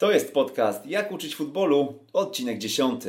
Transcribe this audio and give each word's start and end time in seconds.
To 0.00 0.12
jest 0.12 0.34
podcast 0.34 0.86
Jak 0.86 1.12
uczyć 1.12 1.36
futbolu, 1.36 1.98
odcinek 2.12 2.58
10. 2.58 3.04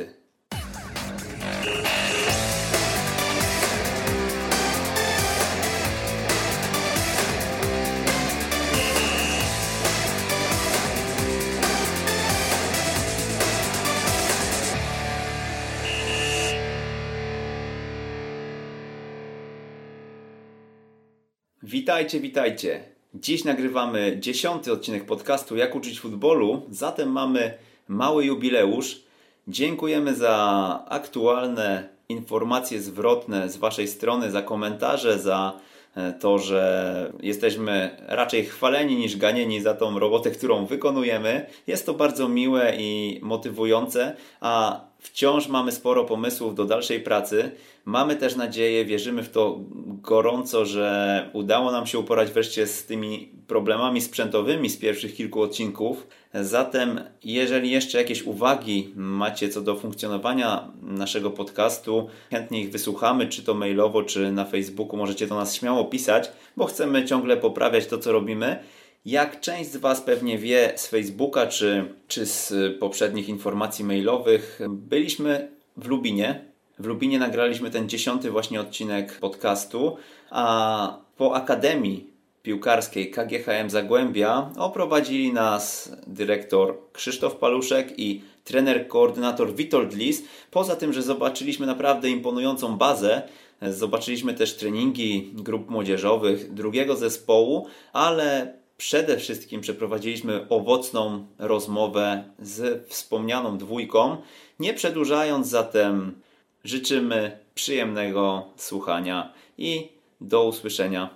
Witajcie, 21.62 22.20
witajcie. 22.20 22.92
Dziś 23.14 23.44
nagrywamy 23.44 24.16
dziesiąty 24.20 24.72
odcinek 24.72 25.06
podcastu 25.06 25.56
Jak 25.56 25.74
uczyć 25.74 26.00
futbolu, 26.00 26.62
zatem 26.70 27.12
mamy 27.12 27.54
mały 27.88 28.24
jubileusz. 28.24 29.00
Dziękujemy 29.48 30.14
za 30.14 30.84
aktualne 30.88 31.88
informacje 32.08 32.80
zwrotne 32.80 33.48
z 33.48 33.56
Waszej 33.56 33.88
strony, 33.88 34.30
za 34.30 34.42
komentarze, 34.42 35.18
za 35.18 35.52
e, 35.94 36.12
to, 36.12 36.38
że 36.38 37.12
jesteśmy 37.20 37.96
raczej 38.06 38.44
chwaleni 38.44 38.96
niż 38.96 39.16
ganieni 39.16 39.60
za 39.60 39.74
tą 39.74 39.98
robotę, 39.98 40.30
którą 40.30 40.66
wykonujemy. 40.66 41.46
Jest 41.66 41.86
to 41.86 41.94
bardzo 41.94 42.28
miłe 42.28 42.74
i 42.78 43.20
motywujące, 43.22 44.16
a 44.40 44.80
wciąż 45.02 45.48
mamy 45.48 45.72
sporo 45.72 46.04
pomysłów 46.04 46.54
do 46.54 46.64
dalszej 46.64 47.00
pracy. 47.00 47.50
Mamy 47.84 48.16
też 48.16 48.36
nadzieję, 48.36 48.84
wierzymy 48.84 49.22
w 49.22 49.30
to 49.30 49.60
gorąco, 50.02 50.66
że 50.66 51.30
udało 51.32 51.72
nam 51.72 51.86
się 51.86 51.98
uporać 51.98 52.30
wreszcie 52.30 52.66
z 52.66 52.86
tymi 52.86 53.32
problemami 53.46 54.00
sprzętowymi 54.00 54.70
z 54.70 54.76
pierwszych 54.76 55.14
kilku 55.14 55.42
odcinków. 55.42 56.06
Zatem, 56.34 57.00
jeżeli 57.24 57.70
jeszcze 57.70 57.98
jakieś 57.98 58.22
uwagi 58.22 58.92
macie 58.96 59.48
co 59.48 59.60
do 59.60 59.76
funkcjonowania 59.76 60.68
naszego 60.82 61.30
podcastu, 61.30 62.08
chętnie 62.30 62.60
ich 62.60 62.70
wysłuchamy, 62.70 63.26
czy 63.26 63.42
to 63.42 63.54
mailowo, 63.54 64.02
czy 64.02 64.32
na 64.32 64.44
Facebooku. 64.44 64.96
Możecie 64.96 65.26
do 65.26 65.34
nas 65.34 65.54
śmiało 65.54 65.84
pisać, 65.84 66.32
bo 66.56 66.66
chcemy 66.66 67.04
ciągle 67.04 67.36
poprawiać 67.36 67.86
to, 67.86 67.98
co 67.98 68.12
robimy. 68.12 68.58
Jak 69.04 69.40
część 69.40 69.70
z 69.70 69.76
Was 69.76 70.00
pewnie 70.00 70.38
wie 70.38 70.72
z 70.76 70.86
Facebooka 70.86 71.46
czy, 71.46 71.94
czy 72.08 72.26
z 72.26 72.54
poprzednich 72.78 73.28
informacji 73.28 73.84
mailowych, 73.84 74.60
byliśmy 74.68 75.48
w 75.76 75.86
Lubinie. 75.86 76.44
W 76.78 76.86
Lubinie 76.86 77.18
nagraliśmy 77.18 77.70
ten 77.70 77.88
dziesiąty 77.88 78.30
właśnie 78.30 78.60
odcinek 78.60 79.18
podcastu, 79.18 79.96
a 80.30 80.98
po 81.16 81.34
Akademii 81.34 82.10
Piłkarskiej 82.42 83.10
KGHM 83.10 83.70
Zagłębia 83.70 84.50
oprowadzili 84.58 85.32
nas 85.32 85.92
dyrektor 86.06 86.78
Krzysztof 86.92 87.36
Paluszek 87.36 87.98
i 87.98 88.22
trener 88.44 88.88
koordynator 88.88 89.54
Witold 89.54 89.96
Lis. 89.96 90.22
Poza 90.50 90.76
tym, 90.76 90.92
że 90.92 91.02
zobaczyliśmy 91.02 91.66
naprawdę 91.66 92.10
imponującą 92.10 92.76
bazę, 92.76 93.22
zobaczyliśmy 93.62 94.34
też 94.34 94.56
treningi 94.56 95.30
grup 95.34 95.70
młodzieżowych 95.70 96.54
drugiego 96.54 96.96
zespołu, 96.96 97.66
ale 97.92 98.54
przede 98.82 99.16
wszystkim 99.16 99.60
przeprowadziliśmy 99.60 100.46
owocną 100.48 101.26
rozmowę 101.38 102.24
z 102.38 102.88
wspomnianą 102.88 103.58
dwójką. 103.58 104.16
Nie 104.58 104.74
przedłużając 104.74 105.48
zatem, 105.48 106.20
życzymy 106.64 107.38
przyjemnego 107.54 108.46
słuchania 108.56 109.32
i 109.58 109.88
do 110.20 110.44
usłyszenia. 110.44 111.10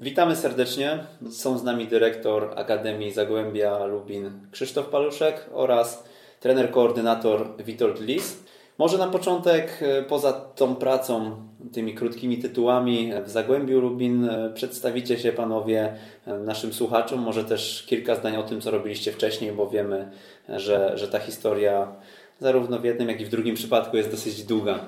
Witamy 0.00 0.36
serdecznie. 0.36 1.04
Są 1.30 1.58
z 1.58 1.64
nami 1.64 1.86
dyrektor 1.86 2.52
Akademii 2.56 3.12
Zagłębia 3.12 3.84
Lubin 3.84 4.46
Krzysztof 4.52 4.88
Paluszek 4.88 5.50
oraz 5.52 6.04
trener 6.40 6.70
koordynator 6.70 7.64
Witold 7.64 8.00
Lis. 8.00 8.50
Może 8.80 8.98
na 8.98 9.06
początek, 9.06 9.78
e, 9.82 10.02
poza 10.02 10.32
tą 10.32 10.76
pracą, 10.76 11.36
tymi 11.72 11.94
krótkimi 11.94 12.38
tytułami 12.38 13.12
w 13.24 13.28
Zagłębiu 13.28 13.80
Lubin, 13.80 14.24
e, 14.24 14.50
przedstawicie 14.54 15.18
się 15.18 15.32
panowie 15.32 15.96
e, 16.26 16.38
naszym 16.38 16.72
słuchaczom. 16.72 17.20
Może 17.20 17.44
też 17.44 17.84
kilka 17.86 18.14
zdań 18.14 18.36
o 18.36 18.42
tym, 18.42 18.60
co 18.60 18.70
robiliście 18.70 19.12
wcześniej, 19.12 19.52
bo 19.52 19.70
wiemy, 19.70 20.10
że, 20.48 20.98
że 20.98 21.08
ta 21.08 21.18
historia 21.18 21.92
zarówno 22.38 22.78
w 22.78 22.84
jednym, 22.84 23.08
jak 23.08 23.20
i 23.20 23.24
w 23.24 23.28
drugim 23.28 23.54
przypadku 23.54 23.96
jest 23.96 24.10
dosyć 24.10 24.42
długa. 24.42 24.78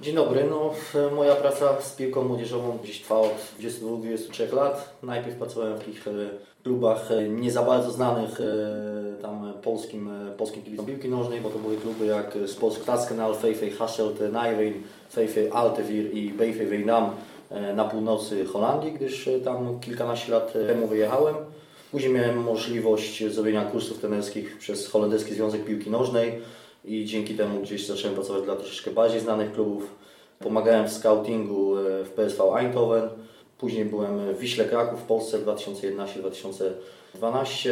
Dzień 0.00 0.14
dobry. 0.14 0.44
No, 0.50 0.74
moja 1.16 1.34
praca 1.34 1.80
z 1.80 1.96
piłką 1.96 2.24
młodzieżową 2.24 2.78
gdzieś 2.82 3.00
trwa 3.00 3.16
od 3.20 3.34
22-23 3.60 4.52
lat. 4.54 4.98
Najpierw 5.02 5.36
pracowałem 5.36 5.76
w 5.76 5.78
takich 5.78 6.04
klubach 6.62 7.08
nie 7.28 7.50
za 7.50 7.62
bardzo 7.62 7.90
znanych 7.90 8.38
tam 9.22 9.52
polskim, 9.62 10.10
polskim 10.36 10.62
kibicom 10.62 10.86
piłki 10.86 11.08
nożnej, 11.08 11.40
bo 11.40 11.50
to 11.50 11.58
były 11.58 11.76
kluby 11.76 12.06
jak 12.06 12.38
Sports 12.46 12.78
Klaskenal, 12.78 13.34
VV 13.34 13.70
Hasselt, 13.70 14.20
Nijveen, 14.20 14.74
VV 15.12 15.52
Altevir 15.52 16.14
i 16.14 16.30
BV 16.30 16.66
Weinam 16.66 17.10
na 17.76 17.84
północy 17.84 18.44
Holandii, 18.44 18.92
gdyż 18.92 19.28
tam 19.44 19.80
kilkanaście 19.80 20.32
lat 20.32 20.52
temu 20.52 20.86
wyjechałem. 20.86 21.34
Później 21.90 22.12
miałem 22.12 22.42
możliwość 22.42 23.32
zrobienia 23.32 23.64
kursów 23.64 23.98
trenerskich 23.98 24.58
przez 24.58 24.88
Holenderski 24.88 25.34
Związek 25.34 25.64
Piłki 25.64 25.90
Nożnej 25.90 26.40
i 26.84 27.04
dzięki 27.04 27.34
temu 27.34 27.60
gdzieś 27.60 27.86
zacząłem 27.86 28.14
pracować 28.14 28.42
dla 28.42 28.56
troszeczkę 28.56 28.90
bardziej 28.90 29.20
znanych 29.20 29.52
klubów. 29.52 29.94
Pomagałem 30.38 30.88
w 30.88 30.92
scoutingu 30.92 31.74
w 32.04 32.10
PSV 32.16 32.44
Eindhoven. 32.58 33.08
Później 33.62 33.84
byłem 33.84 34.34
w 34.34 34.38
Wiśle 34.38 34.64
Kraków 34.64 35.00
w 35.00 35.02
Polsce 35.02 35.38
w 35.38 35.44
2011-2012 35.44 37.70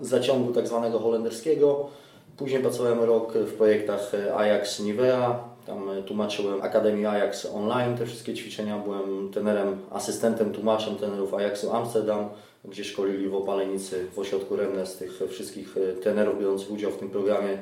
zaciągu 0.00 0.52
tak 0.52 0.68
zwanego 0.68 0.98
holenderskiego. 0.98 1.88
Później 2.36 2.60
pracowałem 2.60 3.00
rok 3.00 3.34
w 3.34 3.52
projektach 3.52 4.12
Ajax 4.36 4.80
Nivea. 4.80 5.44
Tam 5.66 5.90
tłumaczyłem 6.06 6.62
Akademii 6.62 7.06
Ajax 7.06 7.46
online 7.54 7.96
te 7.96 8.06
wszystkie 8.06 8.34
ćwiczenia. 8.34 8.78
Byłem 8.78 9.30
trenerem, 9.32 9.78
asystentem, 9.90 10.52
tłumaczem 10.52 10.96
trenerów 10.96 11.34
Ajaxu 11.34 11.72
Amsterdam, 11.72 12.28
gdzie 12.64 12.84
szkolili 12.84 13.28
w 13.28 13.34
Opalenicy 13.34 14.06
w 14.14 14.18
ośrodku 14.18 14.56
Rennes 14.56 14.96
tych 14.96 15.20
wszystkich 15.30 15.74
trenerów 16.02 16.40
biorących 16.40 16.70
udział 16.70 16.90
w 16.90 16.96
tym 16.96 17.10
programie 17.10 17.58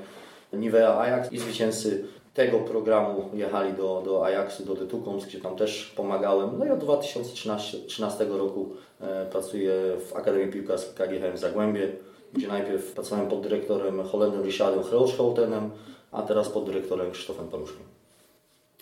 Nivea 0.52 0.98
Ajax 0.98 1.32
i 1.32 1.38
zwycięzcy 1.38 2.04
tego 2.34 2.58
programu 2.58 3.30
jechali 3.34 3.72
do, 3.72 4.02
do 4.04 4.24
Ajaxu, 4.24 4.64
do 4.64 4.74
Detukums, 4.74 5.24
gdzie 5.24 5.40
tam 5.40 5.56
też 5.56 5.92
pomagałem. 5.96 6.50
No 6.58 6.66
i 6.66 6.70
od 6.70 6.78
2013 6.78 8.24
roku 8.24 8.68
e, 9.00 9.26
pracuję 9.26 9.72
w 10.08 10.16
Akademii 10.16 10.52
Piłkarskiej 10.52 10.94
KGHM 10.94 11.36
Zagłębie, 11.36 11.92
gdzie 12.32 12.48
najpierw 12.48 12.92
pracowałem 12.92 13.28
pod 13.28 13.40
dyrektorem 13.40 14.02
Holendem 14.02 14.42
Richardem 14.42 14.82
Hroschoutenem, 14.82 15.70
a 16.12 16.22
teraz 16.22 16.48
pod 16.48 16.66
dyrektorem 16.66 17.10
Krzysztofem 17.10 17.48
Paluszkiem. 17.48 17.82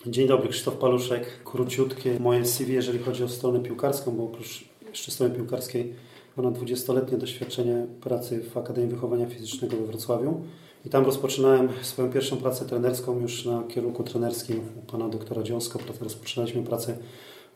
Dzień 0.05 0.27
dobry, 0.27 0.49
Krzysztof 0.49 0.77
Paluszek. 0.77 1.43
Króciutkie 1.43 2.19
moje 2.19 2.45
CV, 2.45 2.73
jeżeli 2.73 2.99
chodzi 2.99 3.23
o 3.23 3.29
stronę 3.29 3.59
piłkarską, 3.59 4.11
bo 4.11 4.23
oprócz 4.23 4.63
jeszcze 4.89 5.11
strony 5.11 5.35
piłkarskiej 5.35 5.93
ponad 6.35 6.53
20-letnie 6.53 7.17
doświadczenie 7.17 7.87
pracy 8.01 8.43
w 8.43 8.57
Akademii 8.57 8.89
Wychowania 8.89 9.25
Fizycznego 9.25 9.77
we 9.77 9.85
Wrocławiu. 9.85 10.41
I 10.85 10.89
tam 10.89 11.05
rozpoczynałem 11.05 11.69
swoją 11.81 12.11
pierwszą 12.11 12.37
pracę 12.37 12.65
trenerską 12.65 13.19
już 13.19 13.45
na 13.45 13.63
kierunku 13.63 14.03
trenerskim 14.03 14.59
u 14.83 14.91
pana 14.91 15.09
doktora 15.09 15.43
Dziąsko. 15.43 15.79
Rozpoczynaliśmy 16.01 16.63
pracę 16.63 16.97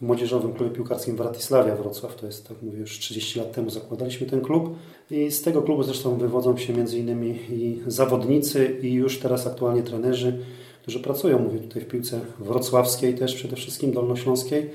w 0.01 0.05
młodzieżowym 0.05 0.53
klubie 0.53 0.75
piłkarskim 0.75 1.15
Wratysławia 1.15 1.75
Wrocław. 1.75 2.15
To 2.15 2.25
jest, 2.25 2.47
tak 2.47 2.61
mówię, 2.61 2.77
już 2.77 2.99
30 2.99 3.39
lat 3.39 3.51
temu 3.51 3.69
zakładaliśmy 3.69 4.27
ten 4.27 4.41
klub. 4.41 4.75
I 5.11 5.31
z 5.31 5.41
tego 5.41 5.61
klubu 5.61 5.83
zresztą 5.83 6.17
wywodzą 6.17 6.57
się 6.57 6.73
między 6.73 6.99
innymi 6.99 7.39
i 7.49 7.81
zawodnicy 7.87 8.77
i 8.81 8.93
już 8.93 9.19
teraz 9.19 9.47
aktualnie 9.47 9.83
trenerzy, 9.83 10.39
którzy 10.81 10.99
pracują, 10.99 11.39
mówię 11.39 11.59
tutaj 11.59 11.81
w 11.81 11.87
piłce 11.87 12.19
wrocławskiej 12.39 13.15
też 13.15 13.35
przede 13.35 13.55
wszystkim, 13.55 13.91
dolnośląskiej. 13.91 14.69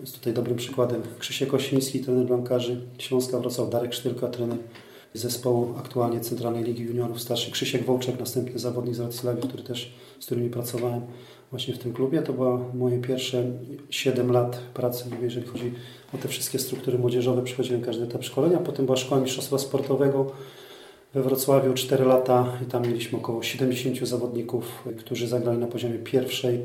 Jest 0.00 0.18
tutaj 0.18 0.32
dobrym 0.32 0.56
przykładem 0.56 1.02
Krzysiek 1.18 1.54
Osiński, 1.54 2.00
trener 2.00 2.26
bramkarzy 2.26 2.80
Śląska 2.98 3.38
Wrocław, 3.38 3.70
Darek 3.70 3.94
Sztylka, 3.94 4.28
trener 4.28 4.58
zespołu 5.14 5.74
aktualnie 5.78 6.20
Centralnej 6.20 6.64
Ligi 6.64 6.82
Juniorów 6.82 7.20
starszy 7.20 7.50
Krzysiek 7.50 7.84
Wołczek, 7.84 8.20
następny 8.20 8.58
zawodnik 8.58 8.94
z 8.94 8.98
Wrocławia, 8.98 9.42
który 9.42 9.62
też, 9.62 9.94
z 10.20 10.26
którymi 10.26 10.50
pracowałem 10.50 11.02
właśnie 11.50 11.74
w 11.74 11.78
tym 11.78 11.92
klubie. 11.92 12.22
To 12.22 12.32
było 12.32 12.70
moje 12.74 13.00
pierwsze 13.00 13.44
7 13.90 14.32
lat 14.32 14.56
pracy, 14.74 15.04
jeżeli 15.22 15.46
chodzi 15.46 15.72
o 16.14 16.18
te 16.18 16.28
wszystkie 16.28 16.58
struktury 16.58 16.98
młodzieżowe. 16.98 17.42
Przechodziłem 17.42 17.82
każdy 17.82 18.04
etap 18.04 18.24
szkolenia. 18.24 18.58
Potem 18.58 18.86
była 18.86 18.96
szkoła 18.96 19.20
mistrzostwa 19.20 19.58
sportowego 19.58 20.32
we 21.14 21.22
Wrocławiu 21.22 21.74
4 21.74 22.04
lata 22.04 22.52
i 22.62 22.66
tam 22.66 22.82
mieliśmy 22.82 23.18
około 23.18 23.42
70 23.42 24.08
zawodników, 24.08 24.84
którzy 24.98 25.28
zagrali 25.28 25.58
na 25.58 25.66
poziomie 25.66 25.98
pierwszej 25.98 26.60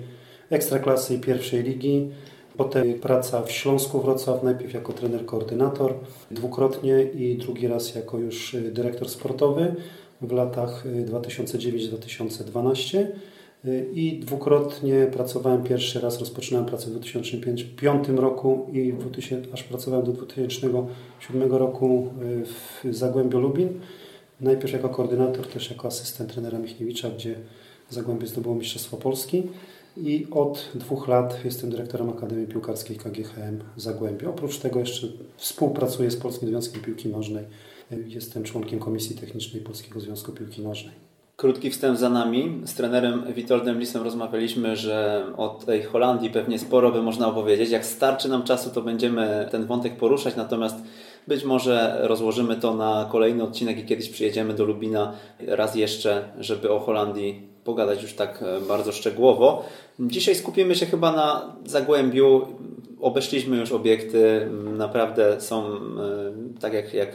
ekstraklasy 0.49 1.15
i 1.15 1.19
pierwszej 1.19 1.63
ligi. 1.63 2.09
Potem 2.57 2.93
praca 2.93 3.41
w 3.41 3.51
Śląsku 3.51 4.01
Wrocław, 4.01 4.43
najpierw 4.43 4.73
jako 4.73 4.93
trener 4.93 5.25
koordynator 5.25 5.93
dwukrotnie 6.31 7.03
i 7.03 7.37
drugi 7.37 7.67
raz 7.67 7.95
jako 7.95 8.19
już 8.19 8.55
dyrektor 8.71 9.09
sportowy 9.09 9.75
w 10.21 10.31
latach 10.31 10.83
2009-2012. 11.05 13.05
i 13.93 14.19
dwukrotnie 14.19 15.07
pracowałem. 15.13 15.63
Pierwszy 15.63 15.99
raz 15.99 16.19
rozpoczynałem 16.19 16.65
pracę 16.65 16.87
w 16.87 16.91
2005 16.91 18.07
roku 18.07 18.67
i 18.73 18.91
w 18.91 18.97
2000, 18.97 19.53
aż 19.53 19.63
pracowałem 19.63 20.05
do 20.05 20.11
2007 20.11 21.51
roku 21.51 22.07
w 22.45 22.93
Zagłębiu 22.95 23.39
Lubin. 23.39 23.69
Najpierw 24.41 24.73
jako 24.73 24.89
koordynator, 24.89 25.47
też 25.47 25.69
jako 25.69 25.87
asystent 25.87 26.33
trenera 26.33 26.59
Michniewicza, 26.59 27.09
gdzie 27.09 27.35
Zagłębie 27.89 28.27
zdobyło 28.27 28.55
Mistrzostwo 28.55 28.97
Polski 28.97 29.43
i 29.97 30.27
od 30.31 30.71
dwóch 30.75 31.07
lat 31.07 31.45
jestem 31.45 31.69
dyrektorem 31.69 32.09
Akademii 32.09 32.47
Piłkarskiej 32.47 32.97
KGHM 32.97 33.59
Zagłębie. 33.77 34.29
Oprócz 34.29 34.57
tego 34.57 34.79
jeszcze 34.79 35.07
współpracuję 35.37 36.11
z 36.11 36.17
Polskim 36.17 36.49
Związkiem 36.49 36.81
Piłki 36.81 37.09
Nożnej. 37.09 37.45
Jestem 38.07 38.43
członkiem 38.43 38.79
Komisji 38.79 39.15
Technicznej 39.15 39.63
Polskiego 39.63 39.99
Związku 39.99 40.31
Piłki 40.31 40.61
Nożnej. 40.61 40.93
Krótki 41.35 41.69
wstęp 41.71 41.97
za 41.97 42.09
nami. 42.09 42.61
Z 42.65 42.73
trenerem 42.73 43.33
Witoldem 43.33 43.79
Lisem 43.79 44.03
rozmawialiśmy, 44.03 44.75
że 44.75 45.25
o 45.37 45.49
tej 45.49 45.83
Holandii 45.83 46.29
pewnie 46.29 46.59
sporo 46.59 46.91
by 46.91 47.01
można 47.01 47.27
opowiedzieć. 47.27 47.69
Jak 47.69 47.85
starczy 47.85 48.29
nam 48.29 48.43
czasu, 48.43 48.69
to 48.69 48.81
będziemy 48.81 49.47
ten 49.51 49.65
wątek 49.65 49.97
poruszać, 49.97 50.35
natomiast 50.35 50.75
być 51.27 51.43
może 51.43 51.97
rozłożymy 52.01 52.55
to 52.55 52.73
na 52.73 53.09
kolejny 53.11 53.43
odcinek 53.43 53.79
i 53.79 53.85
kiedyś 53.85 54.09
przyjedziemy 54.09 54.53
do 54.53 54.65
Lubina 54.65 55.13
raz 55.39 55.75
jeszcze, 55.75 56.29
żeby 56.39 56.71
o 56.71 56.79
Holandii 56.79 57.54
pogadać 57.65 58.01
już 58.01 58.13
tak 58.13 58.43
e, 58.43 58.61
bardzo 58.61 58.91
szczegółowo. 58.91 59.65
Dzisiaj 59.99 60.35
skupimy 60.35 60.75
się 60.75 60.85
chyba 60.85 61.11
na 61.11 61.55
Zagłębiu. 61.65 62.47
Obeszliśmy 63.01 63.57
już 63.57 63.71
obiekty, 63.71 64.49
naprawdę 64.77 65.41
są 65.41 65.65
e, 65.65 65.79
tak 66.59 66.73
jak, 66.73 66.93
jak 66.93 67.09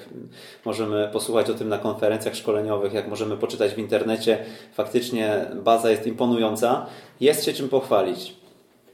możemy 0.64 1.08
posłuchać 1.12 1.50
o 1.50 1.54
tym 1.54 1.68
na 1.68 1.78
konferencjach 1.78 2.36
szkoleniowych, 2.36 2.92
jak 2.92 3.08
możemy 3.08 3.36
poczytać 3.36 3.72
w 3.72 3.78
internecie. 3.78 4.38
Faktycznie 4.74 5.46
baza 5.64 5.90
jest 5.90 6.06
imponująca. 6.06 6.86
Jest 7.20 7.44
się 7.44 7.52
czym 7.52 7.68
pochwalić. 7.68 8.36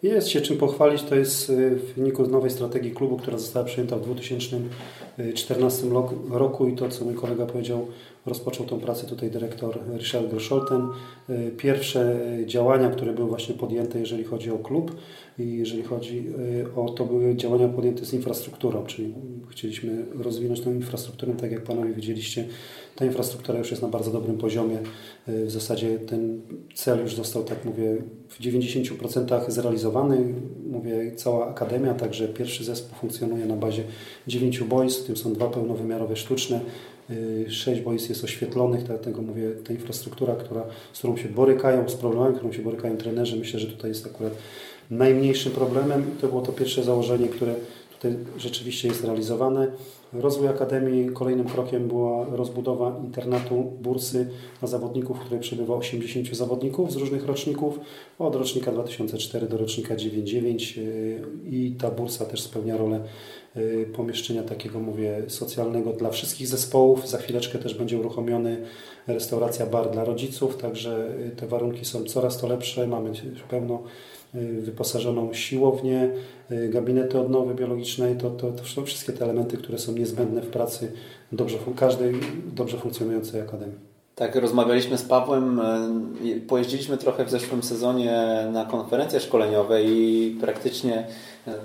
Jest 0.03 0.29
się 0.29 0.41
czym 0.41 0.57
pochwalić. 0.57 1.03
To 1.03 1.15
jest 1.15 1.51
e, 1.51 1.53
w 1.71 1.95
wyniku 1.95 2.27
nowej 2.27 2.51
strategii 2.51 2.91
klubu, 2.91 3.17
która 3.17 3.39
została 3.39 3.65
przyjęta 3.65 3.97
w 3.97 4.01
2014 4.01 5.87
roku 6.31 6.69
i 6.69 6.77
to, 6.77 6.89
co 6.89 7.05
mój 7.05 7.15
kolega 7.15 7.47
powiedział 7.47 7.87
rozpoczął 8.27 8.67
tą 8.67 8.81
pracę 8.81 9.07
tutaj 9.07 9.31
dyrektor 9.31 9.79
Richard 9.99 10.27
Groszolten. 10.27 10.89
Y, 11.31 11.53
pierwsze 11.57 12.21
działania, 12.47 12.91
które 12.91 13.13
były 13.13 13.29
właśnie 13.29 13.55
podjęte, 13.55 13.99
jeżeli 14.01 14.25
chodzi 14.25 14.51
o 14.51 14.59
klub 14.59 14.97
i 15.39 15.57
jeżeli 15.57 15.83
chodzi 15.83 16.27
y, 16.69 16.75
o 16.75 16.91
to, 16.91 17.05
były 17.05 17.37
działania 17.37 17.69
podjęte 17.69 18.05
z 18.05 18.15
infrastrukturą, 18.15 18.87
czyli 18.87 19.15
chcieliśmy 19.51 20.07
rozwinąć 20.19 20.61
tę 20.61 20.71
infrastrukturę, 20.71 21.33
tak 21.35 21.53
jak 21.53 21.63
Panowie 21.63 21.93
widzieliście, 21.93 22.45
ta 22.97 23.05
infrastruktura 23.05 23.59
już 23.59 23.71
jest 23.71 23.83
na 23.83 23.89
bardzo 23.89 24.11
dobrym 24.11 24.39
poziomie. 24.39 24.79
Y, 25.29 25.47
w 25.47 25.51
zasadzie 25.51 25.99
ten 25.99 26.41
cel 26.75 27.01
już 27.01 27.15
został, 27.15 27.45
tak 27.45 27.65
mówię, 27.65 27.97
w 28.29 28.41
90% 28.41 29.51
zrealizowany. 29.51 30.35
Mówię, 30.71 31.13
cała 31.17 31.49
akademia, 31.49 31.95
także 31.95 32.29
pierwszy 32.29 32.65
zespół 32.65 32.99
funkcjonuje 32.99 33.47
na 33.47 33.57
bazie 33.57 33.83
9 34.27 34.61
boisk, 34.61 35.01
w 35.01 35.07
tym 35.07 35.17
są 35.17 35.33
dwa 35.33 35.49
pełnowymiarowe 35.49 36.17
sztuczne. 36.17 36.61
Y, 37.11 37.47
sześć 37.51 37.81
boisk 37.81 38.09
jest 38.09 38.25
oświetlonych, 38.25 38.83
dlatego 38.83 39.23
mówię, 39.23 39.51
ta 39.67 39.73
infrastruktura, 39.73 40.35
która, 40.35 40.65
z 40.93 40.99
którą 40.99 41.17
się 41.17 41.29
borykają, 41.29 41.89
z 41.89 41.95
problemami, 41.95 42.35
którą 42.35 42.53
się 42.53 42.63
borykają 42.63 42.97
trenerzy, 42.97 43.37
myślę, 43.37 43.61
że 43.61 43.67
tutaj 43.67 43.91
jest 43.91 44.07
akurat 44.07 44.33
najmniejszym 44.91 45.53
problemem 45.53 46.05
i 46.17 46.21
to 46.21 46.29
było 46.29 46.43
to 46.43 46.53
pierwsze 46.53 46.83
założenie, 46.83 47.29
które 47.29 47.55
tutaj 47.93 48.17
rzeczywiście 48.39 48.89
jest 48.89 49.05
realizowane. 49.05 49.69
Rozwój 50.13 50.49
Akademii 50.49 51.11
kolejnym 51.11 51.47
krokiem 51.47 51.89
była 51.89 52.27
rozbudowa 52.31 53.01
internatu 53.05 53.73
bursy 53.81 54.29
na 54.63 54.69
zawodników, 54.69 55.17
w 55.17 55.21
której 55.21 55.41
przebywa 55.41 55.75
80 55.75 56.37
zawodników 56.37 56.93
z 56.93 56.97
różnych 56.97 57.27
roczników, 57.27 57.81
od 58.19 58.35
rocznika 58.35 58.73
2004 58.73 59.47
do 59.47 59.57
rocznika 59.59 59.97
99 59.97 60.79
y, 60.79 61.23
i 61.51 61.75
ta 61.81 61.91
bursa 61.91 62.25
też 62.25 62.43
spełnia 62.43 62.77
rolę 62.77 63.01
pomieszczenia 63.93 64.43
takiego, 64.43 64.81
mówię, 64.81 65.23
socjalnego 65.29 65.93
dla 65.93 66.11
wszystkich 66.11 66.49
zespołów. 66.49 67.09
Za 67.09 67.19
chwileczkę 67.19 67.59
też 67.59 67.75
będzie 67.75 67.99
uruchomiony 67.99 68.63
restauracja 69.07 69.67
bar 69.67 69.91
dla 69.91 70.05
rodziców, 70.05 70.57
także 70.57 71.09
y, 71.33 71.37
te 71.37 71.47
warunki 71.47 71.85
są 71.85 72.05
coraz 72.05 72.39
to 72.39 72.47
lepsze. 72.47 72.87
Mamy 72.87 73.13
pełno 73.51 73.83
Y, 74.37 74.63
wyposażoną 74.63 75.33
siłownię, 75.33 76.11
y, 76.51 76.69
gabinety 76.69 77.21
odnowy 77.21 77.55
biologicznej, 77.55 78.17
to, 78.17 78.31
to, 78.31 78.53
to 78.53 78.65
są 78.65 78.85
wszystkie 78.85 79.13
te 79.13 79.25
elementy, 79.25 79.57
które 79.57 79.79
są 79.79 79.93
niezbędne 79.93 80.43
w 80.43 80.47
pracy 80.47 80.93
dobrze, 81.33 81.59
każdej 81.77 82.15
dobrze 82.55 82.79
funkcjonującej 82.79 83.41
akademii. 83.41 83.96
Tak, 84.19 84.37
rozmawialiśmy 84.37 84.99
z 84.99 85.03
Pawłem, 85.03 85.61
y, 86.25 86.41
pojeździliśmy 86.41 86.97
trochę 86.97 87.25
w 87.25 87.31
zeszłym 87.31 87.63
sezonie 87.63 88.47
na 88.53 88.65
konferencje 88.65 89.21
szkoleniowe 89.21 89.83
i 89.83 90.37
praktycznie, 90.41 91.07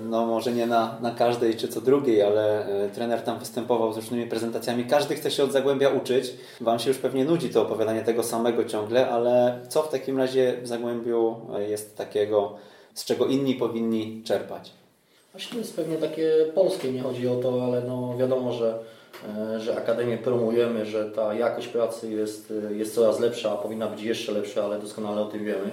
no 0.02 0.26
może 0.26 0.52
nie 0.52 0.66
na, 0.66 0.98
na 1.02 1.10
każdej 1.10 1.56
czy 1.56 1.68
co 1.68 1.80
drugiej, 1.80 2.22
ale 2.22 2.66
trener 2.94 3.22
tam 3.22 3.38
występował 3.38 3.92
z 3.92 3.96
różnymi 3.96 4.26
prezentacjami. 4.26 4.84
Każdy 4.84 5.14
chce 5.14 5.30
się 5.30 5.44
od 5.44 5.52
Zagłębia 5.52 5.88
uczyć. 5.88 6.34
Wam 6.60 6.78
się 6.78 6.88
już 6.88 6.98
pewnie 6.98 7.24
nudzi 7.24 7.50
to 7.50 7.62
opowiadanie 7.62 8.02
tego 8.02 8.22
samego 8.22 8.64
ciągle, 8.64 9.10
ale 9.10 9.60
co 9.68 9.82
w 9.82 9.88
takim 9.88 10.18
razie 10.18 10.56
w 10.62 10.68
Zagłębiu 10.68 11.36
jest 11.68 11.96
takiego 11.96 12.54
z 12.94 13.04
czego 13.04 13.26
inni 13.26 13.54
powinni 13.54 14.22
czerpać. 14.24 14.72
Właśnie 15.32 15.58
jest 15.58 15.76
pewnie 15.76 15.96
takie 15.96 16.32
polskie, 16.54 16.92
nie 16.92 17.02
chodzi 17.02 17.28
o 17.28 17.36
to, 17.36 17.64
ale 17.64 17.80
no 17.80 18.14
wiadomo, 18.18 18.52
że, 18.52 18.68
e, 18.70 18.78
że 19.58 19.76
Akademię 19.76 20.18
promujemy, 20.18 20.86
że 20.86 21.10
ta 21.10 21.34
jakość 21.34 21.68
pracy 21.68 22.10
jest, 22.10 22.52
e, 22.70 22.74
jest 22.74 22.94
coraz 22.94 23.20
lepsza, 23.20 23.52
a 23.52 23.56
powinna 23.56 23.86
być 23.86 24.02
jeszcze 24.02 24.32
lepsza, 24.32 24.64
ale 24.64 24.78
doskonale 24.78 25.20
o 25.20 25.24
tym 25.24 25.44
wiemy. 25.44 25.70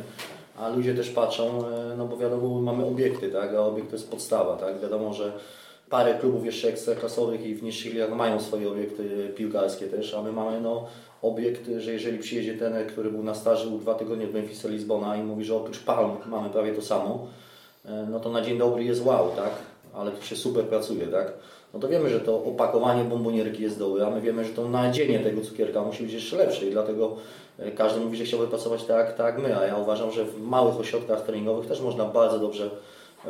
A 0.57 0.69
ludzie 0.69 0.95
też 0.95 1.09
patrzą, 1.09 1.67
e, 1.67 1.95
no 1.97 2.07
bo 2.07 2.17
wiadomo, 2.17 2.61
mamy 2.61 2.85
obiekty, 2.85 3.29
tak? 3.29 3.53
a 3.53 3.59
obiekt 3.59 3.89
to 3.89 3.95
jest 3.95 4.11
podstawa. 4.11 4.57
Tak? 4.57 4.79
Wiadomo, 4.79 5.13
że 5.13 5.31
parę 5.89 6.13
klubów 6.19 6.45
jeszcze 6.45 6.67
ekstraklasowych 6.67 7.45
i 7.45 7.55
w 7.55 7.63
niższych 7.63 7.93
ligach 7.93 8.11
mają 8.11 8.39
swoje 8.39 8.69
obiekty 8.69 9.33
piłkarskie 9.35 9.87
też, 9.87 10.13
a 10.13 10.21
my 10.21 10.31
mamy 10.31 10.61
no, 10.61 10.87
obiekt, 11.21 11.69
że 11.77 11.93
jeżeli 11.93 12.19
przyjedzie 12.19 12.57
ten, 12.57 12.87
który 12.87 13.11
był 13.11 13.23
na 13.23 13.35
staży 13.35 13.71
dwa 13.71 13.95
tygodnie 13.95 14.27
w 14.27 14.33
Memphis 14.33 14.65
Lizbona 14.65 15.17
i 15.17 15.23
mówi, 15.23 15.45
że 15.45 15.55
oprócz 15.55 15.79
palm 15.79 16.17
mamy 16.25 16.49
prawie 16.49 16.73
to 16.73 16.81
samo, 16.81 17.27
e, 17.85 18.07
no 18.11 18.19
to 18.19 18.29
na 18.29 18.41
dzień 18.41 18.57
dobry 18.57 18.83
jest 18.83 19.05
wow, 19.05 19.31
tak? 19.35 19.51
Ale 19.93 20.11
tu 20.11 20.25
się 20.25 20.35
super 20.35 20.65
pracuje, 20.65 21.07
tak? 21.07 21.33
No 21.73 21.79
to 21.79 21.87
wiemy, 21.87 22.09
że 22.09 22.19
to 22.19 22.43
opakowanie 22.43 23.03
bombonierki 23.03 23.63
jest 23.63 23.79
dobre, 23.79 24.07
a 24.07 24.09
my 24.09 24.21
wiemy, 24.21 24.45
że 24.45 24.53
to 24.53 24.67
nadzienie 24.67 25.19
tego 25.19 25.41
cukierka 25.41 25.81
musi 25.81 26.03
być 26.03 26.13
jeszcze 26.13 26.37
lepsze 26.37 26.65
i 26.65 26.71
dlatego 26.71 27.15
e, 27.59 27.71
każdy 27.71 27.99
mówi, 27.99 28.17
że 28.17 28.23
chciałby 28.23 28.47
pracować 28.47 28.83
tak, 28.83 29.17
tak 29.17 29.25
jak 29.35 29.43
my, 29.43 29.57
a 29.57 29.65
ja 29.65 29.77
uważam, 29.77 30.11
że 30.11 30.25
w 30.25 30.41
małych 30.41 30.79
ośrodkach 30.79 31.21
treningowych 31.21 31.67
też 31.67 31.81
można 31.81 32.05
bardzo 32.05 32.39
dobrze, 32.39 32.69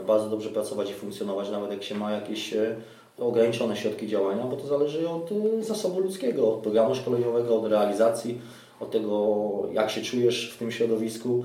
bardzo 0.07 0.29
dobrze 0.29 0.49
pracować 0.49 0.89
i 0.89 0.93
funkcjonować, 0.93 1.49
nawet 1.49 1.71
jak 1.71 1.83
się 1.83 1.95
ma 1.95 2.11
jakieś 2.11 2.53
e, 2.53 2.75
ograniczone 3.19 3.77
środki 3.77 4.07
działania, 4.07 4.43
bo 4.43 4.57
to 4.57 4.67
zależy 4.67 5.09
od 5.09 5.29
zasobu 5.61 5.99
ludzkiego, 5.99 6.53
od 6.53 6.59
programu 6.59 6.95
szkoleniowego, 6.95 7.55
od 7.61 7.71
realizacji, 7.71 8.41
od 8.79 8.91
tego, 8.91 9.39
jak 9.71 9.89
się 9.89 10.01
czujesz 10.01 10.53
w 10.55 10.57
tym 10.57 10.71
środowisku 10.71 11.43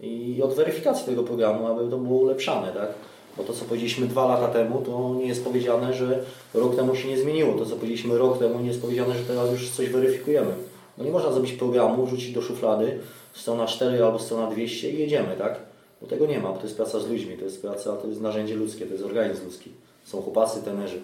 i 0.00 0.42
od 0.42 0.54
weryfikacji 0.54 1.06
tego 1.06 1.22
programu, 1.22 1.66
aby 1.66 1.90
to 1.90 1.98
było 1.98 2.20
ulepszane, 2.20 2.72
tak? 2.72 2.88
Bo 3.36 3.44
to, 3.44 3.52
co 3.52 3.64
powiedzieliśmy 3.64 4.06
dwa 4.06 4.26
lata 4.26 4.48
temu, 4.48 4.82
to 4.82 5.14
nie 5.18 5.26
jest 5.26 5.44
powiedziane, 5.44 5.94
że 5.94 6.24
rok 6.54 6.76
temu 6.76 6.94
się 6.94 7.08
nie 7.08 7.18
zmieniło. 7.18 7.54
To, 7.54 7.66
co 7.66 7.76
powiedzieliśmy 7.76 8.18
rok 8.18 8.38
temu, 8.38 8.60
nie 8.60 8.68
jest 8.68 8.82
powiedziane, 8.82 9.14
że 9.14 9.24
teraz 9.24 9.50
już 9.50 9.70
coś 9.70 9.88
weryfikujemy. 9.88 10.52
No 10.98 11.04
nie 11.04 11.10
można 11.10 11.32
zrobić 11.32 11.52
programu, 11.52 12.06
wrzucić 12.06 12.32
do 12.32 12.42
szuflady 12.42 12.98
strona 13.32 13.66
4 13.66 14.04
albo 14.04 14.18
strona 14.18 14.50
200 14.50 14.90
i 14.90 14.98
jedziemy, 14.98 15.36
tak? 15.38 15.60
Bo 16.00 16.06
tego 16.06 16.26
nie 16.26 16.40
ma, 16.40 16.48
bo 16.48 16.56
to 16.56 16.62
jest 16.62 16.76
praca 16.76 17.00
z 17.00 17.08
ludźmi, 17.08 17.36
to 17.36 17.44
jest 17.44 17.62
praca, 17.62 17.96
to 17.96 18.08
jest 18.08 18.20
narzędzie 18.20 18.56
ludzkie, 18.56 18.86
to 18.86 18.92
jest 18.92 19.04
organizm 19.04 19.44
ludzki 19.44 19.70
są 20.04 20.22
chłopacy, 20.22 20.62
tenerzy. 20.62 20.96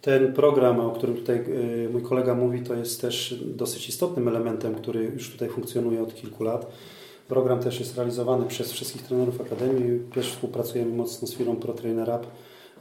Ten 0.00 0.32
program, 0.32 0.80
o 0.80 0.90
którym 0.90 1.16
tutaj 1.16 1.36
y, 1.36 1.88
mój 1.92 2.02
kolega 2.02 2.34
mówi, 2.34 2.60
to 2.60 2.74
jest 2.74 3.00
też 3.00 3.34
dosyć 3.44 3.88
istotnym 3.88 4.28
elementem, 4.28 4.74
który 4.74 5.04
już 5.04 5.30
tutaj 5.30 5.48
funkcjonuje 5.48 6.02
od 6.02 6.14
kilku 6.14 6.44
lat. 6.44 6.66
Program 7.28 7.60
też 7.60 7.80
jest 7.80 7.96
realizowany 7.96 8.46
przez 8.46 8.72
wszystkich 8.72 9.02
trenerów 9.02 9.40
Akademii. 9.40 10.00
Też 10.14 10.32
współpracujemy 10.32 10.96
mocno 10.96 11.28
z 11.28 11.34
firmą 11.34 11.56
ProTrainer 11.56 12.08
Up, 12.08 12.26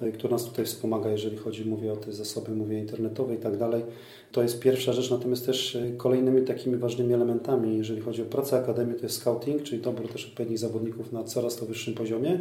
y, 0.07 0.11
która 0.11 0.33
nas 0.33 0.45
tutaj 0.45 0.65
wspomaga, 0.65 1.09
jeżeli 1.09 1.37
chodzi 1.37 1.65
mówię 1.65 1.93
o 1.93 1.95
te 1.95 2.13
zasoby 2.13 2.51
mówię, 2.51 2.79
internetowe 2.79 3.35
i 3.35 3.37
tak 3.37 3.57
dalej. 3.57 3.83
To 4.31 4.43
jest 4.43 4.59
pierwsza 4.59 4.93
rzecz, 4.93 5.11
natomiast 5.11 5.45
też 5.45 5.75
y, 5.75 5.93
kolejnymi 5.97 6.41
takimi 6.41 6.77
ważnymi 6.77 7.13
elementami, 7.13 7.77
jeżeli 7.77 8.01
chodzi 8.01 8.21
o 8.21 8.25
pracę 8.25 8.57
Akademii, 8.57 8.95
to 8.95 9.03
jest 9.03 9.17
scouting, 9.17 9.63
czyli 9.63 9.81
dobór 9.81 10.07
też 10.07 10.25
odpowiednich 10.25 10.59
zawodników 10.59 11.11
na 11.11 11.23
coraz 11.23 11.55
to 11.55 11.65
wyższym 11.65 11.93
poziomie 11.93 12.39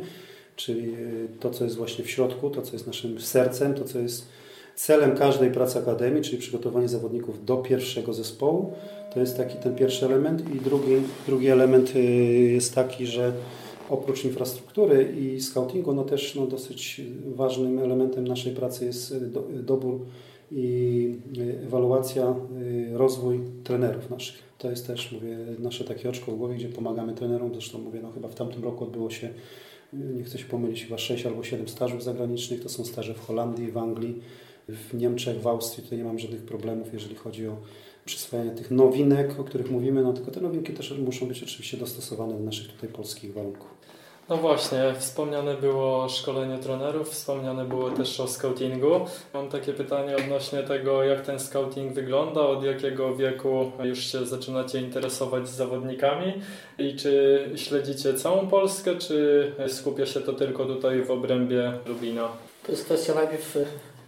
czyli 0.56 0.94
y, 0.94 1.28
to, 1.40 1.50
co 1.50 1.64
jest 1.64 1.76
właśnie 1.76 2.04
w 2.04 2.10
środku, 2.10 2.50
to, 2.50 2.62
co 2.62 2.72
jest 2.72 2.86
naszym 2.86 3.20
sercem, 3.20 3.74
to, 3.74 3.84
co 3.84 3.98
jest 3.98 4.26
celem 4.74 5.16
każdej 5.16 5.50
pracy 5.50 5.78
akademii, 5.78 6.22
czyli 6.22 6.38
przygotowanie 6.38 6.88
zawodników 6.88 7.44
do 7.44 7.56
pierwszego 7.56 8.12
zespołu. 8.12 8.72
To 9.14 9.20
jest 9.20 9.36
taki 9.36 9.58
ten 9.58 9.74
pierwszy 9.74 10.06
element 10.06 10.54
i 10.54 10.60
drugi, 10.60 10.96
drugi 11.26 11.48
element 11.48 11.96
y, 11.96 12.00
jest 12.52 12.74
taki, 12.74 13.06
że 13.06 13.32
oprócz 13.90 14.24
infrastruktury 14.24 15.14
i 15.20 15.40
scoutingu, 15.40 15.94
no 15.94 16.04
też 16.04 16.34
no, 16.34 16.46
dosyć 16.46 17.00
ważnym 17.26 17.78
elementem 17.78 18.28
naszej 18.28 18.54
pracy 18.54 18.84
jest 18.84 19.14
dobór 19.62 20.00
i 20.52 21.16
ewaluacja, 21.66 22.34
rozwój 22.92 23.40
trenerów 23.64 24.10
naszych. 24.10 24.42
To 24.58 24.70
jest 24.70 24.86
też, 24.86 25.12
mówię, 25.12 25.38
nasze 25.58 25.84
takie 25.84 26.08
oczko 26.08 26.32
w 26.32 26.38
głowie, 26.38 26.54
gdzie 26.54 26.68
pomagamy 26.68 27.14
trenerom. 27.14 27.52
Zresztą 27.52 27.78
mówię, 27.78 28.00
no 28.02 28.12
chyba 28.12 28.28
w 28.28 28.34
tamtym 28.34 28.64
roku 28.64 28.84
odbyło 28.84 29.10
się, 29.10 29.28
nie 29.92 30.24
chcę 30.24 30.38
się 30.38 30.44
pomylić, 30.44 30.84
chyba 30.84 30.98
6 30.98 31.26
albo 31.26 31.42
7 31.42 31.68
stażów 31.68 32.04
zagranicznych. 32.04 32.62
To 32.62 32.68
są 32.68 32.84
staże 32.84 33.14
w 33.14 33.20
Holandii, 33.20 33.72
w 33.72 33.78
Anglii, 33.78 34.20
w 34.68 34.94
Niemczech, 34.94 35.40
w 35.40 35.46
Austrii. 35.46 35.84
Tutaj 35.84 35.98
nie 35.98 36.04
mam 36.04 36.18
żadnych 36.18 36.42
problemów, 36.42 36.92
jeżeli 36.92 37.14
chodzi 37.14 37.46
o 37.46 37.56
przyswajanie 38.04 38.50
tych 38.50 38.70
nowinek, 38.70 39.40
o 39.40 39.44
których 39.44 39.70
mówimy, 39.70 40.02
no 40.02 40.12
tylko 40.12 40.30
te 40.30 40.40
nowinki 40.40 40.72
też 40.72 40.98
muszą 40.98 41.26
być 41.26 41.42
oczywiście 41.42 41.76
dostosowane 41.76 42.34
do 42.34 42.40
naszych 42.40 42.72
tutaj 42.72 42.88
polskich 42.88 43.34
warunków. 43.34 43.74
No 44.28 44.36
właśnie, 44.36 44.94
wspomniane 44.98 45.54
było 45.54 46.08
szkolenie 46.08 46.58
trenerów, 46.58 47.10
wspomniane 47.10 47.64
było 47.64 47.90
też 47.90 48.20
o 48.20 48.28
scoutingu. 48.28 48.90
Mam 49.34 49.48
takie 49.48 49.72
pytanie 49.72 50.16
odnośnie 50.16 50.62
tego, 50.62 51.02
jak 51.02 51.20
ten 51.20 51.40
scouting 51.40 51.92
wygląda, 51.92 52.40
od 52.40 52.64
jakiego 52.64 53.16
wieku 53.16 53.72
już 53.82 53.98
się 53.98 54.26
zaczynacie 54.26 54.80
interesować 54.80 55.48
zawodnikami 55.48 56.32
i 56.78 56.96
czy 56.96 57.44
śledzicie 57.56 58.14
całą 58.14 58.46
Polskę, 58.48 58.96
czy 58.96 59.52
skupia 59.68 60.06
się 60.06 60.20
to 60.20 60.32
tylko 60.32 60.64
tutaj 60.64 61.02
w 61.02 61.10
obrębie 61.10 61.72
Lubina? 61.86 62.28
To 62.66 62.72
jest 62.72 62.84
kwestia 62.84 63.14
najpierw, 63.14 63.58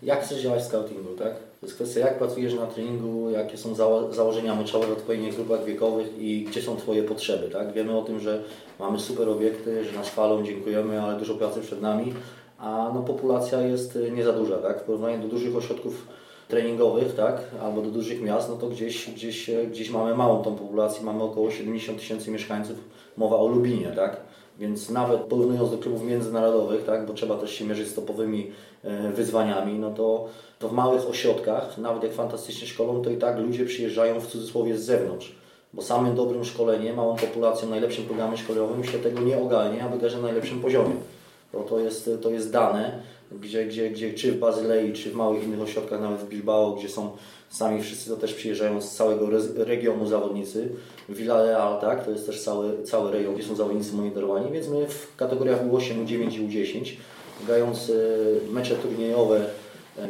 jak 0.02 0.24
chcesz 0.24 0.42
działać 0.42 0.62
w 0.62 0.66
scoutingu, 0.66 1.14
tak? 1.18 1.45
To 1.60 1.66
jest 1.66 1.75
kwestia, 1.76 2.00
jak 2.00 2.18
pracujesz 2.18 2.54
na 2.54 2.66
treningu, 2.66 3.30
jakie 3.30 3.56
są 3.56 3.75
zało 3.75 4.12
założenia 4.12 4.54
meczowe 4.54 4.86
w 4.86 4.92
odpowiednich 4.92 5.34
grupach 5.34 5.64
wiekowych 5.64 6.18
i 6.18 6.44
gdzie 6.44 6.62
są 6.62 6.76
Twoje 6.76 7.02
potrzeby, 7.02 7.48
tak? 7.50 7.72
Wiemy 7.72 7.98
o 7.98 8.02
tym, 8.02 8.20
że 8.20 8.42
mamy 8.78 8.98
super 8.98 9.28
obiekty, 9.28 9.84
że 9.84 9.92
nas 9.92 10.08
chwalą, 10.08 10.44
dziękujemy, 10.44 11.02
ale 11.02 11.18
dużo 11.18 11.34
pracy 11.34 11.60
przed 11.60 11.82
nami, 11.82 12.14
a 12.58 12.90
no, 12.94 13.02
populacja 13.02 13.60
jest 13.60 13.98
nie 14.14 14.25
za 14.25 14.32
duża, 14.32 14.58
tak? 14.58 14.80
W 14.80 14.84
porównaniu 14.84 15.22
do 15.22 15.28
dużych 15.28 15.56
ośrodków 15.56 16.06
treningowych, 16.48 17.14
tak? 17.14 17.40
Albo 17.62 17.82
do 17.82 17.90
dużych 17.90 18.22
miast, 18.22 18.48
no 18.48 18.56
to 18.56 18.66
gdzieś, 18.66 19.10
gdzieś, 19.10 19.50
gdzieś 19.70 19.90
mamy 19.90 20.14
małą 20.14 20.42
tą 20.42 20.54
populację, 20.54 21.04
mamy 21.04 21.22
około 21.22 21.50
70 21.50 21.98
tysięcy 21.98 22.30
mieszkańców, 22.30 22.76
mowa 23.16 23.36
o 23.36 23.48
Lubinie, 23.48 23.92
tak? 23.96 24.16
Więc 24.58 24.90
nawet 24.90 25.20
porównując 25.20 25.70
do 25.70 25.78
klubów 25.78 26.04
międzynarodowych, 26.04 26.84
tak, 26.84 27.06
bo 27.06 27.12
trzeba 27.12 27.36
też 27.36 27.50
się 27.50 27.64
mierzyć 27.64 27.88
z 27.88 27.94
topowymi 27.94 28.50
e, 28.84 29.12
wyzwaniami, 29.12 29.78
no 29.78 29.90
to, 29.90 30.28
to 30.58 30.68
w 30.68 30.72
małych 30.72 31.08
ośrodkach, 31.08 31.78
nawet 31.78 32.02
jak 32.02 32.12
fantastycznie 32.12 32.66
szkolą, 32.66 33.02
to 33.02 33.10
i 33.10 33.16
tak 33.16 33.38
ludzie 33.38 33.64
przyjeżdżają 33.64 34.20
w 34.20 34.26
cudzysłowie 34.26 34.78
z 34.78 34.84
zewnątrz. 34.84 35.34
Bo 35.72 35.82
samym 35.82 36.14
dobrym 36.14 36.44
szkoleniem, 36.44 36.96
małą 36.96 37.16
populacją, 37.16 37.68
najlepszym 37.68 38.04
programem 38.04 38.36
szkoleniowym 38.36 38.84
się 38.84 38.98
tego 38.98 39.20
nie 39.20 39.38
ogarnie, 39.38 39.84
a 39.84 39.88
wygaże 39.88 40.16
na 40.16 40.22
najlepszym 40.22 40.60
poziomie. 40.60 40.94
Bo 41.52 41.60
to 41.60 41.78
jest, 41.78 42.10
to 42.22 42.30
jest 42.30 42.52
dane, 42.52 43.02
gdzie, 43.32 43.66
gdzie, 43.66 43.90
gdzie 43.90 44.14
czy 44.14 44.32
w 44.32 44.38
Bazylei, 44.38 44.92
czy 44.92 45.10
w 45.10 45.14
małych 45.14 45.44
innych 45.44 45.60
ośrodkach, 45.60 46.00
nawet 46.00 46.20
w 46.20 46.28
Bilbao, 46.28 46.72
gdzie 46.72 46.88
są 46.88 47.10
sami 47.50 47.82
wszyscy 47.82 48.10
to 48.10 48.16
też 48.16 48.34
przyjeżdżają 48.34 48.80
z 48.80 48.94
całego 48.94 49.28
regionu 49.56 50.06
zawodnicy. 50.06 50.68
Villarreal, 51.08 51.80
tak, 51.80 52.04
to 52.04 52.10
jest 52.10 52.26
też 52.26 52.42
cały, 52.42 52.82
cały 52.82 53.12
rejon, 53.12 53.34
gdzie 53.34 53.44
są 53.44 53.54
zawodnicy 53.54 53.92
monitorowani, 53.92 54.52
więc 54.52 54.68
my 54.68 54.86
w 54.88 55.16
kategoriach 55.16 55.66
U8, 55.66 56.06
U9 56.06 56.34
i 56.34 56.48
U10, 56.48 56.92
grając 57.46 57.90
e, 57.90 58.52
mecze 58.52 58.75
turniejowe, 58.75 59.44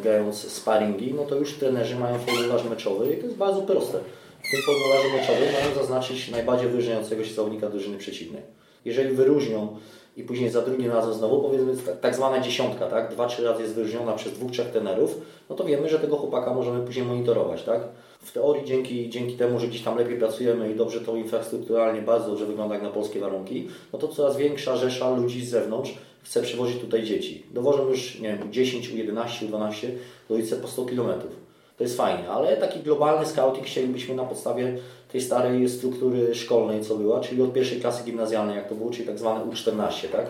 grając 0.02 0.52
sparingi, 0.52 1.14
no 1.14 1.25
to 1.25 1.37
już 1.37 1.55
trenerzy 1.55 1.97
mają 1.97 2.19
formularz 2.19 2.64
meczowy 2.64 3.12
i 3.12 3.16
to 3.16 3.25
jest 3.25 3.37
bardzo 3.37 3.62
proste. 3.62 3.99
W 4.45 4.50
tym 4.50 4.61
formularzu 4.62 5.09
meczowym 5.16 5.52
mają 5.52 5.75
zaznaczyć 5.75 6.31
najbardziej 6.31 6.69
wyróżniającego 6.69 7.25
się 7.25 7.35
zawodnika 7.35 7.69
drużyny 7.69 7.99
przeciwnej. 7.99 8.43
Jeżeli 8.85 9.14
wyróżnią 9.14 9.76
i 10.16 10.23
później 10.23 10.50
za 10.50 10.62
drugim 10.62 10.93
razem 10.93 11.14
znowu, 11.14 11.43
powiedzmy 11.43 11.73
tak, 12.00 12.14
zwana 12.14 12.40
dziesiątka, 12.40 12.87
tak? 12.87 13.11
Dwa, 13.11 13.26
trzy 13.26 13.45
razy 13.45 13.62
jest 13.62 13.75
wyróżniona 13.75 14.12
przez 14.12 14.33
dwóch, 14.33 14.52
trzech 14.52 14.71
trenerów, 14.71 15.21
no 15.50 15.57
to 15.57 15.64
wiemy, 15.64 15.88
że 15.88 15.99
tego 15.99 16.16
chłopaka 16.16 16.55
możemy 16.55 16.87
później 16.87 17.07
monitorować, 17.07 17.62
tak? 17.62 17.81
W 18.26 18.33
teorii 18.33 18.64
dzięki, 18.64 19.11
dzięki 19.11 19.35
temu, 19.35 19.61
że 19.61 19.68
gdzieś 19.68 19.83
tam 19.83 19.99
lepiej 19.99 20.18
pracujemy 20.18 20.73
i 20.73 20.75
dobrze 20.75 21.00
to 21.00 21.16
infrastrukturalnie 21.16 22.02
bardzo 22.02 22.30
dobrze 22.30 22.47
wygląda 22.47 22.75
jak 22.75 22.85
na 22.85 22.90
polskie 22.90 23.21
warunki, 23.21 23.68
no 23.92 23.99
to 23.99 24.09
coraz 24.09 24.37
większa 24.37 24.76
rzesza 24.76 25.16
ludzi 25.16 25.47
z 25.47 25.50
zewnątrz 25.50 25.95
chce 26.23 26.42
przywozić 26.42 26.80
tutaj 26.80 27.02
dzieci. 27.02 27.42
Dowożą 27.50 27.88
już, 27.88 28.21
nie 28.21 28.38
wiem, 28.38 28.52
10, 28.52 28.88
11, 28.88 29.47
12, 29.47 29.90
rodzice 30.30 30.56
po 30.56 30.68
100 30.68 30.85
kilometrów 30.87 31.47
to 31.76 31.85
jest 31.85 31.97
fajnie, 31.97 32.28
ale 32.28 32.56
taki 32.56 32.80
globalny 32.80 33.26
scouting 33.26 33.66
chcielibyśmy 33.66 34.14
na 34.14 34.25
podstawie 34.25 34.76
tej 35.12 35.21
starej 35.21 35.68
struktury 35.68 36.35
szkolnej, 36.35 36.85
co 36.85 36.97
była, 36.97 37.21
czyli 37.21 37.42
od 37.42 37.52
pierwszej 37.52 37.80
klasy 37.80 38.04
gimnazjalnej, 38.04 38.56
jak 38.56 38.68
to 38.68 38.75
było, 38.75 38.90
czyli 38.90 39.06
tak 39.06 39.18
zwane 39.18 39.45
U14, 39.45 40.09
tak? 40.09 40.26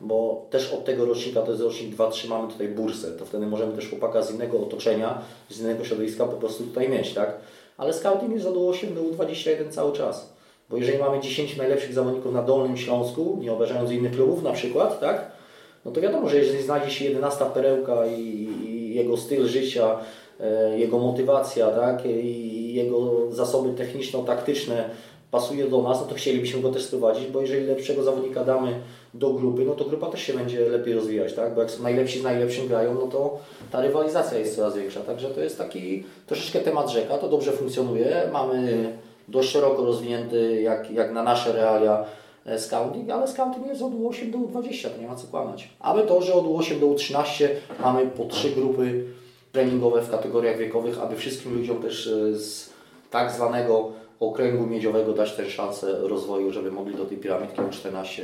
Bo 0.00 0.46
też 0.50 0.72
od 0.72 0.84
tego 0.84 1.04
rocznika, 1.04 1.42
to 1.42 1.50
jest 1.50 1.62
rocznik 1.62 1.96
2-3, 1.96 2.28
mamy 2.28 2.52
tutaj 2.52 2.68
bursę, 2.68 3.12
to 3.12 3.26
wtedy 3.26 3.46
możemy 3.46 3.72
też 3.72 3.90
chłopaka 3.90 4.22
z 4.22 4.34
innego 4.34 4.60
otoczenia, 4.60 5.18
z 5.50 5.60
innego 5.60 5.84
środowiska 5.84 6.24
po 6.24 6.36
prostu 6.36 6.64
tutaj 6.64 6.88
mieć, 6.88 7.14
tak? 7.14 7.36
Ale 7.78 7.92
scouting 7.92 8.32
jest 8.32 8.46
od 8.46 8.54
U8 8.54 8.94
do 8.94 9.00
U21 9.00 9.70
cały 9.70 9.92
czas. 9.92 10.32
Bo 10.70 10.76
jeżeli 10.76 10.98
mamy 10.98 11.20
10 11.20 11.56
najlepszych 11.56 11.94
zawodników 11.94 12.32
na 12.32 12.42
Dolnym 12.42 12.76
Śląsku, 12.76 13.38
nie 13.40 13.52
obrażając 13.52 13.90
innych 13.90 14.12
klubów 14.12 14.42
na 14.42 14.52
przykład, 14.52 15.00
tak? 15.00 15.30
No 15.84 15.90
to 15.90 16.00
wiadomo, 16.00 16.28
że 16.28 16.36
jeżeli 16.36 16.62
znajdzie 16.62 16.90
się 16.90 17.04
11 17.04 17.44
perełka 17.54 18.06
i, 18.06 18.20
i 18.64 18.94
jego 18.94 19.16
styl 19.16 19.46
życia, 19.46 19.98
E, 20.40 20.78
jego 20.78 20.98
motywacja 20.98 21.70
tak, 21.70 22.06
i 22.06 22.74
jego 22.74 23.32
zasoby 23.32 23.74
techniczno-taktyczne 23.74 24.90
pasuje 25.34 25.66
do 25.66 25.82
nas, 25.82 26.00
no 26.00 26.06
to 26.06 26.14
chcielibyśmy 26.14 26.62
go 26.62 26.70
też 26.70 26.84
sprowadzić, 26.84 27.26
bo 27.26 27.40
jeżeli 27.40 27.66
lepszego 27.66 28.02
zawodnika 28.02 28.44
damy 28.44 28.80
do 29.14 29.30
grupy, 29.30 29.64
no 29.64 29.74
to 29.74 29.84
grupa 29.84 30.06
też 30.06 30.22
się 30.22 30.32
będzie 30.32 30.68
lepiej 30.68 30.94
rozwijać, 30.94 31.32
tak? 31.32 31.54
Bo 31.54 31.62
jak 31.62 31.80
najlepsi 31.80 32.20
z 32.20 32.22
najlepszym 32.22 32.68
grają, 32.68 32.94
no 32.94 33.06
to 33.06 33.38
ta 33.70 33.80
rywalizacja 33.80 34.38
jest 34.38 34.56
coraz 34.56 34.76
większa. 34.76 35.00
Także 35.00 35.30
to 35.30 35.40
jest 35.40 35.58
taki 35.58 36.04
troszeczkę 36.26 36.60
temat 36.60 36.90
rzeka, 36.90 37.18
to 37.18 37.28
dobrze 37.28 37.52
funkcjonuje. 37.52 38.28
Mamy 38.32 38.92
dość 39.28 39.50
szeroko 39.50 39.84
rozwinięty, 39.84 40.62
jak, 40.62 40.90
jak 40.90 41.12
na 41.12 41.22
nasze 41.22 41.52
realia, 41.52 42.04
e, 42.46 42.58
scouting, 42.58 43.10
ale 43.10 43.28
scouting 43.28 43.66
jest 43.66 43.82
od 43.82 43.92
U8 43.92 44.30
do 44.30 44.38
U20, 44.38 44.88
to 44.88 45.00
nie 45.00 45.06
ma 45.06 45.16
co 45.16 45.26
kłamać. 45.26 45.68
Ale 45.80 46.02
to, 46.02 46.22
że 46.22 46.34
od 46.34 46.44
U8 46.44 46.80
do 46.80 46.86
U13 46.86 47.48
mamy 47.80 48.06
po 48.06 48.24
trzy 48.24 48.50
grupy 48.50 49.04
treningowe 49.52 50.02
w 50.02 50.10
kategoriach 50.10 50.58
wiekowych, 50.58 51.02
aby 51.02 51.16
wszystkim 51.16 51.54
ludziom 51.54 51.82
też 51.82 52.06
e, 52.06 52.34
z 52.34 52.70
tak 53.10 53.32
zwanego 53.32 54.03
okręgu 54.20 54.66
miedziowego 54.66 55.12
dać 55.12 55.32
tę 55.32 55.50
szansę 55.50 55.98
rozwoju, 56.00 56.52
żeby 56.52 56.72
mogli 56.72 56.94
do 56.94 57.04
tej 57.04 57.18
piramidki 57.18 57.60
U14 57.60 58.22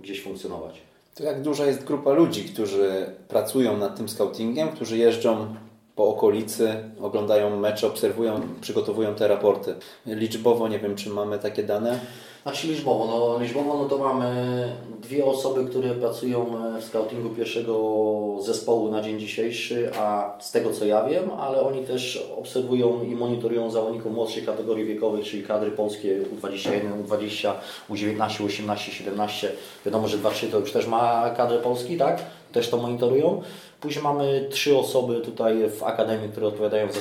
gdzieś 0.00 0.22
funkcjonować. 0.22 0.74
To 1.14 1.24
jak 1.24 1.42
duża 1.42 1.66
jest 1.66 1.84
grupa 1.84 2.12
ludzi, 2.12 2.44
którzy 2.44 3.06
pracują 3.28 3.76
nad 3.76 3.96
tym 3.96 4.08
scoutingiem, 4.08 4.68
którzy 4.68 4.98
jeżdżą 4.98 5.54
po 5.96 6.08
okolicy, 6.08 6.74
oglądają 7.00 7.60
mecze, 7.60 7.86
obserwują, 7.86 8.40
przygotowują 8.60 9.14
te 9.14 9.28
raporty. 9.28 9.74
Liczbowo 10.06 10.68
nie 10.68 10.78
wiem, 10.78 10.96
czy 10.96 11.10
mamy 11.10 11.38
takie 11.38 11.62
dane. 11.62 12.00
Znaczy 12.42 12.66
liczbowo, 12.66 13.06
no, 13.06 13.44
liczbowo 13.44 13.78
no 13.78 13.84
to 13.84 13.98
mamy 13.98 14.72
dwie 15.00 15.24
osoby, 15.24 15.64
które 15.64 15.94
pracują 15.94 16.46
e, 16.76 16.80
w 16.80 16.84
scoutingu 16.84 17.30
pierwszego 17.30 18.36
zespołu 18.40 18.90
na 18.90 19.02
dzień 19.02 19.20
dzisiejszy, 19.20 19.90
a 19.98 20.36
z 20.40 20.50
tego 20.50 20.72
co 20.72 20.84
ja 20.84 21.04
wiem, 21.04 21.30
ale 21.40 21.60
oni 21.60 21.84
też 21.84 22.28
obserwują 22.38 23.02
i 23.02 23.14
monitorują 23.14 23.70
zawodników 23.70 24.12
młodszych 24.12 24.46
kategorii 24.46 24.84
wiekowych, 24.84 25.24
czyli 25.24 25.42
kadry 25.42 25.70
polskie 25.70 26.20
U21, 26.22 27.04
U20, 27.06 27.52
U19, 27.90 28.46
U18, 28.46 28.76
17. 28.76 29.52
Wiadomo, 29.86 30.08
że 30.08 30.18
2-3 30.18 30.50
to 30.50 30.58
już 30.58 30.72
też 30.72 30.86
ma 30.86 31.30
kadrę 31.36 31.58
Polski, 31.58 31.96
tak? 31.96 32.22
Też 32.52 32.70
to 32.70 32.76
monitorują. 32.76 33.42
Później 33.82 34.02
mamy 34.02 34.48
trzy 34.50 34.78
osoby 34.78 35.20
tutaj 35.20 35.70
w 35.70 35.82
Akademii, 35.82 36.28
które 36.28 36.46
odpowiadają 36.46 36.92
za, 36.92 37.00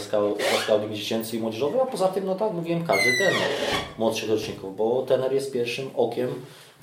scouting 0.63 0.93
dziecięcy 0.93 1.37
i 1.37 1.39
młodzieżowy, 1.39 1.81
a 1.81 1.85
poza 1.85 2.07
tym, 2.07 2.25
no 2.25 2.35
tak 2.35 2.53
mówiłem, 2.53 2.87
każdy 2.87 3.17
trener 3.17 3.49
młodszych 3.97 4.29
roczników, 4.29 4.77
bo 4.77 5.01
trener 5.07 5.33
jest 5.33 5.51
pierwszym 5.51 5.89
okiem, 5.95 6.29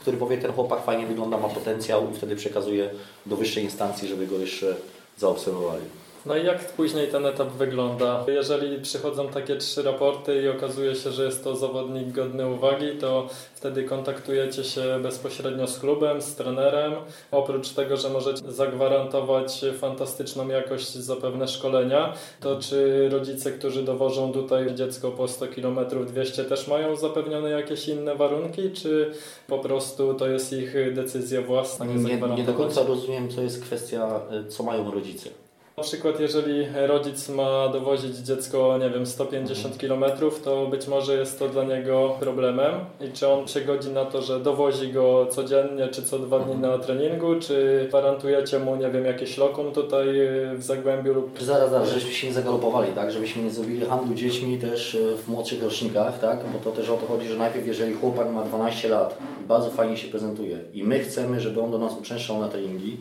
który 0.01 0.17
powie, 0.17 0.39
ten 0.39 0.53
chłopak 0.53 0.85
fajnie 0.85 1.07
wygląda, 1.07 1.39
ma 1.39 1.49
potencjał 1.49 2.11
i 2.11 2.15
wtedy 2.15 2.37
przekazuje 2.37 2.91
do 3.27 3.37
wyższej 3.37 3.65
instancji, 3.65 4.09
żeby 4.09 4.27
go 4.27 4.39
jeszcze 4.39 4.77
zaobserwowali. 5.17 5.85
No 6.27 6.37
i 6.37 6.47
jak 6.47 6.73
później 6.73 7.09
ten 7.09 7.27
etap 7.27 7.49
wygląda? 7.49 8.25
Jeżeli 8.29 8.83
przychodzą 8.83 9.29
takie 9.29 9.57
trzy 9.57 9.83
raporty 9.83 10.43
i 10.43 10.49
okazuje 10.49 10.95
się, 10.95 11.11
że 11.11 11.25
jest 11.25 11.45
to 11.45 11.57
zawodnik 11.57 12.13
godny 12.13 12.49
uwagi, 12.49 12.93
to 13.01 13.29
wtedy 13.55 13.85
kontaktujecie 13.85 14.65
się 14.65 14.83
bezpośrednio 15.03 15.67
z 15.67 15.79
klubem, 15.79 16.23
z 16.23 16.35
trenerem. 16.35 16.93
Oprócz 17.31 17.69
tego, 17.69 17.97
że 17.97 18.11
możecie 18.11 18.53
zagwarantować 18.53 19.65
fantastyczną 19.79 20.49
jakość 20.49 20.93
zapewne 20.93 21.49
szkolenia, 21.49 22.15
to 22.41 22.61
czy 22.61 23.09
rodzice, 23.09 23.53
którzy 23.53 23.83
dowożą 23.83 24.33
tutaj 24.33 24.75
dziecko 24.75 25.11
po 25.11 25.29
100 25.29 25.47
km 25.47 25.79
200 26.07 26.45
też 26.45 26.69
mają 26.69 26.97
zapewnione 26.97 27.51
jakieś 27.51 27.89
inne 27.89 28.15
warunki, 28.15 28.71
czy 28.71 29.13
po 29.47 29.59
prostu 29.59 30.15
to 30.15 30.29
jest 30.29 30.53
ich 30.53 30.95
decyzja 30.95 31.43
własna? 31.43 31.85
Nie, 31.85 32.21
nie 32.37 32.45
do 32.45 32.55
końca 32.55 32.83
rozumiem, 32.83 33.31
co 33.31 33.43
jest 33.43 33.63
kwestia, 33.63 34.21
co 34.49 34.63
mają 34.63 34.91
rodzice. 34.91 35.31
Na 35.79 35.85
przykład 35.85 36.21
jeżeli 36.21 36.67
rodzic 36.87 37.29
ma 37.29 37.69
dowozić 37.69 38.17
dziecko, 38.17 38.79
nie 38.79 38.91
wiem, 38.91 39.07
150 39.07 39.79
km, 39.79 40.05
to 40.45 40.67
być 40.67 40.89
może 40.89 41.15
jest 41.15 41.39
to 41.39 41.49
dla 41.49 41.65
niego 41.65 42.17
problemem. 42.21 42.75
I 43.09 43.13
czy 43.13 43.29
on 43.29 43.49
się 43.49 43.61
godzi 43.61 43.89
na 43.89 44.05
to, 44.05 44.23
że 44.23 44.41
dowozi 44.41 44.93
go 44.93 45.27
codziennie, 45.31 45.89
czy 45.89 46.03
co 46.03 46.19
dwa 46.19 46.39
dni 46.39 46.55
na 46.55 46.79
treningu, 46.79 47.41
czy 47.41 47.85
gwarantujecie 47.89 48.59
mu, 48.59 48.77
nie 48.77 48.91
wiem, 48.91 49.05
jakieś 49.05 49.39
lokum 49.39 49.73
tutaj 49.73 50.07
w 50.55 50.63
Zagłębiu 50.63 51.15
lub... 51.15 51.43
Zaraz, 51.43 51.71
zaraz, 51.71 51.89
żebyśmy 51.89 52.13
się 52.13 52.27
nie 52.27 52.33
zagalopowali, 52.33 52.93
tak? 52.93 53.11
Żebyśmy 53.11 53.43
nie 53.43 53.51
zrobili 53.51 53.87
handlu 53.87 54.15
dziećmi 54.15 54.59
też 54.59 54.95
e, 54.95 55.17
w 55.17 55.29
młodszych 55.29 55.63
rocznikach, 55.63 56.19
tak? 56.21 56.39
Bo 56.53 56.59
to 56.59 56.77
też 56.77 56.91
o 56.91 56.97
to 56.97 57.07
chodzi, 57.07 57.29
że 57.29 57.37
najpierw 57.37 57.67
jeżeli 57.67 57.95
chłopak 57.95 58.33
ma 58.33 58.45
12 58.45 58.89
lat 58.89 59.19
i 59.45 59.47
bardzo 59.47 59.71
fajnie 59.71 59.97
się 59.97 60.09
prezentuje. 60.09 60.59
I 60.75 60.85
my 60.85 60.99
chcemy, 60.99 61.41
żeby 61.41 61.61
on 61.61 61.71
do 61.71 61.79
nas 61.79 61.99
uczęszczał 61.99 62.41
na 62.41 62.49
treningi, 62.49 62.97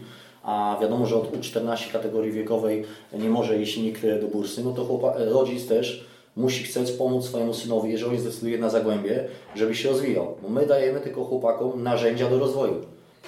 a 0.47 0.77
wiadomo, 0.81 1.05
że 1.05 1.15
od 1.15 1.31
U14 1.31 1.91
kategorii 1.91 2.31
wiekowej 2.31 2.83
nie 3.19 3.29
może 3.29 3.61
iść 3.61 3.77
nikt 3.77 4.01
do 4.21 4.27
bursy, 4.27 4.63
no 4.63 4.71
to 4.71 4.85
chłopak, 4.85 5.13
rodzic 5.17 5.67
też 5.67 6.05
musi 6.35 6.63
chceć 6.63 6.91
pomóc 6.91 7.25
swojemu 7.25 7.53
synowi, 7.53 7.91
jeżeli 7.91 8.19
zdecyduje 8.19 8.57
na 8.57 8.69
zagłębie, 8.69 9.27
żeby 9.55 9.75
się 9.75 9.89
rozwijał. 9.89 10.35
Bo 10.41 10.49
my 10.49 10.65
dajemy 10.65 10.99
tylko 10.99 11.23
chłopakom 11.23 11.83
narzędzia 11.83 12.29
do 12.29 12.39
rozwoju. 12.39 12.73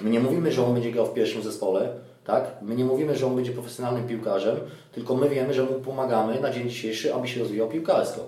My 0.01 0.09
nie 0.09 0.19
mówimy, 0.19 0.51
że 0.51 0.65
on 0.65 0.73
będzie 0.73 0.91
grał 0.91 1.05
w 1.05 1.13
pierwszym 1.13 1.43
zespole, 1.43 1.89
tak? 2.25 2.51
My 2.61 2.75
nie 2.75 2.85
mówimy, 2.85 3.17
że 3.17 3.27
on 3.27 3.35
będzie 3.35 3.51
profesjonalnym 3.51 4.07
piłkarzem, 4.07 4.57
tylko 4.91 5.15
my 5.15 5.29
wiemy, 5.29 5.53
że 5.53 5.63
mu 5.63 5.73
pomagamy 5.73 6.39
na 6.41 6.51
dzień 6.51 6.69
dzisiejszy, 6.69 7.13
aby 7.13 7.27
się 7.27 7.39
rozwijał 7.39 7.67
piłkarsko. 7.67 8.21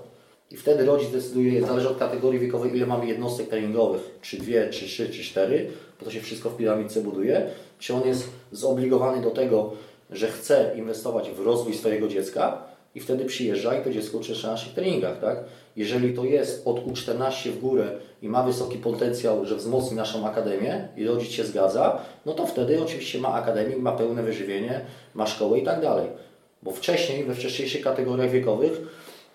I 0.51 0.57
wtedy 0.57 0.86
rodzic 0.86 1.10
decyduje, 1.10 1.65
zależy 1.65 1.89
od 1.89 1.98
kategorii 1.98 2.39
wiekowej, 2.39 2.75
ile 2.75 2.86
mamy 2.86 3.07
jednostek 3.07 3.48
treningowych, 3.48 4.01
czy 4.21 4.38
dwie, 4.38 4.69
czy 4.69 4.86
trzy, 4.86 5.10
czy 5.10 5.24
cztery, 5.24 5.67
bo 6.00 6.05
to 6.05 6.12
się 6.12 6.21
wszystko 6.21 6.50
w 6.50 6.57
piramidce 6.57 7.01
buduje, 7.01 7.48
czy 7.79 7.93
on 7.93 8.07
jest 8.07 8.29
zobligowany 8.51 9.22
do 9.22 9.31
tego, 9.31 9.72
że 10.10 10.27
chce 10.27 10.72
inwestować 10.77 11.29
w 11.29 11.46
rozwój 11.46 11.74
swojego 11.74 12.08
dziecka 12.08 12.63
i 12.96 13.00
wtedy 13.00 13.25
przyjeżdża 13.25 13.75
i 13.75 13.84
to 13.84 13.91
dziecko 13.91 14.17
uczestniczy 14.17 14.48
na 14.48 14.51
naszych 14.51 14.74
treningach, 14.74 15.20
tak? 15.20 15.43
Jeżeli 15.75 16.13
to 16.13 16.24
jest 16.24 16.67
od 16.67 16.86
U14 16.86 17.50
w 17.50 17.60
górę 17.60 17.91
i 18.22 18.29
ma 18.29 18.43
wysoki 18.43 18.77
potencjał, 18.77 19.46
że 19.46 19.55
wzmocni 19.55 19.98
naszą 19.98 20.27
akademię 20.27 20.88
i 20.98 21.08
rodzic 21.08 21.31
się 21.31 21.43
zgadza, 21.43 22.00
no 22.25 22.34
to 22.34 22.48
wtedy 22.48 22.84
oczywiście 22.84 23.20
ma 23.20 23.34
akademię, 23.34 23.77
ma 23.77 23.91
pełne 23.91 24.24
wyżywienie, 24.24 24.81
ma 25.13 25.27
szkołę 25.27 25.60
i 25.60 25.63
tak 25.63 25.81
dalej. 25.81 26.08
Bo 26.63 26.72
wcześniej, 26.72 27.24
we 27.24 27.36
wcześniejszych 27.36 27.84
kategoriach 27.84 28.29
wiekowych, 28.29 28.81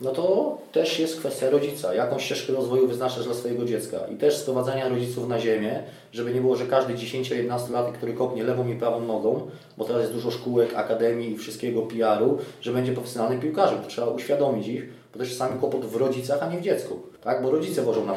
no 0.00 0.10
to 0.10 0.58
też 0.72 0.98
jest 0.98 1.18
kwestia 1.18 1.50
rodzica. 1.50 1.94
Jaką 1.94 2.18
ścieżkę 2.18 2.52
rozwoju 2.52 2.88
wyznaczasz 2.88 3.24
dla 3.24 3.34
swojego 3.34 3.64
dziecka? 3.64 3.98
I 4.14 4.16
też 4.16 4.36
sprowadzania 4.36 4.88
rodziców 4.88 5.28
na 5.28 5.38
ziemię, 5.38 5.82
żeby 6.12 6.34
nie 6.34 6.40
było, 6.40 6.56
że 6.56 6.66
każdy 6.66 6.94
10-11 6.94 7.70
lat, 7.70 7.92
który 7.92 8.12
kopnie 8.12 8.44
lewą 8.44 8.68
i 8.68 8.74
prawą 8.74 9.00
nogą, 9.00 9.50
bo 9.78 9.84
teraz 9.84 10.02
jest 10.02 10.14
dużo 10.14 10.30
szkółek, 10.30 10.74
akademii 10.74 11.32
i 11.32 11.36
wszystkiego 11.36 11.82
PR-u, 11.82 12.38
że 12.60 12.72
będzie 12.72 12.92
profesjonalnym 12.92 13.40
piłkarzem. 13.40 13.82
To 13.82 13.88
trzeba 13.88 14.06
uświadomić 14.06 14.68
ich, 14.68 14.88
bo 15.12 15.18
też 15.18 15.30
czasami 15.30 15.60
kłopot 15.60 15.86
w 15.86 15.96
rodzicach, 15.96 16.42
a 16.42 16.50
nie 16.50 16.58
w 16.58 16.62
dziecku. 16.62 17.00
Tak? 17.22 17.42
Bo 17.42 17.50
rodzice 17.50 17.82
wożą 17.82 18.06
na 18.06 18.16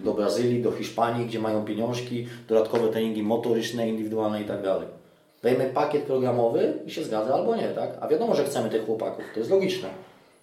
do 0.00 0.14
Brazylii, 0.14 0.62
do 0.62 0.72
Hiszpanii, 0.72 1.26
gdzie 1.26 1.38
mają 1.38 1.64
pieniążki, 1.64 2.26
dodatkowe 2.48 2.88
treningi 2.88 3.22
motoryczne, 3.22 3.88
indywidualne 3.88 4.42
i 4.42 4.44
tak. 4.44 4.62
Dajemy 5.42 5.70
pakiet 5.74 6.02
programowy 6.02 6.72
i 6.86 6.90
się 6.90 7.04
zgadza 7.04 7.34
albo 7.34 7.56
nie, 7.56 7.68
tak? 7.68 7.90
A 8.00 8.08
wiadomo, 8.08 8.34
że 8.34 8.44
chcemy 8.44 8.70
tych 8.70 8.86
chłopaków, 8.86 9.24
to 9.34 9.40
jest 9.40 9.50
logiczne, 9.50 9.88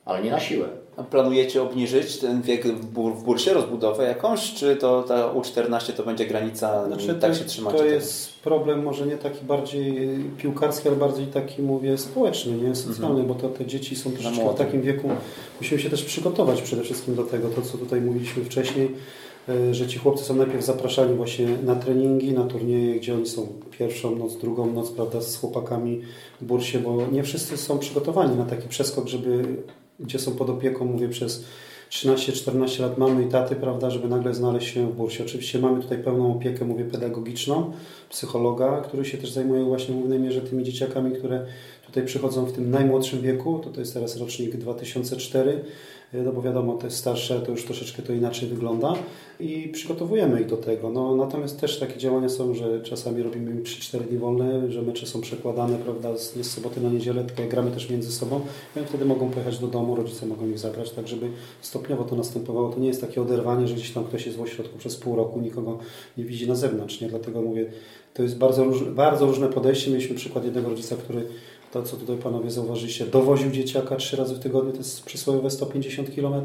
ale 0.06 0.24
nie 0.24 0.32
na 0.32 0.40
siłę. 0.40 0.68
A 0.98 1.04
planujecie 1.04 1.62
obniżyć 1.62 2.18
ten 2.18 2.42
wiek 2.42 2.68
w, 2.68 2.86
bur, 2.86 3.14
w 3.14 3.24
bursie, 3.24 3.54
rozbudowę 3.54 4.04
jakąś, 4.04 4.54
czy 4.54 4.76
to 4.76 5.04
ta 5.04 5.34
U14 5.34 5.94
to 5.94 6.04
będzie 6.04 6.26
granica, 6.26 6.88
znaczy, 6.88 7.08
tak 7.16 7.32
to, 7.32 7.38
się 7.38 7.46
trzymacie? 7.46 7.78
To 7.78 7.86
jest 7.86 8.40
problem 8.40 8.84
może 8.84 9.08
nie 9.08 9.18
taki 9.18 9.46
bardziej 9.46 10.20
piłkarski, 10.38 10.88
ale 10.88 10.98
bardziej 10.98 11.28
taki, 11.28 11.62
mówię, 11.62 11.98
społeczny, 11.98 12.58
nie 12.58 12.76
socjalny, 12.76 13.22
mhm. 13.22 13.28
bo 13.28 13.36
to 13.36 13.50
te 13.50 13.66
dzieci 13.66 13.96
są 13.96 14.12
troszeczkę 14.12 14.54
w 14.54 14.56
takim 14.56 14.82
wieku, 14.82 15.10
musimy 15.62 15.82
się 15.82 15.90
też 15.90 16.04
przygotować 16.04 16.62
przede 16.62 16.82
wszystkim 16.82 17.16
do 17.16 17.24
tego, 17.24 17.50
to 17.50 17.62
co 17.62 17.78
tutaj 17.78 18.02
mówiliśmy 18.02 18.44
wcześniej, 18.44 18.96
że 19.72 19.88
ci 19.88 20.00
chłopcy 20.00 20.26
są 20.26 20.36
najpierw 20.36 20.66
zapraszani 20.66 21.16
właśnie 21.16 21.48
na 21.66 21.76
treningi, 21.76 22.34
na 22.34 22.46
turnieje, 22.46 22.96
gdzie 22.96 23.14
oni 23.14 23.28
są 23.28 23.48
pierwszą 23.80 24.16
noc, 24.16 24.38
drugą 24.38 24.74
noc, 24.74 24.92
prawda, 24.92 25.22
z 25.22 25.36
chłopakami 25.36 26.02
w 26.42 26.46
bursie, 26.46 26.80
bo 26.80 27.08
nie 27.12 27.24
wszyscy 27.24 27.58
są 27.58 27.80
przygotowani 27.80 28.38
na 28.38 28.46
taki 28.46 28.68
przeskok, 28.68 29.08
żeby, 29.08 29.46
gdzie 30.00 30.20
są 30.20 30.32
pod 30.32 30.50
opieką, 30.50 30.86
mówię, 30.86 31.10
przez 31.10 31.44
13-14 31.94 32.82
lat 32.82 32.98
mamy 32.98 33.24
i 33.24 33.28
taty, 33.28 33.56
prawda, 33.56 33.90
żeby 33.90 34.08
nagle 34.08 34.34
znaleźć 34.34 34.74
się 34.74 34.88
w 34.88 34.96
bursie. 34.96 35.24
Oczywiście 35.24 35.60
mamy 35.60 35.82
tutaj 35.82 35.98
pełną 35.98 36.36
opiekę, 36.36 36.66
mówię, 36.66 36.86
pedagogiczną, 36.86 37.72
psychologa, 38.10 38.82
który 38.82 39.06
się 39.06 39.18
też 39.18 39.32
zajmuje 39.32 39.64
właśnie 39.64 39.96
w 39.96 39.98
głównej 39.98 40.20
mierze 40.20 40.42
tymi 40.42 40.64
dzieciakami, 40.64 41.12
które 41.12 41.46
tutaj 41.86 42.06
przychodzą 42.06 42.46
w 42.46 42.54
tym 42.54 42.72
najmłodszym 42.72 43.22
wieku, 43.22 43.60
to, 43.64 43.70
to 43.70 43.80
jest 43.80 43.94
teraz 43.94 44.18
rocznik 44.18 44.58
2004, 44.58 45.64
no 46.14 46.32
bo 46.32 46.42
wiadomo, 46.42 46.74
te 46.74 46.92
starsze 46.92 47.40
to 47.40 47.52
już 47.52 47.66
troszeczkę 47.66 48.02
to 48.02 48.14
inaczej 48.14 48.50
wygląda 48.50 48.94
i 49.40 49.70
przygotowujemy 49.70 50.42
ich 50.42 50.48
do 50.48 50.58
tego. 50.58 50.90
No, 50.90 51.16
natomiast 51.16 51.62
też 51.62 51.80
takie 51.80 51.98
działania 51.98 52.30
są, 52.30 52.54
że 52.54 52.82
czasami 52.82 53.24
robimy 53.24 53.52
im 53.52 53.64
3-4 53.64 54.00
dni 54.00 54.18
wolne, 54.18 54.72
że 54.72 54.82
mecze 54.82 55.06
są 55.06 55.22
przekładane, 55.22 55.78
prawda, 55.78 56.18
z, 56.18 56.36
z 56.36 56.52
soboty 56.52 56.82
na 56.82 56.90
niedzielę, 56.90 57.24
tylko 57.24 57.52
gramy 57.52 57.72
też 57.72 57.90
między 57.90 58.12
sobą 58.12 58.42
oni 58.78 58.86
wtedy 58.86 59.06
mogą 59.06 59.30
pojechać 59.30 59.60
do 59.60 59.68
domu, 59.68 59.96
rodzice 59.96 60.26
mogą 60.26 60.50
ich 60.50 60.60
zabrać, 60.60 60.92
tak 60.92 61.08
żeby 61.08 61.30
stopniowo 61.62 62.04
to 62.04 62.16
następowało. 62.16 62.70
To 62.70 62.80
nie 62.80 62.88
jest 62.88 63.02
takie 63.02 63.22
oderwanie, 63.22 63.68
że 63.68 63.76
gdzieś 63.76 63.92
tam 63.92 64.04
ktoś 64.04 64.26
jest 64.26 64.38
w 64.38 64.42
ośrodku 64.42 64.78
przez 64.78 64.96
pół 64.96 65.16
roku, 65.16 65.42
nikogo 65.42 65.80
nie 66.18 66.24
widzi 66.24 66.48
na 66.48 66.56
zewnątrz, 66.56 67.02
nie? 67.02 67.08
Dlatego 67.08 67.42
mówię, 67.42 67.66
to 68.14 68.24
jest 68.24 68.38
bardzo, 68.38 68.64
róż, 68.64 68.84
bardzo 68.84 69.26
różne 69.26 69.48
podejście. 69.48 69.92
Mieliśmy 69.92 70.16
przykład 70.16 70.46
jednego 70.46 70.70
rodzica, 70.70 70.96
który 70.96 71.26
to, 71.74 71.84
co 71.84 71.98
tutaj 71.98 72.18
panowie 72.18 72.52
zauważyliście, 72.52 73.06
dowoził 73.06 73.52
dzieciaka 73.52 73.96
trzy 73.96 74.18
razy 74.18 74.36
w 74.36 74.40
tygodniu, 74.40 74.72
to 74.72 74.78
jest 74.78 75.04
przysłowiowe 75.06 75.50
150 75.50 76.16
km, 76.16 76.44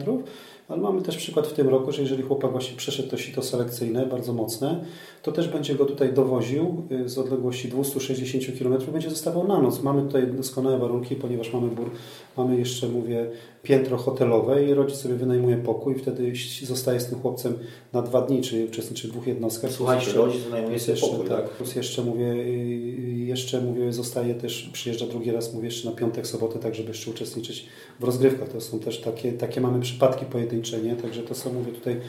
ale 0.68 0.80
mamy 0.80 1.02
też 1.02 1.16
przykład 1.16 1.46
w 1.46 1.52
tym 1.52 1.68
roku, 1.68 1.92
że 1.92 2.02
jeżeli 2.02 2.22
chłopak 2.22 2.52
właśnie 2.52 2.76
przeszedł 2.76 3.08
to 3.08 3.16
sito 3.16 3.42
selekcyjne, 3.42 4.06
bardzo 4.06 4.32
mocne, 4.32 4.84
to 5.22 5.32
też 5.32 5.48
będzie 5.48 5.74
go 5.74 5.84
tutaj 5.84 6.12
dowoził 6.12 6.82
y, 6.92 7.08
z 7.08 7.18
odległości 7.18 7.68
260 7.68 8.58
km, 8.58 8.92
będzie 8.92 9.10
zostawał 9.10 9.48
na 9.48 9.62
noc. 9.62 9.82
Mamy 9.82 10.02
tutaj 10.02 10.26
doskonałe 10.26 10.78
warunki, 10.78 11.16
ponieważ 11.16 11.52
mamy 11.52 11.68
bór, 11.68 11.90
mamy 12.36 12.58
jeszcze, 12.58 12.88
mówię, 12.88 13.30
piętro 13.62 13.96
hotelowe 13.96 14.64
i 14.64 14.74
rodzic 14.74 14.96
sobie 14.96 15.14
wynajmuje 15.14 15.56
pokój, 15.56 15.94
wtedy 15.94 16.32
zostaje 16.62 17.00
z 17.00 17.06
tym 17.06 17.20
chłopcem 17.20 17.54
na 17.92 18.02
dwa 18.02 18.22
dni, 18.22 18.42
czyli 18.42 18.64
uczestniczy 18.64 19.08
w 19.08 19.10
dwóch 19.10 19.26
jednostkach. 19.26 19.72
Słuchajcie, 19.72 20.04
jeszcze, 20.04 20.20
rodzic 20.20 20.42
wynajmuje 20.42 20.78
sobie 20.78 20.98
pokój, 21.00 21.28
tak? 21.28 21.48
Plus 21.48 21.76
jeszcze 21.76 22.02
mówię, 22.04 22.32
y, 22.32 23.08
jeszcze 23.26 23.60
mówię, 23.60 23.92
zostaje 23.92 24.34
też, 24.34 24.70
przyjeżdża 24.72 25.06
drugi 25.06 25.30
raz, 25.30 25.54
mówię, 25.54 25.66
jeszcze 25.66 25.90
na 25.90 25.96
piątek, 25.96 26.26
sobotę, 26.26 26.58
tak 26.58 26.74
żeby 26.74 26.88
jeszcze 26.88 27.10
uczestniczyć 27.10 27.66
w 28.00 28.04
rozgrywkach. 28.04 28.48
To 28.48 28.60
są 28.60 28.78
też 28.78 29.00
takie, 29.00 29.32
takie 29.32 29.60
mamy 29.60 29.80
przypadki 29.80 30.24
pojedyncze, 30.26 30.57
nie? 30.82 30.96
Także 30.96 31.22
to 31.22 31.34
są, 31.34 31.52
mówię, 31.52 31.72
tutaj 31.72 32.00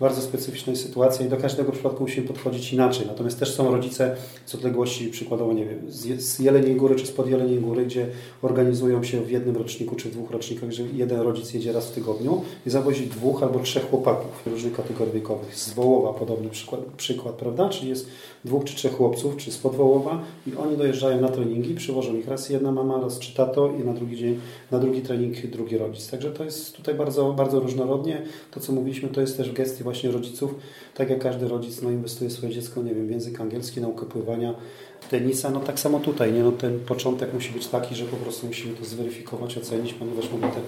bardzo 0.00 0.20
specyficznej 0.20 0.76
sytuacji 0.76 1.26
i 1.26 1.28
do 1.28 1.36
każdego 1.36 1.72
przypadku 1.72 2.02
musimy 2.02 2.26
podchodzić 2.26 2.72
inaczej. 2.72 3.06
Natomiast 3.06 3.38
też 3.38 3.54
są 3.54 3.70
rodzice 3.70 4.16
z 4.46 4.54
odległości, 4.54 5.08
przykładowo, 5.08 5.52
nie 5.52 5.64
wiem, 5.66 5.78
z 6.18 6.38
Jeleniej 6.38 6.76
Góry 6.76 6.96
czy 6.96 7.06
spod 7.06 7.28
Jeleniej 7.28 7.58
Góry, 7.58 7.86
gdzie 7.86 8.06
organizują 8.42 9.04
się 9.04 9.20
w 9.20 9.30
jednym 9.30 9.56
roczniku 9.56 9.96
czy 9.96 10.08
dwóch 10.08 10.30
rocznikach, 10.30 10.70
że 10.70 10.82
jeden 10.82 11.20
rodzic 11.20 11.54
jedzie 11.54 11.72
raz 11.72 11.86
w 11.86 11.92
tygodniu 11.92 12.42
i 12.66 12.70
zawozi 12.70 13.06
dwóch 13.06 13.42
albo 13.42 13.58
trzech 13.58 13.90
chłopaków 13.90 14.46
różnych 14.46 14.72
kategorii 14.72 15.12
wiekowych. 15.12 15.56
Z 15.56 15.74
Wołowa 15.74 16.18
podobny 16.18 16.48
przykład, 16.50 16.80
przykład, 16.96 17.34
prawda? 17.34 17.68
Czyli 17.68 17.88
jest 17.88 18.06
dwóch 18.44 18.64
czy 18.64 18.76
trzech 18.76 18.96
chłopców, 18.96 19.36
czy 19.36 19.52
spod 19.52 19.76
Wołowa 19.76 20.22
i 20.46 20.56
oni 20.56 20.76
dojeżdżają 20.76 21.20
na 21.20 21.28
treningi, 21.28 21.74
przywożą 21.74 22.16
ich 22.16 22.28
raz 22.28 22.48
jedna 22.50 22.72
mama, 22.72 23.00
raz 23.00 23.18
czy 23.18 23.34
tato 23.34 23.72
i 23.82 23.84
na 23.84 23.92
drugi 23.92 24.16
dzień, 24.16 24.40
na 24.70 24.78
drugi 24.78 25.00
trening 25.00 25.46
drugi 25.46 25.78
rodzic. 25.78 26.10
Także 26.10 26.30
to 26.30 26.44
jest 26.44 26.76
tutaj 26.76 26.94
bardzo, 26.94 27.32
bardzo 27.32 27.60
różnorodnie. 27.60 28.22
To, 28.50 28.60
co 28.60 28.72
mówiliśmy, 28.72 29.08
to 29.08 29.20
jest 29.20 29.36
też 29.36 29.50
w 29.50 29.54
właśnie 29.84 30.10
rodziców. 30.10 30.54
Tak 30.94 31.10
jak 31.10 31.18
każdy 31.18 31.48
rodzic 31.48 31.82
no, 31.82 31.90
inwestuje 31.90 32.30
swoje 32.30 32.52
dziecko, 32.52 32.82
nie 32.82 32.94
wiem, 32.94 33.06
w 33.06 33.10
język 33.10 33.40
angielski, 33.40 33.80
naukę 33.80 34.06
pływania, 34.06 34.54
tenisa, 35.10 35.50
no 35.50 35.60
tak 35.60 35.80
samo 35.80 36.00
tutaj, 36.00 36.32
nie? 36.32 36.42
No, 36.42 36.52
ten 36.52 36.80
początek 36.80 37.34
musi 37.34 37.52
być 37.52 37.66
taki, 37.66 37.94
że 37.94 38.04
po 38.04 38.16
prostu 38.16 38.46
musimy 38.46 38.76
to 38.76 38.84
zweryfikować, 38.84 39.58
ocenić, 39.58 39.94
ponieważ 39.94 40.30
mówię, 40.30 40.48
te, 40.48 40.60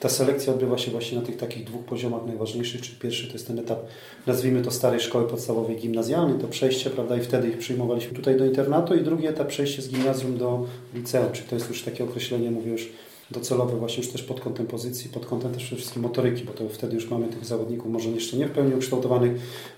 ta 0.00 0.08
selekcja 0.08 0.52
odbywa 0.52 0.78
się 0.78 0.90
właśnie 0.90 1.18
na 1.18 1.24
tych 1.24 1.36
takich 1.36 1.64
dwóch 1.64 1.84
poziomach 1.84 2.26
najważniejszych, 2.26 2.80
czyli 2.80 2.98
pierwszy 2.98 3.26
to 3.26 3.32
jest 3.32 3.46
ten 3.46 3.58
etap, 3.58 3.78
nazwijmy 4.26 4.62
to 4.62 4.70
starej 4.70 5.00
szkoły 5.00 5.28
podstawowej 5.28 5.76
gimnazjalnej, 5.76 6.40
to 6.40 6.48
przejście, 6.48 6.90
prawda, 6.90 7.16
i 7.16 7.20
wtedy 7.20 7.48
ich 7.48 7.58
przyjmowaliśmy 7.58 8.12
tutaj 8.12 8.36
do 8.36 8.46
internatu 8.46 8.94
i 8.94 9.00
drugi 9.00 9.26
etap 9.26 9.48
przejście 9.48 9.82
z 9.82 9.88
gimnazjum 9.88 10.38
do 10.38 10.66
liceum, 10.94 11.32
czyli 11.32 11.48
to 11.48 11.54
jest 11.54 11.68
już 11.68 11.82
takie 11.82 12.04
określenie, 12.04 12.50
mówię 12.50 12.72
już 12.72 12.88
docelowe 13.30 13.76
właśnie 13.76 14.02
już 14.02 14.12
też 14.12 14.22
pod 14.22 14.40
kątem 14.40 14.66
pozycji, 14.66 15.10
pod 15.10 15.26
kątem 15.26 15.52
też 15.52 15.64
przede 15.64 15.76
wszystkim 15.76 16.02
motoryki, 16.02 16.44
bo 16.44 16.52
to 16.52 16.68
wtedy 16.68 16.94
już 16.94 17.10
mamy 17.10 17.28
tych 17.28 17.44
zawodników 17.44 17.92
może 17.92 18.08
jeszcze 18.08 18.36
nie 18.36 18.46
w 18.46 18.50
pełni 18.50 18.74
ukształtowanych 18.74 19.32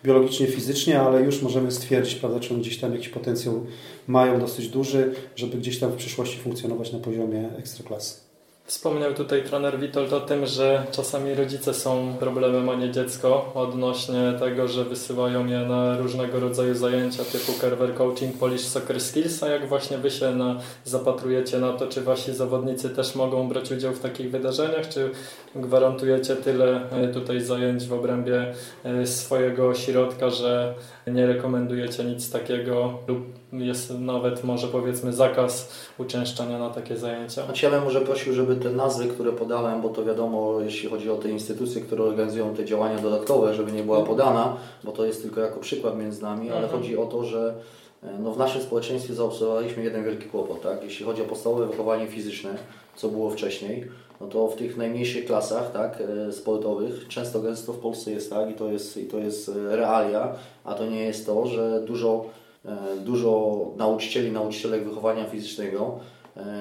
biologicznie, 0.05 0.47
fizycznie, 0.47 1.01
ale 1.01 1.23
już 1.23 1.43
możemy 1.43 1.73
stwierdzić, 1.73 2.15
prawda, 2.15 2.41
czy 2.41 2.55
oni 2.55 2.63
gdzieś 2.63 2.79
tam 2.79 2.93
jakiś 2.93 3.09
potencjał 3.09 3.67
mają 4.07 4.41
dosyć 4.41 4.69
duży, 4.69 5.15
żeby 5.37 5.59
gdzieś 5.59 5.79
tam 5.79 5.93
w 5.93 5.97
przyszłości 5.97 6.39
funkcjonować 6.39 6.93
na 6.93 6.99
poziomie 6.99 7.51
ekstraklasy. 7.59 8.32
Wspomniał 8.73 9.15
tutaj 9.15 9.43
trener 9.43 9.81
Witold 9.81 10.13
o 10.13 10.21
tym, 10.21 10.47
że 10.47 10.87
czasami 10.93 11.35
rodzice 11.35 11.75
są 11.75 12.15
problemem, 12.21 12.69
a 12.69 12.75
nie 12.75 12.91
dziecko 12.91 13.53
odnośnie 13.55 14.33
tego, 14.39 14.69
że 14.69 14.85
wysyłają 14.85 15.47
je 15.47 15.59
na 15.59 15.99
różnego 15.99 16.41
rodzaju 16.41 16.75
zajęcia 16.75 17.25
typu 17.25 17.53
Carver 17.61 17.95
Coaching, 17.95 18.39
Polish 18.39 18.65
Soccer 18.65 19.01
Skills, 19.01 19.43
a 19.43 19.49
jak 19.49 19.69
właśnie 19.69 19.99
Wy 19.99 20.11
się 20.11 20.35
na, 20.35 20.61
zapatrujecie 20.85 21.59
na 21.59 21.73
to, 21.73 21.87
czy 21.87 22.03
Wasi 22.03 22.35
zawodnicy 22.35 22.91
też 22.91 23.15
mogą 23.15 23.49
brać 23.49 23.73
udział 23.73 23.93
w 23.93 24.01
takich 24.01 24.31
wydarzeniach, 24.31 24.89
czy 24.89 25.11
gwarantujecie 25.57 26.37
tyle 26.37 26.91
e, 26.91 27.09
tutaj 27.09 27.41
zajęć 27.41 27.87
w 27.87 27.93
obrębie 27.93 28.55
e, 28.85 29.07
swojego 29.07 29.69
ośrodka, 29.69 30.31
że 30.31 30.75
nie 31.07 31.27
rekomendujecie 31.27 32.05
nic 32.05 32.31
takiego 32.31 32.99
lub 33.07 33.19
jest 33.53 33.99
nawet 33.99 34.45
może 34.45 34.69
powiedzmy 34.69 35.13
zakaz 35.13 35.73
uczęszczania 35.99 36.59
na 36.59 36.71
takie 36.71 36.97
zajęcia? 36.97 37.45
Znaczy 37.45 37.67
ja 37.67 37.73
bym 37.73 37.85
może 37.85 38.01
prosił, 38.01 38.33
żeby 38.33 38.57
te 38.57 38.71
nazwy, 38.71 39.07
które 39.09 39.33
podałem, 39.33 39.83
bo 39.83 39.89
to 39.89 40.05
wiadomo, 40.05 40.61
jeśli 40.61 40.89
chodzi 40.91 41.11
o 41.11 41.17
te 41.17 41.31
instytucje, 41.31 41.81
które 41.83 42.05
organizują 42.05 42.55
te 42.55 42.65
działania 42.65 42.99
dodatkowe, 42.99 43.55
żeby 43.55 43.73
nie 43.73 43.83
była 43.83 44.03
podana, 44.05 44.57
bo 44.85 44.93
to 44.93 45.05
jest 45.05 45.23
tylko 45.23 45.41
jako 45.41 45.61
przykład 45.61 45.99
między 45.99 46.23
nami, 46.23 46.51
ale 46.51 46.63
Mhm. 46.63 46.81
chodzi 46.81 46.97
o 46.97 47.07
to, 47.07 47.25
że 47.25 47.55
e, 48.03 48.19
no, 48.19 48.33
w 48.33 48.39
naszym 48.39 48.63
społeczeństwie 48.63 49.15
zaobserwowaliśmy 49.15 49.85
jeden 49.85 50.05
wielki 50.05 50.25
kłopot, 50.29 50.63
tak? 50.63 50.85
Jeśli 50.85 51.07
chodzi 51.07 51.23
o 51.23 51.25
podstawowe 51.25 51.67
wychowanie 51.67 52.07
fizyczne, 52.07 52.51
co 52.97 53.09
było 53.09 53.31
wcześniej, 53.31 53.89
no 54.23 54.29
to 54.29 54.49
w 54.49 54.57
tych 54.57 54.77
najmniejszych 54.77 55.25
klasach, 55.25 55.73
tak, 55.73 56.03
e, 56.29 56.33
sportowych, 56.33 57.09
często 57.09 57.41
gęsto 57.41 57.73
w 57.73 57.79
Polsce 57.79 58.11
jest 58.11 58.31
tak 58.31 58.51
i 58.51 58.55
to 58.55 58.73
jest, 58.73 58.97
i 58.97 59.05
to 59.05 59.19
jest 59.19 59.49
e, 59.49 59.77
realia, 59.77 60.35
a 60.65 60.75
to 60.75 60.87
nie 60.87 61.05
jest 61.05 61.27
to, 61.27 61.47
że 61.47 61.83
dużo, 61.87 62.25
e, 62.65 62.77
dużo 63.01 63.61
nauczycieli, 63.77 64.33
nauczycielek 64.33 64.85
wychowania 64.85 65.25
fizycznego 65.25 65.99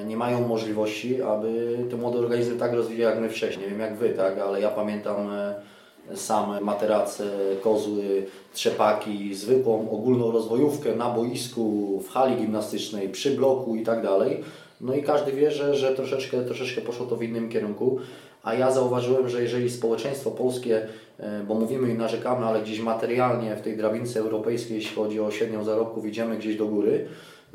nie 0.08 0.18
mają 0.18 0.48
możliwości, 0.48 1.22
aby 1.22 1.78
te 1.90 1.98
młode 1.98 2.20
organizmy 2.20 2.56
tak 2.56 2.74
rozwijały 2.74 3.14
jak 3.14 3.22
my 3.24 3.30
wcześniej. 3.30 3.64
Nie 3.64 3.72
wiem 3.72 3.80
jak 3.80 3.98
Wy, 3.98 4.10
tak, 4.10 4.40
ale 4.40 4.62
ja 4.62 4.70
pamiętam 4.70 5.32
e, 5.32 5.56
sam 6.18 6.64
materace, 6.64 7.24
kozły, 7.62 8.26
trzepaki, 8.54 9.36
zwykłą 9.36 9.92
ogólną 9.92 10.32
rozwojówkę 10.32 10.96
na 10.96 11.10
boisku, 11.10 12.00
w 12.00 12.10
hali 12.10 12.36
gimnastycznej, 12.36 13.10
przy 13.10 13.32
bloku 13.32 13.76
i 13.76 13.84
tak 13.84 14.04
dalej. 14.04 14.44
No 14.82 14.96
i 14.96 15.04
każdy 15.04 15.32
wie, 15.32 15.52
że, 15.52 15.76
że 15.76 15.96
troszeczkę, 15.96 16.42
troszeczkę 16.46 16.82
poszło 16.82 17.06
to 17.06 17.16
w 17.16 17.24
innym 17.24 17.50
kierunku. 17.50 18.00
A 18.44 18.54
ja 18.54 18.72
zauważyłem, 18.72 19.30
że 19.30 19.42
jeżeli 19.42 19.70
społeczeństwo 19.70 20.32
polskie, 20.32 20.88
e, 21.20 21.44
bo 21.48 21.54
mówimy 21.54 21.90
i 21.90 21.94
narzekamy, 21.94 22.46
ale 22.46 22.62
gdzieś 22.62 22.80
materialnie 22.80 23.56
w 23.56 23.62
tej 23.62 23.78
drabince 23.78 24.20
europejskiej, 24.20 24.78
jeśli 24.78 24.96
chodzi 24.96 25.20
o 25.20 25.32
średnią 25.32 25.64
zarobków, 25.64 26.06
idziemy 26.06 26.38
gdzieś 26.38 26.56
do 26.56 26.66
góry, 26.66 27.06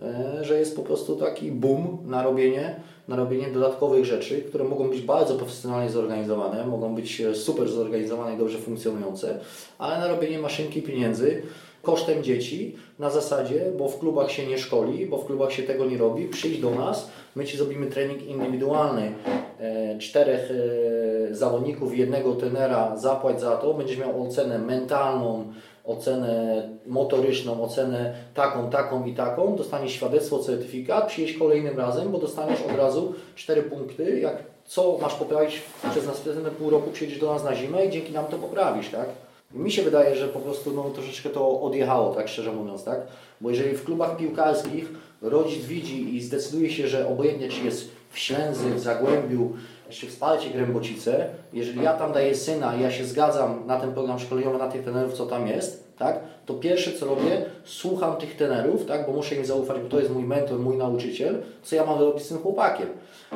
e, 0.02 0.44
że 0.44 0.58
jest 0.58 0.76
po 0.76 0.82
prostu 0.82 1.16
taki 1.16 1.52
boom 1.52 1.98
na 2.04 2.22
robienie, 2.22 2.80
na 3.08 3.16
robienie 3.16 3.48
dodatkowych 3.48 4.04
rzeczy, 4.04 4.42
które 4.42 4.64
mogą 4.64 4.88
być 4.88 5.00
bardzo 5.00 5.34
profesjonalnie 5.34 5.90
zorganizowane, 5.90 6.66
mogą 6.66 6.94
być 6.94 7.20
e, 7.20 7.34
super 7.34 7.68
zorganizowane 7.68 8.34
i 8.34 8.38
dobrze 8.38 8.58
funkcjonujące, 8.58 9.38
ale 9.78 9.98
na 9.98 10.08
robienie 10.08 10.38
maszynki 10.38 10.82
pieniędzy 10.82 11.42
kosztem 11.86 12.22
dzieci 12.22 12.76
na 12.98 13.10
zasadzie, 13.10 13.72
bo 13.78 13.88
w 13.88 13.98
klubach 13.98 14.30
się 14.30 14.46
nie 14.46 14.58
szkoli, 14.58 15.06
bo 15.06 15.18
w 15.18 15.26
klubach 15.26 15.52
się 15.52 15.62
tego 15.62 15.84
nie 15.84 15.98
robi, 15.98 16.24
przyjdź 16.24 16.60
do 16.60 16.70
nas, 16.70 17.10
my 17.36 17.44
Ci 17.44 17.56
zrobimy 17.56 17.86
trening 17.86 18.22
indywidualny, 18.22 19.12
e, 19.60 19.98
czterech 19.98 20.50
e, 20.50 21.34
zawodników, 21.34 21.96
jednego 21.96 22.34
trenera, 22.34 22.96
zapłać 22.96 23.40
za 23.40 23.56
to, 23.56 23.74
będziesz 23.74 23.98
miał 23.98 24.22
ocenę 24.22 24.58
mentalną, 24.58 25.44
ocenę 25.84 26.62
motoryczną, 26.86 27.62
ocenę 27.62 28.14
taką, 28.34 28.70
taką 28.70 29.04
i 29.04 29.14
taką, 29.14 29.56
dostaniesz 29.56 29.92
świadectwo, 29.92 30.38
certyfikat, 30.38 31.06
przyjeźdź 31.06 31.38
kolejnym 31.38 31.78
razem, 31.78 32.12
bo 32.12 32.18
dostaniesz 32.18 32.62
od 32.62 32.76
razu 32.76 33.14
cztery 33.36 33.62
punkty, 33.62 34.20
jak 34.20 34.36
co 34.64 34.98
masz 35.02 35.14
poprawić 35.14 35.62
przez 35.90 36.06
następne 36.06 36.50
pół 36.50 36.70
roku, 36.70 36.90
przyjedziesz 36.90 37.20
do 37.20 37.32
nas 37.32 37.44
na 37.44 37.54
zimę 37.54 37.86
i 37.86 37.90
dzięki 37.90 38.12
nam 38.12 38.26
to 38.26 38.36
poprawisz, 38.36 38.88
tak? 38.88 39.08
Mi 39.54 39.72
się 39.72 39.82
wydaje, 39.82 40.16
że 40.16 40.28
po 40.28 40.40
prostu 40.40 40.72
no, 40.72 40.90
troszeczkę 40.90 41.28
to 41.28 41.60
odjechało, 41.60 42.14
tak 42.14 42.28
szczerze 42.28 42.52
mówiąc, 42.52 42.84
tak? 42.84 43.00
Bo 43.40 43.50
jeżeli 43.50 43.76
w 43.76 43.84
klubach 43.84 44.16
piłkarskich 44.16 44.88
rodzic 45.22 45.64
widzi 45.64 46.16
i 46.16 46.22
zdecyduje 46.22 46.70
się, 46.70 46.88
że 46.88 47.08
obojętnie 47.08 47.48
czy 47.48 47.64
jest 47.64 47.90
w 48.10 48.18
Ślęzy, 48.18 48.74
w 48.74 48.80
Zagłębiu, 48.80 49.52
czy 49.90 50.06
w 50.06 50.12
Spalcie 50.12 50.50
Grębocice, 50.50 51.28
jeżeli 51.52 51.82
ja 51.82 51.94
tam 51.94 52.12
daję 52.12 52.34
syna 52.34 52.76
i 52.76 52.82
ja 52.82 52.90
się 52.90 53.04
zgadzam 53.04 53.66
na 53.66 53.80
ten 53.80 53.92
program 53.92 54.18
szkoleniowy, 54.18 54.58
na 54.58 54.68
tych 54.68 54.82
trenerów, 54.82 55.12
co 55.12 55.26
tam 55.26 55.46
jest, 55.46 55.85
tak? 55.98 56.20
To 56.46 56.54
pierwsze 56.54 56.92
co 56.92 57.06
robię, 57.06 57.44
słucham 57.64 58.16
tych 58.16 58.36
trenerów, 58.36 58.86
tak? 58.86 59.06
Bo 59.06 59.12
muszę 59.12 59.34
im 59.34 59.44
zaufać, 59.44 59.80
bo 59.80 59.88
to 59.88 59.98
jest 59.98 60.12
mój 60.12 60.24
mentor, 60.24 60.58
mój 60.58 60.76
nauczyciel, 60.76 61.42
co 61.62 61.76
ja 61.76 61.86
mam 61.86 62.00
robić 62.00 62.22
z 62.22 62.28
tym 62.28 62.38
chłopakiem. 62.38 62.88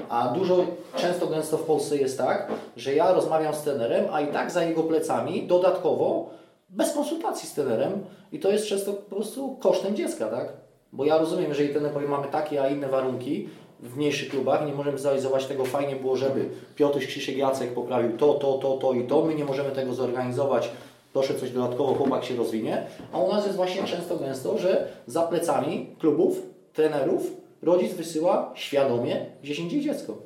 A 0.09 0.29
dużo, 0.29 0.65
często 0.97 1.27
gęsto 1.27 1.59
w 1.59 1.63
Polsce 1.63 1.97
jest 1.97 2.19
tak, 2.19 2.49
że 2.77 2.95
ja 2.95 3.13
rozmawiam 3.13 3.55
z 3.55 3.63
trenerem, 3.63 4.05
a 4.13 4.21
i 4.21 4.27
tak 4.27 4.51
za 4.51 4.65
jego 4.65 4.83
plecami 4.83 5.47
dodatkowo, 5.47 6.31
bez 6.69 6.93
konsultacji 6.93 7.49
z 7.49 7.55
trenerem 7.55 7.93
i 8.33 8.39
to 8.39 8.51
jest 8.51 8.67
często 8.67 8.93
po 8.93 9.17
prostu 9.17 9.57
kosztem 9.61 9.97
dziecka, 9.97 10.27
tak? 10.27 10.53
Bo 10.93 11.05
ja 11.05 11.19
rozumiem, 11.19 11.49
jeżeli 11.49 11.69
trener 11.69 11.93
powie, 11.93 12.09
mamy 12.09 12.27
takie, 12.29 12.63
a 12.63 12.69
inne 12.69 12.89
warunki 12.89 13.49
w 13.81 13.97
mniejszych 13.97 14.29
klubach, 14.29 14.67
nie 14.67 14.73
możemy 14.73 14.99
zrealizować 14.99 15.47
tego, 15.47 15.65
fajnie 15.65 15.97
było, 15.97 16.17
żeby 16.17 16.49
Piotr 16.77 16.99
Krzysiek 16.99 17.37
Jacek 17.37 17.75
poprawił 17.75 18.17
to, 18.17 18.35
to, 18.35 18.59
to, 18.59 18.77
to 18.77 18.93
i 18.93 19.07
to, 19.07 19.25
my 19.25 19.35
nie 19.35 19.45
możemy 19.45 19.71
tego 19.71 19.95
zorganizować, 19.95 20.71
proszę 21.13 21.35
coś 21.35 21.51
dodatkowo, 21.51 21.95
chłopak 21.95 22.25
się 22.25 22.37
rozwinie, 22.37 22.87
a 23.13 23.19
u 23.19 23.33
nas 23.33 23.45
jest 23.45 23.57
właśnie 23.57 23.85
często 23.85 24.17
gęsto, 24.17 24.59
że 24.59 24.89
za 25.07 25.23
plecami 25.23 25.87
klubów, 25.99 26.43
trenerów, 26.73 27.31
rodzic 27.63 27.93
wysyła 27.93 28.53
świadomie 28.55 29.27
gdzieś 29.43 29.59
indziej 29.59 29.81
dziecko. 29.81 30.17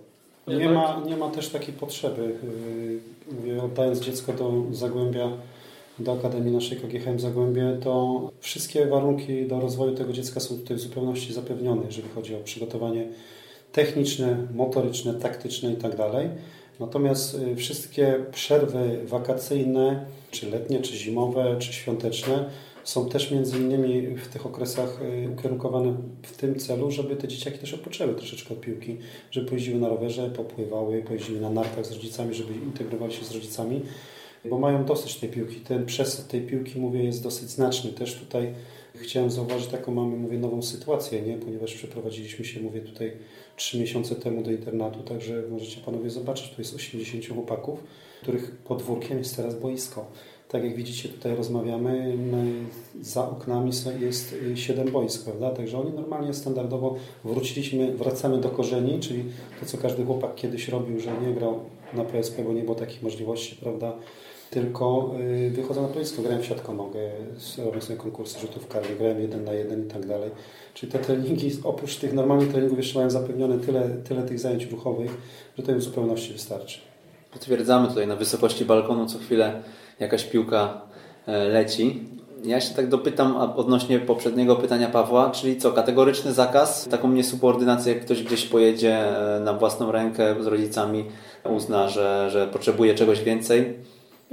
Nie 0.47 0.69
ma, 0.69 1.03
nie 1.07 1.17
ma 1.17 1.31
też 1.31 1.49
takiej 1.49 1.75
potrzeby. 1.75 2.23
Yy, 2.23 3.15
Mówię, 3.33 3.63
oddając 3.63 4.01
dziecko 4.01 4.33
do 4.33 4.53
Zagłębia, 4.73 5.31
do 5.99 6.13
Akademii 6.13 6.53
naszej 6.53 6.79
KGHM 6.79 7.21
Zagłębie, 7.21 7.79
to 7.83 8.21
wszystkie 8.41 8.87
warunki 8.87 9.47
do 9.47 9.61
rozwoju 9.61 9.95
tego 9.95 10.13
dziecka 10.13 10.41
są 10.41 10.57
tutaj 10.57 10.77
w 10.77 10.81
zupełności 10.81 11.33
zapewnione, 11.33 11.83
jeżeli 11.87 12.09
chodzi 12.09 12.35
o 12.35 12.39
przygotowanie 12.39 13.07
techniczne, 13.73 14.37
motoryczne, 14.55 15.15
taktyczne 15.15 15.71
itd. 15.71 16.29
Natomiast 16.81 17.35
y, 17.35 17.57
wszystkie 17.57 18.25
przerwy 18.33 19.01
wakacyjne, 19.07 20.07
czy 20.31 20.51
letnie, 20.51 20.81
czy 20.81 20.97
zimowe, 20.97 21.57
czy 21.59 21.73
świąteczne, 21.73 22.51
są 22.85 23.09
też 23.09 23.31
między 23.31 23.59
innymi 23.59 24.17
w 24.17 24.29
tych 24.29 24.47
okresach 24.47 25.01
y, 25.03 25.31
ukierunkowane 25.31 25.95
w 26.23 26.37
tym 26.37 26.59
celu, 26.59 26.91
żeby 26.91 27.17
te 27.17 27.29
dzieciaki 27.29 27.59
też 27.59 27.75
odpoczęły 27.75 28.15
troszeczkę 28.15 28.55
od 28.55 28.61
piłki, 28.61 28.99
żeby 29.31 29.49
pojeździły 29.49 29.81
na 29.81 29.89
rowerze, 29.89 30.31
popływały, 30.31 31.03
pojeździły 31.03 31.41
na 31.41 31.51
nartach 31.51 31.87
z 31.87 31.93
rodzicami, 31.93 32.35
żeby 32.35 32.55
integrowali 32.55 33.13
się 33.13 33.25
z 33.25 33.33
rodzicami, 33.33 33.81
bo 34.45 34.59
mają 34.59 34.85
dosyć 34.85 35.15
tej 35.15 35.29
piłki. 35.29 35.61
Ten 35.61 35.87
przesyt 35.87 36.29
tej 36.29 36.41
piłki, 36.41 36.81
mówię, 36.81 37.05
jest 37.05 37.23
dosyć 37.23 37.51
znaczny. 37.51 37.93
Też 37.93 38.15
tutaj 38.15 38.55
chciałem 38.95 39.31
zauważyć 39.31 39.67
taką 39.67 39.93
mamy, 39.95 40.17
mówię, 40.17 40.39
nową 40.39 40.63
sytuację, 40.63 41.23
nie? 41.23 41.37
ponieważ 41.37 41.75
przeprowadziliśmy 41.75 42.45
się, 42.45 42.61
mówię, 42.61 42.81
tutaj 42.81 43.13
trzy 43.57 43.81
miesiące 43.81 44.17
temu 44.17 44.43
do 44.43 44.51
internatu, 44.51 45.03
także 45.03 45.43
możecie 45.51 45.81
panowie 45.81 46.11
zobaczyć, 46.11 46.51
tu 46.51 46.61
jest 46.61 46.75
80 46.75 47.27
chłopaków, 47.27 47.85
których 48.23 48.57
podwórkiem 48.57 49.19
jest 49.19 49.37
teraz 49.37 49.61
boisko. 49.61 50.07
Tak 50.49 50.65
jak 50.65 50.77
widzicie, 50.77 51.09
tutaj 51.09 51.37
rozmawiamy, 51.37 52.17
my, 52.17 52.53
za 53.01 53.29
oknami 53.29 53.71
jest 54.01 54.33
y, 54.33 54.57
7 54.57 54.91
boisk, 54.91 55.25
prawda? 55.25 55.51
Także 55.51 55.79
oni 55.79 55.93
normalnie, 55.93 56.35
standardowo 56.35 56.97
wróciliśmy, 57.25 57.95
wracamy 57.95 58.41
do 58.41 58.49
korzeni, 58.49 59.01
czyli 59.01 59.25
to, 59.61 59.67
co 59.67 59.79
każdy 59.79 60.05
chłopak 60.05 60.35
kiedyś 60.35 60.69
robił, 60.69 61.01
że 61.01 61.11
nie 61.27 61.35
grał 61.35 61.61
na 61.95 62.05
PSP, 62.05 62.45
bo 62.45 62.53
nie 62.53 62.63
było 62.63 62.75
takich 62.75 63.03
możliwości, 63.03 63.57
prawda? 63.57 63.97
Tylko 64.55 65.15
y, 65.21 65.51
wychodzę 65.51 65.83
na 65.83 65.89
boisko, 65.89 66.23
grałem 66.23 66.43
w 66.43 66.47
siatkonogę, 66.47 66.99
robię 67.65 67.81
sobie 67.81 67.97
konkursy 67.97 68.41
rzutów 68.41 68.69
karnych, 68.69 68.99
grałem 68.99 69.21
jeden 69.21 69.45
na 69.45 69.53
jeden 69.53 69.87
i 69.87 69.91
tak 69.91 70.07
dalej. 70.07 70.31
Czyli 70.75 70.93
te 70.93 70.99
treningi, 70.99 71.51
oprócz 71.65 71.97
tych 71.97 72.13
normalnych 72.13 72.53
treningów, 72.53 72.79
jeszcze 72.79 72.99
mają 72.99 73.11
zapewnione 73.11 73.59
tyle, 73.59 73.89
tyle 74.09 74.23
tych 74.23 74.39
zajęć 74.39 74.65
ruchowych, 74.65 75.11
że 75.59 75.63
to 75.63 75.73
im 75.73 75.79
w 75.79 75.83
zupełności 75.83 76.33
wystarczy. 76.33 76.79
Potwierdzamy 77.33 77.89
tutaj 77.89 78.07
na 78.07 78.17
wysokości 78.17 78.65
balkonu 78.65 79.07
co 79.07 79.19
chwilę 79.19 79.63
jakaś 80.01 80.25
piłka 80.25 80.81
e, 81.27 81.49
leci. 81.49 82.03
Ja 82.45 82.57
jeszcze 82.57 82.75
tak 82.75 82.89
dopytam 82.89 83.37
odnośnie 83.37 83.99
poprzedniego 83.99 84.57
pytania 84.57 84.89
Pawła, 84.89 85.31
czyli 85.31 85.57
co, 85.57 85.73
kategoryczny 85.73 86.33
zakaz, 86.33 86.89
taką 86.91 87.13
niesubordynację, 87.13 87.95
jak 87.95 88.05
ktoś 88.05 88.23
gdzieś 88.23 88.47
pojedzie 88.47 88.97
e, 89.37 89.41
na 89.41 89.53
własną 89.53 89.93
rękę 89.93 90.43
z 90.43 90.47
rodzicami, 90.47 91.05
uzna, 91.51 91.89
że, 91.89 92.31
że 92.31 92.47
potrzebuje 92.47 92.95
czegoś 92.95 93.23
więcej. 93.23 93.75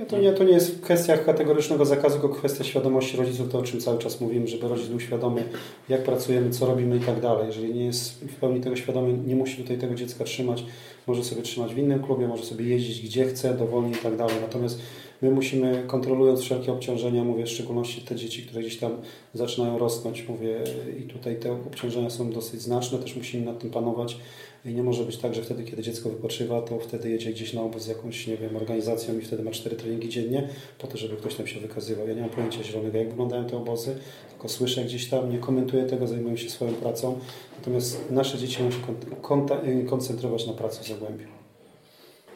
Nie, 0.02 0.08
to, 0.08 0.18
nie, 0.18 0.34
to 0.34 0.44
nie 0.44 0.54
jest 0.54 0.82
kwestia 0.82 1.18
kategorycznego 1.18 1.86
zakazu, 1.86 2.20
tylko 2.20 2.36
kwestia 2.36 2.64
świadomości 2.64 3.18
rodziców, 3.18 3.52
to 3.52 3.60
o 3.60 3.62
czym 3.62 3.80
cały 3.80 3.98
czas 3.98 4.22
mówimy, 4.22 4.48
żeby 4.48 4.68
rodzic 4.68 4.88
był 4.88 5.00
świadomy, 5.00 5.44
jak 5.90 6.04
pracujemy, 6.04 6.50
co 6.50 6.66
robimy 6.66 6.98
i 6.98 7.00
tak 7.00 7.20
dalej. 7.20 7.46
Jeżeli 7.48 7.74
nie 7.74 7.86
jest 7.86 8.20
w 8.20 8.36
pełni 8.36 8.62
tego 8.62 8.76
świadomy, 8.76 9.18
nie 9.28 9.36
musi 9.36 9.62
tutaj 9.62 9.78
tego 9.78 9.96
dziecka 9.96 10.24
trzymać, 10.24 10.66
może 11.08 11.24
sobie 11.24 11.42
trzymać 11.42 11.74
w 11.74 11.78
innym 11.78 12.04
klubie, 12.04 12.28
może 12.28 12.44
sobie 12.44 12.66
jeździć 12.66 13.02
gdzie 13.02 13.26
chce, 13.26 13.54
dowolnie 13.54 13.92
i 13.92 14.04
tak 14.04 14.18
dalej. 14.18 14.36
Natomiast 14.42 14.80
My 15.22 15.32
musimy, 15.32 15.84
kontrolując 15.88 16.42
wszelkie 16.42 16.72
obciążenia, 16.72 17.24
mówię 17.24 17.46
w 17.46 17.50
szczególności 17.50 18.02
te 18.02 18.16
dzieci, 18.16 18.44
które 18.44 18.62
gdzieś 18.62 18.78
tam 18.78 18.92
zaczynają 19.34 19.78
rosnąć, 19.78 20.28
mówię 20.28 20.64
i 21.00 21.04
tutaj 21.04 21.36
te 21.36 21.52
obciążenia 21.52 22.10
są 22.10 22.32
dosyć 22.32 22.62
znaczne, 22.62 23.00
też 23.00 23.16
musimy 23.16 23.46
nad 23.46 23.60
tym 23.60 23.70
panować 23.70 24.18
i 24.66 24.74
nie 24.74 24.84
może 24.84 25.04
być 25.04 25.18
tak, 25.18 25.36
że 25.36 25.44
wtedy, 25.44 25.64
kiedy 25.64 25.82
dziecko 25.82 26.10
wypoczywa, 26.10 26.62
to 26.62 26.80
wtedy 26.80 27.10
jedzie 27.10 27.32
gdzieś 27.32 27.54
na 27.54 27.62
obóz 27.62 27.84
z 27.84 27.88
jakąś, 27.88 28.28
nie 28.28 28.38
wiem, 28.38 28.56
organizacją 28.56 29.20
i 29.20 29.22
wtedy 29.22 29.44
ma 29.44 29.52
cztery 29.52 29.76
treningi 29.76 30.10
dziennie, 30.10 30.48
po 30.80 30.88
to, 30.88 30.98
żeby 30.98 31.18
ktoś 31.18 31.36
tam 31.36 31.48
się 31.48 31.60
wykazywał. 31.60 32.08
Ja 32.08 32.14
nie 32.14 32.22
mam 32.22 32.30
pojęcia 32.30 32.64
zielonego, 32.64 32.98
jak 32.98 33.10
wyglądają 33.10 33.46
te 33.46 33.58
obozy, 33.58 33.96
tylko 34.30 34.50
słyszę 34.50 34.84
gdzieś 34.84 35.10
tam, 35.10 35.32
nie 35.32 35.40
komentuję 35.40 35.84
tego, 35.84 36.08
zajmuję 36.08 36.38
się 36.38 36.50
swoją 36.50 36.74
pracą. 36.74 37.20
Natomiast 37.58 38.12
nasze 38.12 38.38
dzieci 38.38 38.64
muszą 38.64 38.78
się 38.78 39.86
koncentrować 39.86 40.48
na 40.48 40.54
pracy 40.54 40.84
w 40.84 40.88
Zagłębiu. 40.88 41.41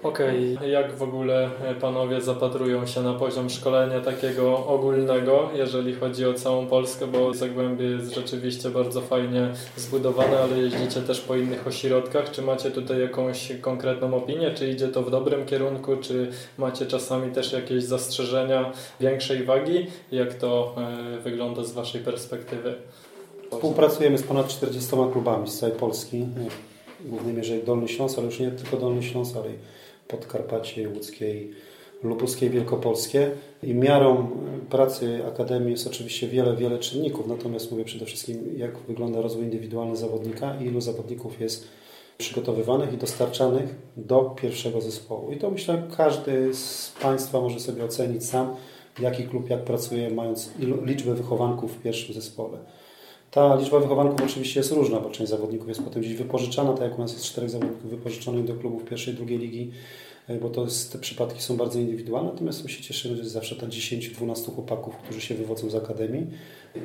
Okej, 0.06 0.56
okay. 0.56 0.70
jak 0.70 0.96
w 0.96 1.04
ogóle 1.04 1.50
e, 1.64 1.76
panowie 1.76 2.22
zapatrują 2.22 2.86
się 2.86 3.02
na 3.02 3.14
poziom 3.14 3.50
szkolenia 3.50 4.02
takiego 4.02 4.68
ogólnego, 4.68 5.50
jeżeli 5.54 5.96
chodzi 5.96 6.26
o 6.26 6.34
całą 6.34 6.68
Polskę, 6.68 7.08
bo 7.08 7.34
Zagłębie 7.34 7.86
jest 7.86 8.14
rzeczywiście 8.14 8.70
bardzo 8.70 9.02
fajnie 9.02 9.50
zbudowane, 9.76 10.40
ale 10.40 10.58
jeździcie 10.58 11.02
też 11.02 11.22
po 11.22 11.36
innych 11.36 11.68
ośrodkach. 11.68 12.32
Czy 12.32 12.42
macie 12.42 12.72
tutaj 12.72 13.02
jakąś 13.02 13.52
konkretną 13.62 14.14
opinię? 14.16 14.52
Czy 14.52 14.70
idzie 14.70 14.88
to 14.88 15.04
w 15.04 15.12
dobrym 15.12 15.46
kierunku? 15.46 15.98
Czy 15.98 16.32
macie 16.58 16.86
czasami 16.86 17.32
też 17.32 17.52
jakieś 17.54 17.84
zastrzeżenia 17.84 18.72
większej 19.00 19.44
wagi? 19.44 19.88
Jak 20.12 20.34
to 20.34 20.76
e, 20.78 21.20
wygląda 21.20 21.64
z 21.64 21.72
Waszej 21.72 22.02
perspektywy? 22.02 22.76
Współpracujemy 23.52 24.18
z 24.18 24.24
ponad 24.24 24.48
40 24.48 24.92
klubami 25.12 25.48
z 25.48 25.60
całej 25.60 25.76
Polski. 25.76 26.26
W 27.00 27.10
głównej 27.10 27.34
mierze 27.34 27.58
Dolny 27.58 27.88
Śląsk, 27.88 28.18
ale 28.18 28.28
już 28.28 28.40
nie 28.40 28.52
tylko 28.52 28.78
Dolny 28.78 29.04
Śląsk, 29.04 29.36
ale 29.36 29.50
Podkarpacie, 30.08 30.90
Łódzkiej, 30.90 31.52
Lubuskie, 32.04 32.50
Wielkopolskie. 32.50 33.32
I 33.64 33.74
miarą 33.74 34.28
pracy 34.70 35.20
Akademii 35.28 35.72
jest 35.72 35.88
oczywiście 35.88 36.28
wiele, 36.28 36.56
wiele 36.56 36.80
czynników, 36.80 37.28
natomiast 37.28 37.72
mówię 37.72 37.86
przede 37.86 38.06
wszystkim, 38.06 38.58
jak 38.58 38.78
wygląda 38.78 39.22
rozwój 39.22 39.44
indywidualny 39.44 39.96
zawodnika 39.96 40.56
i 40.62 40.66
ilu 40.66 40.82
zawodników 40.82 41.42
jest 41.42 41.68
przygotowywanych 42.18 42.94
i 42.94 42.98
dostarczanych 42.98 43.76
do 43.98 44.22
pierwszego 44.22 44.82
zespołu. 44.82 45.32
I 45.32 45.38
to 45.38 45.52
myślę, 45.52 45.84
każdy 45.98 46.54
z 46.54 46.94
Państwa 47.02 47.42
może 47.42 47.60
sobie 47.60 47.86
ocenić 47.86 48.26
sam, 48.26 48.56
jaki 49.00 49.24
klub 49.24 49.50
jak 49.50 49.64
pracuje, 49.64 50.10
mając 50.10 50.52
liczbę 50.86 51.14
wychowanków 51.14 51.74
w 51.74 51.82
pierwszym 51.82 52.16
zespole. 52.16 52.58
Ta 53.32 53.56
liczba 53.56 53.80
wychowanków 53.80 54.22
oczywiście 54.26 54.60
jest 54.60 54.72
różna, 54.72 55.00
bo 55.00 55.10
część 55.10 55.30
zawodników 55.30 55.68
jest 55.68 55.84
potem 55.84 56.02
gdzieś 56.02 56.14
wypożyczana, 56.14 56.74
tak 56.74 56.82
jak 56.82 57.00
u 57.00 57.02
nas 57.02 57.14
jest 57.14 57.26
czterech 57.26 57.50
zawodników 57.50 57.90
wypożyczonych 57.90 58.46
do 58.46 58.54
klubów 58.54 58.86
pierwszej, 58.86 59.14
drugiej 59.14 59.40
ligi, 59.40 59.72
e, 60.28 60.38
bo 60.38 60.50
to 60.50 60.64
jest, 60.64 60.92
te 60.94 61.00
przypadki 61.00 61.42
są 61.42 61.58
bardzo 61.58 61.80
indywidualne, 61.80 62.32
natomiast 62.32 62.64
my 62.64 62.70
się 62.70 62.84
cieszymy, 62.84 63.16
że 63.16 63.22
jest 63.22 63.34
zawsze 63.34 63.56
ta 63.56 63.68
10-12 63.68 64.56
chłopaków, 64.56 64.98
którzy 64.98 65.22
się 65.22 65.36
wywodzą 65.36 65.70
z 65.70 65.76
Akademii 65.76 66.28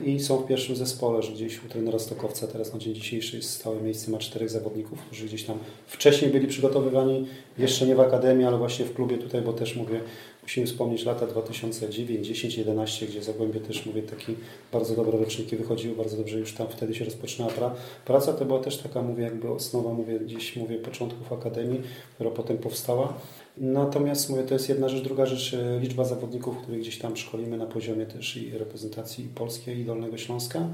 i 0.04 0.20
są 0.20 0.36
w 0.36 0.46
pierwszym 0.46 0.76
zespole, 0.76 1.22
że 1.22 1.32
gdzieś 1.32 1.64
u 1.64 1.68
trenera 1.68 1.98
Stokowca 1.98 2.46
teraz 2.46 2.72
na 2.72 2.78
dzień 2.78 2.94
dzisiejszy 2.94 3.36
jest 3.36 3.50
stałe 3.50 3.80
miejsce, 3.80 4.10
ma 4.10 4.18
czterech 4.18 4.50
zawodników, 4.50 4.98
którzy 5.02 5.26
gdzieś 5.26 5.44
tam 5.44 5.58
wcześniej 5.86 6.30
byli 6.30 6.46
przygotowywani, 6.46 7.26
jeszcze 7.58 7.86
nie 7.86 7.94
w 7.94 8.00
Akademii, 8.00 8.46
ale 8.46 8.58
właśnie 8.58 8.84
w 8.84 8.94
klubie 8.94 9.18
tutaj, 9.18 9.42
bo 9.42 9.52
też 9.52 9.76
mówię, 9.76 10.00
Musimy 10.42 10.66
wspomnieć 10.66 11.04
lata 11.04 11.26
2009, 11.26 12.26
10, 12.26 12.58
11, 12.58 13.06
gdzie 13.06 13.22
Zagłębie 13.22 13.60
też, 13.60 13.86
mówię, 13.86 14.02
taki 14.02 14.34
bardzo 14.72 14.94
dobre 14.94 15.18
roczniki 15.18 15.56
wychodziły, 15.56 15.96
bardzo 15.96 16.16
dobrze 16.16 16.38
już 16.38 16.54
tam 16.54 16.68
wtedy 16.68 16.94
się 16.94 17.04
rozpoczynała 17.04 17.52
pra, 17.52 17.74
praca. 18.04 18.32
To 18.32 18.44
była 18.44 18.60
też 18.60 18.78
taka, 18.78 19.02
mówię, 19.02 19.24
jakby 19.24 19.50
osnowa, 19.50 19.92
mówię, 19.92 20.20
gdzieś, 20.20 20.56
mówię, 20.56 20.78
początków 20.78 21.32
Akademii, 21.32 21.80
która 22.14 22.30
potem 22.30 22.58
powstała. 22.58 23.14
Natomiast 23.56 24.30
mówię, 24.30 24.42
to 24.42 24.54
jest 24.54 24.68
jedna 24.68 24.88
rzecz. 24.88 25.04
Druga 25.04 25.26
rzecz, 25.26 25.54
e, 25.54 25.80
liczba 25.80 26.04
zawodników, 26.04 26.58
których 26.62 26.80
gdzieś 26.80 26.98
tam 26.98 27.16
szkolimy 27.16 27.56
na 27.56 27.66
poziomie 27.66 28.06
też 28.06 28.36
i 28.36 28.58
reprezentacji 28.58 29.28
polskiej 29.34 29.78
i 29.78 29.84
Dolnego 29.84 30.18
Śląska. 30.18 30.68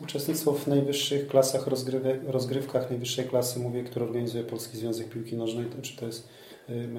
Uczestnictwo 0.00 0.52
w 0.52 0.66
najwyższych 0.66 1.28
klasach 1.28 1.66
rozgrywkach 2.26 2.90
najwyższej 2.90 3.24
klasy, 3.24 3.60
mówię, 3.60 3.84
które 3.84 4.04
organizuje 4.04 4.44
Polski 4.44 4.76
Związek 4.76 5.08
Piłki 5.08 5.36
Nożnej, 5.36 5.66
czy 5.82 5.96
to 5.96 6.06
jest 6.06 6.28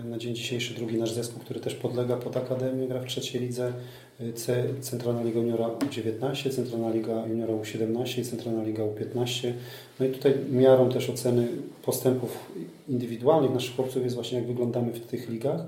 na 0.05 0.17
dzień 0.17 0.35
dzisiejszy 0.35 0.73
drugi 0.73 0.97
nasz 0.97 1.11
zespół, 1.11 1.39
który 1.39 1.59
też 1.59 1.75
podlega 1.75 2.17
pod 2.17 2.37
Akademię, 2.37 2.87
gra 2.87 2.99
w 2.99 3.05
trzeciej 3.05 3.41
lidze 3.41 3.73
y, 4.21 4.33
C, 4.33 4.63
Centralna 4.81 5.23
Liga 5.23 5.39
Juniora 5.39 5.67
U19, 5.67 6.51
Centralna 6.55 6.89
Liga 6.89 7.27
Juniora 7.27 7.53
U17 7.53 8.19
i 8.19 8.25
Centralna 8.25 8.63
Liga 8.63 8.83
U15. 8.83 9.51
No 9.99 10.05
i 10.05 10.09
tutaj 10.09 10.33
miarą 10.51 10.89
też 10.89 11.09
oceny 11.09 11.47
postępów 11.83 12.51
indywidualnych 12.89 13.53
naszych 13.53 13.75
chłopców 13.75 14.03
jest 14.03 14.15
właśnie 14.15 14.37
jak 14.37 14.47
wyglądamy 14.47 14.91
w 14.91 14.99
tych 14.99 15.29
ligach. 15.29 15.61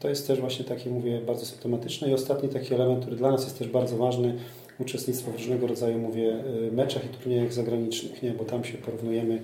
To 0.00 0.08
jest 0.08 0.26
też 0.26 0.40
właśnie 0.40 0.64
takie, 0.64 0.90
mówię, 0.90 1.20
bardzo 1.26 1.46
symptomatyczne. 1.46 2.10
I 2.10 2.14
ostatni 2.14 2.48
taki 2.48 2.74
element, 2.74 3.00
który 3.00 3.16
dla 3.16 3.30
nas 3.30 3.44
jest 3.44 3.58
też 3.58 3.68
bardzo 3.68 3.96
ważny, 3.96 4.38
uczestnictwo 4.80 5.30
w 5.30 5.34
różnego 5.34 5.66
rodzaju, 5.66 5.98
mówię, 5.98 6.44
y, 6.68 6.72
meczach 6.72 7.04
i 7.04 7.08
turniejach 7.08 7.52
zagranicznych, 7.52 8.22
nie? 8.22 8.30
bo 8.30 8.44
tam 8.44 8.64
się 8.64 8.78
porównujemy 8.78 9.40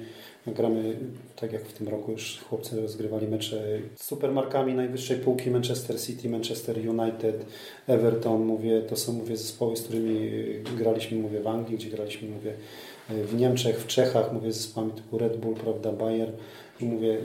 Gramy, 0.47 0.97
tak 1.37 1.53
jak 1.53 1.65
w 1.65 1.73
tym 1.73 1.89
roku 1.89 2.13
już 2.13 2.41
chłopcy 2.49 2.81
rozgrywali 2.81 3.29
mecze 3.29 3.63
z 3.97 4.05
supermarkami 4.05 4.75
najwyższej 4.75 5.17
półki 5.17 5.51
Manchester 5.51 6.01
City, 6.01 6.29
Manchester 6.29 6.77
United, 6.89 7.47
Everton, 7.87 8.45
mówię, 8.45 8.83
to 8.83 8.97
są 8.97 9.13
mówię, 9.13 9.37
zespoły, 9.37 9.77
z 9.77 9.83
którymi 9.83 10.31
graliśmy 10.79 11.19
mówię, 11.19 11.41
w 11.41 11.47
Anglii, 11.47 11.79
gdzie 11.79 11.91
graliśmy 11.91 12.29
mówię, 12.29 12.53
w 13.09 13.35
Niemczech, 13.35 13.81
w 13.81 13.87
Czechach, 13.87 14.33
mówię, 14.33 14.53
z 14.53 14.57
zespołami 14.57 14.93
typu 14.93 15.19
Red 15.19 15.37
Bull, 15.37 15.55
prawda, 15.55 15.93
Bayer, 15.93 16.33
mówię, 16.81 17.19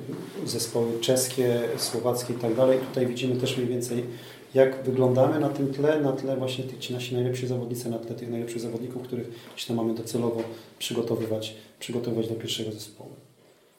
zespoły 0.45 0.99
czeskie, 1.01 1.59
słowackie 1.77 2.33
i 2.33 2.37
tak 2.37 2.55
dalej. 2.55 2.79
Tutaj 2.79 3.07
widzimy 3.07 3.35
też 3.35 3.57
mniej 3.57 3.69
więcej 3.69 4.03
jak 4.53 4.83
wyglądamy 4.83 5.39
na 5.39 5.49
tym 5.49 5.73
tle, 5.73 6.01
na 6.01 6.11
tle 6.11 6.37
właśnie 6.37 6.63
tych 6.63 6.79
ci 6.79 6.93
nasi 6.93 7.15
najlepsi 7.15 7.47
zawodnicy, 7.47 7.89
na 7.89 7.99
tle 7.99 8.15
tych 8.15 8.29
najlepszych 8.29 8.61
zawodników, 8.61 9.03
których 9.03 9.29
gdzieś 9.55 9.69
mamy 9.69 9.93
docelowo 9.93 10.41
przygotowywać, 10.79 11.55
przygotowywać 11.79 12.27
do 12.27 12.35
pierwszego 12.35 12.71
zespołu. 12.71 13.11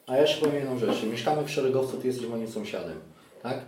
A 0.07 0.15
ja 0.15 0.21
jeszcze 0.21 0.45
powiem 0.45 0.55
jedną 0.55 0.79
rzecz. 0.79 1.03
Mieszkamy 1.11 1.43
w 1.43 1.49
Szeregowcu, 1.49 1.97
ty 1.97 2.07
jesteś 2.07 2.27
moim 2.27 2.47
sąsiadem. 2.47 2.97
Tak? 3.43 3.65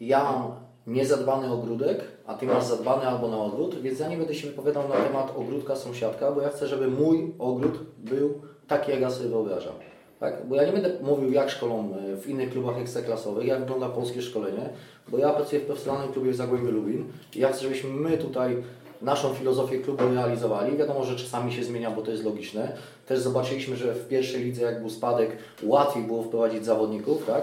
Ja 0.00 0.24
mam 0.24 0.54
niezadbany 0.86 1.52
ogródek, 1.52 2.04
a 2.26 2.34
ty 2.34 2.46
masz 2.46 2.64
zadbany 2.64 3.06
albo 3.06 3.28
na 3.28 3.38
ogród, 3.38 3.82
więc 3.82 4.00
ja 4.00 4.08
nie 4.08 4.16
będę 4.16 4.34
się 4.34 4.46
wypowiadał 4.46 4.88
na 4.88 4.94
temat 4.94 5.32
ogródka 5.36 5.76
sąsiadka, 5.76 6.32
bo 6.32 6.40
ja 6.40 6.48
chcę, 6.48 6.68
żeby 6.68 6.88
mój 6.88 7.34
ogród 7.38 7.78
był 7.98 8.42
taki, 8.68 8.90
jak 8.90 9.00
ja 9.00 9.10
sobie 9.10 9.28
wyobrażam. 9.28 9.74
Tak? 10.20 10.46
Bo 10.46 10.54
ja 10.54 10.64
nie 10.64 10.72
będę 10.72 10.90
mówił, 11.02 11.32
jak 11.32 11.50
szkolą 11.50 11.94
e, 12.12 12.16
w 12.16 12.28
innych 12.28 12.50
klubach 12.50 12.78
ekstraklasowych, 12.78 13.46
jak 13.46 13.60
wygląda 13.60 13.88
polskie 13.88 14.22
szkolenie, 14.22 14.70
bo 15.08 15.18
ja 15.18 15.32
pracuję 15.32 15.60
w 15.60 15.64
profesjonalnym 15.64 16.12
klubie 16.12 16.30
w 16.30 16.36
Zagłębiu 16.36 16.70
Lubin 16.70 17.04
i 17.34 17.38
ja 17.38 17.48
chcę, 17.48 17.62
żebyśmy 17.62 17.90
my 17.90 18.18
tutaj 18.18 18.56
naszą 19.02 19.34
filozofię 19.34 19.78
klubu 19.78 20.04
realizowali. 20.14 20.76
Wiadomo, 20.76 21.04
że 21.04 21.16
czasami 21.16 21.52
się 21.52 21.64
zmienia, 21.64 21.90
bo 21.90 22.02
to 22.02 22.10
jest 22.10 22.24
logiczne. 22.24 22.76
Też 23.06 23.18
zobaczyliśmy, 23.18 23.76
że 23.76 23.94
w 23.94 24.08
pierwszej 24.08 24.44
lidze, 24.44 24.62
jak 24.62 24.80
był 24.80 24.90
spadek, 24.90 25.36
łatwiej 25.62 26.02
było 26.02 26.22
wprowadzić 26.22 26.64
zawodników, 26.64 27.26
tak? 27.26 27.42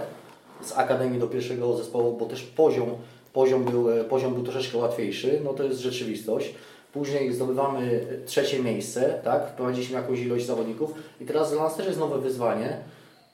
Z 0.61 0.77
akademii 0.77 1.19
do 1.19 1.27
pierwszego 1.27 1.77
zespołu, 1.77 2.17
bo 2.17 2.25
też 2.25 2.43
poziom, 2.43 2.89
poziom, 3.33 3.63
był, 3.63 3.91
e, 3.91 4.03
poziom 4.03 4.33
był 4.33 4.43
troszeczkę 4.43 4.77
łatwiejszy. 4.77 5.41
No 5.43 5.53
to 5.53 5.63
jest 5.63 5.79
rzeczywistość. 5.79 6.55
Później 6.93 7.33
zdobywamy 7.33 8.05
trzecie 8.25 8.63
miejsce, 8.63 9.19
tak? 9.23 9.47
Wprowadziliśmy 9.47 9.95
jakąś 9.95 10.19
ilość 10.19 10.45
zawodników 10.45 10.93
i 11.21 11.25
teraz 11.25 11.51
dla 11.51 11.63
nas 11.63 11.75
też 11.75 11.87
jest 11.87 11.99
nowe 11.99 12.19
wyzwanie, 12.19 12.77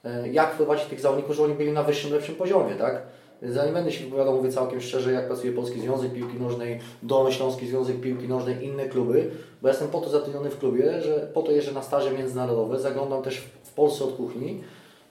e, 0.05 0.29
jak 0.29 0.53
wprowadzić 0.53 0.85
tych 0.85 0.99
zawodników, 0.99 1.35
żeby 1.35 1.47
oni 1.47 1.57
byli 1.57 1.71
na 1.71 1.83
wyższym, 1.83 2.11
lepszym 2.11 2.35
poziomie, 2.35 2.75
tak? 2.75 3.01
Więc 3.41 3.55
ja 3.55 3.65
nie 3.65 3.71
będę 3.71 3.91
się 3.91 4.03
wypowiadał, 4.03 4.35
mówię 4.35 4.51
całkiem 4.51 4.81
szczerze, 4.81 5.11
jak 5.11 5.27
pracuje 5.27 5.53
Polski 5.53 5.79
Związek 5.79 6.13
Piłki 6.13 6.39
Nożnej, 6.39 6.79
Dolnośląski 7.03 7.67
Związek 7.67 8.01
Piłki 8.01 8.27
Nożnej, 8.27 8.65
inne 8.65 8.85
kluby, 8.85 9.31
bo 9.61 9.67
ja 9.67 9.73
jestem 9.73 9.89
po 9.89 10.01
to 10.01 10.09
zatrudniony 10.09 10.49
w 10.49 10.59
klubie, 10.59 11.01
że 11.01 11.29
po 11.33 11.41
to 11.41 11.51
jeżdżę 11.51 11.71
na 11.71 11.83
staże 11.83 12.11
międzynarodowe, 12.11 12.79
zaglądam 12.79 13.23
też 13.23 13.37
w 13.63 13.73
Polsce 13.73 14.03
od 14.03 14.15
kuchni, 14.15 14.63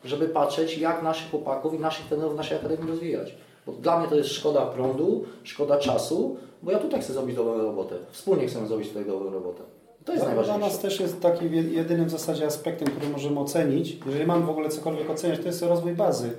żeby 0.05 0.29
patrzeć, 0.29 0.79
jak 0.79 1.03
naszych 1.03 1.31
chłopaków 1.31 1.75
i 1.75 1.79
naszych 1.79 2.07
trenerów 2.07 2.33
w 2.33 2.37
naszej 2.37 2.59
akademii 2.59 2.91
rozwijać. 2.91 3.35
Bo 3.67 3.73
dla 3.73 3.99
mnie 3.99 4.09
to 4.09 4.17
jest 4.17 4.31
szkoda 4.31 4.67
prądu, 4.67 5.25
szkoda 5.43 5.79
czasu, 5.79 6.37
bo 6.63 6.73
ja 6.73 6.79
tutaj 6.79 7.01
chcę 7.01 7.13
zrobić 7.13 7.37
dobrą 7.37 7.59
robotę. 7.59 7.95
Wspólnie 8.11 8.47
chcemy 8.47 8.67
zrobić 8.67 8.89
tutaj 8.89 9.05
dobrą 9.05 9.31
robotę. 9.31 9.63
To 10.05 10.13
jest 10.13 10.25
najważniejsze. 10.25 10.59
Dla 10.59 10.69
nas 10.69 10.79
też 10.79 11.01
jest 11.01 11.21
takim 11.21 11.55
jedynym 11.55 12.07
w 12.07 12.11
zasadzie 12.11 12.47
aspektem, 12.47 12.89
który 12.89 13.09
możemy 13.09 13.41
ocenić. 13.41 13.99
Jeżeli 14.07 14.27
mamy 14.27 14.47
w 14.47 14.51
ogóle 14.51 14.69
cokolwiek 14.69 15.11
oceniać, 15.11 15.41
to 15.41 15.47
jest 15.47 15.63
rozwój 15.63 15.93
bazy. 15.93 16.31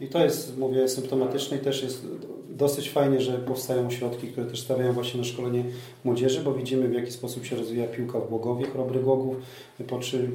I 0.00 0.08
to 0.08 0.18
jest, 0.18 0.58
mówię, 0.58 0.88
symptomatyczne 0.88 1.56
i 1.56 1.60
też 1.60 1.82
jest 1.82 2.06
dosyć 2.56 2.90
fajnie, 2.90 3.20
że 3.20 3.38
powstają 3.38 3.90
środki, 3.90 4.28
które 4.28 4.46
też 4.46 4.60
stawiają 4.60 4.92
właśnie 4.92 5.20
na 5.20 5.26
szkolenie 5.26 5.64
młodzieży, 6.04 6.40
bo 6.42 6.54
widzimy 6.54 6.88
w 6.88 6.92
jaki 6.92 7.12
sposób 7.12 7.44
się 7.44 7.56
rozwija 7.56 7.86
piłka 7.86 8.20
w 8.20 8.28
Głogowie, 8.28 8.66
Chrobry 8.66 9.00
Głogów, 9.00 9.36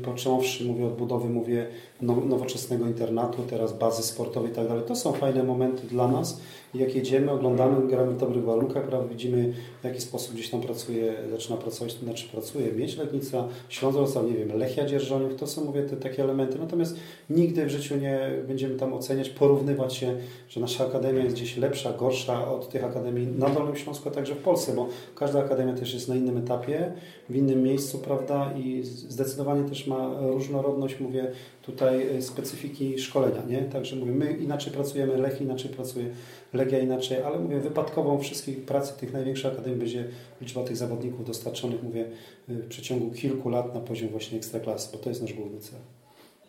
począwszy, 0.03 0.65
mówię 0.65 0.85
od 0.85 0.97
budowy, 0.97 1.29
mówię 1.29 1.67
nowoczesnego 2.01 2.87
internatu, 2.87 3.43
teraz 3.49 3.77
bazy 3.77 4.03
sportowej 4.03 4.51
i 4.51 4.55
tak 4.55 4.67
dalej. 4.67 4.83
To 4.87 4.95
są 4.95 5.13
fajne 5.13 5.43
momenty 5.43 5.87
dla 5.87 6.07
nas. 6.07 6.41
Jak 6.73 6.95
jedziemy, 6.95 7.31
oglądamy, 7.31 7.87
gramy 7.87 8.11
w 8.11 8.17
dobrych 8.17 8.43
warunkach, 8.43 8.83
prawda, 8.83 9.07
widzimy 9.07 9.53
w 9.81 9.85
jaki 9.85 10.01
sposób 10.01 10.35
gdzieś 10.35 10.49
tam 10.49 10.61
pracuje, 10.61 11.13
zaczyna 11.31 11.57
pracować, 11.57 11.93
znaczy 11.93 12.27
pracuje, 12.31 12.71
Miedź 12.71 12.97
Legnica, 12.97 13.47
Śląsk 13.69 14.15
nie 14.27 14.33
wiem, 14.33 14.57
Lechia 14.57 14.85
Dzierżoniów, 14.85 15.35
to 15.35 15.47
są, 15.47 15.65
mówię, 15.65 15.83
te 15.83 15.97
takie 15.97 16.23
elementy. 16.23 16.59
Natomiast 16.59 16.95
nigdy 17.29 17.65
w 17.65 17.69
życiu 17.69 17.97
nie 17.97 18.31
będziemy 18.47 18.75
tam 18.75 18.93
oceniać, 18.93 19.29
porównywać 19.29 19.95
się, 19.95 20.17
że 20.49 20.59
nasza 20.59 20.85
akademia 20.87 21.23
jest 21.23 21.35
gdzieś 21.35 21.57
lepsza, 21.57 21.93
gorsza 21.93 22.51
od 22.51 22.69
tych 22.69 22.83
akademii 22.83 23.27
na 23.27 23.49
Dolnym 23.49 23.75
Śląsku, 23.75 24.09
a 24.09 24.11
także 24.11 24.35
w 24.35 24.41
Polsce, 24.41 24.73
bo 24.75 24.87
każda 25.15 25.39
akademia 25.39 25.73
też 25.73 25.93
jest 25.93 26.07
na 26.07 26.15
innym 26.15 26.37
etapie, 26.37 26.93
w 27.29 27.35
innym 27.35 27.63
miejscu, 27.63 27.99
prawda, 27.99 28.53
i 28.57 28.81
zdecydowanie 28.83 29.69
też 29.69 29.87
ma 29.87 30.11
różnorodność, 30.19 30.99
mówię, 30.99 31.31
tutaj 31.61 32.17
e, 32.17 32.21
specyfiki 32.21 32.99
szkolenia, 32.99 33.41
nie? 33.49 33.61
Także 33.61 33.95
mówię, 33.95 34.11
my 34.11 34.31
inaczej 34.33 34.73
pracujemy, 34.73 35.17
Lech 35.17 35.41
inaczej 35.41 35.71
pracuje, 35.71 36.05
Legia 36.53 36.79
inaczej, 36.79 37.21
ale 37.21 37.39
mówię, 37.39 37.59
wypadkową 37.59 38.19
wszystkich 38.19 38.65
pracy 38.65 38.93
tych 38.99 39.13
największych 39.13 39.53
akademii 39.53 39.79
będzie 39.79 40.07
liczba 40.41 40.63
tych 40.63 40.77
zawodników 40.77 41.25
dostarczonych, 41.25 41.83
mówię, 41.83 42.05
w 42.47 42.67
przeciągu 42.67 43.11
kilku 43.11 43.49
lat 43.49 43.73
na 43.73 43.79
poziom 43.79 44.09
właśnie 44.09 44.37
ekstraklasy, 44.37 44.89
bo 44.91 44.97
to 44.97 45.09
jest 45.09 45.21
nasz 45.21 45.33
główny 45.33 45.59
cel. 45.59 45.79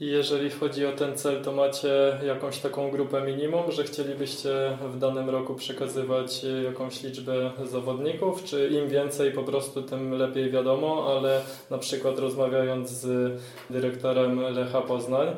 I 0.01 0.07
jeżeli 0.07 0.51
chodzi 0.51 0.87
o 0.87 0.93
ten 0.93 1.17
cel, 1.17 1.43
to 1.43 1.53
macie 1.53 2.19
jakąś 2.27 2.59
taką 2.59 2.91
grupę 2.91 3.21
minimum, 3.21 3.73
że 3.73 3.85
chcielibyście 3.85 4.79
w 4.93 4.99
danym 4.99 5.31
roku 5.31 5.55
przekazywać 5.55 6.45
jakąś 6.65 7.03
liczbę 7.03 7.51
zawodników, 7.65 8.45
czy 8.45 8.69
im 8.69 8.89
więcej 8.89 9.33
po 9.33 9.43
prostu, 9.43 9.83
tym 9.83 10.13
lepiej 10.13 10.51
wiadomo, 10.51 11.17
ale 11.17 11.41
na 11.71 11.79
przykład 11.79 12.19
rozmawiając 12.19 12.91
z 12.91 13.33
dyrektorem 13.71 14.41
Lecha 14.41 14.81
Poznań, 14.81 15.29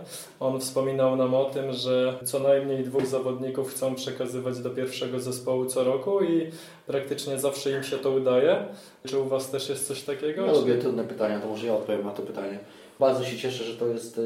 on 0.41 0.61
wspominał 0.61 1.17
nam 1.17 1.35
o 1.35 1.45
tym, 1.45 1.73
że 1.73 2.19
co 2.25 2.39
najmniej 2.39 2.85
dwóch 2.85 3.07
zawodników 3.07 3.71
chcą 3.71 3.95
przekazywać 3.95 4.59
do 4.59 4.71
pierwszego 4.71 5.21
zespołu 5.21 5.67
co 5.67 5.85
roku 5.85 6.25
i 6.25 6.51
praktycznie 6.87 7.39
zawsze 7.39 7.71
im 7.71 7.83
się 7.83 7.99
to 7.99 8.11
udaje. 8.11 8.67
Czy 9.07 9.19
u 9.19 9.25
Was 9.25 9.51
też 9.51 9.69
jest 9.69 9.87
coś 9.87 10.03
takiego? 10.03 10.47
Ja 10.47 10.53
lubię 10.53 10.75
trudne 10.75 11.05
pytania, 11.05 11.41
to 11.41 11.49
może 11.49 11.67
ja 11.67 11.75
odpowiem 11.75 12.05
na 12.05 12.11
to 12.11 12.23
pytanie. 12.23 12.59
Bardzo 13.01 13.25
się 13.25 13.37
cieszę, 13.37 13.65
że 13.65 13.77
to 13.77 13.87
jest 13.87 14.19
e, 14.19 14.23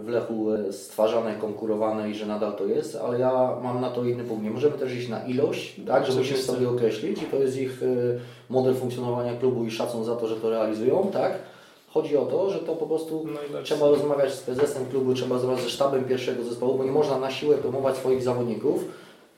w 0.00 0.08
Lechu 0.08 0.52
e, 0.52 0.72
stwarzane, 0.72 1.34
konkurowane 1.34 2.10
i 2.10 2.14
że 2.14 2.26
nadal 2.26 2.52
to 2.52 2.66
jest, 2.66 2.96
ale 2.96 3.18
ja 3.18 3.56
mam 3.62 3.80
na 3.80 3.90
to 3.90 4.04
inny 4.04 4.24
punkt. 4.24 4.44
Nie 4.44 4.50
możemy 4.50 4.78
też 4.78 4.94
iść 4.94 5.08
na 5.08 5.24
ilość, 5.24 5.80
tak, 5.86 6.06
że 6.06 6.18
musimy 6.18 6.38
sobie 6.38 6.68
określić 6.68 7.22
i 7.22 7.26
to 7.26 7.36
jest 7.36 7.56
ich 7.56 7.82
e, 7.82 7.86
model 8.48 8.74
funkcjonowania 8.74 9.36
klubu 9.36 9.64
i 9.64 9.70
szacun 9.70 10.04
za 10.04 10.16
to, 10.16 10.28
że 10.28 10.36
to 10.36 10.50
realizują, 10.50 11.10
tak. 11.12 11.38
Chodzi 11.88 12.16
o 12.16 12.26
to, 12.26 12.50
że 12.50 12.58
to 12.58 12.76
po 12.76 12.86
prostu 12.86 13.26
no 13.52 13.62
trzeba 13.62 13.88
rozmawiać 13.88 14.34
z 14.34 14.40
prezesem 14.40 14.86
klubu, 14.86 15.14
trzeba 15.14 15.34
rozmawiać 15.34 15.62
ze 15.62 15.70
sztabem 15.70 16.04
pierwszego 16.04 16.44
zespołu, 16.44 16.78
bo 16.78 16.84
nie 16.84 16.92
można 16.92 17.18
na 17.18 17.30
siłę 17.30 17.58
promować 17.58 17.96
swoich 17.96 18.22
zawodników, 18.22 18.84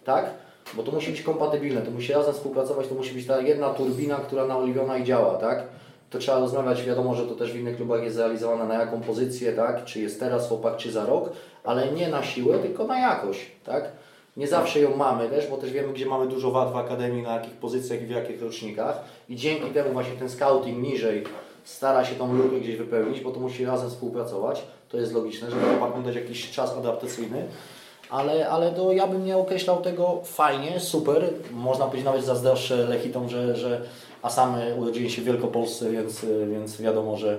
tak? 0.04 0.30
Bo 0.74 0.82
to 0.82 0.92
musi 0.92 1.10
być 1.10 1.22
kompatybilne, 1.22 1.82
to 1.82 1.90
musi 1.90 2.12
razem 2.12 2.34
współpracować, 2.34 2.88
to 2.88 2.94
musi 2.94 3.14
być 3.14 3.26
ta 3.26 3.40
jedna 3.40 3.70
turbina, 3.70 4.16
która 4.16 4.46
naoliwiona 4.46 4.98
i 4.98 5.04
działa, 5.04 5.34
tak? 5.34 5.66
To 6.10 6.18
trzeba 6.18 6.38
rozmawiać, 6.38 6.82
wiadomo, 6.82 7.14
że 7.14 7.26
to 7.26 7.34
też 7.34 7.52
w 7.52 7.56
innych 7.56 7.76
klubach 7.76 8.02
jest 8.02 8.16
zrealizowane 8.16 8.66
na 8.66 8.74
jaką 8.74 9.00
pozycję, 9.00 9.52
tak? 9.52 9.84
czy 9.84 10.00
jest 10.00 10.20
teraz 10.20 10.48
chłopak, 10.48 10.76
czy 10.76 10.92
za 10.92 11.06
rok, 11.06 11.30
ale 11.64 11.92
nie 11.92 12.08
na 12.08 12.22
siłę, 12.22 12.58
tylko 12.58 12.84
na 12.84 12.98
jakość. 12.98 13.40
Tak? 13.64 13.92
Nie 14.36 14.48
zawsze 14.48 14.80
ją 14.80 14.96
mamy 14.96 15.28
też, 15.28 15.46
bo 15.46 15.56
też 15.56 15.72
wiemy, 15.72 15.92
gdzie 15.92 16.06
mamy 16.06 16.26
dużo 16.26 16.50
wad 16.50 16.72
w 16.72 16.76
akademii, 16.76 17.22
na 17.22 17.34
jakich 17.34 17.54
pozycjach 17.54 18.02
i 18.02 18.06
w 18.06 18.10
jakich 18.10 18.42
rocznikach 18.42 19.04
i 19.28 19.36
dzięki 19.36 19.70
temu 19.70 19.92
właśnie 19.92 20.14
ten 20.14 20.28
scouting 20.28 20.78
niżej 20.82 21.24
stara 21.64 22.04
się 22.04 22.14
tą 22.14 22.36
lukę 22.36 22.60
gdzieś 22.60 22.76
wypełnić, 22.76 23.20
bo 23.20 23.30
to 23.30 23.40
musi 23.40 23.64
razem 23.64 23.90
współpracować. 23.90 24.62
To 24.88 24.96
jest 24.96 25.12
logiczne, 25.12 25.50
żeby 25.50 25.66
chłopakom 25.66 26.04
dać 26.04 26.14
jakiś 26.14 26.50
czas 26.50 26.76
adaptacyjny. 26.76 27.44
Ale, 28.10 28.48
ale 28.48 28.70
to 28.72 28.92
ja 28.92 29.06
bym 29.06 29.24
nie 29.24 29.36
określał 29.36 29.82
tego 29.82 30.20
fajnie, 30.24 30.80
super. 30.80 31.30
Można 31.50 31.84
powiedzieć 31.84 32.04
nawet 32.04 32.24
zazdroszczę 32.24 32.76
Lechitom, 32.76 33.28
że, 33.28 33.56
że 33.56 33.80
a 34.22 34.30
sam 34.30 34.56
urodziłem 34.78 35.10
się 35.10 35.22
w 35.22 35.24
Wielkopolsce, 35.24 35.90
więc, 35.90 36.26
więc 36.50 36.80
wiadomo, 36.80 37.16
że 37.16 37.38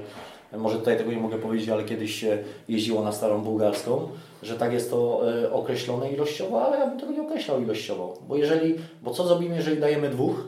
może 0.57 0.77
tutaj 0.77 0.97
tego 0.97 1.11
nie 1.11 1.17
mogę 1.17 1.37
powiedzieć, 1.37 1.69
ale 1.69 1.83
kiedyś 1.83 2.15
się 2.15 2.37
jeździło 2.69 3.03
na 3.03 3.11
starą 3.11 3.41
bułgarską, 3.41 4.07
że 4.43 4.55
tak 4.55 4.73
jest 4.73 4.89
to 4.89 5.21
e, 5.43 5.51
określone 5.51 6.11
ilościowo, 6.11 6.65
ale 6.65 6.79
ja 6.79 6.87
bym 6.87 6.99
tego 6.99 7.11
nie 7.11 7.21
określał 7.21 7.61
ilościowo. 7.61 8.13
Bo 8.27 8.35
jeżeli, 8.35 8.75
bo 9.01 9.11
co 9.11 9.27
zrobimy, 9.27 9.55
jeżeli 9.55 9.81
dajemy 9.81 10.09
dwóch, 10.09 10.47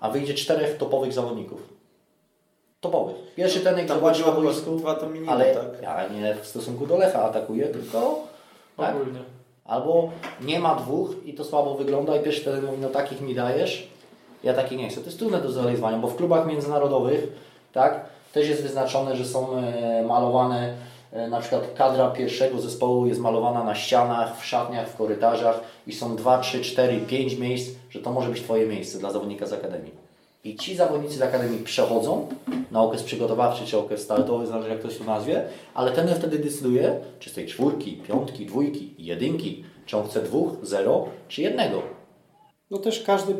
a 0.00 0.10
wyjdzie 0.10 0.34
czterech 0.34 0.76
topowych 0.76 1.12
zawodników? 1.12 1.62
Topowych. 2.80 3.16
Pierwszy 3.36 3.60
ten, 3.60 3.78
jak 3.78 3.88
zobaczy 3.88 4.26
na 4.26 4.32
boisku, 4.32 4.76
dwa 4.76 4.94
to 4.94 5.06
minimum, 5.06 5.28
ale 5.28 5.54
tak? 5.54 5.82
ja 5.82 6.08
nie 6.08 6.34
w 6.34 6.46
stosunku 6.46 6.86
do 6.86 6.96
Lecha 6.96 7.22
atakuję, 7.22 7.66
tylko 7.66 8.18
tak? 8.76 8.96
Ogólnie. 8.96 9.20
Albo 9.64 10.10
nie 10.40 10.60
ma 10.60 10.74
dwóch 10.74 11.10
i 11.24 11.34
to 11.34 11.44
słabo 11.44 11.74
wygląda 11.74 12.16
i 12.16 12.24
pierwszy 12.24 12.44
ten 12.44 12.64
mówi, 12.64 12.78
no 12.80 12.88
takich 12.88 13.20
mi 13.20 13.34
dajesz, 13.34 13.88
ja 14.44 14.54
taki 14.54 14.76
nie 14.76 14.88
chcę. 14.88 15.00
To 15.00 15.06
jest 15.06 15.18
trudne 15.18 15.40
do 15.40 15.52
zrealizowania, 15.52 15.98
bo 15.98 16.08
w 16.08 16.16
klubach 16.16 16.46
międzynarodowych 16.46 17.28
tak, 17.72 18.04
też 18.32 18.48
jest 18.48 18.62
wyznaczone, 18.62 19.16
że 19.16 19.24
są 19.24 19.56
e, 19.56 20.02
malowane, 20.02 20.74
e, 21.12 21.28
na 21.28 21.40
przykład 21.40 21.62
kadra 21.74 22.10
pierwszego 22.10 22.60
zespołu 22.60 23.06
jest 23.06 23.20
malowana 23.20 23.64
na 23.64 23.74
ścianach, 23.74 24.40
w 24.40 24.46
szatniach, 24.46 24.88
w 24.88 24.96
korytarzach 24.96 25.60
i 25.86 25.92
są 25.92 26.16
2, 26.16 26.38
3, 26.38 26.60
4, 26.60 27.00
5 27.00 27.34
miejsc, 27.34 27.70
że 27.90 28.00
to 28.00 28.12
może 28.12 28.28
być 28.28 28.42
Twoje 28.42 28.66
miejsce 28.66 28.98
dla 28.98 29.12
zawodnika 29.12 29.46
z 29.46 29.52
Akademii. 29.52 30.06
I 30.44 30.56
ci 30.56 30.76
zawodnicy 30.76 31.16
z 31.16 31.22
Akademii 31.22 31.64
przechodzą 31.64 32.28
na 32.70 32.82
okres 32.82 33.02
przygotowawczy 33.02 33.66
czy 33.66 33.78
okres 33.78 34.02
startowy, 34.02 34.46
zależy 34.46 34.68
jak 34.68 34.78
ktoś 34.78 34.98
to 34.98 35.04
nazwie, 35.04 35.44
ale 35.74 35.92
ten 35.92 36.08
wtedy 36.14 36.38
decyduje, 36.38 37.00
czy 37.20 37.30
z 37.30 37.32
tej 37.32 37.46
czwórki, 37.46 37.92
piątki, 37.96 38.46
dwójki, 38.46 38.94
jedynki, 38.98 39.64
czy 39.86 39.96
on 39.96 40.08
chce 40.08 40.22
dwóch, 40.22 40.52
zero, 40.62 41.04
czy 41.28 41.42
jednego. 41.42 41.95
No 42.70 42.78
też 42.78 43.02
każdy, 43.02 43.34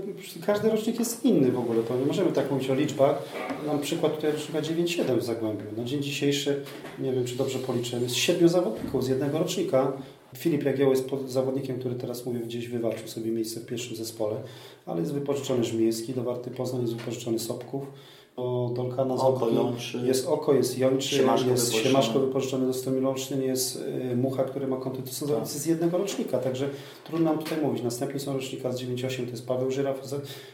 każdy 0.46 0.70
rocznik 0.70 0.98
jest 0.98 1.24
inny 1.24 1.52
w 1.52 1.58
ogóle, 1.58 1.82
to 1.82 1.96
nie 1.96 2.06
możemy 2.06 2.32
tak 2.32 2.50
mówić 2.50 2.70
o 2.70 2.74
liczbach. 2.74 3.22
Mam 3.66 3.80
przykład 3.80 4.14
tutaj 4.14 4.32
rocznika 4.32 4.60
9-7 4.62 5.18
w 5.18 5.24
Zagłębiu. 5.24 5.64
Na 5.76 5.84
dzień 5.84 6.02
dzisiejszy, 6.02 6.64
nie 6.98 7.12
wiem 7.12 7.24
czy 7.24 7.36
dobrze 7.36 7.58
policzyłem, 7.58 8.02
jest 8.02 8.14
siedmiu 8.16 8.48
zawodników 8.48 9.04
z 9.04 9.08
jednego 9.08 9.38
rocznika. 9.38 9.92
Filip 10.36 10.64
Jagieło 10.64 10.90
jest 10.90 11.10
zawodnikiem, 11.26 11.78
który 11.78 11.94
teraz 11.94 12.26
mówię 12.26 12.40
gdzieś 12.40 12.68
wywalczył 12.68 13.08
sobie 13.08 13.30
miejsce 13.30 13.60
w 13.60 13.66
pierwszym 13.66 13.96
zespole, 13.96 14.36
ale 14.86 15.00
jest 15.00 15.12
wypożyczony 15.12 15.64
Żmijewski, 15.64 16.14
do 16.14 16.22
Warty 16.22 16.50
Poznań 16.50 16.82
jest 16.82 16.96
wypożyczony 16.96 17.38
Sobków 17.38 17.86
do 18.36 18.70
Dolkana 18.74 19.14
oko 19.14 19.48
Jączy. 19.50 19.98
Jest 19.98 20.28
Oko, 20.28 20.54
jest 20.54 20.78
Jączy, 20.78 21.08
Siemaszko 21.08 21.50
jest 21.50 21.64
wypożyczony. 21.64 21.84
Siemaszko 21.84 22.20
wypożyczony 22.20 22.66
do 22.66 22.72
Stomiloczny, 22.72 23.44
jest 23.44 23.84
y, 24.12 24.16
Mucha, 24.16 24.44
który 24.44 24.66
ma 24.66 24.76
konto. 24.76 25.02
To 25.02 25.12
są 25.12 25.28
tak. 25.28 25.48
z 25.48 25.66
jednego 25.66 25.98
rocznika, 25.98 26.38
także 26.38 26.68
trudno 27.04 27.30
nam 27.30 27.38
tutaj 27.38 27.58
mówić. 27.62 27.82
Następni 27.82 28.20
są 28.20 28.32
rocznika 28.32 28.72
z 28.72 28.82
9-8, 28.82 29.24
to 29.24 29.30
jest 29.30 29.46
Paweł 29.46 29.70
Żyra 29.70 29.94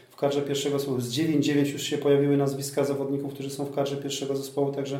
w 0.09 0.15
kadrze 0.15 0.41
pierwszego 0.41 0.79
zespołu. 0.79 1.01
Z 1.01 1.11
9-9 1.11 1.73
już 1.73 1.83
się 1.83 1.97
pojawiły 1.97 2.37
nazwiska 2.37 2.83
zawodników, 2.83 3.33
którzy 3.33 3.49
są 3.49 3.65
w 3.65 3.75
kadrze 3.75 3.97
pierwszego 3.97 4.35
zespołu, 4.35 4.71
także 4.71 4.99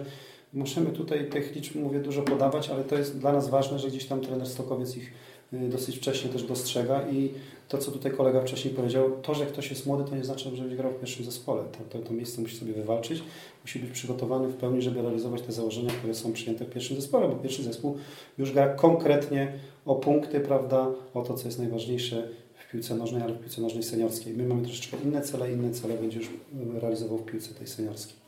możemy 0.54 0.90
tutaj 0.90 1.30
tych 1.30 1.56
liczb, 1.56 1.76
mówię, 1.76 2.00
dużo 2.00 2.22
podawać, 2.22 2.70
ale 2.70 2.84
to 2.84 2.96
jest 2.96 3.20
dla 3.20 3.34
nas 3.34 3.50
ważne, 3.50 3.80
że 3.80 3.88
gdzieś 3.88 4.06
tam 4.06 4.22
trener 4.22 4.48
Stokowiec 4.48 4.98
ich 4.98 5.14
dosyć 5.60 5.98
wcześnie 5.98 6.30
też 6.30 6.44
dostrzega 6.44 7.10
i 7.10 7.30
to, 7.68 7.78
co 7.78 7.92
tutaj 7.92 8.12
kolega 8.12 8.42
wcześniej 8.42 8.74
powiedział, 8.74 9.12
to, 9.22 9.34
że 9.34 9.46
ktoś 9.46 9.70
jest 9.70 9.86
młody, 9.86 10.10
to 10.10 10.16
nie 10.16 10.24
znaczy, 10.24 10.56
że 10.56 10.62
będzie 10.62 10.76
grał 10.76 10.92
w 10.92 11.00
pierwszym 11.00 11.26
zespole. 11.26 11.64
To, 11.64 11.98
to, 11.98 12.06
to 12.06 12.14
miejsce 12.14 12.42
musi 12.42 12.58
sobie 12.58 12.74
wywalczyć, 12.74 13.24
musi 13.62 13.80
być 13.80 13.92
przygotowany 13.92 14.48
w 14.48 14.56
pełni, 14.56 14.82
żeby 14.82 15.02
realizować 15.02 15.42
te 15.42 15.52
założenia, 15.52 15.90
które 15.90 16.14
są 16.14 16.34
przyjęte 16.34 16.66
w 16.66 16.70
pierwszym 16.70 16.96
zespole, 16.96 17.28
bo 17.28 17.36
pierwszy 17.36 17.64
zespół 17.64 17.98
już 18.38 18.52
gra 18.52 18.76
konkretnie 18.76 19.54
o 19.86 19.96
punkty, 19.96 20.40
prawda, 20.40 20.92
o 21.14 21.22
to, 21.22 21.34
co 21.34 21.48
jest 21.48 21.60
najważniejsze 21.60 22.28
w 22.54 22.72
piłce 22.72 22.96
nożnej, 22.96 23.22
ale 23.22 23.34
w 23.34 23.40
piłce 23.40 23.62
nożnej 23.62 23.84
seniorskiej. 23.84 24.34
My 24.34 24.46
mamy 24.46 24.64
troszeczkę 24.64 24.98
inne 25.04 25.22
cele, 25.22 25.52
inne 25.52 25.72
cele 25.72 25.98
będzie 25.98 26.20
już 26.20 26.30
realizował 26.74 27.18
w 27.18 27.26
piłce 27.26 27.54
tej 27.54 27.68
seniorskiej. 27.68 28.23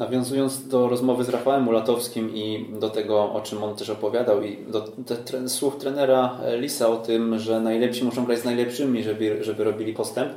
Nawiązując 0.00 0.68
do 0.68 0.88
rozmowy 0.88 1.24
z 1.24 1.28
Rafałem 1.28 1.62
Mulatowskim 1.62 2.34
i 2.34 2.66
do 2.80 2.90
tego, 2.90 3.32
o 3.32 3.40
czym 3.40 3.64
on 3.64 3.76
też 3.76 3.90
opowiadał 3.90 4.42
i 4.42 4.56
do 4.56 4.80
te, 4.80 5.48
słów 5.48 5.76
trenera 5.76 6.40
Lisa 6.58 6.88
o 6.88 6.96
tym, 6.96 7.38
że 7.38 7.60
najlepsi 7.60 8.04
muszą 8.04 8.24
grać 8.24 8.38
z 8.38 8.44
najlepszymi, 8.44 9.02
żeby, 9.02 9.44
żeby 9.44 9.64
robili 9.64 9.94
postęp. 9.94 10.32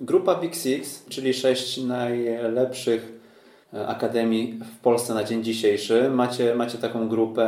Grupa 0.00 0.34
Big 0.34 0.54
Six, 0.54 1.04
czyli 1.08 1.34
sześć 1.34 1.78
najlepszych 1.78 3.17
Akademii 3.72 4.60
w 4.78 4.80
Polsce 4.80 5.14
na 5.14 5.24
dzień 5.24 5.44
dzisiejszy. 5.44 6.10
Macie, 6.10 6.54
macie 6.54 6.78
taką 6.78 7.08
grupę, 7.08 7.44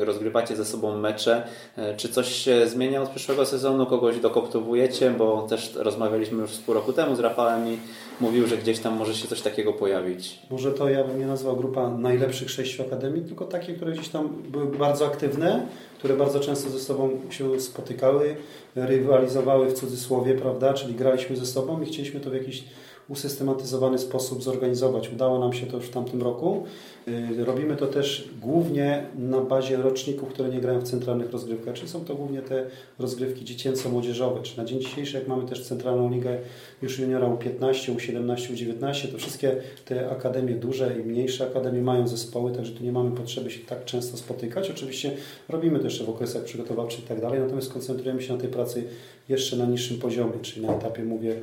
e, 0.00 0.04
rozgrywacie 0.04 0.56
ze 0.56 0.64
sobą 0.64 0.96
mecze. 0.96 1.42
E, 1.76 1.96
czy 1.96 2.08
coś 2.08 2.32
się 2.32 2.66
zmienia 2.66 3.02
od 3.02 3.08
przyszłego 3.08 3.46
sezonu? 3.46 3.86
Kogoś 3.86 4.20
dokoptowujecie? 4.20 5.10
Bo 5.10 5.42
też 5.42 5.74
rozmawialiśmy 5.74 6.40
już 6.40 6.50
z 6.50 6.58
pół 6.58 6.74
roku 6.74 6.92
temu 6.92 7.16
z 7.16 7.20
Rafałem 7.20 7.68
i 7.68 7.78
mówił, 8.20 8.46
że 8.46 8.56
gdzieś 8.56 8.78
tam 8.78 8.96
może 8.96 9.14
się 9.14 9.28
coś 9.28 9.40
takiego 9.40 9.72
pojawić. 9.72 10.38
Może 10.50 10.72
to 10.72 10.88
ja 10.88 11.04
bym 11.04 11.18
nie 11.18 11.26
nazwał 11.26 11.56
grupa 11.56 11.90
najlepszych 11.90 12.50
sześciu 12.50 12.82
akademii, 12.82 13.22
tylko 13.22 13.44
takie, 13.44 13.74
które 13.74 13.92
gdzieś 13.92 14.08
tam 14.08 14.28
były 14.48 14.66
bardzo 14.66 15.06
aktywne, 15.06 15.66
które 15.98 16.16
bardzo 16.16 16.40
często 16.40 16.70
ze 16.70 16.80
sobą 16.80 17.10
się 17.30 17.60
spotykały, 17.60 18.36
rywalizowały 18.76 19.66
w 19.66 19.72
cudzysłowie, 19.72 20.34
prawda? 20.34 20.74
Czyli 20.74 20.94
graliśmy 20.94 21.36
ze 21.36 21.46
sobą 21.46 21.82
i 21.82 21.86
chcieliśmy 21.86 22.20
to 22.20 22.30
w 22.30 22.34
jakiś 22.34 22.64
usystematyzowany 23.08 23.98
sposób 23.98 24.42
zorganizować. 24.42 25.12
Udało 25.12 25.38
nam 25.38 25.52
się 25.52 25.66
to 25.66 25.76
już 25.76 25.86
w 25.86 25.90
tamtym 25.90 26.22
roku. 26.22 26.64
Y, 27.08 27.44
robimy 27.44 27.76
to 27.76 27.86
też 27.86 28.28
głównie 28.40 29.06
na 29.18 29.40
bazie 29.40 29.76
roczników, 29.76 30.28
które 30.28 30.48
nie 30.48 30.60
grają 30.60 30.80
w 30.80 30.84
centralnych 30.84 31.32
rozgrywkach, 31.32 31.74
czyli 31.74 31.88
są 31.88 32.04
to 32.04 32.14
głównie 32.14 32.42
te 32.42 32.66
rozgrywki 32.98 33.44
dziecięco-młodzieżowe. 33.44 34.42
Czy 34.42 34.58
na 34.58 34.64
dzień 34.64 34.80
dzisiejszy, 34.80 35.18
jak 35.18 35.28
mamy 35.28 35.48
też 35.48 35.68
centralną 35.68 36.10
ligę 36.10 36.38
już 36.82 36.98
juniora 36.98 37.28
U15, 37.28 37.96
U17, 37.96 38.54
U19, 38.54 39.12
to 39.12 39.18
wszystkie 39.18 39.56
te 39.84 40.10
akademie 40.10 40.54
duże 40.54 40.94
i 41.00 41.04
mniejsze 41.04 41.46
akademie 41.46 41.82
mają 41.82 42.08
zespoły, 42.08 42.52
także 42.52 42.72
tu 42.72 42.84
nie 42.84 42.92
mamy 42.92 43.10
potrzeby 43.10 43.50
się 43.50 43.60
tak 43.60 43.84
często 43.84 44.16
spotykać. 44.16 44.70
Oczywiście 44.70 45.12
robimy 45.48 45.78
to 45.78 45.84
jeszcze 45.84 46.04
w 46.04 46.10
okresach 46.10 46.44
przygotowawczych 46.44 47.04
i 47.04 47.08
tak 47.08 47.20
dalej, 47.20 47.40
natomiast 47.40 47.72
koncentrujemy 47.72 48.22
się 48.22 48.32
na 48.32 48.40
tej 48.40 48.48
pracy 48.48 48.84
jeszcze 49.28 49.56
na 49.56 49.64
niższym 49.64 49.98
poziomie, 49.98 50.40
czyli 50.42 50.66
na 50.66 50.74
etapie, 50.74 51.04
mówię, 51.04 51.34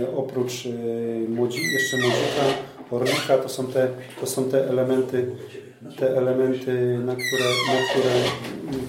y, 0.00 0.16
oprócz 0.16 0.66
y, 0.66 1.28
młodzi, 1.28 1.60
jeszcze 1.72 1.96
młodzika, 1.96 2.42
orlika, 2.90 3.38
to 3.38 3.48
są 3.48 3.66
te, 3.66 3.88
to 4.20 4.26
są 4.26 4.44
te 4.44 4.68
elementy, 4.68 5.30
te 5.98 6.16
elementy, 6.16 6.98
na 6.98 7.14
które, 7.14 7.44
na 7.68 7.88
które 7.90 8.10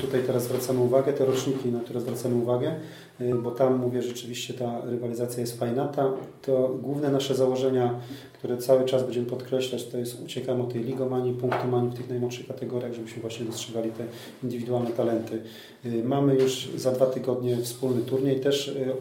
tutaj 0.01 0.21
teraz 0.23 0.43
zwracamy 0.43 0.79
uwagę, 0.79 1.13
te 1.13 1.25
roczniki, 1.25 1.69
na 1.69 1.79
które 1.79 2.01
zwracamy 2.01 2.35
uwagę, 2.35 2.75
y, 3.21 3.35
bo 3.35 3.51
tam 3.51 3.77
mówię, 3.77 4.01
rzeczywiście 4.01 4.53
ta 4.53 4.81
rywalizacja 4.85 5.41
jest 5.41 5.59
fajna. 5.59 5.87
Ta, 5.87 6.11
to 6.41 6.69
główne 6.81 7.11
nasze 7.11 7.35
założenia, 7.35 7.99
które 8.33 8.57
cały 8.57 8.85
czas 8.85 9.03
będziemy 9.03 9.25
podkreślać, 9.25 9.85
to 9.85 9.97
jest 9.97 10.21
uciekamy 10.21 10.63
od 10.63 10.73
tej 10.73 10.83
ligomanii, 10.83 11.33
punktomanii 11.33 11.91
w 11.91 11.93
tych 11.93 12.09
najmłodszych 12.09 12.47
kategoriach, 12.47 12.93
żebyśmy 12.93 13.21
właśnie 13.21 13.45
dostrzegali 13.45 13.91
te 13.91 14.03
indywidualne 14.43 14.89
talenty. 14.89 15.41
Y, 15.85 16.03
mamy 16.03 16.35
już 16.35 16.69
za 16.75 16.91
dwa 16.91 17.05
tygodnie 17.05 17.57
wspólny 17.57 18.01
turniej, 18.01 18.39
też 18.39 18.67
y, 18.67 18.93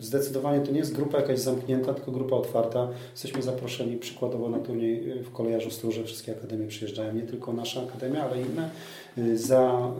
Zdecydowanie 0.00 0.60
to 0.66 0.72
nie 0.72 0.78
jest 0.78 0.96
grupa 0.96 1.20
jakaś 1.20 1.38
zamknięta, 1.38 1.94
tylko 1.94 2.12
grupa 2.12 2.36
otwarta. 2.36 2.88
Jesteśmy 3.12 3.42
zaproszeni 3.42 3.96
przykładowo 3.96 4.48
na 4.48 4.58
turniej 4.58 5.10
y, 5.10 5.22
w 5.22 5.32
Kolejarzu 5.32 5.70
Stróże. 5.70 6.04
Wszystkie 6.04 6.32
akademie 6.32 6.66
przyjeżdżają, 6.66 7.14
nie 7.14 7.22
tylko 7.22 7.52
nasza 7.52 7.82
akademia, 7.82 8.24
ale 8.24 8.42
inne. 8.42 8.70
Y, 9.18 9.38
za 9.38 9.92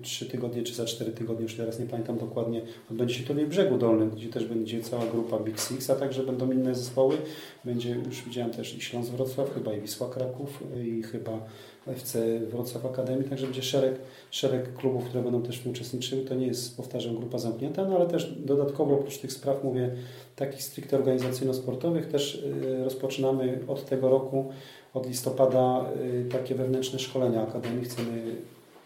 y, 0.00 0.02
trzy 0.02 0.26
tygodnie 0.26 0.62
czy 0.62 0.74
za 0.74 0.84
cztery 0.84 1.12
tygodnie, 1.12 1.42
już 1.42 1.54
teraz 1.54 1.78
nie 1.80 1.86
pamiętam 1.86 2.18
dokładnie, 2.18 2.62
odbędzie 2.90 3.14
się 3.14 3.24
turniej 3.24 3.46
Brzegu 3.46 3.78
Dolnym, 3.78 4.10
gdzie 4.10 4.28
też 4.28 4.44
będzie 4.44 4.82
cała 4.82 5.06
grupa 5.06 5.38
Big 5.38 5.60
Six, 5.60 5.90
a 5.90 5.94
także 5.94 6.22
będą 6.22 6.52
inne 6.52 6.74
zespoły. 6.74 7.16
Będzie, 7.64 7.90
już 7.90 8.24
widziałem 8.24 8.50
też 8.50 8.76
i 8.76 8.80
Śląsk 8.80 9.10
Wrocław, 9.10 9.54
chyba 9.54 9.74
i 9.74 9.80
Wisła 9.80 10.08
Kraków 10.08 10.62
i 10.84 11.02
chyba 11.02 11.38
FC 11.86 12.18
Wrocław 12.50 12.86
Akademii, 12.86 13.28
także 13.28 13.46
będzie 13.46 13.62
szereg, 13.62 13.94
szereg 14.30 14.74
klubów, 14.74 15.04
które 15.04 15.22
będą 15.22 15.42
też 15.42 15.58
w 15.58 15.62
tym 15.62 15.72
uczestniczyły. 15.72 16.22
To 16.22 16.34
nie 16.34 16.46
jest, 16.46 16.76
powtarzam, 16.76 17.16
grupa 17.16 17.38
zamknięta, 17.38 17.84
no 17.84 17.96
ale 17.96 18.06
też 18.06 18.32
dodatkowo 18.32 18.94
oprócz 18.94 19.18
tych 19.18 19.32
spraw, 19.32 19.64
mówię, 19.64 19.90
takich 20.36 20.62
stricte 20.62 20.96
organizacyjno-sportowych, 20.96 22.06
też 22.06 22.34
y, 22.34 22.84
rozpoczynamy 22.84 23.58
od 23.68 23.84
tego 23.86 24.08
roku, 24.08 24.52
od 24.94 25.06
listopada 25.06 25.84
y, 26.02 26.28
takie 26.28 26.54
wewnętrzne 26.54 26.98
szkolenia 26.98 27.42
Akademii. 27.42 27.84
Chcemy 27.84 28.36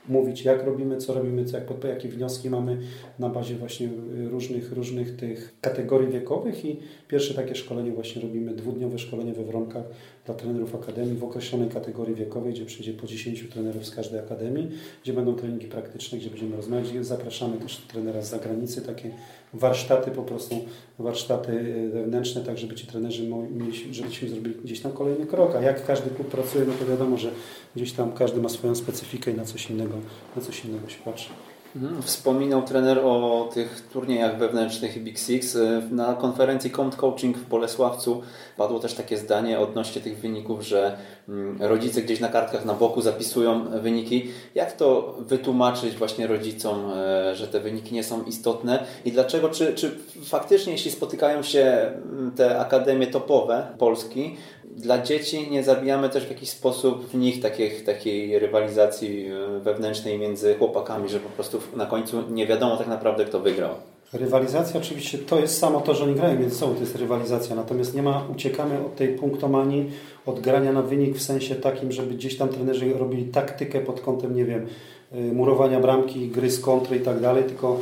mówić, 0.08 0.42
jak 0.42 0.64
robimy, 0.64 0.96
co 0.96 1.14
robimy, 1.14 1.44
co, 1.44 1.56
jak, 1.56 1.84
jakie 1.84 2.08
wnioski 2.08 2.50
mamy 2.50 2.78
na 3.18 3.28
bazie 3.28 3.54
właśnie 3.54 3.88
różnych, 4.30 4.72
różnych 4.72 5.16
tych 5.16 5.54
kategorii 5.60 6.08
wiekowych 6.08 6.64
i 6.64 6.76
pierwsze 7.08 7.34
takie 7.34 7.54
szkolenie 7.54 7.92
właśnie 7.92 8.22
robimy, 8.22 8.54
dwudniowe 8.54 8.98
szkolenie 8.98 9.32
we 9.32 9.44
Wronkach 9.44 9.84
dla 10.28 10.34
trenerów 10.34 10.74
Akademii 10.74 11.16
w 11.16 11.24
określonej 11.24 11.68
kategorii 11.68 12.14
wiekowej, 12.14 12.52
gdzie 12.52 12.66
przyjdzie 12.66 12.92
po 12.92 13.06
10 13.06 13.48
trenerów 13.52 13.86
z 13.86 13.90
każdej 13.90 14.20
Akademii, 14.20 14.70
gdzie 15.02 15.12
będą 15.12 15.34
treningi 15.34 15.66
praktyczne, 15.66 16.18
gdzie 16.18 16.30
będziemy 16.30 16.56
rozmawiać. 16.56 17.06
Zapraszamy 17.06 17.56
też 17.56 17.76
trenera 17.76 18.22
z 18.22 18.30
zagranicy, 18.30 18.82
takie 18.82 19.10
warsztaty 19.52 20.10
po 20.10 20.22
prostu, 20.22 20.54
warsztaty 20.98 21.52
e, 21.52 21.88
wewnętrzne, 21.88 22.40
tak 22.40 22.58
żeby 22.58 22.74
ci 22.74 22.86
trenerzy 22.86 23.28
mieli, 23.50 23.94
żebyśmy 23.94 24.28
zrobili 24.28 24.54
gdzieś 24.64 24.80
tam 24.80 24.92
kolejny 24.92 25.26
krok. 25.26 25.56
A 25.56 25.62
jak 25.62 25.86
każdy 25.86 26.10
klub 26.10 26.28
pracuje, 26.28 26.64
no 26.64 26.72
to 26.80 26.86
wiadomo, 26.86 27.16
że 27.16 27.30
gdzieś 27.76 27.92
tam 27.92 28.12
każdy 28.12 28.40
ma 28.40 28.48
swoją 28.48 28.74
specyfikę 28.74 29.30
i 29.30 29.34
na 29.34 29.44
coś 29.44 29.70
innego, 29.70 29.94
na 30.36 30.42
coś 30.42 30.64
innego 30.64 30.88
się 30.88 30.98
patrzy. 31.04 31.28
Mhm. 31.76 32.02
Wspominał 32.02 32.62
trener 32.62 32.98
o 32.98 33.48
tych 33.54 33.88
turniejach 33.92 34.38
wewnętrznych 34.38 35.02
Big 35.02 35.18
Six. 35.18 35.58
Na 35.90 36.14
konferencji 36.14 36.70
Count 36.70 36.96
Coaching 36.96 37.36
w 37.36 37.48
Bolesławcu 37.48 38.22
padło 38.56 38.78
też 38.78 38.94
takie 38.94 39.18
zdanie 39.18 39.60
odnośnie 39.60 40.02
tych 40.02 40.18
wyników, 40.18 40.62
że 40.62 40.96
mm, 41.28 41.62
rodzice 41.62 42.02
gdzieś 42.02 42.20
na 42.20 42.28
kartkach 42.28 42.64
na 42.64 42.74
boku 42.74 43.00
zapisują 43.00 43.64
wyniki. 43.80 44.30
Jak 44.54 44.72
to 44.72 45.16
wytłumaczyć 45.18 45.96
właśnie 45.96 46.26
rodzicom, 46.26 46.90
e, 46.96 47.34
że 47.34 47.48
te 47.48 47.60
wyniki 47.60 47.94
nie 47.94 48.04
są 48.04 48.24
istotne 48.24 48.84
i 49.04 49.12
dlaczego, 49.12 49.48
czy, 49.48 49.74
czy 49.74 49.98
faktycznie 50.24 50.72
jeśli 50.72 50.90
spotykają 50.90 51.42
się 51.42 51.60
mm, 51.60 52.32
te 52.36 52.60
akademie 52.60 53.06
topowe 53.06 53.66
Polski, 53.78 54.36
dla 54.78 55.02
dzieci 55.02 55.50
nie 55.50 55.64
zabijamy 55.64 56.08
też 56.08 56.26
w 56.26 56.30
jakiś 56.30 56.50
sposób 56.50 57.08
w 57.08 57.14
nich 57.14 57.42
takich, 57.42 57.84
takiej 57.84 58.38
rywalizacji 58.38 59.26
e, 59.26 59.60
wewnętrznej 59.60 60.18
między 60.18 60.54
chłopakami, 60.54 61.08
że 61.08 61.20
po 61.20 61.28
prostu 61.28 61.60
na 61.76 61.86
końcu 61.86 62.22
nie 62.30 62.46
wiadomo 62.46 62.76
tak 62.76 62.86
naprawdę 62.86 63.24
kto 63.24 63.40
wygrał. 63.40 63.74
Rywalizacja 64.12 64.80
oczywiście 64.80 65.18
to 65.18 65.40
jest 65.40 65.58
samo 65.58 65.80
to, 65.80 65.94
że 65.94 66.04
oni 66.04 66.14
grają 66.14 66.38
między 66.38 66.56
sobą, 66.56 66.74
to 66.74 66.80
jest 66.80 66.96
rywalizacja. 66.96 67.56
Natomiast 67.56 67.94
nie 67.94 68.02
ma, 68.02 68.24
uciekamy 68.32 68.78
od 68.86 68.96
tej 68.96 69.08
punktomanii, 69.08 69.90
od 70.26 70.40
grania 70.40 70.72
na 70.72 70.82
wynik 70.82 71.16
w 71.16 71.22
sensie 71.22 71.54
takim, 71.54 71.92
żeby 71.92 72.14
gdzieś 72.14 72.36
tam 72.36 72.48
trenerzy 72.48 72.92
robili 72.92 73.24
taktykę 73.24 73.80
pod 73.80 74.00
kątem, 74.00 74.36
nie 74.36 74.44
wiem, 74.44 74.66
y, 75.14 75.32
murowania 75.32 75.80
bramki, 75.80 76.28
gry 76.28 76.50
z 76.50 76.60
kontry 76.60 76.96
i 76.96 77.00
tak 77.00 77.20
dalej, 77.20 77.44
tylko 77.44 77.80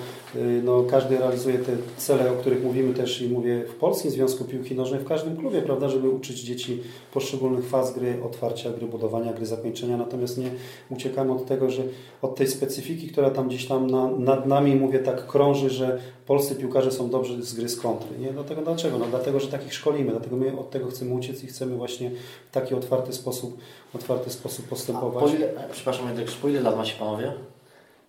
no, 0.65 0.85
każdy 0.91 1.19
realizuje 1.19 1.59
te 1.59 1.73
cele, 1.97 2.33
o 2.33 2.35
których 2.35 2.65
mówimy 2.65 2.95
też 2.95 3.23
i 3.23 3.29
mówię 3.29 3.65
w 3.69 3.75
Polskim 3.75 4.11
Związku 4.11 4.45
Piłki 4.45 4.75
Nożnej, 4.75 5.01
w 5.01 5.05
każdym 5.05 5.37
klubie, 5.37 5.63
prawda, 5.63 5.89
żeby 5.89 6.11
uczyć 6.11 6.41
dzieci 6.41 6.83
poszczególnych 7.13 7.69
faz 7.69 7.95
gry, 7.95 8.19
otwarcia 8.25 8.71
gry, 8.71 8.87
budowania 8.87 9.33
gry, 9.33 9.47
zakończenia, 9.47 9.97
natomiast 9.97 10.39
nie 10.39 10.51
uciekamy 10.91 11.33
od 11.33 11.47
tego, 11.47 11.71
że 11.71 11.83
od 12.23 12.37
tej 12.37 12.49
specyfiki, 12.49 13.09
która 13.09 13.31
tam 13.31 13.49
gdzieś 13.49 13.67
tam 13.67 13.87
na, 13.87 14.11
nad 14.11 14.47
nami, 14.47 14.75
mówię 14.75 14.99
tak, 14.99 15.27
krąży, 15.27 15.71
że 15.71 15.99
polscy 16.27 16.55
piłkarze 16.55 16.93
są 16.93 17.11
dobrzy 17.11 17.43
z 17.43 17.55
gry 17.55 17.69
z 17.69 17.81
kontry. 17.81 18.19
Nie? 18.19 18.33
Dlatego, 18.33 18.63
dlaczego? 18.63 18.99
No, 18.99 19.07
dlatego, 19.11 19.41
że 19.41 19.49
takich 19.49 19.75
szkolimy, 19.75 20.11
dlatego 20.11 20.37
my 20.37 20.59
od 20.59 20.71
tego 20.71 20.87
chcemy 20.87 21.15
uciec 21.15 21.45
i 21.45 21.47
chcemy 21.47 21.77
właśnie 21.77 22.11
w 22.51 22.51
taki 22.51 22.75
otwarty 22.75 23.13
sposób, 23.13 23.59
otwarty 23.95 24.31
sposób 24.31 24.69
postępować. 24.69 25.25
A 25.25 25.27
po 25.27 25.37
ile, 25.37 25.53
przepraszam, 25.73 26.07
po 26.43 26.49
ile 26.49 26.61
lat 26.61 26.77
panowie? 26.99 27.33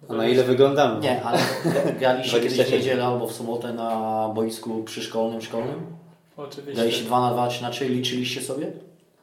A 0.09 0.13
na 0.13 0.27
ile 0.27 0.43
wyglądamy? 0.43 0.99
Nie, 0.99 1.23
ale 1.23 1.39
graliście 1.99 2.39
kiedyś 2.39 2.61
w 2.61 2.71
niedzielę 2.71 3.05
albo 3.05 3.27
w 3.27 3.33
sobotę 3.33 3.73
na 3.73 4.29
boisku 4.35 4.83
przyszkolnym, 4.83 5.41
szkolnym? 5.41 5.81
Oczywiście. 6.37 6.73
Graliście 6.73 7.03
2 7.03 7.21
na 7.21 7.31
2 7.31 7.47
czy 7.47 7.63
na 7.63 7.69
3, 7.69 7.89
liczyliście 7.89 8.41
sobie? 8.41 8.71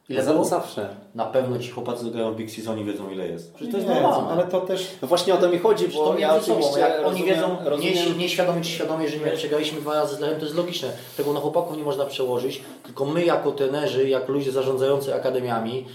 Ile 0.09 0.23
było? 0.23 0.45
Zawsze. 0.45 0.89
Na 1.15 1.25
pewno 1.25 1.59
ci 1.59 1.69
chłopacy 1.69 2.11
grają 2.11 2.33
w 2.33 2.35
Big 2.35 2.51
Seasonie 2.51 2.83
wiedzą 2.83 3.09
ile 3.09 3.27
jest. 3.27 3.53
Przecież 3.53 3.71
to 3.71 3.77
jest 3.77 3.89
normalne. 3.89 4.29
Ale 4.29 4.43
to 4.43 4.61
też... 4.61 4.87
No 5.01 5.07
właśnie 5.07 5.33
o 5.33 5.37
to 5.37 5.49
mi 5.49 5.59
chodzi, 5.59 5.87
bo 5.87 6.05
to 6.05 6.19
ja 6.19 6.35
oczywiście 6.35 6.79
jak 6.79 7.01
rozumiem, 7.01 7.15
oni 7.15 7.23
wiedzą, 7.23 7.57
rozumiem... 7.65 8.17
nieświadomie 8.17 8.61
czy 8.61 8.69
świadomie, 8.69 9.09
że 9.09 9.17
my 9.17 9.31
przegraliśmy 9.31 9.81
dwa 9.81 9.93
razy 9.93 10.15
z 10.15 10.19
Lechem, 10.19 10.37
to 10.37 10.45
jest 10.45 10.57
logiczne. 10.57 10.89
Tego 11.17 11.33
na 11.33 11.39
chłopaków 11.39 11.77
nie 11.77 11.83
można 11.83 12.05
przełożyć, 12.05 12.61
tylko 12.83 13.05
my 13.05 13.25
jako 13.25 13.51
trenerzy, 13.51 14.09
jako 14.09 14.31
ludzie 14.31 14.51
zarządzający 14.51 15.15
akademiami, 15.15 15.85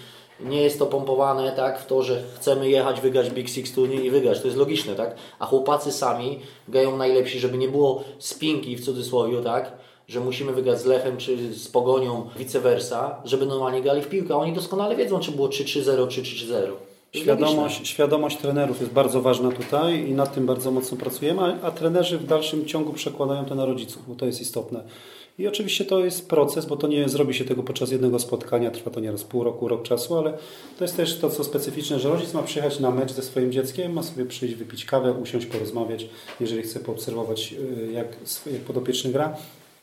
nie 0.44 0.62
jest 0.62 0.78
to 0.78 0.86
pompowane 0.86 1.52
tak, 1.52 1.80
w 1.80 1.86
to, 1.86 2.02
że 2.02 2.22
chcemy 2.36 2.70
jechać, 2.70 3.00
wygrać 3.00 3.30
Big 3.30 3.48
Six 3.48 3.72
turniej 3.72 4.04
i 4.04 4.10
wygrać. 4.10 4.40
To 4.40 4.46
jest 4.46 4.58
logiczne, 4.58 4.94
tak? 4.94 5.14
A 5.38 5.46
chłopacy 5.46 5.92
sami 5.92 6.38
grają 6.68 6.96
najlepsi, 6.96 7.38
żeby 7.38 7.58
nie 7.58 7.68
było 7.68 8.04
spinki 8.18 8.76
w 8.76 8.84
cudzysłowie, 8.84 9.40
tak? 9.42 9.72
Że 10.08 10.20
musimy 10.20 10.52
wygrać 10.52 10.80
z 10.80 10.84
Lechem 10.84 11.16
czy 11.16 11.52
z 11.54 11.68
Pogonią, 11.68 12.28
vice 12.36 12.60
versa, 12.60 13.22
żeby 13.24 13.46
normalnie 13.46 13.82
grali 13.82 14.02
w 14.02 14.08
piłkę. 14.08 14.36
Oni 14.36 14.52
doskonale 14.52 14.96
wiedzą, 14.96 15.20
czy 15.20 15.32
było 15.32 15.48
3-3-0, 15.48 16.06
3-3-0. 16.06 16.72
Świadomość, 17.12 17.88
świadomość 17.88 18.36
trenerów 18.36 18.80
jest 18.80 18.92
bardzo 18.92 19.22
ważna 19.22 19.52
tutaj 19.52 20.08
i 20.08 20.12
nad 20.12 20.34
tym 20.34 20.46
bardzo 20.46 20.70
mocno 20.70 20.96
pracujemy, 20.96 21.42
a, 21.42 21.66
a 21.66 21.70
trenerzy 21.70 22.18
w 22.18 22.26
dalszym 22.26 22.66
ciągu 22.66 22.92
przekładają 22.92 23.44
to 23.44 23.54
na 23.54 23.64
rodziców, 23.64 24.02
bo 24.08 24.14
to 24.14 24.26
jest 24.26 24.40
istotne. 24.40 24.84
I 25.40 25.48
oczywiście 25.48 25.84
to 25.84 26.04
jest 26.04 26.28
proces, 26.28 26.66
bo 26.66 26.76
to 26.76 26.88
nie 26.88 27.08
zrobi 27.08 27.34
się 27.34 27.44
tego 27.44 27.62
podczas 27.62 27.90
jednego 27.90 28.18
spotkania, 28.18 28.70
trwa 28.70 28.90
to 28.90 29.00
nieraz 29.00 29.24
pół 29.24 29.44
roku, 29.44 29.68
rok 29.68 29.82
czasu, 29.82 30.18
ale 30.18 30.38
to 30.78 30.84
jest 30.84 30.96
też 30.96 31.18
to, 31.18 31.30
co 31.30 31.44
specyficzne, 31.44 32.00
że 32.00 32.08
rodzic 32.08 32.34
ma 32.34 32.42
przyjechać 32.42 32.80
na 32.80 32.90
mecz 32.90 33.12
ze 33.12 33.22
swoim 33.22 33.52
dzieckiem, 33.52 33.92
ma 33.92 34.02
sobie 34.02 34.26
przyjść, 34.26 34.54
wypić 34.54 34.84
kawę, 34.84 35.12
usiąść, 35.12 35.46
porozmawiać, 35.46 36.06
jeżeli 36.40 36.62
chce 36.62 36.80
poobserwować, 36.80 37.54
y, 37.88 37.92
jak, 37.92 38.06
jak 38.52 38.62
podopieczny 38.62 39.12
gra, 39.12 39.36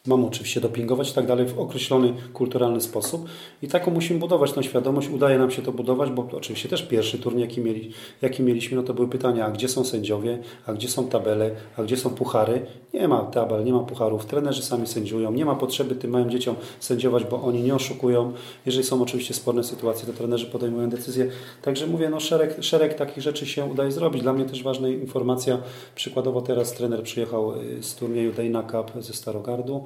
Mamy 0.07 0.25
oczywiście 0.25 0.61
dopingować 0.61 1.11
i 1.11 1.13
tak 1.13 1.27
dalej 1.27 1.45
w 1.45 1.59
określony 1.59 2.13
kulturalny 2.33 2.81
sposób. 2.81 3.25
I 3.61 3.67
taką 3.67 3.91
musimy 3.91 4.19
budować 4.19 4.51
tą 4.51 4.61
świadomość. 4.61 5.09
Udaje 5.09 5.37
nam 5.37 5.51
się 5.51 5.61
to 5.61 5.71
budować, 5.71 6.09
bo 6.09 6.27
oczywiście 6.31 6.69
też 6.69 6.83
pierwszy 6.83 7.19
turniej, 7.19 7.41
jaki, 7.41 7.61
mieli, 7.61 7.91
jaki 8.21 8.43
mieliśmy, 8.43 8.77
no 8.77 8.83
to 8.83 8.93
były 8.93 9.07
pytania, 9.07 9.45
a 9.45 9.51
gdzie 9.51 9.67
są 9.67 9.85
sędziowie, 9.85 10.39
a 10.65 10.73
gdzie 10.73 10.87
są 10.87 11.07
tabele, 11.07 11.51
a 11.77 11.83
gdzie 11.83 11.97
są 11.97 12.09
puchary. 12.09 12.65
Nie 12.93 13.07
ma 13.07 13.21
tabel, 13.21 13.63
nie 13.63 13.73
ma 13.73 13.79
pucharów. 13.79 14.25
Trenerzy 14.25 14.61
sami 14.61 14.87
sędziują. 14.87 15.31
Nie 15.31 15.45
ma 15.45 15.55
potrzeby 15.55 15.95
tym 15.95 16.11
małym 16.11 16.29
dzieciom 16.29 16.55
sędziować, 16.79 17.23
bo 17.23 17.41
oni 17.41 17.63
nie 17.63 17.75
oszukują. 17.75 18.33
Jeżeli 18.65 18.83
są 18.85 19.01
oczywiście 19.01 19.33
sporne 19.33 19.63
sytuacje, 19.63 20.07
to 20.07 20.13
trenerzy 20.13 20.45
podejmują 20.45 20.89
decyzje. 20.89 21.29
Także 21.61 21.87
mówię, 21.87 22.09
no 22.09 22.19
szereg, 22.19 22.55
szereg 22.63 22.93
takich 22.93 23.23
rzeczy 23.23 23.45
się 23.45 23.65
udaje 23.65 23.91
zrobić. 23.91 24.21
Dla 24.21 24.33
mnie 24.33 24.45
też 24.45 24.63
ważna 24.63 24.89
informacja. 24.89 25.57
Przykładowo 25.95 26.41
teraz 26.41 26.73
trener 26.73 27.03
przyjechał 27.03 27.61
y, 27.61 27.83
z 27.83 27.95
turnieju 27.95 28.33
Dana 28.33 28.63
Cup 28.63 29.03
ze 29.03 29.13
Starogardu 29.13 29.85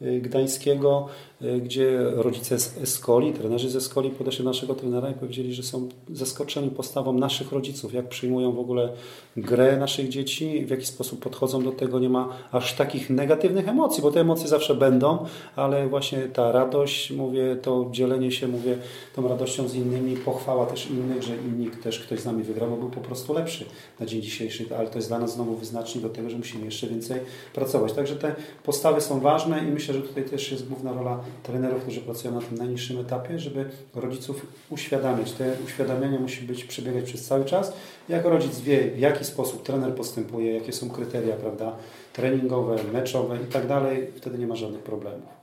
Gdańskiego, 0.00 1.08
y, 1.42 1.60
gdzie 1.60 1.98
rodzice 2.00 2.58
z 2.58 2.78
Escoli, 2.78 3.32
trenerzy 3.32 3.70
z 3.70 3.76
Escoli 3.76 4.10
podeszli 4.10 4.44
do 4.44 4.50
naszego 4.50 4.74
trenera 4.74 5.10
i 5.10 5.14
powiedzieli, 5.14 5.54
że 5.54 5.62
są 5.62 5.88
zaskoczeni 6.10 6.70
postawą 6.70 7.12
naszych 7.12 7.52
rodziców, 7.52 7.94
jak 7.94 8.08
przyjmują 8.08 8.52
w 8.52 8.58
ogóle 8.58 8.92
grę 9.36 9.76
naszych 9.76 10.08
dzieci, 10.08 10.66
w 10.66 10.70
jaki 10.70 10.86
sposób 10.86 11.20
podchodzą 11.20 11.62
do 11.62 11.72
tego. 11.72 11.98
Nie 11.98 12.08
ma 12.08 12.28
aż 12.52 12.74
takich 12.74 13.10
negatywnych 13.10 13.68
emocji, 13.68 14.02
bo 14.02 14.10
te 14.10 14.20
emocje 14.20 14.48
zawsze 14.48 14.74
będą, 14.74 15.26
ale 15.56 15.88
właśnie 15.88 16.18
ta 16.18 16.52
radość, 16.52 17.10
mówię, 17.10 17.56
to 17.62 17.88
dzielenie 17.90 18.32
się, 18.32 18.48
mówię, 18.48 18.78
tą 19.14 19.28
radością 19.28 19.68
z 19.68 19.74
innymi, 19.74 20.16
pochwała 20.16 20.66
też 20.66 20.90
innych, 20.90 21.22
że 21.22 21.36
inni 21.36 21.70
też 21.70 21.98
ktoś 21.98 22.20
z 22.20 22.24
nami 22.24 22.42
wygrał, 22.42 22.70
bo 22.70 22.76
był 22.76 22.90
po 22.90 23.00
prostu 23.00 23.32
lepszy 23.32 23.64
na 24.00 24.06
dzień 24.06 24.22
dzisiejszy, 24.22 24.64
ale 24.78 24.88
to 24.88 24.98
jest 24.98 25.08
dla 25.08 25.18
nas 25.18 25.34
znowu 25.34 25.56
wyznacznik 25.56 26.02
do 26.04 26.10
tego, 26.10 26.30
że 26.30 26.36
musimy 26.36 26.64
jeszcze 26.64 26.86
więcej 26.86 27.20
pracować. 27.54 27.92
Także 27.92 28.16
te 28.16 28.34
postawy 28.64 29.00
są 29.00 29.20
ważne 29.20 29.58
i 29.58 29.66
myślę, 29.66 29.85
że 29.92 30.02
tutaj 30.02 30.24
też 30.24 30.50
jest 30.50 30.68
główna 30.68 30.92
rola 30.92 31.20
trenerów, 31.42 31.82
którzy 31.82 32.00
pracują 32.00 32.34
na 32.34 32.40
tym 32.40 32.58
najniższym 32.58 33.00
etapie, 33.00 33.38
żeby 33.38 33.70
rodziców 33.94 34.46
uświadamiać. 34.70 35.32
Te 35.32 35.52
uświadamianie 35.64 36.18
musi 36.18 36.46
być 36.46 36.64
przebiegać 36.64 37.04
przez 37.04 37.24
cały 37.24 37.44
czas. 37.44 37.72
Jak 38.08 38.24
rodzic 38.24 38.60
wie, 38.60 38.90
w 38.90 38.98
jaki 38.98 39.24
sposób 39.24 39.62
trener 39.62 39.94
postępuje, 39.94 40.54
jakie 40.54 40.72
są 40.72 40.90
kryteria, 40.90 41.36
prawda, 41.36 41.76
treningowe, 42.12 42.76
meczowe 42.92 43.36
i 43.48 43.52
tak 43.52 43.66
dalej, 43.66 44.06
wtedy 44.16 44.38
nie 44.38 44.46
ma 44.46 44.56
żadnych 44.56 44.82
problemów. 44.82 45.36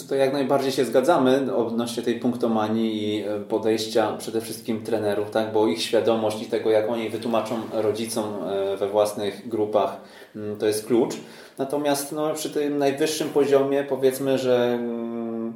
Tutaj 0.00 0.18
jak 0.18 0.32
najbardziej 0.32 0.72
się 0.72 0.84
zgadzamy 0.84 1.56
odnośnie 1.56 2.02
tej 2.02 2.20
punktomanii 2.20 3.02
i 3.02 3.22
e, 3.22 3.40
podejścia 3.40 4.16
przede 4.18 4.40
wszystkim 4.40 4.82
trenerów, 4.82 5.30
tak? 5.30 5.52
bo 5.52 5.66
ich 5.66 5.82
świadomość 5.82 6.42
i 6.42 6.46
tego, 6.46 6.70
jak 6.70 6.90
oni 6.90 7.10
wytłumaczą 7.10 7.56
rodzicom 7.72 8.24
e, 8.24 8.76
we 8.76 8.88
własnych 8.88 9.48
grupach, 9.48 10.00
to 10.58 10.66
jest 10.66 10.86
klucz. 10.86 11.14
Natomiast 11.58 12.12
no, 12.12 12.34
przy 12.34 12.50
tym 12.50 12.78
najwyższym 12.78 13.28
poziomie 13.28 13.84
powiedzmy, 13.84 14.38
że 14.38 14.78
mm, 14.80 15.52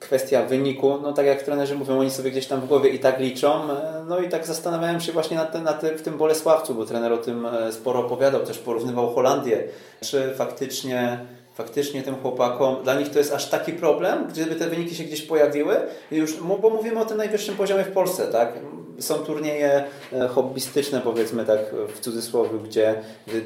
kwestia 0.00 0.42
wyniku, 0.42 0.98
no 1.02 1.12
tak 1.12 1.26
jak 1.26 1.42
trenerzy 1.42 1.74
mówią, 1.74 1.98
oni 1.98 2.10
sobie 2.10 2.30
gdzieś 2.30 2.46
tam 2.46 2.60
w 2.60 2.66
głowie 2.66 2.90
i 2.90 2.98
tak 2.98 3.20
liczą, 3.20 3.70
e, 3.70 4.04
no 4.08 4.18
i 4.18 4.28
tak 4.28 4.46
zastanawiałem 4.46 5.00
się 5.00 5.12
właśnie 5.12 5.36
na, 5.36 5.60
na 5.60 5.72
w 5.72 6.02
tym 6.02 6.18
Bolesławcu, 6.18 6.74
bo 6.74 6.86
trener 6.86 7.12
o 7.12 7.18
tym 7.18 7.46
sporo 7.70 8.00
opowiadał, 8.00 8.42
też 8.42 8.58
porównywał 8.58 9.14
Holandię, 9.14 9.64
czy 10.00 10.34
faktycznie 10.34 11.18
faktycznie 11.56 12.02
tym 12.02 12.14
chłopakom, 12.14 12.82
dla 12.82 12.94
nich 12.94 13.10
to 13.10 13.18
jest 13.18 13.32
aż 13.32 13.48
taki 13.48 13.72
problem, 13.72 14.26
gdyby 14.28 14.54
te 14.54 14.66
wyniki 14.66 14.94
się 14.94 15.04
gdzieś 15.04 15.22
pojawiły, 15.22 15.76
już, 16.10 16.36
bo 16.60 16.70
mówimy 16.70 17.00
o 17.00 17.04
tym 17.04 17.18
najwyższym 17.18 17.56
poziomie 17.56 17.84
w 17.84 17.92
Polsce, 17.92 18.26
tak? 18.26 18.52
Są 18.98 19.14
turnieje 19.14 19.84
e, 20.12 20.28
hobbystyczne, 20.28 21.00
powiedzmy 21.00 21.44
tak 21.44 21.58
w 21.94 22.00
cudzysłowie, 22.00 22.58
gdzie 22.64 22.94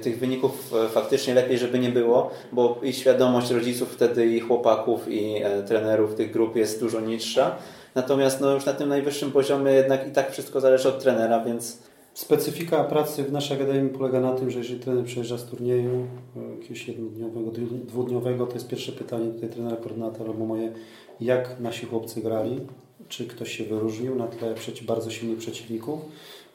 tych 0.02 0.18
wyników 0.18 0.72
e, 0.84 0.88
faktycznie 0.88 1.34
lepiej, 1.34 1.58
żeby 1.58 1.78
nie 1.78 1.88
było, 1.88 2.30
bo 2.52 2.80
i 2.82 2.92
świadomość 2.92 3.50
rodziców 3.50 3.88
wtedy 3.92 4.26
i 4.26 4.40
chłopaków 4.40 5.08
i 5.08 5.42
e, 5.42 5.62
trenerów 5.62 6.14
tych 6.14 6.32
grup 6.32 6.56
jest 6.56 6.80
dużo 6.80 7.00
niższa. 7.00 7.56
Natomiast 7.94 8.40
no, 8.40 8.54
już 8.54 8.64
na 8.64 8.72
tym 8.72 8.88
najwyższym 8.88 9.32
poziomie 9.32 9.72
jednak 9.72 10.08
i 10.08 10.10
tak 10.10 10.32
wszystko 10.32 10.60
zależy 10.60 10.88
od 10.88 11.02
trenera, 11.02 11.44
więc 11.44 11.78
Specyfika 12.14 12.84
pracy 12.84 13.24
w 13.24 13.32
naszej 13.32 13.56
akademii 13.56 13.92
polega 13.92 14.20
na 14.20 14.32
tym, 14.32 14.50
że 14.50 14.58
jeżeli 14.58 14.80
trener 14.80 15.04
przyjeżdża 15.04 15.38
z 15.38 15.44
turnieju 15.44 16.06
e, 16.36 16.54
jakiegoś 16.54 16.88
jednodniowego, 16.88 17.50
dwudniowego, 17.84 18.46
to 18.46 18.54
jest 18.54 18.68
pierwsze 18.68 18.92
pytanie 18.92 19.30
tutaj 19.30 19.48
trenera 19.48 19.76
koordynatora 19.76 20.30
albo 20.30 20.46
moje, 20.46 20.72
jak 21.20 21.60
nasi 21.60 21.86
chłopcy 21.86 22.20
grali, 22.20 22.60
czy 23.08 23.26
ktoś 23.26 23.56
się 23.56 23.64
wyróżnił 23.64 24.14
na 24.14 24.26
tle 24.26 24.54
bardzo 24.82 25.10
silnych 25.10 25.38
przeciwników, 25.38 26.00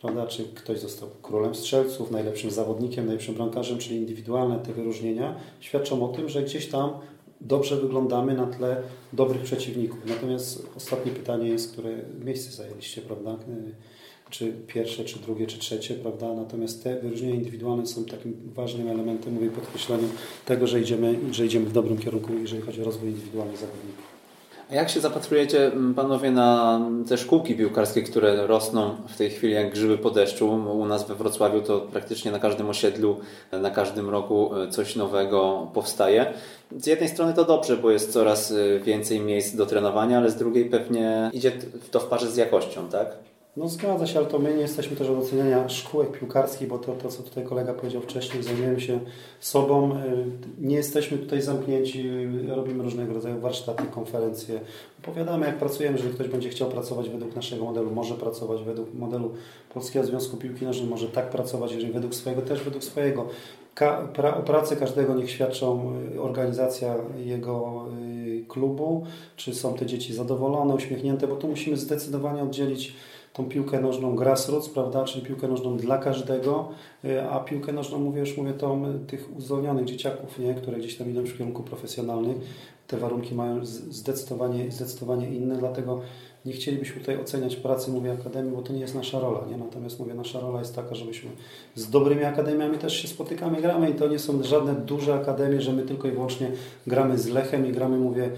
prawda? 0.01 0.28
czy 0.28 0.43
ktoś 0.43 0.80
został 0.80 1.10
królem 1.22 1.56
strzelców, 1.56 2.12
najlepszym 2.12 2.51
zawodnikiem, 2.51 3.06
najlepszym 3.06 3.36
bramkarzem, 3.36 3.78
czyli 3.78 3.95
indywidualne 3.95 4.60
te 4.60 4.74
wyróżnienia 4.74 5.36
świadczą 5.60 6.10
o 6.10 6.14
tym, 6.14 6.30
że 6.30 6.43
gdzieś 6.43 6.68
tam 6.68 6.89
dobrze 7.41 7.78
wyglądamy 7.78 8.34
na 8.34 8.47
tle 8.47 8.82
dobrych 9.14 9.41
przeciwników. 9.41 9.99
Natomiast 10.06 10.68
ostatnie 10.78 11.12
pytanie 11.12 11.49
jest, 11.49 11.72
które 11.72 11.89
miejsce 12.26 12.51
zajęliście, 12.51 13.01
prawda? 13.01 13.38
Czy 14.30 14.54
pierwsze, 14.68 15.06
czy 15.06 15.20
drugie, 15.20 15.48
czy 15.48 15.60
trzecie, 15.60 15.94
prawda? 15.94 16.34
Natomiast 16.34 16.84
te 16.84 17.00
wyróżnienia 17.00 17.36
indywidualne 17.36 17.88
są 17.88 18.06
takim 18.06 18.36
ważnym 18.56 18.88
elementem, 18.90 19.34
mówię, 19.34 19.50
podkreśleniem 19.50 20.10
tego, 20.46 20.68
że 20.68 20.80
idziemy, 20.82 21.16
że 21.32 21.46
idziemy 21.46 21.66
w 21.66 21.74
dobrym 21.74 21.98
kierunku, 21.98 22.34
jeżeli 22.34 22.62
chodzi 22.62 22.82
o 22.82 22.86
rozwój 22.86 23.10
indywidualnych 23.10 23.58
zawodników. 23.58 24.16
A 24.72 24.76
jak 24.76 24.90
się 24.90 25.00
zapatrujecie, 25.00 25.72
panowie, 25.96 26.32
na 26.32 26.82
te 27.10 27.18
szkółki 27.18 27.56
piłkarskie, 27.56 28.02
które 28.02 28.48
rosną 28.48 28.96
w 29.08 29.18
tej 29.18 29.30
chwili 29.30 29.54
jak 29.54 29.74
grzyby 29.74 29.98
po 29.98 30.10
deszczu? 30.10 30.50
U 30.80 30.86
nas 30.86 31.08
we 31.08 31.16
Wrocławiu 31.16 31.62
to 31.62 31.80
praktycznie 31.80 32.32
na 32.32 32.40
każdym 32.40 32.70
osiedlu, 32.70 33.18
na 33.52 33.70
każdym 33.70 34.10
roku 34.10 34.52
coś 34.70 34.96
nowego 34.96 35.68
powstaje. 35.74 36.34
Z 36.78 36.88
jednej 36.88 37.10
strony 37.10 37.34
to 37.34 37.46
dobrze, 37.46 37.78
bo 37.78 37.92
jest 37.92 38.14
coraz 38.14 38.54
więcej 38.84 39.20
miejsc 39.20 39.56
do 39.56 39.66
trenowania, 39.66 40.18
ale 40.18 40.32
z 40.32 40.36
drugiej 40.36 40.66
pewnie 40.66 41.30
idzie 41.34 41.52
to 41.92 42.00
w 42.00 42.06
parze 42.06 42.32
z 42.32 42.38
jakością, 42.38 42.90
tak? 42.90 43.18
No 43.58 43.68
zgadza 43.68 44.08
się, 44.08 44.20
ale 44.20 44.28
to 44.28 44.39
my 44.39 44.53
nie 44.53 44.62
jesteśmy 44.62 44.97
też 44.97 45.10
od 45.10 45.18
oceniania 45.18 45.70
szkółek 45.70 46.20
piłkarskich, 46.20 46.68
bo 46.68 46.78
to, 46.78 46.93
to 46.93 47.10
co 47.10 47.24
tutaj 47.24 47.43
kolega 47.43 47.74
powiedział 47.74 48.01
wcześniej, 48.01 48.43
zajmujemy 48.43 48.82
się 48.82 48.99
sobą. 49.39 49.91
Y, 49.91 49.97
nie 50.60 50.76
jesteśmy 50.76 51.18
tutaj 51.18 51.41
zamknięci, 51.41 52.10
robimy 52.47 52.84
różnego 52.84 53.14
rodzaju 53.14 53.39
warsztaty, 53.39 53.84
konferencje. 53.91 54.60
Opowiadamy 55.03 55.45
jak 55.45 55.58
pracujemy, 55.58 55.97
jeżeli 55.97 56.14
ktoś 56.14 56.28
będzie 56.28 56.49
chciał 56.49 56.70
pracować 56.70 57.10
według 57.10 57.36
naszego 57.36 57.66
modelu, 57.66 57.91
może 57.91 58.16
pracować 58.16 58.64
według 58.64 58.93
modelu 58.93 59.34
Polskiego 59.74 60.06
Związku 60.06 60.38
Piłki 60.38 60.66
Nożnej, 60.66 60.89
może 60.89 61.08
tak 61.08 61.30
pracować, 61.30 61.72
jeżeli 61.72 61.93
według 61.93 62.16
swojego, 62.16 62.41
też 62.41 62.64
według 62.64 62.84
swojego. 62.84 63.28
Ka 63.76 64.08
pra 64.14 64.38
o 64.38 64.43
pracy 64.43 64.76
każdego 64.76 65.16
niech 65.16 65.32
świadczą 65.32 65.93
y, 66.16 66.22
organizacja 66.22 66.95
jego 67.18 67.86
y, 68.01 68.45
klubu, 68.47 69.06
czy 69.36 69.56
są 69.56 69.74
te 69.74 69.86
dzieci 69.86 70.14
zadowolone, 70.14 70.76
uśmiechnięte, 70.76 71.28
bo 71.28 71.36
tu 71.36 71.47
musimy 71.47 71.78
zdecydowanie 71.78 72.43
oddzielić 72.43 72.93
tą 73.36 73.46
piłkę 73.46 73.80
nożną 73.80 74.16
grassroots, 74.16 74.70
prawda, 74.70 75.04
czyli 75.04 75.26
piłkę 75.26 75.48
nożną 75.48 75.78
dla 75.78 75.98
każdego, 75.98 76.70
y, 77.06 77.22
a 77.22 77.40
piłkę 77.40 77.74
nożną, 77.74 78.00
mówię 78.00 78.20
już, 78.20 78.38
mówię 78.38 78.54
to 78.54 78.78
tych 79.08 79.38
uzdolnionych 79.38 79.86
dzieciaków, 79.86 80.40
nie, 80.40 80.54
które 80.54 80.78
gdzieś 80.78 80.98
tam 80.98 81.10
idą 81.10 81.24
w 81.24 81.38
kierunku 81.38 81.64
profesjonalnych, 81.64 82.38
te 82.88 82.98
warunki 82.98 83.36
mają 83.36 83.66
zdecydowanie, 83.66 84.72
zdecydowanie 84.72 85.30
inne, 85.30 85.58
dlatego 85.58 86.02
nie 86.46 86.54
chcielibyśmy 86.54 87.00
tutaj 87.00 87.18
oceniać 87.22 87.56
pracy, 87.56 87.92
mówię, 87.92 88.12
Akademii, 88.12 88.52
bo 88.56 88.62
to 88.62 88.74
nie 88.74 88.80
jest 88.80 88.96
nasza 88.96 89.20
rola, 89.20 89.46
nie? 89.52 89.58
Natomiast 89.58 90.00
mówię, 90.00 90.14
nasza 90.14 90.40
rola 90.40 90.60
jest 90.60 90.76
taka, 90.76 90.96
żebyśmy 90.96 91.30
z 91.76 91.90
dobrymi 91.90 92.24
akademiami 92.24 92.78
też 92.78 93.02
się 93.02 93.08
spotykamy, 93.08 93.62
gramy 93.62 93.90
i 93.90 93.94
to 93.94 94.08
nie 94.08 94.20
są 94.20 94.44
żadne 94.44 94.76
duże 94.76 95.14
akademie, 95.14 95.62
że 95.62 95.74
my 95.74 95.84
tylko 95.84 96.08
i 96.08 96.12
wyłącznie 96.12 96.52
gramy 96.88 97.18
z 97.18 97.28
Lechem 97.28 97.68
i 97.68 97.72
gramy, 97.72 97.98
mówię, 97.98 98.30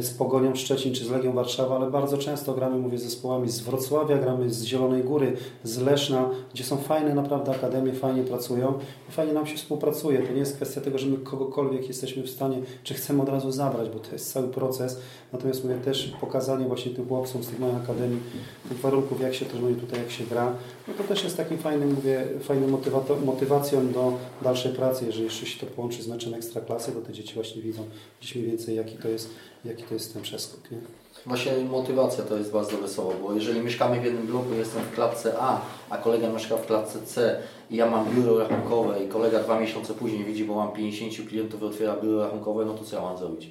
z 0.00 0.10
Pogonią 0.10 0.54
Szczecin 0.54 0.94
czy 0.94 1.04
z 1.04 1.10
Legią 1.10 1.32
Warszawa, 1.32 1.76
ale 1.76 1.90
bardzo 1.90 2.18
często 2.18 2.54
gramy, 2.54 2.78
mówię, 2.78 2.98
z 2.98 3.02
zespołami 3.02 3.50
z 3.50 3.60
Wrocławia, 3.60 4.18
gramy 4.18 4.50
z 4.50 4.64
Zielonej 4.64 5.04
Góry, 5.04 5.36
z 5.64 5.78
Leszna, 5.78 6.30
gdzie 6.54 6.64
są 6.64 6.76
fajne 6.76 7.14
naprawdę 7.14 7.52
akademie, 7.52 7.92
fajnie 7.92 8.22
pracują 8.22 8.74
i 9.08 9.12
fajnie 9.12 9.32
nam 9.32 9.46
się 9.46 9.56
współpracuje. 9.56 10.22
To 10.22 10.32
nie 10.32 10.38
jest 10.38 10.56
kwestia 10.56 10.80
tego, 10.80 10.98
że 10.98 11.06
my 11.06 11.16
kogokolwiek 11.16 11.88
jesteśmy 11.88 12.22
w 12.22 12.30
stanie, 12.30 12.58
czy 12.82 12.94
chcemy 12.94 13.22
od 13.22 13.28
razu 13.28 13.52
zabrać, 13.52 13.88
bo 13.88 13.98
to 13.98 14.12
jest 14.12 14.32
cały 14.32 14.48
proces. 14.48 15.00
Natomiast 15.32 15.64
mówię 15.64 15.76
też 15.76 16.12
pokazanie 16.20 16.66
właśnie 16.66 16.92
tym 16.92 17.08
chłopcom 17.08 17.42
z 17.42 17.48
tych 17.48 17.58
małych 17.58 17.76
akademii, 17.76 18.20
tych 18.68 18.78
warunków, 18.78 19.20
jak 19.20 19.34
się 19.34 19.46
trenuje 19.46 19.74
tutaj, 19.74 19.98
jak 19.98 20.10
się 20.10 20.24
gra, 20.24 20.52
no 20.88 20.94
to 20.94 21.04
też 21.04 21.24
jest 21.24 21.36
takim 21.36 21.58
fajnym, 21.58 21.94
mówię, 21.94 22.24
fajnym 22.40 22.76
motywacją 23.24 23.92
do 23.92 24.12
dalszej 24.42 24.72
pracy, 24.72 25.06
jeżeli 25.06 25.24
jeszcze 25.24 25.46
się 25.46 25.66
to 25.66 25.72
połączy 25.72 26.02
z 26.02 26.08
meczem 26.08 26.34
ekstraklasy, 26.34 26.92
to 26.92 27.00
te 27.00 27.12
dzieci 27.12 27.34
właśnie 27.34 27.62
widzą 27.62 27.82
gdzieś 28.20 28.34
mniej 28.34 28.46
więcej, 28.48 28.76
jaki 28.76 28.96
to 28.96 29.08
jest, 29.08 29.30
jaki 29.64 29.82
to 29.82 29.94
jest 29.94 30.12
ten 30.12 30.22
przeskok. 30.22 30.70
Nie? 30.70 30.78
Właśnie 31.26 31.52
motywacja 31.52 32.24
to 32.24 32.36
jest 32.36 32.52
bardzo 32.52 32.76
wesoło, 32.76 33.14
bo 33.22 33.32
jeżeli 33.32 33.60
mieszkamy 33.60 34.00
w 34.00 34.04
jednym 34.04 34.26
bloku, 34.26 34.54
jestem 34.54 34.82
w 34.82 34.94
klatce 34.94 35.34
A, 35.38 35.60
a 35.90 35.98
kolega 35.98 36.28
mieszka 36.28 36.56
w 36.56 36.66
klatce 36.66 37.02
C 37.02 37.38
i 37.70 37.76
ja 37.76 37.90
mam 37.90 38.14
biuro 38.14 38.38
rachunkowe 38.38 39.04
i 39.04 39.08
kolega 39.08 39.38
dwa 39.38 39.60
miesiące 39.60 39.94
później 39.94 40.24
widzi, 40.24 40.44
bo 40.44 40.54
mam 40.54 40.72
50 40.72 41.28
klientów 41.28 41.62
i 41.62 41.64
otwiera 41.64 41.96
biuro 41.96 42.24
rachunkowe, 42.24 42.64
no 42.64 42.74
to 42.74 42.84
co 42.84 42.96
ja 42.96 43.02
mam 43.02 43.18
zrobić? 43.18 43.50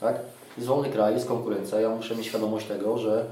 Tak? 0.00 0.16
Jest 0.56 0.68
wolny 0.68 0.90
kraj, 0.90 1.14
jest 1.14 1.28
konkurencja, 1.28 1.80
ja 1.80 1.88
muszę 1.88 2.16
mieć 2.16 2.26
świadomość 2.26 2.66
tego, 2.66 2.98
że 2.98 3.24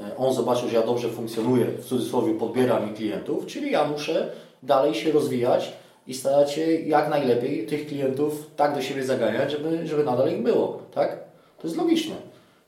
e, 0.00 0.16
on 0.16 0.34
zobaczył, 0.34 0.68
że 0.68 0.76
ja 0.76 0.86
dobrze 0.86 1.08
funkcjonuję, 1.08 1.64
w 1.64 1.84
cudzysłowie 1.84 2.34
podbieram 2.34 2.86
mi 2.88 2.96
klientów, 2.96 3.46
czyli 3.46 3.72
ja 3.72 3.84
muszę 3.84 4.32
dalej 4.62 4.94
się 4.94 5.12
rozwijać 5.12 5.72
i 6.06 6.14
starać 6.14 6.52
się 6.52 6.72
jak 6.72 7.10
najlepiej 7.10 7.66
tych 7.66 7.86
klientów 7.86 8.46
tak 8.56 8.74
do 8.74 8.82
siebie 8.82 9.04
zaganiać, 9.04 9.50
żeby, 9.50 9.86
żeby 9.86 10.04
nadal 10.04 10.32
ich 10.32 10.42
było. 10.42 10.78
Tak? 10.94 11.23
To 11.64 11.68
jest 11.68 11.78
logiczne. 11.78 12.14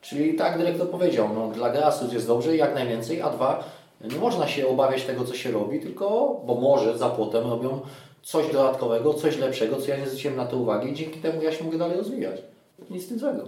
Czyli 0.01 0.33
tak 0.33 0.57
dyrektor 0.57 0.89
powiedział, 0.89 1.29
no, 1.35 1.47
dla 1.47 1.69
grassroots 1.69 2.13
jest 2.13 2.27
dobrze 2.27 2.57
jak 2.57 2.75
najwięcej, 2.75 3.21
a 3.21 3.29
dwa, 3.29 3.63
nie 4.01 4.17
można 4.17 4.47
się 4.47 4.67
obawiać 4.67 5.03
tego, 5.03 5.25
co 5.25 5.35
się 5.35 5.51
robi, 5.51 5.79
tylko, 5.79 6.35
bo 6.45 6.55
może 6.55 6.97
za 6.97 7.09
płotem 7.09 7.49
robią 7.49 7.79
coś 8.23 8.47
dodatkowego, 8.47 9.13
coś 9.13 9.37
lepszego, 9.37 9.75
co 9.75 9.89
ja 9.89 9.97
nie 9.97 10.05
zwróciłem 10.05 10.37
na 10.37 10.45
to 10.45 10.57
uwagi 10.57 10.91
i 10.91 10.95
dzięki 10.95 11.19
temu 11.19 11.41
ja 11.41 11.51
się 11.51 11.63
mogę 11.63 11.77
dalej 11.77 11.97
rozwijać. 11.97 12.41
Nic 12.89 13.05
z 13.05 13.07
tym 13.07 13.19
złego. 13.19 13.43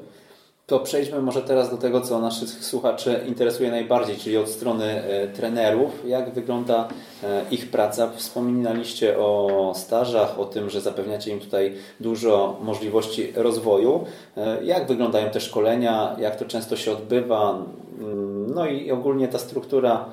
To 0.70 0.80
przejdźmy 0.80 1.22
może 1.22 1.42
teraz 1.42 1.70
do 1.70 1.78
tego, 1.78 2.02
co 2.02 2.20
naszych 2.20 2.50
słuchaczy 2.50 3.20
interesuje 3.28 3.72
najbardziej, 3.72 4.18
czyli 4.18 4.38
od 4.38 4.50
strony 4.50 4.86
e, 4.86 5.28
trenerów. 5.28 6.06
Jak 6.06 6.34
wygląda 6.34 6.88
e, 7.24 7.42
ich 7.52 7.72
praca? 7.72 8.12
Wspominaliście 8.16 9.18
o 9.20 9.74
stażach, 9.76 10.40
o 10.40 10.46
tym, 10.46 10.70
że 10.70 10.82
zapewniacie 10.82 11.32
im 11.32 11.40
tutaj 11.40 11.74
dużo 12.00 12.58
możliwości 12.62 13.34
rozwoju. 13.36 14.06
E, 14.38 14.64
jak 14.64 14.88
wyglądają 14.88 15.30
te 15.30 15.42
szkolenia? 15.42 16.16
Jak 16.20 16.36
to 16.36 16.46
często 16.46 16.78
się 16.78 16.92
odbywa? 16.92 17.66
Mm, 18.00 18.54
no 18.56 18.66
i 18.66 18.92
ogólnie 18.92 19.28
ta 19.28 19.40
struktura, 19.40 20.06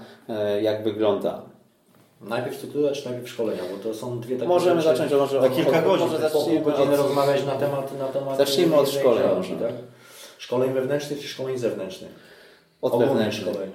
jak 0.62 0.84
wygląda? 0.84 1.42
Najpierw 2.20 2.57
struktura, 2.57 2.92
czy 2.92 3.04
najpierw 3.04 3.28
szkolenia? 3.28 3.62
Bo 3.72 3.88
to 3.88 3.94
są 3.94 4.20
dwie 4.20 4.36
takie 4.36 4.48
Możemy 4.48 4.82
rzeczy. 4.82 4.96
zacząć, 4.96 5.20
może 5.20 5.40
Na 5.40 5.48
kilka 5.48 5.82
godzin. 5.82 6.07
Może 6.07 6.18
zacznijmy 6.18 6.74
od... 6.74 6.96
rozmawiać 6.96 7.46
na 7.46 7.52
temat, 7.52 7.98
na 7.98 8.07
temat 8.07 8.38
Zacznijmy 8.38 8.76
od 8.76 8.90
szkoleń. 8.90 9.24
Tak? 9.61 9.95
Szkoleń 10.39 10.72
wewnętrznych 10.72 11.20
czy 11.20 11.28
szkoleń 11.28 11.59
zewnętrznych? 11.59 12.11
Od 12.82 12.99
wewnętrznych. 12.99 13.55
szkoleń. 13.55 13.70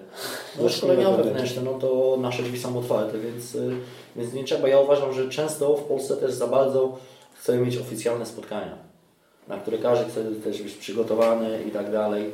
No, 0.60 0.70
szkolenia 0.70 1.12
wewnętrzne, 1.12 1.62
no 1.62 1.74
to 1.74 2.18
nasze 2.22 2.44
drzwi 2.44 2.60
są 2.60 2.80
otwarte, 2.80 3.20
więc, 3.20 3.56
y, 3.56 3.76
więc 4.16 4.34
nie 4.34 4.44
trzeba. 4.44 4.68
Ja 4.68 4.80
uważam, 4.80 5.14
że 5.14 5.30
często 5.30 5.78
w 5.78 5.84
Polsce 5.84 6.18
też 6.18 6.34
za 6.34 6.48
bardzo 6.48 6.98
chcemy 7.40 7.66
mieć 7.66 7.78
oficjalne 7.78 8.26
spotkania, 8.26 8.78
na 9.48 9.58
które 9.58 9.78
każdy 9.78 10.12
chce 10.12 10.24
też 10.44 10.62
być 10.62 10.74
przygotowany 10.74 11.64
i 11.68 11.72
tak 11.72 11.92
dalej. 11.92 12.32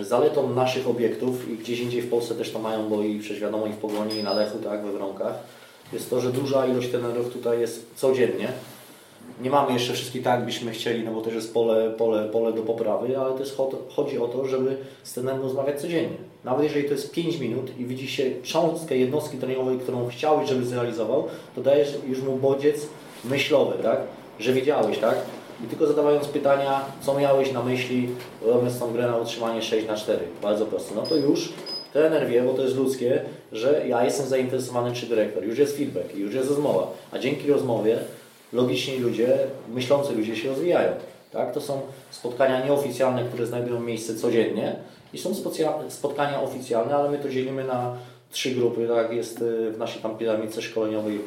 Y, 0.00 0.04
zaletą 0.04 0.54
naszych 0.54 0.88
obiektów 0.88 1.48
i 1.48 1.56
gdzieś 1.56 1.80
indziej 1.80 2.02
w 2.02 2.10
Polsce 2.10 2.34
też 2.34 2.52
to 2.52 2.58
mają, 2.58 2.88
bo 2.88 3.02
i 3.02 3.18
przecież 3.18 3.40
wiadomo 3.40 3.66
i 3.66 3.72
w 3.72 3.76
Pogoni 3.76 4.16
i 4.16 4.22
na 4.22 4.34
Lechu, 4.34 4.58
tak, 4.58 4.84
we 4.84 4.92
Wronkach, 4.92 5.34
jest 5.92 6.10
to, 6.10 6.20
że 6.20 6.30
duża 6.30 6.66
ilość 6.66 6.88
trenerów 6.88 7.32
tutaj 7.32 7.60
jest 7.60 7.86
codziennie 7.96 8.48
nie 9.42 9.50
mamy 9.50 9.72
jeszcze 9.72 9.92
wszystkich 9.92 10.22
tak, 10.22 10.44
byśmy 10.44 10.70
chcieli, 10.70 11.04
no 11.04 11.12
bo 11.12 11.20
też 11.20 11.34
jest 11.34 11.54
pole, 11.54 11.90
pole, 11.90 12.28
pole 12.28 12.52
do 12.52 12.62
poprawy, 12.62 13.18
ale 13.18 13.38
też 13.38 13.56
chodzi 13.88 14.18
o 14.18 14.28
to, 14.28 14.46
żeby 14.46 14.76
z 15.02 15.12
trenerem 15.12 15.42
rozmawiać 15.42 15.80
codziennie. 15.80 16.16
Nawet 16.44 16.64
jeżeli 16.64 16.84
to 16.84 16.92
jest 16.92 17.12
5 17.12 17.38
minut 17.38 17.78
i 17.78 17.84
widzi 17.84 18.08
się 18.08 18.24
cząstkę 18.42 18.96
jednostki 18.96 19.38
treningowej, 19.38 19.78
którą 19.78 20.08
chciałeś, 20.08 20.48
żeby 20.48 20.64
zrealizował, 20.64 21.24
to 21.54 21.60
dajesz 21.60 21.94
już 22.08 22.22
mu 22.22 22.36
bodziec 22.36 22.86
myślowy, 23.24 23.82
tak? 23.82 23.98
Że 24.38 24.52
wiedziałeś, 24.52 24.98
tak? 24.98 25.16
I 25.64 25.66
tylko 25.66 25.86
zadawając 25.86 26.28
pytania, 26.28 26.84
co 27.00 27.18
miałeś 27.18 27.52
na 27.52 27.62
myśli, 27.62 28.08
robiąc 28.42 28.78
tą 28.78 28.92
grę 28.92 29.06
na 29.06 29.16
utrzymanie 29.16 29.62
6 29.62 29.86
na 29.86 29.96
4 29.96 30.18
bardzo 30.42 30.66
prosto, 30.66 30.94
no 30.94 31.02
to 31.02 31.16
już 31.16 31.52
trener 31.92 32.28
wie, 32.28 32.42
bo 32.42 32.54
to 32.54 32.62
jest 32.62 32.76
ludzkie, 32.76 33.22
że 33.52 33.84
ja 33.88 34.04
jestem 34.04 34.26
zainteresowany 34.26 34.92
czy 34.92 35.06
dyrektor. 35.06 35.44
Już 35.44 35.58
jest 35.58 35.76
feedback, 35.76 36.14
już 36.14 36.34
jest 36.34 36.48
rozmowa, 36.48 36.92
a 37.12 37.18
dzięki 37.18 37.48
rozmowie 37.48 37.98
logiczni 38.52 38.98
ludzie, 38.98 39.38
myślący 39.68 40.14
ludzie 40.14 40.36
się 40.36 40.48
rozwijają. 40.48 40.92
Tak? 41.32 41.54
To 41.54 41.60
są 41.60 41.80
spotkania 42.10 42.64
nieoficjalne, 42.64 43.24
które 43.24 43.46
znajdują 43.46 43.80
miejsce 43.80 44.14
codziennie 44.14 44.76
i 45.12 45.18
są 45.18 45.30
spotkania 45.88 46.42
oficjalne, 46.42 46.94
ale 46.94 47.10
my 47.10 47.18
to 47.18 47.28
dzielimy 47.28 47.64
na 47.64 47.96
trzy 48.30 48.50
grupy. 48.50 48.88
Tak 48.88 49.12
jest 49.12 49.42
y, 49.42 49.70
w 49.70 49.78
naszej 49.78 50.02
tam 50.02 50.18
piramidce 50.18 50.62
szkoleniowej, 50.62 51.20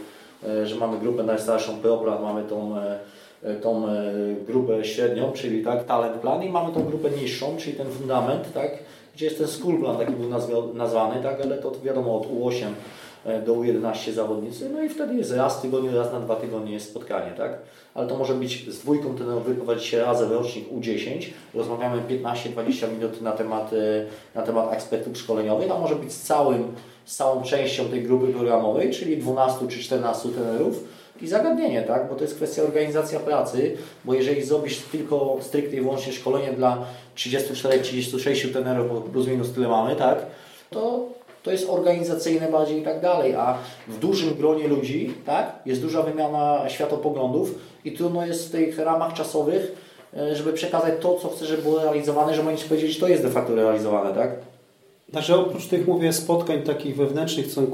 y, 0.48 0.68
że 0.68 0.76
mamy 0.76 1.00
grupę 1.00 1.24
najstarszą 1.24 1.78
ProPlan, 1.78 2.24
mamy 2.24 2.44
tą, 2.44 2.76
y, 3.44 3.56
tą 3.56 3.86
grupę 4.48 4.86
średnią, 4.86 5.32
czyli 5.32 5.64
tak, 5.64 5.86
talent 5.86 6.16
plan 6.16 6.44
i 6.44 6.50
mamy 6.50 6.74
tą 6.74 6.84
grupę 6.84 7.10
niższą, 7.10 7.58
czyli 7.58 7.78
ten 7.78 7.88
fundament, 7.90 8.54
tak, 8.54 8.72
gdzie 9.16 9.26
jest 9.26 9.38
ten 9.38 9.48
school 9.48 9.80
plan, 9.80 9.98
taki 9.98 10.12
był 10.12 10.30
nazwany, 10.74 11.24
tak, 11.24 11.42
ale 11.42 11.58
to 11.58 11.72
wiadomo 11.84 12.18
od 12.18 12.28
U8 12.28 12.66
E, 12.66 12.72
do 13.46 13.54
U11 13.54 14.12
zawodnicy, 14.12 14.70
no 14.70 14.84
i 14.84 14.90
wtedy 14.90 15.16
jest 15.16 15.32
raz 15.32 15.58
w 15.58 15.62
tygodniu, 15.62 15.96
raz 15.96 16.12
na 16.12 16.20
dwa 16.20 16.36
tygodnie 16.36 16.74
jest 16.74 16.90
spotkanie, 16.90 17.32
tak? 17.38 17.58
Ale 17.94 18.08
to 18.08 18.18
może 18.18 18.34
być 18.34 18.70
z 18.70 18.80
dwójką 18.80 19.16
trenerów 19.16 19.46
wyprowadzić 19.46 19.86
się 19.86 20.02
razem 20.02 20.32
rocznik 20.32 20.72
U10, 20.72 21.26
rozmawiamy 21.54 22.02
15-20 22.02 22.92
minut 22.92 23.22
na 23.22 23.32
temat, 23.32 23.74
e, 23.74 24.06
na 24.36 24.42
temat 24.42 24.74
aspektów 24.74 25.18
szkoleniowych, 25.18 25.72
a 25.72 25.80
może 25.80 25.96
być 25.96 26.14
z 26.14 26.22
całym, 26.22 26.74
z 27.06 27.16
całą 27.16 27.44
częścią 27.44 27.86
tej 27.86 28.04
grupy 28.04 28.28
programowej, 28.28 28.92
czyli 28.92 29.18
12 29.18 29.68
czy 29.68 29.80
14 29.80 30.30
trenerów, 30.30 30.84
i 31.22 31.28
zagadnienie, 31.28 31.82
tak? 31.82 32.10
bo 32.10 32.16
to 32.16 32.22
jest 32.22 32.36
kwestia 32.36 32.64
organizacja 32.64 33.20
pracy, 33.20 33.78
bo 34.06 34.14
jeżeli 34.14 34.44
zrobisz 34.44 34.80
tylko 34.80 35.38
stricte 35.42 35.76
i 35.76 35.82
wyłącznie 35.82 36.14
szkolenie 36.14 36.52
dla 36.52 36.86
34-36 37.16 38.52
trenerów, 38.52 38.90
bo 38.90 39.02
plus 39.02 39.28
minus 39.28 39.52
tyle 39.52 39.68
mamy, 39.68 39.96
tak? 39.96 40.26
to 40.70 41.08
to 41.44 41.52
jest 41.52 41.70
organizacyjne 41.70 42.52
bardziej 42.52 42.80
i 42.80 42.84
tak 42.84 43.02
dalej, 43.02 43.36
a 43.36 43.58
w 43.88 44.00
dużym 44.00 44.36
gronie 44.36 44.68
ludzi 44.68 45.14
tak, 45.26 45.56
jest 45.66 45.82
duża 45.82 46.02
wymiana 46.02 46.70
światopoglądów 46.70 47.56
i 47.86 47.92
trudno 47.92 48.26
jest 48.26 48.48
w 48.48 48.52
tych 48.52 48.80
ramach 48.80 49.14
czasowych, 49.14 49.76
e, 50.18 50.36
żeby 50.36 50.54
przekazać 50.54 50.94
to, 51.02 51.16
co 51.16 51.30
chce, 51.30 51.46
żeby 51.46 51.62
było 51.62 51.80
realizowane, 51.80 52.34
że 52.34 52.48
oni 52.48 52.58
powiedzieć, 52.58 52.92
że 52.92 53.00
to 53.00 53.08
jest 53.08 53.24
de 53.24 53.30
facto 53.30 53.56
realizowane, 53.56 54.14
tak? 54.14 54.30
Także 55.14 55.40
oprócz 55.40 55.68
tych, 55.68 55.88
mówię, 55.88 56.14
spotkań 56.14 56.62
takich 56.62 56.96
wewnętrznych, 56.96 57.52
są 57.52 57.68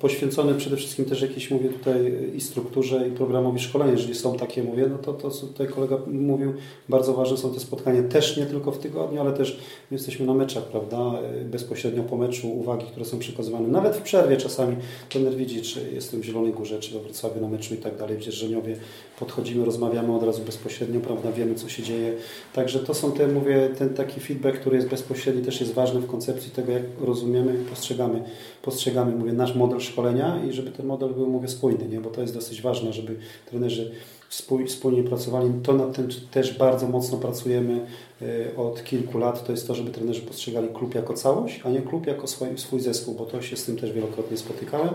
poświęcone 0.00 0.54
przede 0.54 0.76
wszystkim 0.76 1.04
też 1.04 1.22
jakieś, 1.22 1.50
mówię 1.50 1.68
tutaj 1.68 2.12
i 2.34 2.40
strukturze 2.40 3.08
i 3.08 3.10
programowi 3.10 3.60
szkolenia, 3.60 3.92
jeżeli 3.92 4.14
są 4.14 4.36
takie, 4.36 4.62
mówię, 4.62 4.86
no 4.90 4.98
to 4.98 5.12
to, 5.12 5.30
co 5.30 5.46
tutaj 5.46 5.68
kolega 5.68 5.98
mówił, 6.06 6.54
bardzo 6.88 7.14
ważne 7.14 7.36
są 7.36 7.54
te 7.54 7.60
spotkania 7.60 8.02
też 8.02 8.36
nie 8.36 8.46
tylko 8.46 8.72
w 8.72 8.78
tygodniu, 8.78 9.20
ale 9.20 9.32
też 9.32 9.58
jesteśmy 9.90 10.26
na 10.26 10.34
meczach, 10.34 10.64
prawda, 10.64 11.12
bezpośrednio 11.44 12.02
po 12.02 12.16
meczu, 12.16 12.58
uwagi, 12.58 12.86
które 12.86 13.04
są 13.04 13.18
przekazywane, 13.18 13.68
nawet 13.68 13.96
w 13.96 14.02
przerwie 14.02 14.36
czasami. 14.36 14.76
Trener 15.08 15.34
widzi, 15.34 15.62
czy 15.62 15.90
jestem 15.94 16.20
w 16.20 16.24
Zielonej 16.24 16.52
Górze, 16.52 16.80
czy 16.80 16.92
we 16.92 17.00
Wrocławiu 17.00 17.40
na 17.40 17.48
meczu 17.48 17.74
i 17.74 17.78
tak 17.78 17.96
dalej, 17.96 18.16
w 18.16 18.20
Dzierżoniowie 18.20 18.76
podchodzimy, 19.18 19.64
rozmawiamy 19.64 20.14
od 20.14 20.22
razu 20.22 20.42
bezpośrednio, 20.42 21.00
prawda, 21.00 21.32
wiemy 21.32 21.54
co 21.54 21.68
się 21.68 21.82
dzieje, 21.82 22.12
także 22.52 22.78
to 22.78 22.94
są 22.94 23.12
te, 23.12 23.28
mówię, 23.28 23.68
ten 23.78 23.94
taki 23.94 24.20
feedback, 24.20 24.58
który 24.60 24.76
jest 24.76 24.88
bezpośredni, 24.88 25.42
też 25.42 25.60
jest 25.60 25.74
ważny 25.74 26.00
w 26.00 26.06
koncepcji 26.06 26.50
tego, 26.50 26.72
jak 26.72 26.82
rozumiemy, 27.00 27.54
postrzegamy, 27.70 28.22
postrzegamy 28.62 29.16
mówię, 29.16 29.32
nasz 29.32 29.54
model 29.54 29.80
szkolenia 29.80 30.40
i 30.50 30.52
żeby 30.52 30.70
ten 30.70 30.86
model 30.86 31.14
był 31.14 31.26
mówię, 31.26 31.48
spójny, 31.48 31.88
nie? 31.88 32.00
bo 32.00 32.10
to 32.10 32.20
jest 32.20 32.34
dosyć 32.34 32.62
ważne, 32.62 32.92
żeby 32.92 33.16
trenerzy 33.50 33.92
wspólnie 34.66 35.02
pracowali. 35.02 35.50
To 35.62 35.72
nad 35.72 35.96
tym 35.96 36.08
też 36.30 36.58
bardzo 36.58 36.88
mocno 36.88 37.18
pracujemy 37.18 37.86
e, 38.22 38.56
od 38.56 38.84
kilku 38.84 39.18
lat. 39.18 39.46
To 39.46 39.52
jest 39.52 39.66
to, 39.66 39.74
żeby 39.74 39.90
trenerzy 39.90 40.20
postrzegali 40.20 40.68
klub 40.68 40.94
jako 40.94 41.14
całość, 41.14 41.60
a 41.64 41.70
nie 41.70 41.82
klub 41.82 42.06
jako 42.06 42.26
swój, 42.26 42.48
swój 42.58 42.80
zespół, 42.80 43.14
bo 43.14 43.26
to 43.26 43.42
się 43.42 43.56
z 43.56 43.64
tym 43.64 43.76
też 43.76 43.92
wielokrotnie 43.92 44.36
spotykałem 44.36 44.94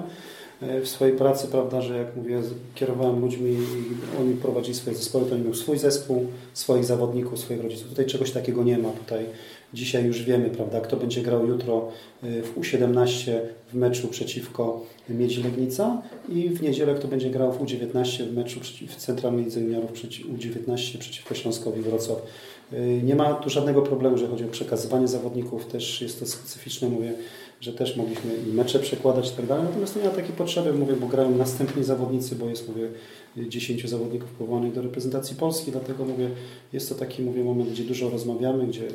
w 0.62 0.88
swojej 0.88 1.18
pracy, 1.18 1.47
prawda, 1.47 1.82
że 1.82 1.97
jak 1.97 2.16
mówię, 2.16 2.41
kierowałem 2.76 3.20
ludźmi 3.20 3.51
i 3.51 4.20
oni 4.22 4.36
prowadzili 4.36 4.76
swoje 4.76 4.95
zespoły, 4.95 5.26
to 5.26 5.36
oni 5.36 5.43
miał 5.43 5.53
swój 5.53 5.78
zespół, 5.78 6.28
swoich 6.53 6.86
zawodników, 6.86 7.39
swoich 7.39 7.64
rodziców. 7.64 7.89
Tutaj 7.89 8.05
czegoś 8.05 8.32
takiego 8.32 8.64
nie 8.64 8.78
ma. 8.78 8.89
Tutaj 8.89 9.26
Dzisiaj 9.74 10.05
już 10.05 10.24
wiemy, 10.24 10.49
prawda, 10.49 10.82
kto 10.82 10.97
będzie 10.97 11.22
grał 11.22 11.47
jutro 11.47 11.91
y, 12.24 12.43
w 12.43 12.59
U17 12.59 13.32
w 13.68 13.74
meczu 13.74 14.07
przeciwko 14.07 14.86
Miedzi 15.09 15.43
Legnica 15.43 16.01
i 16.30 16.49
w 16.49 16.62
niedzielę 16.62 16.95
kto 16.95 17.07
będzie 17.07 17.30
grał 17.30 17.53
w 17.53 17.59
U19 17.59 18.24
w 18.24 18.34
meczu 18.36 18.59
w 18.88 18.95
Centralnej 18.95 19.45
Lidze 19.45 19.59
Juniorów 19.59 19.91
U19 19.93 20.97
przeciwko 20.97 21.36
Śląskowi 21.36 21.82
Wrocław. 21.82 22.18
Y, 22.74 23.01
nie 23.03 23.16
ma 23.16 23.34
tu 23.34 23.49
żadnego 23.49 23.82
problemu, 23.82 24.18
że 24.18 24.28
chodzi 24.28 24.45
o 24.45 24.47
przekazywanie 24.47 25.07
zawodników, 25.07 25.66
też 25.66 26.01
jest 26.01 26.20
to 26.20 26.26
specyficzne, 26.26 26.89
mówię, 26.89 27.14
że 27.62 27.74
też 27.74 27.97
mogliśmy 27.97 28.36
i 28.47 28.53
mecze 28.53 28.80
przekładać 28.80 29.32
i 29.32 29.36
tak 29.36 29.45
dalej, 29.45 29.66
natomiast 29.66 29.95
nie 29.95 30.03
ma 30.03 30.09
takiej 30.09 30.36
potrzeby, 30.36 30.74
mówię, 30.74 30.93
bo 30.93 31.07
grają 31.07 31.38
następni 31.38 31.84
zawodnicy, 31.84 32.36
bo 32.36 32.49
jest, 32.49 32.68
mówię, 32.68 32.89
10 33.49 33.89
zawodników 33.89 34.30
powołanych 34.30 34.74
do 34.74 34.82
reprezentacji 34.82 35.36
Polski, 35.36 35.72
dlatego 35.72 36.05
mówię, 36.05 36.30
jest 36.74 36.89
to 36.89 36.95
taki, 36.95 37.22
mówię, 37.22 37.43
moment, 37.43 37.70
gdzie 37.70 37.84
dużo 37.84 38.09
rozmawiamy, 38.09 38.68
gdzie 38.68 38.88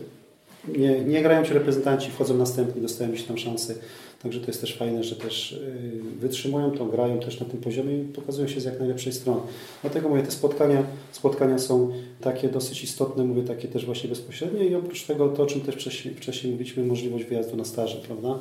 nie, 0.69 1.01
nie 1.01 1.23
grają 1.23 1.45
ci 1.45 1.55
reprezentanci, 1.55 2.11
wchodzą 2.11 2.37
następni, 2.37 2.83
dostają 2.83 3.17
się 3.17 3.25
tam 3.25 3.39
szansy. 3.39 3.79
Także 4.23 4.41
to 4.41 4.47
jest 4.47 4.61
też 4.61 4.77
fajne, 4.77 5.05
że 5.05 5.17
też 5.17 5.53
y, 5.53 6.01
wytrzymują 6.21 6.71
to, 6.71 6.87
grają 6.87 7.21
też 7.21 7.41
na 7.41 7.47
tym 7.47 7.61
poziomie 7.61 7.99
i 7.99 8.05
pokazują 8.05 8.49
się 8.49 8.61
z 8.61 8.64
jak 8.64 8.79
najlepszej 8.79 9.12
strony. 9.12 9.41
Dlatego 9.83 10.09
mówię, 10.09 10.23
te 10.23 10.31
spotkania, 10.31 10.83
spotkania 11.12 11.59
są 11.59 11.93
takie 12.21 12.49
dosyć 12.49 12.85
istotne, 12.85 13.25
mówię 13.25 13.43
takie 13.43 13.69
też 13.69 13.87
właśnie 13.87 14.09
bezpośrednie 14.09 14.67
i 14.67 14.75
oprócz 14.75 15.07
tego 15.07 15.29
to, 15.29 15.43
o 15.43 15.47
czym 15.47 15.61
też 15.61 15.75
wcześniej, 15.75 16.14
wcześniej 16.14 16.53
mówiliśmy, 16.53 16.85
możliwość 16.85 17.25
wyjazdu 17.25 17.57
na 17.57 17.64
staże, 17.64 17.97
prawda? 17.97 18.39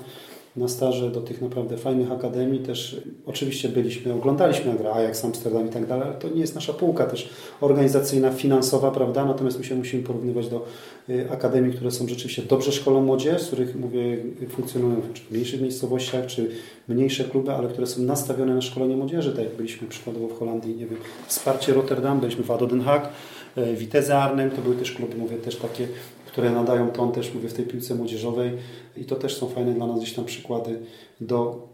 Na 0.58 0.68
staże 0.68 1.12
do 1.12 1.22
tych 1.22 1.42
naprawdę 1.42 1.78
fajnych 1.78 2.12
akademii. 2.12 2.60
Też 2.60 3.02
oczywiście 3.26 3.70
byliśmy, 3.70 4.14
oglądaliśmy 4.14 4.74
gra 4.74 4.94
Ajax 4.94 5.26
Amsterdam 5.26 5.68
i 5.68 5.70
tak 5.70 5.86
dalej, 5.86 6.08
ale 6.08 6.18
to 6.18 6.30
nie 6.30 6.42
jest 6.42 6.56
nasza 6.56 6.74
półka 6.74 7.06
też 7.06 7.30
organizacyjna, 7.62 8.32
finansowa, 8.32 8.92
prawda? 8.92 9.26
Natomiast 9.26 9.60
my 9.60 9.66
się 9.66 9.76
musimy 9.76 10.04
porównywać 10.04 10.50
do 10.50 10.66
y, 11.10 11.32
akademii, 11.32 11.74
które 11.74 11.92
są 11.92 12.08
rzeczywiście 12.08 12.42
dobrze 12.42 12.72
szkolą 12.72 13.02
młodzież, 13.02 13.42
z 13.42 13.48
których 13.48 13.76
mówię, 13.76 14.18
funkcjonują 14.50 15.02
w 15.02 15.32
mniejszych 15.32 15.62
miejscowościach, 15.62 16.26
czy 16.26 16.52
mniejsze 16.88 17.24
kluby, 17.24 17.52
ale 17.52 17.68
które 17.68 17.88
są 17.88 18.02
nastawione 18.02 18.56
na 18.56 18.62
szkolenie 18.62 18.98
młodzieży, 18.98 19.32
tak 19.32 19.46
jak 19.46 19.56
byliśmy 19.56 19.88
przykładowo 19.88 20.28
w 20.28 20.40
Holandii, 20.40 20.76
nie 20.76 20.86
wiem, 20.86 21.00
wsparcie 21.28 21.74
Rotterdam, 21.74 22.20
byliśmy 22.20 22.44
w 22.44 22.52
Ado 22.52 22.68
Den 22.68 22.82
Haag, 22.82 23.10
y, 23.58 23.76
Vitesse 23.76 24.18
Arnhem, 24.18 24.52
to 24.52 24.62
były 24.62 24.76
też 24.76 24.92
kluby, 24.92 25.18
mówię, 25.18 25.38
też 25.38 25.56
takie 25.56 25.88
które 26.36 26.52
nadają 26.52 26.92
ton 26.92 27.12
też, 27.12 27.34
mówię, 27.34 27.50
w 27.50 27.54
tej 27.54 27.66
piłce 27.66 27.96
młodzieżowej. 27.96 28.52
I 28.98 29.06
to 29.06 29.16
też 29.16 29.38
są 29.38 29.48
fajne 29.50 29.74
dla 29.74 29.88
nas 29.88 30.00
gdzieś 30.00 30.14
tam 30.14 30.26
przykłady 30.26 30.80
do 31.22 31.68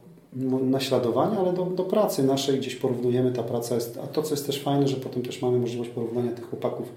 naśladowania, 0.62 1.40
ale 1.40 1.54
do, 1.54 1.66
do 1.66 1.84
pracy 1.84 2.24
naszej. 2.24 2.60
Gdzieś 2.60 2.76
porównujemy, 2.76 3.32
ta 3.32 3.44
praca 3.44 3.76
jest, 3.76 4.00
a 4.04 4.08
to 4.08 4.24
co 4.24 4.34
jest 4.34 4.46
też 4.46 4.62
fajne, 4.64 4.88
że 4.88 4.96
potem 4.96 5.24
też 5.24 5.42
mamy 5.42 5.60
możliwość 5.60 5.90
porównania 5.90 6.32
tych 6.32 6.50
chłopaków 6.50 6.94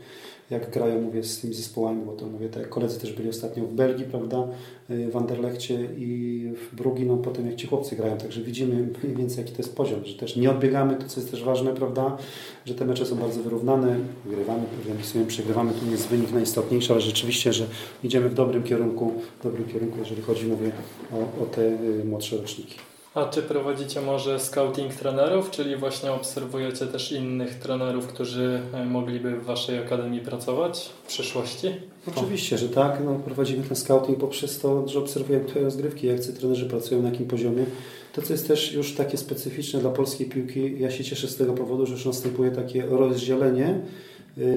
jak 0.50 0.70
grają, 0.70 1.00
mówię, 1.00 1.22
z 1.22 1.40
tymi 1.40 1.54
zespołami, 1.54 2.02
bo 2.06 2.12
to 2.12 2.26
mówię, 2.26 2.48
tak 2.48 2.68
koledzy 2.68 3.00
też 3.00 3.12
byli 3.12 3.28
ostatnio 3.28 3.64
w 3.64 3.72
Belgii, 3.72 4.04
prawda, 4.04 4.48
y, 4.90 5.10
w 5.10 5.16
Anderlechcie 5.16 5.88
i 5.98 6.50
w 6.56 6.76
Brugi, 6.76 7.06
no 7.06 7.16
potem 7.16 7.46
jak 7.46 7.56
ci 7.56 7.66
chłopcy 7.66 7.96
grają, 7.96 8.16
także 8.16 8.40
widzimy 8.40 8.88
mniej 9.02 9.16
więcej 9.16 9.38
jaki 9.38 9.52
to 9.52 9.62
jest 9.62 9.76
poziom, 9.76 10.04
że 10.04 10.14
też 10.14 10.36
nie 10.36 10.50
odbiegamy, 10.50 10.96
to 10.96 11.08
co 11.08 11.20
jest 11.20 11.30
też 11.30 11.44
ważne, 11.44 11.74
prawda, 11.74 12.16
że 12.64 12.74
te 12.74 12.84
mecze 12.84 13.06
są 13.06 13.16
bardzo 13.16 13.42
wyrównane, 13.42 13.96
wygrywamy, 14.24 14.62
remisujemy, 14.88 15.28
przegrywamy, 15.28 15.72
tu 15.72 15.84
nie 15.84 15.92
jest 15.92 16.08
wynik 16.08 16.32
najistotniejszy, 16.32 16.92
ale 16.92 17.00
rzeczywiście, 17.00 17.52
że 17.52 17.66
idziemy 18.04 18.28
w 18.28 18.34
dobrym 18.34 18.62
kierunku, 18.62 19.12
w 19.40 19.42
dobrym 19.42 19.64
kierunku, 19.64 19.98
jeżeli 19.98 20.22
chodzi, 20.22 20.46
mówię, 20.46 20.70
o, 21.12 21.42
o 21.42 21.46
te 21.46 21.62
y, 21.62 22.04
młodsze 22.04 22.36
roczniki. 22.36 22.93
A 23.14 23.24
czy 23.24 23.42
prowadzicie 23.42 24.00
może 24.00 24.40
scouting 24.40 24.94
trenerów, 24.94 25.50
czyli 25.50 25.76
właśnie 25.76 26.12
obserwujecie 26.12 26.86
też 26.86 27.12
innych 27.12 27.54
trenerów, 27.54 28.06
którzy 28.06 28.60
e, 28.72 28.84
mogliby 28.84 29.36
w 29.36 29.44
Waszej 29.44 29.78
Akademii 29.78 30.20
pracować 30.20 30.90
w 31.04 31.06
przyszłości? 31.06 31.68
Oczywiście, 32.16 32.58
że 32.58 32.68
tak. 32.68 33.00
No, 33.04 33.14
prowadzimy 33.14 33.64
ten 33.64 33.76
scouting 33.76 34.18
poprzez 34.18 34.58
to, 34.58 34.88
że 34.88 34.98
obserwujemy 34.98 35.44
te 35.44 35.60
rozgrywki, 35.60 36.06
jak 36.06 36.20
ci 36.20 36.32
trenerzy 36.32 36.66
pracują, 36.66 37.02
na 37.02 37.08
jakim 37.08 37.26
poziomie. 37.26 37.66
To, 38.12 38.22
co 38.22 38.32
jest 38.32 38.48
też 38.48 38.72
już 38.72 38.94
takie 38.94 39.16
specyficzne 39.16 39.80
dla 39.80 39.90
polskiej 39.90 40.26
piłki, 40.26 40.80
ja 40.80 40.90
się 40.90 41.04
cieszę 41.04 41.28
z 41.28 41.36
tego 41.36 41.52
powodu, 41.52 41.86
że 41.86 41.92
już 41.92 42.06
następuje 42.06 42.50
takie 42.50 42.86
rozdzielenie 42.86 43.80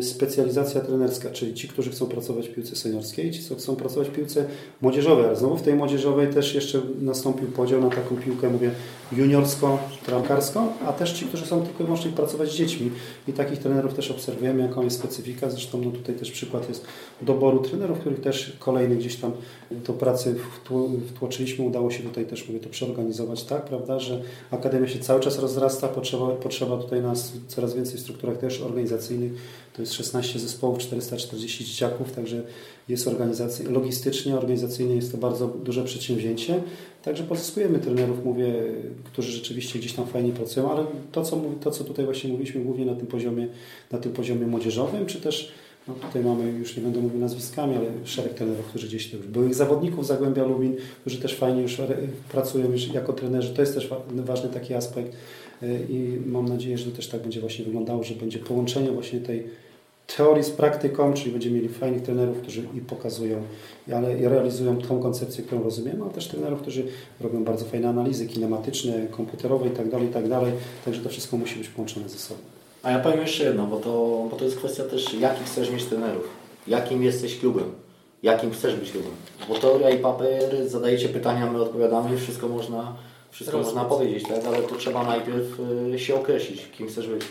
specjalizacja 0.02 0.82
trenerska, 0.82 1.30
czyli 1.30 1.54
ci, 1.54 1.68
którzy 1.68 1.92
chcą 1.92 2.06
pracować 2.06 2.48
w 2.48 2.54
piłce 2.54 2.76
seniorskiej, 2.76 3.32
ci, 3.32 3.44
co 3.44 3.56
chcą 3.56 3.76
pracować 3.76 4.08
w 4.08 4.12
piłce 4.12 4.46
młodzieżowej. 4.82 5.26
Ale 5.26 5.36
znowu 5.36 5.58
w 5.58 5.62
tej 5.62 5.74
młodzieżowej 5.74 6.28
też 6.28 6.56
jeszcze 6.56 6.82
nastąpił 7.02 7.48
podział 7.48 7.82
na 7.82 7.90
taką 7.90 8.16
piłkę, 8.16 8.50
mówię, 8.50 8.72
juniorsko-tramkarską, 9.12 10.68
a 10.86 10.94
też 10.94 11.14
ci, 11.14 11.26
którzy 11.26 11.46
są 11.46 11.62
tylko 11.62 11.84
i 11.84 11.86
wyłącznie 11.86 12.12
pracować 12.12 12.52
z 12.52 12.56
dziećmi. 12.56 12.92
I 13.28 13.34
takich 13.34 13.60
trenerów 13.60 13.94
też 13.94 14.12
obserwujemy, 14.12 14.64
jaką 14.64 14.84
jest 14.84 15.00
specyfika. 15.00 15.50
Zresztą 15.50 15.82
no, 15.82 15.92
tutaj 15.92 16.16
też 16.16 16.32
przykład 16.32 16.70
jest 16.70 16.86
doboru 17.22 17.60
trenerów, 17.60 18.00
których 18.00 18.22
też 18.22 18.58
kolejny 18.60 18.96
gdzieś 18.96 19.16
tam 19.16 19.32
do 19.72 19.94
pracy 19.94 20.36
wtłoczyliśmy. 21.16 21.66
Udało 21.66 21.92
się 21.92 22.04
tutaj 22.04 22.26
też, 22.26 22.48
mówię, 22.48 22.60
to 22.60 22.70
przeorganizować 22.70 23.44
tak, 23.44 23.66
prawda, 23.66 24.00
że 24.00 24.22
Akademia 24.52 24.88
się 24.88 25.00
cały 25.00 25.20
czas 25.20 25.40
rozrasta, 25.40 25.88
potrzeba, 25.88 26.28
potrzeba 26.28 26.78
tutaj 26.78 27.02
nas 27.02 27.34
coraz 27.48 27.76
więcej 27.76 27.98
w 27.98 28.00
strukturach 28.00 28.38
też 28.38 28.62
organizacyjnych 28.62 29.32
to 29.78 29.82
jest 29.82 29.94
16 29.94 30.40
zespołów, 30.40 30.80
440 30.80 31.66
dzieciaków, 31.66 32.12
także 32.12 32.44
jest 32.90 33.08
organizacja, 33.08 33.70
logistycznie, 33.70 34.38
organizacyjnie 34.38 34.96
jest 34.96 35.12
to 35.12 35.18
bardzo 35.18 35.48
duże 35.48 35.84
przedsięwzięcie. 35.84 36.62
Także 37.04 37.24
pozyskujemy 37.24 37.80
trenerów, 37.80 38.26
mówię, 38.26 38.54
którzy 39.04 39.32
rzeczywiście 39.32 39.80
gdzieś 39.80 39.94
tam 39.94 40.08
fajnie 40.08 40.32
pracują, 40.32 40.72
ale 40.72 40.86
to, 41.12 41.24
co, 41.24 41.42
to, 41.62 41.72
co 41.72 41.84
tutaj 41.84 42.06
właśnie 42.06 42.30
mówiliśmy, 42.30 42.62
głównie 42.62 42.86
na 42.86 42.96
tym 42.96 43.08
poziomie, 43.08 43.48
na 43.92 43.98
tym 43.98 44.14
poziomie 44.14 44.48
młodzieżowym, 44.48 45.06
czy 45.06 45.22
też 45.22 45.52
no 45.88 45.94
tutaj 45.94 46.24
mamy, 46.24 46.52
już 46.52 46.78
nie 46.78 46.84
będę 46.84 47.00
mówił 47.00 47.20
nazwiskami, 47.20 47.76
ale 47.76 47.86
szereg 48.04 48.34
trenerów, 48.34 48.66
którzy 48.66 48.88
gdzieś 48.88 49.14
już 49.14 49.28
byłych 49.28 49.56
zawodników 49.56 50.08
Zagłębia 50.08 50.46
Lubin, 50.46 50.76
którzy 51.02 51.18
też 51.18 51.36
fajnie 51.36 51.62
już 51.62 51.78
pracują 52.32 52.72
już 52.72 52.88
jako 52.88 53.14
trenerzy. 53.14 53.54
To 53.54 53.62
jest 53.62 53.74
też 53.74 53.90
ważny 54.12 54.50
taki 54.50 54.74
aspekt 54.74 55.14
y, 55.64 55.80
i 55.90 56.20
mam 56.26 56.46
nadzieję, 56.46 56.78
że 56.78 56.86
to 56.86 56.96
też 56.96 57.08
tak 57.08 57.22
będzie 57.22 57.40
właśnie 57.40 57.66
wyglądało, 57.66 58.04
że 58.04 58.16
będzie 58.16 58.40
połączenie 58.40 58.92
właśnie 58.92 59.20
tej 59.20 59.67
teorii 60.08 60.44
z 60.44 60.50
praktyką, 60.50 61.14
czyli 61.14 61.32
będziemy 61.32 61.56
mieli 61.56 61.70
fajnych 61.70 62.02
trenerów, 62.02 62.42
którzy 62.42 62.68
i 62.76 62.82
pokazują, 62.82 63.42
ale 63.96 64.20
i 64.20 64.28
realizują 64.28 64.78
tą 64.78 65.00
koncepcję, 65.00 65.44
którą 65.44 65.64
rozumiemy, 65.64 66.06
a 66.06 66.10
też 66.10 66.28
trenerów, 66.28 66.62
którzy 66.62 66.84
robią 67.22 67.44
bardzo 67.44 67.66
fajne 67.66 67.90
analizy 67.90 68.28
kinematyczne, 68.28 69.08
komputerowe 69.12 69.66
itd., 69.66 69.92
tak 69.92 70.02
itd. 70.02 70.30
Tak 70.30 70.50
także 70.86 71.02
to 71.02 71.10
wszystko 71.10 71.38
musi 71.38 71.56
być 71.56 71.70
połączone 71.70 72.10
ze 72.10 72.18
sobą. 72.18 72.40
A 72.84 72.92
ja 72.92 73.00
powiem 73.00 73.20
jeszcze 73.20 73.44
jedno, 73.44 73.68
bo 73.68 73.78
to, 73.78 74.28
bo 74.32 74.36
to 74.38 74.46
jest 74.46 74.58
kwestia 74.58 74.84
też, 74.84 75.14
jakich 75.14 75.48
chcesz 75.48 75.72
mieć 75.72 75.86
trenerów, 75.86 76.30
jakim 76.68 77.04
jesteś 77.04 77.40
klubem, 77.40 77.72
jakim 78.24 78.52
chcesz 78.52 78.76
być 78.76 78.92
klubem. 78.92 79.12
Bo 79.50 79.56
teoria 79.56 79.90
i 79.90 80.00
papier, 80.00 80.68
zadajecie 80.68 81.10
pytania, 81.10 81.52
my 81.52 81.62
odpowiadamy, 81.62 82.18
wszystko 82.18 82.48
można, 82.48 82.96
wszystko 83.32 83.58
można 83.58 83.86
powiedzieć, 83.86 84.24
tak? 84.24 84.46
ale 84.46 84.58
to 84.58 84.76
trzeba 84.76 85.04
najpierw 85.04 85.60
y, 85.94 86.00
się 86.00 86.16
określić, 86.16 86.68
kim 86.78 86.88
chcesz 86.88 87.08
być 87.08 87.22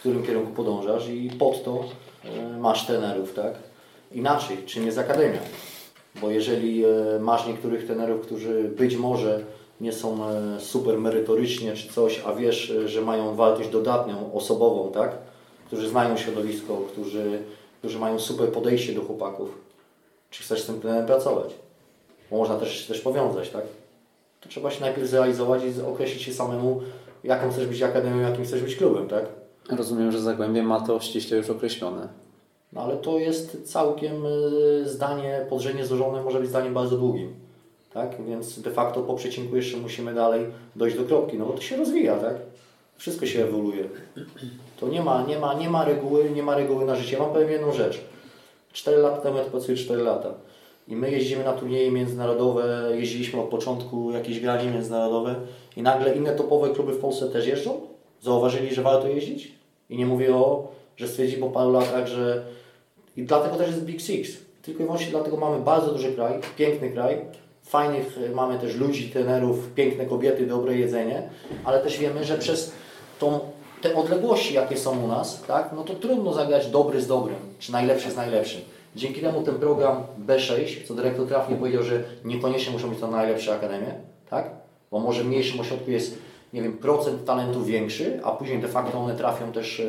którym 0.00 0.22
kierunku 0.22 0.52
podążasz 0.52 1.08
i 1.08 1.30
pod 1.38 1.64
to 1.64 1.84
e, 2.24 2.58
masz 2.58 2.86
trenerów, 2.86 3.34
tak? 3.34 3.54
Inaczej, 4.12 4.56
czym 4.66 4.86
jest 4.86 4.98
akademia? 4.98 5.38
Bo 6.20 6.30
jeżeli 6.30 6.84
e, 6.84 6.88
masz 7.20 7.46
niektórych 7.46 7.86
trenerów, 7.86 8.20
którzy 8.20 8.64
być 8.64 8.96
może 8.96 9.44
nie 9.80 9.92
są 9.92 10.28
e, 10.28 10.60
super 10.60 10.98
merytorycznie 10.98 11.72
czy 11.72 11.88
coś, 11.88 12.22
a 12.26 12.32
wiesz, 12.32 12.72
że 12.84 13.00
mają 13.00 13.34
wartość 13.34 13.68
dodatnią, 13.68 14.32
osobową, 14.32 14.92
tak? 14.92 15.18
Którzy 15.66 15.88
znają 15.88 16.16
środowisko, 16.16 16.76
którzy, 16.76 17.42
którzy 17.78 17.98
mają 17.98 18.18
super 18.18 18.52
podejście 18.52 18.92
do 18.92 19.00
chłopaków. 19.00 19.58
Czy 20.30 20.42
chcesz 20.42 20.62
z 20.62 20.66
tym 20.66 20.80
trenerem 20.80 21.06
pracować? 21.06 21.54
Bo 22.30 22.36
można 22.36 22.56
też, 22.56 22.86
też 22.86 23.00
powiązać, 23.00 23.50
tak? 23.50 23.64
To 24.40 24.48
trzeba 24.48 24.70
się 24.70 24.80
najpierw 24.80 25.08
zrealizować 25.08 25.62
i 25.64 25.82
określić 25.82 26.22
się 26.22 26.32
samemu, 26.32 26.82
jaką 27.24 27.50
chcesz 27.50 27.66
być 27.66 27.82
akademią, 27.82 28.20
jakim 28.20 28.44
chcesz 28.44 28.62
być 28.62 28.76
klubem, 28.76 29.08
tak? 29.08 29.39
Rozumiem, 29.72 30.12
że 30.12 30.20
Zagłębie 30.20 30.62
ma 30.62 30.80
to 30.80 31.00
ściśle 31.00 31.36
już 31.36 31.50
określone. 31.50 32.08
No 32.72 32.80
ale 32.80 32.96
to 32.96 33.18
jest 33.18 33.72
całkiem 33.72 34.26
y, 34.26 34.88
zdanie, 34.88 35.46
podrzędnie 35.48 35.86
złożone 35.86 36.22
może 36.22 36.40
być 36.40 36.48
zdaniem 36.48 36.74
bardzo 36.74 36.96
długim. 36.96 37.34
Tak? 37.94 38.24
Więc 38.28 38.62
de 38.62 38.70
facto 38.70 39.02
po 39.02 39.14
przecinku 39.14 39.56
jeszcze 39.56 39.76
musimy 39.76 40.14
dalej 40.14 40.46
dojść 40.76 40.96
do 40.96 41.04
kropki, 41.04 41.38
no 41.38 41.46
bo 41.46 41.52
to 41.52 41.60
się 41.60 41.76
rozwija, 41.76 42.16
tak? 42.16 42.36
Wszystko 42.96 43.26
się 43.26 43.44
ewoluuje. 43.44 43.84
To 44.80 44.88
nie 44.88 45.02
ma, 45.02 45.22
nie 45.22 45.38
ma, 45.38 45.54
nie 45.54 45.70
ma 45.70 45.84
reguły, 45.84 46.30
nie 46.30 46.42
ma 46.42 46.56
reguły 46.56 46.84
na 46.84 46.96
życie. 46.96 47.16
Ja 47.16 47.22
Wam 47.22 47.32
powiem 47.32 47.50
jedną 47.50 47.72
rzecz. 47.72 48.00
4 48.72 48.96
lata 48.96 49.16
temu 49.16 49.36
ja 49.36 49.44
pracuję 49.44 49.76
4 49.76 50.02
lata. 50.02 50.34
I 50.88 50.96
my 50.96 51.10
jeździmy 51.10 51.44
na 51.44 51.52
turnieje 51.52 51.90
międzynarodowe, 51.90 52.90
jeździliśmy 52.94 53.40
od 53.40 53.48
początku 53.48 54.12
jakieś 54.12 54.40
granie 54.40 54.70
międzynarodowe 54.70 55.34
i 55.76 55.82
nagle 55.82 56.14
inne 56.14 56.32
topowe 56.32 56.70
kluby 56.70 56.92
w 56.92 56.98
Polsce 56.98 57.28
też 57.28 57.46
jeżdżą? 57.46 57.80
Zauważyli, 58.22 58.74
że 58.74 58.82
warto 58.82 59.08
jeździć? 59.08 59.59
I 59.90 59.96
nie 59.96 60.06
mówię 60.06 60.34
o, 60.34 60.68
że 60.96 61.08
stwierdzi 61.08 61.36
po 61.36 61.50
paru 61.50 61.72
latach, 61.72 62.06
że... 62.06 62.42
I 63.16 63.22
dlatego 63.22 63.56
też 63.56 63.68
jest 63.68 63.84
Big 63.84 64.00
Six. 64.00 64.30
Tylko 64.62 64.82
i 64.82 64.84
wyłącznie 64.84 65.10
dlatego 65.10 65.36
mamy 65.36 65.64
bardzo 65.64 65.92
duży 65.92 66.12
kraj, 66.12 66.40
piękny 66.56 66.90
kraj, 66.90 67.20
fajnych 67.62 68.18
mamy 68.34 68.58
też 68.58 68.76
ludzi, 68.76 69.10
trenerów, 69.10 69.74
piękne 69.74 70.06
kobiety, 70.06 70.46
dobre 70.46 70.76
jedzenie, 70.76 71.22
ale 71.64 71.80
też 71.80 71.98
wiemy, 71.98 72.24
że 72.24 72.38
przez 72.38 72.72
tą, 73.18 73.40
te 73.80 73.94
odległości, 73.94 74.54
jakie 74.54 74.76
są 74.76 75.04
u 75.04 75.06
nas, 75.06 75.42
tak, 75.42 75.70
no 75.76 75.84
to 75.84 75.94
trudno 75.94 76.32
zagrać 76.32 76.66
dobry 76.66 77.00
z 77.00 77.06
dobrym, 77.06 77.36
czy 77.58 77.72
najlepszy 77.72 78.10
z 78.10 78.16
najlepszym. 78.16 78.60
Dzięki 78.96 79.20
temu 79.20 79.42
ten 79.42 79.54
program 79.54 80.02
B6, 80.26 80.86
co 80.88 80.94
dyrektor 80.94 81.28
trafnie 81.28 81.56
powiedział, 81.56 81.82
że 81.82 82.02
niekoniecznie 82.24 82.72
muszą 82.72 82.90
być 82.90 82.98
to 82.98 83.06
najlepsze 83.06 83.54
akademie, 83.54 83.94
tak? 84.30 84.50
bo 84.90 85.00
może 85.00 85.22
w 85.22 85.26
mniejszym 85.26 85.60
ośrodku 85.60 85.90
jest 85.90 86.18
nie 86.52 86.62
wiem, 86.62 86.72
procent 86.72 87.24
talentu 87.24 87.64
większy, 87.64 88.20
a 88.24 88.30
później 88.30 88.58
de 88.58 88.68
facto 88.68 88.98
one 88.98 89.16
trafią 89.16 89.52
też 89.52 89.80
e, 89.80 89.84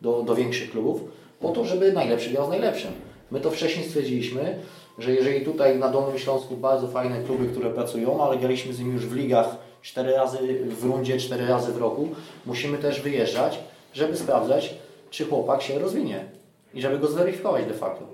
do, 0.00 0.22
do 0.22 0.34
większych 0.34 0.70
klubów, 0.70 1.00
po 1.40 1.48
to, 1.48 1.64
żeby 1.64 1.92
najlepszy 1.92 2.30
grał 2.30 2.46
z 2.46 2.48
najlepszym. 2.48 2.90
My 3.30 3.40
to 3.40 3.50
wcześniej 3.50 3.86
stwierdziliśmy, 3.86 4.58
że 4.98 5.12
jeżeli 5.12 5.44
tutaj 5.44 5.78
na 5.78 5.88
Dolnym 5.88 6.18
Śląsku 6.18 6.56
bardzo 6.56 6.88
fajne 6.88 7.22
kluby, 7.22 7.46
które 7.46 7.70
pracują, 7.70 8.24
ale 8.24 8.38
graliśmy 8.38 8.72
z 8.72 8.78
nimi 8.78 8.92
już 8.92 9.06
w 9.06 9.16
ligach 9.16 9.56
cztery 9.82 10.12
razy 10.12 10.38
w 10.64 10.84
rundzie, 10.84 11.18
cztery 11.18 11.46
razy 11.46 11.72
w 11.72 11.76
roku, 11.76 12.08
musimy 12.46 12.78
też 12.78 13.00
wyjeżdżać, 13.00 13.58
żeby 13.92 14.16
sprawdzać, 14.16 14.74
czy 15.10 15.24
chłopak 15.24 15.62
się 15.62 15.78
rozwinie 15.78 16.24
i 16.74 16.80
żeby 16.80 16.98
go 16.98 17.06
zweryfikować 17.06 17.66
de 17.66 17.74
facto. 17.74 18.04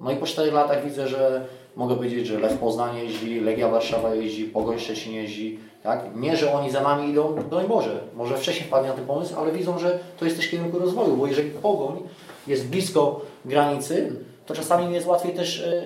No 0.00 0.10
i 0.12 0.16
po 0.16 0.26
czterech 0.26 0.54
latach 0.54 0.84
widzę, 0.84 1.08
że 1.08 1.46
mogę 1.76 1.96
powiedzieć, 1.96 2.26
że 2.26 2.38
Lech 2.38 2.58
Poznań 2.58 2.96
jeździ, 2.96 3.40
Legia 3.40 3.68
Warszawa 3.68 4.14
jeździ, 4.14 4.44
Pogoń 4.44 4.78
Szczecin 4.78 5.12
jeździ, 5.12 5.58
tak? 5.86 6.16
Nie, 6.16 6.36
że 6.36 6.52
oni 6.52 6.70
za 6.70 6.80
nami 6.80 7.10
idą, 7.10 7.34
broń 7.50 7.66
Boże, 7.66 8.00
może 8.14 8.36
wcześniej 8.36 8.66
wpadli 8.66 8.88
na 8.88 8.94
ten 8.94 9.06
pomysł, 9.06 9.34
ale 9.38 9.52
widzą, 9.52 9.78
że 9.78 9.98
to 10.18 10.24
jest 10.24 10.36
też 10.36 10.48
kierunku 10.48 10.78
rozwoju, 10.78 11.16
bo 11.16 11.26
jeżeli 11.26 11.50
Pogoń 11.50 12.02
jest 12.46 12.66
blisko 12.66 13.20
granicy, 13.44 14.12
to 14.46 14.54
czasami 14.54 14.94
jest 14.94 15.06
łatwiej 15.06 15.34
też, 15.34 15.60
e, 15.60 15.84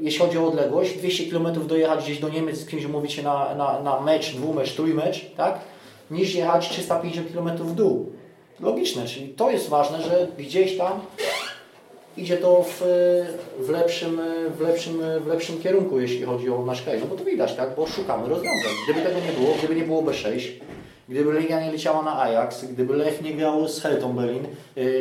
jeśli 0.00 0.20
chodzi 0.20 0.38
o 0.38 0.46
odległość, 0.46 0.98
200 0.98 1.30
km 1.30 1.66
dojechać 1.66 2.04
gdzieś 2.04 2.18
do 2.18 2.28
Niemiec, 2.28 2.58
z 2.58 2.66
kimś 2.66 2.84
umówić 2.84 3.12
się 3.12 3.22
na, 3.22 3.54
na, 3.54 3.80
na 3.82 4.00
mecz, 4.00 4.34
dwumecz, 4.34 4.74
trójmecz, 4.74 5.30
tak? 5.36 5.58
niż 6.10 6.34
jechać 6.34 6.68
350 6.68 7.32
km 7.32 7.56
w 7.56 7.74
dół. 7.74 8.12
Logiczne, 8.60 9.06
czyli 9.06 9.28
to 9.28 9.50
jest 9.50 9.68
ważne, 9.68 10.02
że 10.02 10.26
gdzieś 10.38 10.78
tam 10.78 11.00
idzie 12.16 12.36
to 12.36 12.62
w, 12.62 12.82
w, 13.58 13.70
lepszym, 13.70 14.20
w, 14.58 14.60
lepszym, 14.60 15.00
w 15.20 15.26
lepszym 15.26 15.58
kierunku, 15.62 16.00
jeśli 16.00 16.22
chodzi 16.22 16.50
o 16.50 16.64
nasz 16.64 16.82
kraj. 16.82 17.00
No 17.00 17.06
bo 17.06 17.16
to 17.16 17.24
widać, 17.24 17.54
tak? 17.54 17.74
Bo 17.76 17.86
szukamy 17.86 18.28
rozwiązań. 18.28 18.72
Gdyby 18.84 19.08
tego 19.08 19.20
nie 19.20 19.32
było, 19.32 19.54
gdyby 19.58 19.74
nie 19.74 19.84
było 19.84 20.02
B6, 20.02 20.50
gdyby 21.08 21.32
Legia 21.32 21.60
nie 21.60 21.72
leciała 21.72 22.02
na 22.02 22.22
Ajax, 22.22 22.64
gdyby 22.64 22.96
Lech 22.96 23.22
nie 23.22 23.34
grał 23.34 23.68
z 23.68 23.80
Hertą 23.80 24.12
Berlin, 24.12 24.46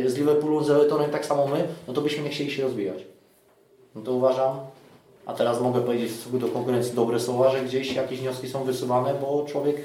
z 0.05 0.17
Liverpoolem, 0.17 0.63
z 0.63 0.69
Evertonem, 0.69 1.11
tak 1.11 1.25
samo 1.25 1.47
my, 1.47 1.67
no 1.87 1.93
to 1.93 2.01
byśmy 2.01 2.23
nie 2.23 2.29
chcieli 2.29 2.51
się 2.51 2.63
rozwijać. 2.63 3.03
No 3.95 4.01
to 4.01 4.13
uważam, 4.13 4.57
a 5.25 5.33
teraz 5.33 5.61
mogę 5.61 5.81
powiedzieć 5.81 6.11
w 6.11 6.37
do 6.37 6.47
konkurencji 6.47 6.95
dobre 6.95 7.19
słowa, 7.19 7.51
że 7.51 7.61
gdzieś 7.61 7.95
jakieś 7.95 8.19
wnioski 8.19 8.49
są 8.49 8.63
wysuwane, 8.63 9.13
bo 9.21 9.45
człowiek 9.47 9.75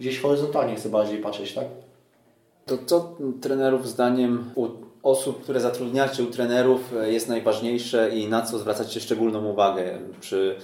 gdzieś 0.00 0.20
horyzontalnie 0.20 0.76
chce 0.76 0.88
bardziej 0.88 1.18
patrzeć, 1.18 1.54
tak? 1.54 1.64
To 2.66 2.78
co 2.86 3.16
trenerów 3.40 3.88
zdaniem 3.88 4.50
osób, 5.02 5.42
które 5.42 5.60
zatrudniacie 5.60 6.22
u 6.22 6.26
trenerów 6.26 6.80
e, 6.94 7.12
jest 7.12 7.28
najważniejsze 7.28 8.10
i 8.10 8.28
na 8.28 8.42
co 8.42 8.58
zwracacie 8.58 9.00
szczególną 9.00 9.44
uwagę 9.44 9.98
przy 10.20 10.56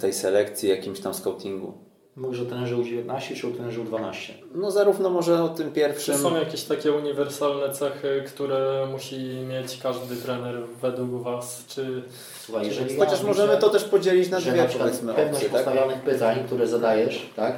tej 0.00 0.12
selekcji, 0.12 0.68
jakimś 0.68 1.00
tam 1.00 1.14
scoutingu? 1.14 1.72
Mówisz 2.16 2.40
o 2.40 2.44
trenerze 2.44 2.76
U19 2.76 3.40
czy 3.40 3.46
o 3.46 3.50
trenerze 3.50 3.80
U12? 3.80 4.32
No 4.54 4.70
zarówno 4.70 5.10
może 5.10 5.42
o 5.42 5.48
tym 5.48 5.72
pierwszym. 5.72 6.14
Czy 6.14 6.20
są 6.20 6.36
jakieś 6.36 6.64
takie 6.64 6.92
uniwersalne 6.92 7.74
cechy, 7.74 8.24
które 8.26 8.88
musi 8.92 9.18
mieć 9.48 9.78
każdy 9.82 10.16
trener 10.16 10.54
według 10.82 11.22
Was? 11.22 11.64
Czy 11.68 12.02
Słuchaj, 12.40 12.66
jeżeli 12.66 12.96
Chociaż 12.96 13.22
możemy 13.22 13.56
to 13.56 13.70
też 13.70 13.84
podzielić 13.84 14.30
na 14.30 14.40
dwie 14.40 14.68
powiedzmy 14.78 15.14
pewność 15.14 15.44
opcje, 15.44 15.50
tak? 15.50 15.64
postawionych 15.64 16.02
pytań, 16.02 16.44
które 16.46 16.66
zadajesz, 16.66 17.26
tak, 17.36 17.54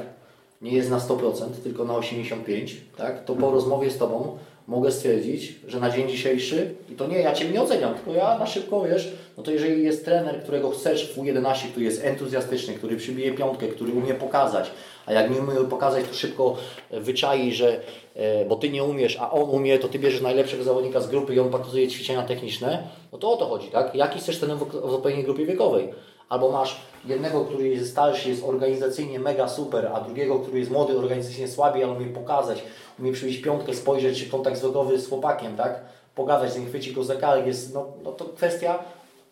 nie 0.62 0.72
jest 0.72 0.90
na 0.90 0.98
100%, 0.98 1.44
tylko 1.62 1.84
na 1.84 1.94
85%, 1.94 2.74
tak, 2.96 3.24
to 3.24 3.34
po 3.34 3.50
rozmowie 3.50 3.90
z 3.90 3.98
Tobą 3.98 4.38
mogę 4.70 4.92
stwierdzić, 4.92 5.54
że 5.66 5.80
na 5.80 5.90
dzień 5.90 6.08
dzisiejszy, 6.08 6.74
i 6.90 6.94
to 6.94 7.06
nie, 7.06 7.18
ja 7.18 7.32
Cię 7.32 7.50
nie 7.50 7.62
oceniam, 7.62 7.94
tylko 7.94 8.12
ja 8.12 8.38
na 8.38 8.46
szybko, 8.46 8.82
wiesz, 8.82 9.12
no 9.36 9.42
to 9.42 9.50
jeżeli 9.50 9.84
jest 9.84 10.04
trener, 10.04 10.42
którego 10.42 10.70
chcesz 10.70 11.12
w 11.12 11.18
U11, 11.18 11.68
który 11.70 11.84
jest 11.84 12.04
entuzjastyczny, 12.04 12.74
który 12.74 12.96
przybije 12.96 13.32
piątkę, 13.32 13.68
który 13.68 13.92
umie 13.92 14.14
pokazać, 14.14 14.70
a 15.06 15.12
jak 15.12 15.30
nie 15.30 15.40
umie 15.40 15.54
pokazać, 15.70 16.04
to 16.08 16.14
szybko 16.14 16.56
wyczai, 16.90 17.52
że, 17.52 17.80
e, 18.14 18.44
bo 18.44 18.56
Ty 18.56 18.70
nie 18.70 18.84
umiesz, 18.84 19.16
a 19.20 19.30
on 19.30 19.50
umie, 19.50 19.78
to 19.78 19.88
Ty 19.88 19.98
bierzesz 19.98 20.20
najlepszego 20.20 20.64
zawodnika 20.64 21.00
z 21.00 21.08
grupy 21.08 21.34
i 21.34 21.40
on 21.40 21.50
pokazuje 21.50 21.88
ćwiczenia 21.88 22.22
techniczne, 22.22 22.82
no 23.12 23.18
to 23.18 23.32
o 23.32 23.36
to 23.36 23.46
chodzi, 23.46 23.68
tak? 23.68 23.94
Jaki 23.94 24.18
chcesz 24.18 24.38
trener 24.38 24.56
w 24.56 24.94
odpowiedniej 24.94 25.24
grupie 25.24 25.46
wiekowej? 25.46 25.88
Albo 26.28 26.50
masz 26.50 26.80
jednego, 27.04 27.44
który 27.44 27.68
jest 27.68 27.90
starszy, 27.90 28.28
jest 28.28 28.44
organizacyjnie 28.44 29.18
mega 29.18 29.48
super, 29.48 29.90
a 29.94 30.00
drugiego, 30.00 30.38
który 30.38 30.58
jest 30.58 30.70
młody, 30.70 30.98
organizacyjnie 30.98 31.48
słabiej, 31.48 31.84
ale 31.84 31.92
umie 31.92 32.06
pokazać, 32.06 32.62
umie 33.01 33.12
przybić 33.12 33.38
piątkę, 33.38 33.74
spojrzeć, 33.74 34.24
kontakt 34.24 34.57
wzrokowy 34.57 34.98
z 34.98 35.09
chłopakiem, 35.09 35.57
tak? 35.57 35.80
Pogadać, 36.14 36.59
nie 36.59 36.66
chwyci 36.66 36.92
go 36.92 37.05
za 37.05 37.16
kark, 37.16 37.46
jest, 37.46 37.74
no, 37.74 37.86
no 38.05 38.12
to 38.12 38.24
kwestia, 38.24 38.78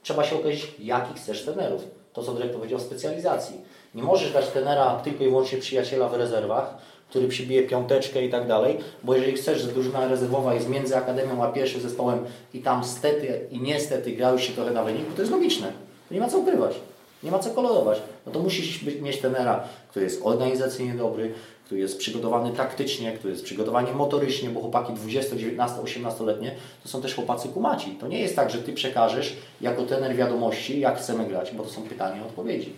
trzeba 0.02 0.24
się 0.24 0.36
określić, 0.36 0.74
jakich 0.80 1.16
chcesz 1.16 1.44
trenerów. 1.44 1.84
To, 2.12 2.22
co 2.22 2.34
dyrektor 2.34 2.56
powiedział 2.56 2.78
o 2.78 2.82
specjalizacji. 2.82 3.56
Nie 3.94 4.02
możesz 4.02 4.32
dać 4.32 4.48
trenera 4.48 5.00
tylko 5.04 5.24
i 5.24 5.28
wyłącznie 5.28 5.58
przyjaciela 5.58 6.08
w 6.08 6.14
rezerwach, 6.14 6.74
który 7.10 7.28
przybije 7.28 7.62
piąteczkę 7.62 8.24
i 8.24 8.30
tak 8.30 8.46
dalej, 8.46 8.78
bo 9.02 9.14
jeżeli 9.14 9.36
chcesz, 9.36 9.62
że 9.62 9.68
drużyna 9.68 10.08
rezerwowa 10.08 10.54
jest 10.54 10.68
między 10.68 10.96
akademią 10.96 11.44
a 11.44 11.52
pierwszym 11.52 11.80
zespołem 11.80 12.24
i 12.54 12.60
tam 12.60 12.84
stety 12.84 13.46
i 13.50 13.60
niestety 13.60 14.12
grały 14.12 14.38
się 14.38 14.52
trochę 14.52 14.70
na 14.70 14.84
wynik, 14.84 15.14
to 15.14 15.22
jest 15.22 15.32
logiczne. 15.32 15.72
Nie 16.10 16.20
ma 16.20 16.28
co 16.28 16.38
ukrywać. 16.38 16.74
Nie 17.22 17.30
ma 17.30 17.38
co 17.38 17.50
kolorować. 17.50 18.02
No 18.26 18.32
to 18.32 18.38
musisz 18.38 18.84
być, 18.84 19.00
mieć 19.00 19.18
trenera, 19.18 19.64
który 19.90 20.04
jest 20.04 20.20
organizacyjnie 20.24 20.94
dobry, 20.94 21.34
który 21.68 21.80
jest 21.80 21.98
przygotowany 21.98 22.52
taktycznie, 22.52 23.12
który 23.12 23.32
jest 23.32 23.44
przygotowany 23.44 23.92
motorycznie, 23.92 24.50
bo 24.50 24.60
chłopaki 24.60 24.92
20, 24.92 25.36
19, 25.36 25.76
18-letnie 25.80 26.54
to 26.82 26.88
są 26.88 27.02
też 27.02 27.14
chłopacy 27.14 27.48
kumaci. 27.48 27.90
To 27.90 28.08
nie 28.08 28.18
jest 28.20 28.36
tak, 28.36 28.50
że 28.50 28.58
Ty 28.58 28.72
przekażesz 28.72 29.36
jako 29.60 29.82
trener 29.82 30.16
wiadomości, 30.16 30.80
jak 30.80 30.98
chcemy 30.98 31.26
grać, 31.26 31.50
bo 31.50 31.62
to 31.62 31.70
są 31.70 31.82
pytania 31.82 32.16
i 32.16 32.26
odpowiedzi. 32.26 32.72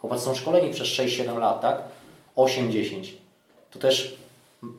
Chłopacy 0.00 0.24
są 0.24 0.34
szkoleni 0.34 0.70
przez 0.70 0.86
6-7 0.86 1.38
lat, 1.38 1.60
tak? 1.60 1.82
8-10. 2.36 3.04
To 3.70 3.78
też 3.78 4.16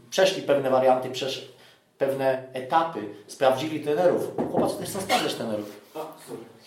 przeszli 0.09 0.41
pewne 0.41 0.69
warianty, 0.69 1.09
przesz 1.09 1.51
pewne 1.97 2.43
etapy, 2.53 2.99
sprawdzili 3.27 3.79
trenerów. 3.79 4.31
Chłopacy 4.51 4.77
też 4.77 4.89
chcą 4.89 5.01
sprawdzać 5.01 5.33
trenerów. 5.33 5.81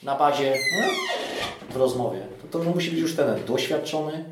Na 0.03 0.17
bazie 0.17 0.55
no, 0.81 0.87
w 1.71 1.77
rozmowie. 1.77 2.21
To, 2.53 2.59
to 2.59 2.65
musi 2.65 2.91
być 2.91 3.01
już 3.01 3.17
trener 3.17 3.45
doświadczony, 3.45 4.25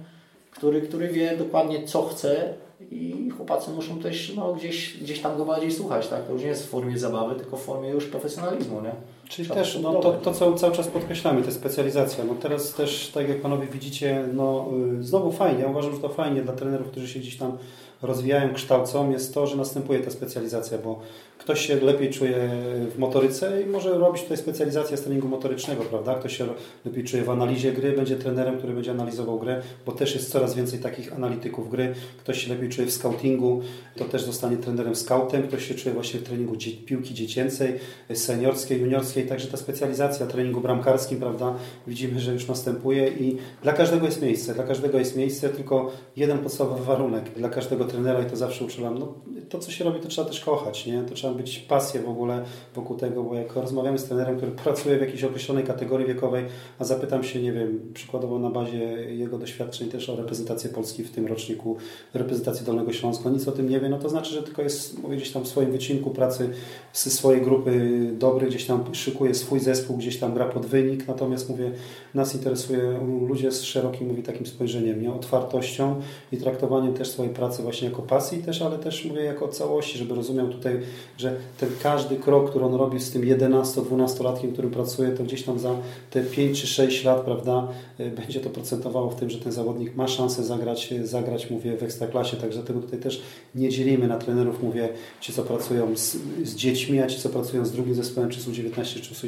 który, 0.50 0.82
który 0.82 1.08
wie 1.08 1.36
dokładnie 1.36 1.86
co 1.86 2.02
chce 2.02 2.54
i 2.90 3.30
chłopacy 3.36 3.70
muszą 3.70 3.98
też 3.98 4.32
no, 4.36 4.54
gdzieś, 4.54 4.96
gdzieś 5.02 5.20
tam 5.20 5.36
go 5.36 5.44
bardziej 5.44 5.72
słuchać. 5.72 6.08
Tak? 6.08 6.26
To 6.26 6.32
już 6.32 6.42
nie 6.42 6.48
jest 6.48 6.66
w 6.66 6.68
formie 6.68 6.98
zabawy, 6.98 7.34
tylko 7.34 7.56
w 7.56 7.62
formie 7.62 7.88
już 7.88 8.06
profesjonalizmu. 8.06 8.80
Nie? 8.80 8.92
Czyli 9.28 9.48
Trzeba 9.48 9.60
też 9.60 9.78
no, 9.82 9.94
to, 9.94 10.12
to, 10.12 10.32
co 10.32 10.54
cały 10.54 10.72
czas 10.72 10.88
podkreślamy, 10.88 11.42
to 11.42 11.52
specjalizacja. 11.52 12.24
No 12.24 12.34
teraz 12.34 12.74
też, 12.74 13.10
tak 13.14 13.28
jak 13.28 13.40
panowie 13.40 13.66
widzicie, 13.66 14.24
no 14.32 14.68
y, 14.98 15.02
znowu 15.02 15.32
fajnie, 15.32 15.60
ja 15.60 15.68
uważam, 15.68 15.94
że 15.94 16.00
to 16.00 16.08
fajnie 16.08 16.42
dla 16.42 16.52
trenerów, 16.52 16.90
którzy 16.90 17.08
się 17.08 17.20
gdzieś 17.20 17.36
tam 17.36 17.58
rozwijają, 18.02 18.54
kształcą, 18.54 19.10
jest 19.10 19.34
to, 19.34 19.46
że 19.46 19.56
następuje 19.56 20.00
ta 20.00 20.10
specjalizacja, 20.10 20.78
bo 20.78 21.00
ktoś 21.40 21.66
się 21.66 21.76
lepiej 21.76 22.10
czuje 22.10 22.50
w 22.94 22.98
motoryce 22.98 23.62
i 23.62 23.66
może 23.66 23.98
robić 23.98 24.22
tutaj 24.22 24.36
specjalizację 24.36 24.96
z 24.96 25.00
treningu 25.00 25.28
motorycznego, 25.28 25.82
prawda? 25.82 26.14
Ktoś 26.14 26.36
się 26.36 26.46
lepiej 26.84 27.04
czuje 27.04 27.22
w 27.22 27.30
analizie 27.30 27.72
gry, 27.72 27.92
będzie 27.92 28.16
trenerem, 28.16 28.58
który 28.58 28.72
będzie 28.72 28.90
analizował 28.90 29.38
grę, 29.38 29.62
bo 29.86 29.92
też 29.92 30.14
jest 30.14 30.30
coraz 30.30 30.54
więcej 30.54 30.78
takich 30.78 31.12
analityków 31.12 31.70
gry. 31.70 31.94
Ktoś 32.18 32.44
się 32.44 32.54
lepiej 32.54 32.68
czuje 32.68 32.86
w 32.86 32.92
scoutingu, 32.92 33.60
to 33.96 34.04
też 34.04 34.22
zostanie 34.22 34.56
trenerem 34.56 34.94
scoutem. 34.94 35.42
Ktoś 35.42 35.68
się 35.68 35.74
czuje 35.74 35.94
właśnie 35.94 36.20
w 36.20 36.22
treningu 36.22 36.56
piłki 36.86 37.14
dziecięcej, 37.14 37.74
seniorskiej, 38.14 38.80
juniorskiej, 38.80 39.26
także 39.26 39.48
ta 39.48 39.56
specjalizacja 39.56 40.26
treningu 40.26 40.60
bramkarskim, 40.60 41.20
prawda? 41.20 41.54
Widzimy, 41.86 42.20
że 42.20 42.32
już 42.32 42.48
następuje 42.48 43.08
i 43.08 43.36
dla 43.62 43.72
każdego 43.72 44.06
jest 44.06 44.22
miejsce, 44.22 44.54
dla 44.54 44.64
każdego 44.64 44.98
jest 44.98 45.16
miejsce, 45.16 45.48
tylko 45.48 45.90
jeden 46.16 46.38
podstawowy 46.38 46.84
warunek 46.84 47.32
dla 47.36 47.48
każdego 47.48 47.84
trenera 47.84 48.22
i 48.22 48.26
to 48.26 48.36
zawsze 48.36 48.64
uczulam, 48.64 48.98
no 48.98 49.14
to 49.48 49.58
co 49.58 49.70
się 49.70 49.84
robi, 49.84 50.00
to 50.00 50.08
trzeba 50.08 50.28
też 50.28 50.40
kochać, 50.40 50.86
nie? 50.86 51.02
To 51.02 51.14
trzeba 51.14 51.29
być 51.34 51.58
pasję 51.58 52.00
w 52.00 52.08
ogóle 52.08 52.44
wokół 52.74 52.96
tego, 52.96 53.22
bo 53.22 53.34
jak 53.34 53.56
rozmawiamy 53.56 53.98
z 53.98 54.04
trenerem, 54.04 54.36
który 54.36 54.52
pracuje 54.52 54.98
w 54.98 55.00
jakiejś 55.00 55.24
określonej 55.24 55.64
kategorii 55.64 56.06
wiekowej, 56.06 56.44
a 56.78 56.84
zapytam 56.84 57.24
się, 57.24 57.42
nie 57.42 57.52
wiem, 57.52 57.80
przykładowo 57.94 58.38
na 58.38 58.50
bazie 58.50 58.78
jego 59.14 59.38
doświadczeń 59.38 59.88
też 59.88 60.08
o 60.08 60.16
reprezentację 60.16 60.70
Polski 60.70 61.04
w 61.04 61.10
tym 61.10 61.26
roczniku, 61.26 61.76
reprezentacji 62.14 62.66
Dolnego 62.66 62.92
Śląska, 62.92 63.30
nic 63.30 63.48
o 63.48 63.52
tym 63.52 63.68
nie 63.68 63.80
wie, 63.80 63.88
no 63.88 63.98
to 63.98 64.08
znaczy, 64.08 64.34
że 64.34 64.42
tylko 64.42 64.62
jest 64.62 65.00
gdzieś 65.00 65.30
tam 65.30 65.42
w 65.42 65.48
swoim 65.48 65.72
wycinku 65.72 66.10
pracy 66.10 66.50
ze 66.92 67.10
swojej 67.10 67.42
grupy 67.42 68.00
dobry, 68.18 68.46
gdzieś 68.46 68.66
tam 68.66 68.94
szykuje 68.94 69.34
swój 69.34 69.60
zespół, 69.60 69.96
gdzieś 69.96 70.18
tam 70.18 70.34
gra 70.34 70.46
pod 70.46 70.66
wynik, 70.66 71.08
natomiast 71.08 71.48
mówię, 71.48 71.70
nas 72.14 72.34
interesuje 72.34 73.00
ludzie 73.28 73.52
z 73.52 73.62
szerokim, 73.62 74.08
mówię, 74.08 74.22
takim 74.22 74.46
spojrzeniem, 74.46 75.02
nie? 75.02 75.12
otwartością 75.12 76.00
i 76.32 76.36
traktowaniem 76.36 76.94
też 76.94 77.10
swojej 77.10 77.34
pracy 77.34 77.62
właśnie 77.62 77.88
jako 77.88 78.02
pasji 78.02 78.42
też, 78.42 78.62
ale 78.62 78.78
też 78.78 79.04
mówię 79.04 79.22
jako 79.22 79.48
całości, 79.48 79.98
żeby 79.98 80.14
rozumiał 80.14 80.48
tutaj, 80.48 80.80
że 81.20 81.36
ten 81.58 81.68
każdy 81.82 82.16
krok, 82.16 82.50
który 82.50 82.64
on 82.64 82.74
robi 82.74 83.00
z 83.00 83.10
tym 83.10 83.22
11-12-latkiem, 83.22 84.52
którym 84.52 84.70
pracuje, 84.70 85.10
to 85.10 85.24
gdzieś 85.24 85.42
tam 85.42 85.58
za 85.58 85.74
te 86.10 86.22
5 86.22 86.60
czy 86.60 86.66
6 86.66 87.04
lat, 87.04 87.20
prawda, 87.20 87.68
y, 88.00 88.10
będzie 88.10 88.40
to 88.40 88.50
procentowało 88.50 89.10
w 89.10 89.16
tym, 89.16 89.30
że 89.30 89.38
ten 89.38 89.52
zawodnik 89.52 89.96
ma 89.96 90.08
szansę 90.08 90.44
zagrać, 90.44 90.92
y, 90.92 91.06
zagrać 91.06 91.50
mówię, 91.50 91.76
w 91.76 91.82
ekstraklasie, 91.82 92.36
także 92.36 92.62
tego 92.62 92.80
tutaj 92.80 92.98
też 92.98 93.22
nie 93.54 93.68
dzielimy 93.68 94.08
na 94.08 94.18
trenerów, 94.18 94.62
mówię, 94.62 94.88
ci 95.20 95.32
co 95.32 95.42
pracują 95.42 95.96
z, 95.96 96.16
z 96.44 96.54
dziećmi, 96.54 97.00
a 97.00 97.06
ci 97.06 97.18
co 97.18 97.28
pracują 97.28 97.64
z 97.64 97.72
drugim 97.72 97.94
zespołem, 97.94 98.30
czy 98.30 98.40
z 98.40 98.48
U19, 98.48 99.00
czy 99.00 99.14
z 99.14 99.24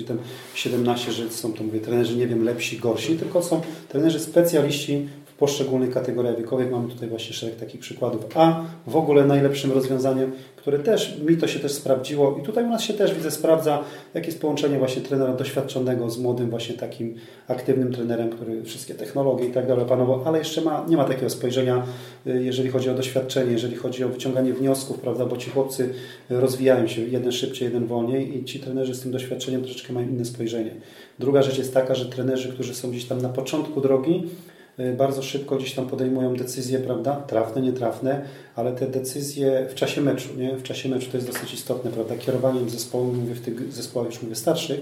U17, 0.54 1.10
że 1.10 1.30
są 1.30 1.52
to, 1.52 1.64
mówię, 1.64 1.80
trenerzy, 1.80 2.16
nie 2.16 2.26
wiem, 2.26 2.44
lepsi, 2.44 2.78
gorsi, 2.78 3.16
tylko 3.16 3.42
są 3.42 3.60
trenerzy 3.88 4.20
specjaliści 4.20 5.08
poszczególnych 5.42 5.90
kategoriach 5.90 6.36
wiekowych. 6.36 6.70
Mamy 6.70 6.88
tutaj 6.88 7.08
właśnie 7.08 7.32
szereg 7.32 7.56
takich 7.56 7.80
przykładów. 7.80 8.26
A 8.34 8.64
w 8.86 8.96
ogóle 8.96 9.24
najlepszym 9.24 9.72
rozwiązaniem, 9.72 10.32
które 10.56 10.78
też, 10.78 11.18
mi 11.26 11.36
to 11.36 11.48
się 11.48 11.60
też 11.60 11.72
sprawdziło 11.72 12.38
i 12.40 12.42
tutaj 12.42 12.64
u 12.64 12.68
nas 12.68 12.82
się 12.82 12.94
też 12.94 13.14
widzę 13.14 13.30
sprawdza, 13.30 13.84
jakie 14.14 14.26
jest 14.26 14.40
połączenie 14.40 14.78
właśnie 14.78 15.02
trenera 15.02 15.32
doświadczonego 15.32 16.10
z 16.10 16.18
młodym 16.18 16.50
właśnie 16.50 16.74
takim 16.74 17.14
aktywnym 17.48 17.92
trenerem, 17.92 18.30
który 18.30 18.62
wszystkie 18.62 18.94
technologie 18.94 19.44
i 19.44 19.52
tak 19.52 19.66
dalej 19.66 19.84
opanował, 19.84 20.22
ale 20.24 20.38
jeszcze 20.38 20.60
ma, 20.60 20.86
nie 20.88 20.96
ma 20.96 21.04
takiego 21.04 21.30
spojrzenia, 21.30 21.86
y, 22.26 22.42
jeżeli 22.42 22.68
chodzi 22.68 22.90
o 22.90 22.94
doświadczenie, 22.94 23.52
jeżeli 23.52 23.76
chodzi 23.76 24.04
o 24.04 24.08
wyciąganie 24.08 24.52
wniosków, 24.52 24.98
prawda, 25.00 25.26
bo 25.26 25.36
ci 25.36 25.50
chłopcy 25.50 25.94
rozwijają 26.30 26.86
się, 26.86 27.02
jeden 27.02 27.32
szybciej, 27.32 27.66
jeden 27.66 27.86
wolniej 27.86 28.38
i 28.38 28.44
ci 28.44 28.60
trenerzy 28.60 28.94
z 28.94 29.00
tym 29.00 29.12
doświadczeniem 29.12 29.62
troszeczkę 29.62 29.92
mają 29.92 30.08
inne 30.08 30.24
spojrzenie. 30.24 30.74
Druga 31.18 31.42
rzecz 31.42 31.58
jest 31.58 31.74
taka, 31.74 31.94
że 31.94 32.06
trenerzy, 32.06 32.52
którzy 32.52 32.74
są 32.74 32.90
gdzieś 32.90 33.04
tam 33.04 33.22
na 33.22 33.28
początku 33.28 33.80
drogi, 33.80 34.22
bardzo 34.96 35.22
szybko 35.22 35.56
gdzieś 35.56 35.74
tam 35.74 35.86
podejmują 35.88 36.36
decyzje, 36.36 36.78
prawda, 36.78 37.16
trafne, 37.16 37.62
nietrafne, 37.62 38.24
ale 38.56 38.72
te 38.72 38.86
decyzje 38.86 39.66
w 39.70 39.74
czasie 39.74 40.00
meczu, 40.00 40.28
nie? 40.36 40.56
W 40.56 40.62
czasie 40.62 40.88
meczu 40.88 41.10
to 41.10 41.16
jest 41.16 41.26
dosyć 41.26 41.54
istotne, 41.54 41.90
prawda, 41.90 42.16
kierowaniem 42.16 42.70
zespołu, 42.70 43.12
mówię 43.12 43.34
w 43.34 43.40
tych 43.40 43.72
zespołach 43.72 44.08
już 44.08 44.22
mówię 44.22 44.34
starszych, 44.34 44.80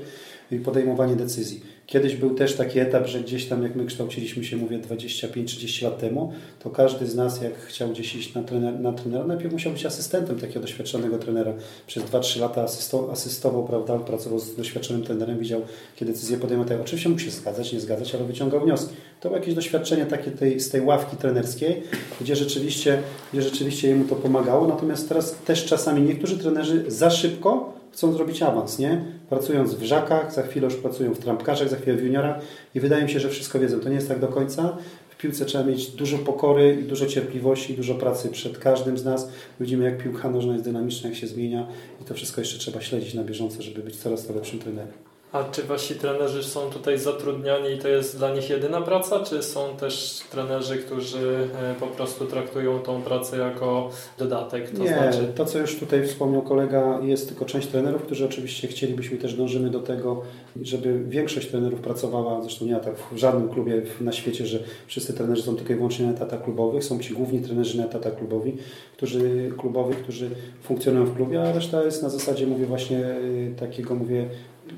i 0.50 0.58
podejmowanie 0.58 1.16
decyzji. 1.16 1.62
Kiedyś 1.90 2.16
był 2.16 2.34
też 2.34 2.54
taki 2.54 2.78
etap, 2.78 3.06
że 3.06 3.20
gdzieś 3.20 3.46
tam 3.46 3.62
jak 3.62 3.76
my 3.76 3.86
kształciliśmy 3.86 4.44
się, 4.44 4.56
mówię 4.56 4.78
25-30 4.78 5.84
lat 5.84 5.98
temu, 5.98 6.32
to 6.58 6.70
każdy 6.70 7.06
z 7.06 7.14
nas 7.14 7.42
jak 7.42 7.58
chciał 7.58 7.88
gdzieś 7.88 8.14
iść 8.14 8.34
na, 8.34 8.42
trener, 8.42 8.80
na 8.80 8.92
trenera, 8.92 9.24
najpierw 9.24 9.52
musiał 9.52 9.72
być 9.72 9.86
asystentem 9.86 10.38
takiego 10.38 10.60
doświadczonego 10.60 11.18
trenera. 11.18 11.52
Przez 11.86 12.04
2-3 12.04 12.40
lata 12.40 12.62
asysto, 12.62 13.08
asystował, 13.12 13.64
prawda, 13.64 13.98
pracował 13.98 14.38
z 14.38 14.56
doświadczonym 14.56 15.02
trenerem, 15.02 15.38
widział, 15.38 15.60
jakie 15.94 16.04
decyzje 16.04 16.38
podejmował. 16.38 16.68
Tak, 16.68 16.80
Oczywiście 16.80 17.08
mógł 17.08 17.20
się 17.20 17.30
zgadzać, 17.30 17.72
nie 17.72 17.80
zgadzać, 17.80 18.14
ale 18.14 18.24
wyciągał 18.24 18.60
wnioski. 18.60 18.94
To 19.20 19.28
było 19.28 19.38
jakieś 19.38 19.54
doświadczenie 19.54 20.06
takie 20.06 20.30
tej, 20.30 20.60
z 20.60 20.70
tej 20.70 20.80
ławki 20.80 21.16
trenerskiej, 21.16 21.82
gdzie 22.20 22.36
rzeczywiście, 22.36 23.02
gdzie 23.32 23.42
rzeczywiście 23.42 23.88
jemu 23.88 24.04
to 24.04 24.16
pomagało. 24.16 24.68
Natomiast 24.68 25.08
teraz 25.08 25.36
też 25.46 25.64
czasami 25.64 26.02
niektórzy 26.02 26.38
trenerzy 26.38 26.84
za 26.88 27.10
szybko 27.10 27.79
chcą 27.92 28.12
zrobić 28.12 28.42
awans, 28.42 28.78
nie? 28.78 29.04
Pracując 29.28 29.74
w 29.74 29.82
żakach, 29.82 30.34
za 30.34 30.42
chwilę 30.42 30.64
już 30.64 30.76
pracują 30.76 31.14
w 31.14 31.18
trampkarzach, 31.18 31.68
za 31.68 31.76
chwilę 31.76 31.96
w 31.96 32.04
juniorach 32.04 32.42
i 32.74 32.80
wydaje 32.80 33.04
mi 33.04 33.10
się, 33.10 33.20
że 33.20 33.28
wszystko 33.28 33.58
wiedzą. 33.58 33.80
To 33.80 33.88
nie 33.88 33.94
jest 33.94 34.08
tak 34.08 34.18
do 34.18 34.28
końca. 34.28 34.76
W 35.10 35.16
piłce 35.16 35.44
trzeba 35.44 35.64
mieć 35.64 35.90
dużo 35.90 36.18
pokory 36.18 36.78
i 36.80 36.84
dużo 36.84 37.06
cierpliwości, 37.06 37.74
dużo 37.74 37.94
pracy 37.94 38.28
przed 38.28 38.58
każdym 38.58 38.98
z 38.98 39.04
nas. 39.04 39.28
Widzimy, 39.60 39.84
jak 39.84 40.02
piłka 40.02 40.30
nożna 40.30 40.52
jest 40.52 40.64
dynamiczna, 40.64 41.08
jak 41.08 41.18
się 41.18 41.26
zmienia 41.26 41.66
i 42.02 42.04
to 42.04 42.14
wszystko 42.14 42.40
jeszcze 42.40 42.58
trzeba 42.58 42.80
śledzić 42.80 43.14
na 43.14 43.24
bieżąco, 43.24 43.62
żeby 43.62 43.82
być 43.82 43.96
coraz 43.96 44.30
lepszym 44.30 44.58
trenerem. 44.58 45.09
A 45.32 45.44
czy 45.44 45.62
wasi 45.62 45.94
trenerzy 45.94 46.42
są 46.42 46.60
tutaj 46.60 46.98
zatrudniani 46.98 47.70
i 47.74 47.78
to 47.78 47.88
jest 47.88 48.18
dla 48.18 48.34
nich 48.34 48.50
jedyna 48.50 48.80
praca, 48.80 49.20
czy 49.20 49.42
są 49.42 49.76
też 49.76 50.20
trenerzy, 50.30 50.78
którzy 50.78 51.48
e, 51.62 51.74
po 51.80 51.86
prostu 51.86 52.26
traktują 52.26 52.78
tą 52.78 53.02
pracę 53.02 53.38
jako 53.38 53.90
dodatek? 54.18 54.70
To 54.70 54.82
Nie, 54.82 54.88
znaczy... 54.88 55.32
to 55.34 55.44
co 55.44 55.58
już 55.58 55.78
tutaj 55.78 56.06
wspomniał 56.06 56.42
kolega, 56.42 57.00
jest 57.02 57.28
tylko 57.28 57.44
część 57.44 57.68
trenerów, 57.68 58.02
którzy 58.02 58.24
oczywiście 58.24 58.68
chcielibyśmy 58.68 59.18
też 59.18 59.34
dążymy 59.34 59.70
do 59.70 59.80
tego, 59.80 60.22
żeby 60.62 61.04
większość 61.04 61.48
trenerów 61.48 61.80
pracowała, 61.80 62.42
zresztą 62.42 62.64
nie 62.64 62.76
tak 62.76 62.94
w 63.12 63.16
żadnym 63.16 63.48
klubie 63.48 63.82
na 64.00 64.12
świecie, 64.12 64.46
że 64.46 64.58
wszyscy 64.86 65.12
trenerzy 65.12 65.42
są 65.42 65.56
tylko 65.56 65.72
i 65.72 65.76
wyłącznie 65.76 66.06
na 66.06 66.12
etatach 66.12 66.44
klubowych, 66.44 66.84
są 66.84 66.98
ci 66.98 67.14
główni 67.14 67.40
trenerzy 67.40 67.78
na 67.78 67.84
etatach 67.84 68.16
klubowi, 68.16 68.56
którzy, 68.96 69.52
klubowych, 69.58 70.02
którzy 70.02 70.30
funkcjonują 70.62 71.04
w 71.04 71.16
klubie, 71.16 71.42
a 71.42 71.52
reszta 71.52 71.82
jest 71.82 72.02
na 72.02 72.08
zasadzie, 72.08 72.46
mówię 72.46 72.66
właśnie 72.66 72.98
y, 72.98 73.54
takiego, 73.58 73.94
mówię 73.94 74.28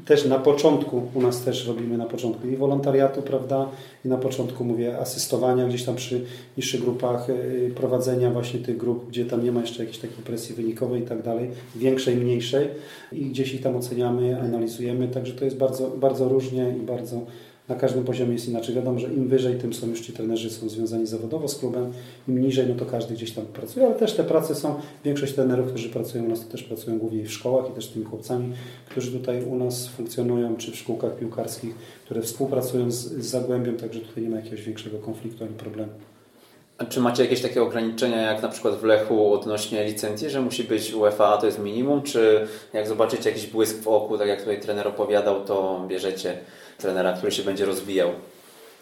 też 0.04 0.24
na 0.24 0.38
początku, 0.38 1.02
u 1.14 1.22
nas 1.22 1.44
też 1.44 1.66
robimy 1.66 1.98
na 1.98 2.06
początku 2.06 2.48
i 2.48 2.56
wolontariatu, 2.56 3.22
prawda, 3.22 3.68
i 4.04 4.08
na 4.08 4.16
początku 4.16 4.64
mówię 4.64 4.98
asystowania 4.98 5.66
gdzieś 5.68 5.84
tam 5.84 5.96
przy 5.96 6.24
niższych 6.56 6.80
grupach, 6.80 7.30
y, 7.30 7.72
prowadzenia 7.76 8.30
właśnie 8.30 8.60
tych 8.60 8.76
grup, 8.76 9.08
gdzie 9.08 9.24
tam 9.24 9.44
nie 9.44 9.52
ma 9.52 9.60
jeszcze 9.60 9.82
jakiejś 9.82 9.98
takiej 9.98 10.24
presji 10.24 10.54
wynikowej 10.54 11.02
i 11.02 11.04
tak 11.04 11.22
dalej, 11.22 11.50
większej, 11.76 12.16
mniejszej. 12.16 12.68
I 13.12 13.26
gdzieś 13.26 13.54
ich 13.54 13.62
tam 13.62 13.76
oceniamy, 13.76 14.40
analizujemy, 14.40 15.08
także 15.08 15.32
to 15.32 15.44
jest 15.44 15.56
bardzo, 15.56 15.90
bardzo 15.90 16.28
różnie 16.28 16.74
i 16.78 16.80
bardzo 16.80 17.20
na 17.72 17.78
każdym 17.78 18.04
poziomie 18.04 18.32
jest 18.32 18.48
inaczej. 18.48 18.74
Wiadomo, 18.74 18.98
że 18.98 19.08
im 19.08 19.28
wyżej, 19.28 19.58
tym 19.58 19.74
są 19.74 19.86
już 19.86 20.00
ci 20.00 20.12
trenerzy 20.12 20.50
są 20.50 20.68
związani 20.68 21.06
zawodowo 21.06 21.48
z 21.48 21.58
klubem, 21.58 21.92
im 22.28 22.40
niżej, 22.40 22.66
no 22.68 22.74
to 22.74 22.86
każdy 22.86 23.14
gdzieś 23.14 23.32
tam 23.32 23.46
pracuje, 23.46 23.86
ale 23.86 23.94
też 23.94 24.12
te 24.12 24.24
prace 24.24 24.54
są, 24.54 24.74
większość 25.04 25.32
trenerów, 25.32 25.68
którzy 25.68 25.88
pracują 25.88 26.24
u 26.24 26.28
nas, 26.28 26.46
to 26.46 26.52
też 26.52 26.62
pracują 26.62 26.98
głównie 26.98 27.24
w 27.24 27.32
szkołach 27.32 27.70
i 27.70 27.72
też 27.72 27.84
z 27.84 27.92
tymi 27.92 28.04
chłopcami, 28.04 28.52
którzy 28.90 29.12
tutaj 29.12 29.44
u 29.44 29.56
nas 29.56 29.88
funkcjonują, 29.88 30.56
czy 30.56 30.72
w 30.72 30.76
szkółkach 30.76 31.16
piłkarskich, 31.16 31.74
które 32.04 32.22
współpracują 32.22 32.90
z, 32.90 32.96
z 32.96 33.26
Zagłębiem, 33.26 33.76
także 33.76 34.00
tutaj 34.00 34.22
nie 34.22 34.30
ma 34.30 34.36
jakiegoś 34.36 34.62
większego 34.62 34.98
konfliktu 34.98 35.44
ani 35.44 35.54
problemu. 35.54 35.92
A 36.78 36.84
czy 36.84 37.00
macie 37.00 37.22
jakieś 37.22 37.42
takie 37.42 37.62
ograniczenia, 37.62 38.32
jak 38.32 38.42
na 38.42 38.48
przykład 38.48 38.74
w 38.74 38.84
Lechu 38.84 39.32
odnośnie 39.32 39.84
licencji, 39.84 40.30
że 40.30 40.40
musi 40.40 40.64
być 40.64 40.94
UEFA, 40.94 41.36
to 41.36 41.46
jest 41.46 41.58
minimum, 41.58 42.02
czy 42.02 42.46
jak 42.72 42.88
zobaczycie 42.88 43.30
jakiś 43.30 43.46
błysk 43.46 43.82
w 43.82 43.88
oku, 43.88 44.18
tak 44.18 44.28
jak 44.28 44.40
tutaj 44.40 44.60
trener 44.60 44.88
opowiadał, 44.88 45.44
to 45.44 45.84
bierzecie 45.88 46.38
trenera, 46.78 47.12
który 47.12 47.32
się 47.32 47.42
będzie 47.42 47.64
rozwijał? 47.64 48.10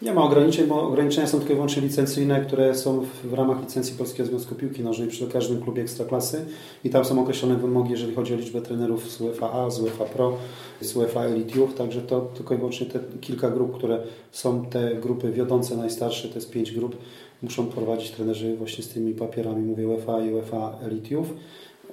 Nie 0.01 0.13
ma 0.13 0.23
ograniczeń, 0.23 0.67
bo 0.67 0.81
ograniczenia 0.81 1.27
są 1.27 1.37
tylko 1.37 1.53
i 1.53 1.55
wyłącznie 1.55 1.81
licencyjne, 1.81 2.45
które 2.45 2.75
są 2.75 3.05
w 3.23 3.33
ramach 3.33 3.61
licencji 3.61 3.97
Polskiego 3.97 4.29
Związku 4.29 4.55
Piłki 4.55 4.83
Nożnej 4.83 5.07
przy 5.07 5.27
każdym 5.27 5.61
klubie 5.61 5.81
ekstraklasy. 5.81 6.45
I 6.83 6.89
tam 6.89 7.05
są 7.05 7.21
określone 7.21 7.55
wymogi, 7.55 7.91
jeżeli 7.91 8.15
chodzi 8.15 8.33
o 8.33 8.37
liczbę 8.37 8.61
trenerów 8.61 9.11
z 9.11 9.21
UEFA 9.21 9.51
A, 9.51 9.69
z 9.69 9.81
UEFA 9.81 10.05
Pro, 10.05 10.37
z 10.81 10.95
UEFA 10.95 11.23
Elite 11.23 11.59
Youth, 11.59 11.75
także 11.77 12.01
to 12.01 12.21
tylko 12.21 12.53
i 12.53 12.57
wyłącznie 12.57 12.87
te 12.87 12.99
kilka 13.21 13.49
grup, 13.49 13.77
które 13.77 13.99
są 14.31 14.65
te 14.65 14.95
grupy 14.95 15.31
wiodące, 15.31 15.77
najstarsze, 15.77 16.29
to 16.29 16.35
jest 16.35 16.51
pięć 16.51 16.71
grup, 16.71 16.97
muszą 17.41 17.67
prowadzić 17.67 18.11
trenerzy 18.11 18.55
właśnie 18.55 18.83
z 18.83 18.89
tymi 18.89 19.13
papierami, 19.13 19.65
mówię 19.65 19.87
UEFA 19.87 20.21
i 20.21 20.33
UEFA 20.33 20.77
Elite 20.83 21.13
Youth. 21.13 21.29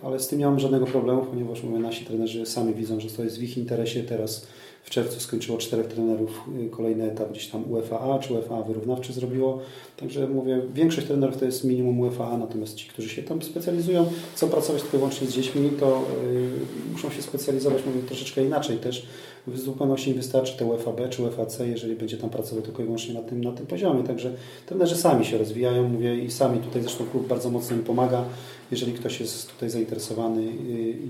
Ale 0.02 0.20
z 0.20 0.28
tym 0.28 0.38
nie 0.38 0.46
mam 0.46 0.60
żadnego 0.60 0.86
problemu, 0.86 1.22
ponieważ 1.22 1.62
mówię, 1.62 1.78
nasi 1.78 2.04
trenerzy 2.04 2.46
sami 2.46 2.74
widzą, 2.74 3.00
że 3.00 3.08
to 3.10 3.24
jest 3.24 3.38
w 3.38 3.42
ich 3.42 3.58
interesie 3.58 4.02
teraz 4.02 4.46
w 4.82 4.90
czerwcu 4.90 5.20
skończyło 5.20 5.58
czterech 5.58 5.86
trenerów 5.86 6.40
y, 6.66 6.70
kolejny 6.70 7.04
etap 7.12 7.30
gdzieś 7.30 7.48
tam 7.48 7.72
UEFA 7.72 8.18
czy 8.18 8.34
UEFA 8.34 8.62
wyrównawczy 8.62 9.12
zrobiło. 9.12 9.58
Także 9.96 10.28
mówię, 10.28 10.60
większość 10.74 11.06
trenerów 11.06 11.36
to 11.36 11.44
jest 11.44 11.64
minimum 11.64 12.00
UEFA 12.00 12.38
natomiast 12.38 12.74
ci, 12.74 12.88
którzy 12.88 13.08
się 13.08 13.22
tam 13.22 13.42
specjalizują, 13.42 14.06
chcą 14.34 14.48
pracować 14.48 14.82
tylko 14.82 14.98
wyłącznie 14.98 15.26
z 15.26 15.32
dziećmi, 15.32 15.70
to 15.80 16.04
yy, 16.32 16.92
muszą 16.92 17.10
się 17.10 17.22
specjalizować, 17.22 17.82
mówię, 17.86 18.06
troszeczkę 18.06 18.44
inaczej 18.44 18.78
też. 18.78 19.06
W 19.46 19.58
zupełności 19.58 20.10
nie 20.10 20.16
wystarczy 20.16 20.58
to 20.58 20.66
UEFA 20.66 20.92
B 20.92 21.08
czy 21.08 21.22
UEFA 21.22 21.46
C, 21.46 21.68
jeżeli 21.68 21.96
będzie 21.96 22.16
tam 22.16 22.30
pracował 22.30 22.64
tylko 22.64 22.82
i 22.82 22.84
wyłącznie 22.84 23.14
na 23.14 23.22
tym, 23.22 23.44
na 23.44 23.52
tym 23.52 23.66
poziomie. 23.66 24.04
Także 24.04 24.32
trenerzy 24.66 24.96
sami 24.96 25.24
się 25.24 25.38
rozwijają, 25.38 25.88
mówię, 25.88 26.18
i 26.18 26.30
sami 26.30 26.58
tutaj 26.58 26.82
zresztą 26.82 27.04
klub 27.04 27.28
bardzo 27.28 27.50
mocno 27.50 27.76
im 27.76 27.82
pomaga 27.82 28.24
jeżeli 28.70 28.92
ktoś 28.92 29.20
jest 29.20 29.52
tutaj 29.52 29.70
zainteresowany 29.70 30.46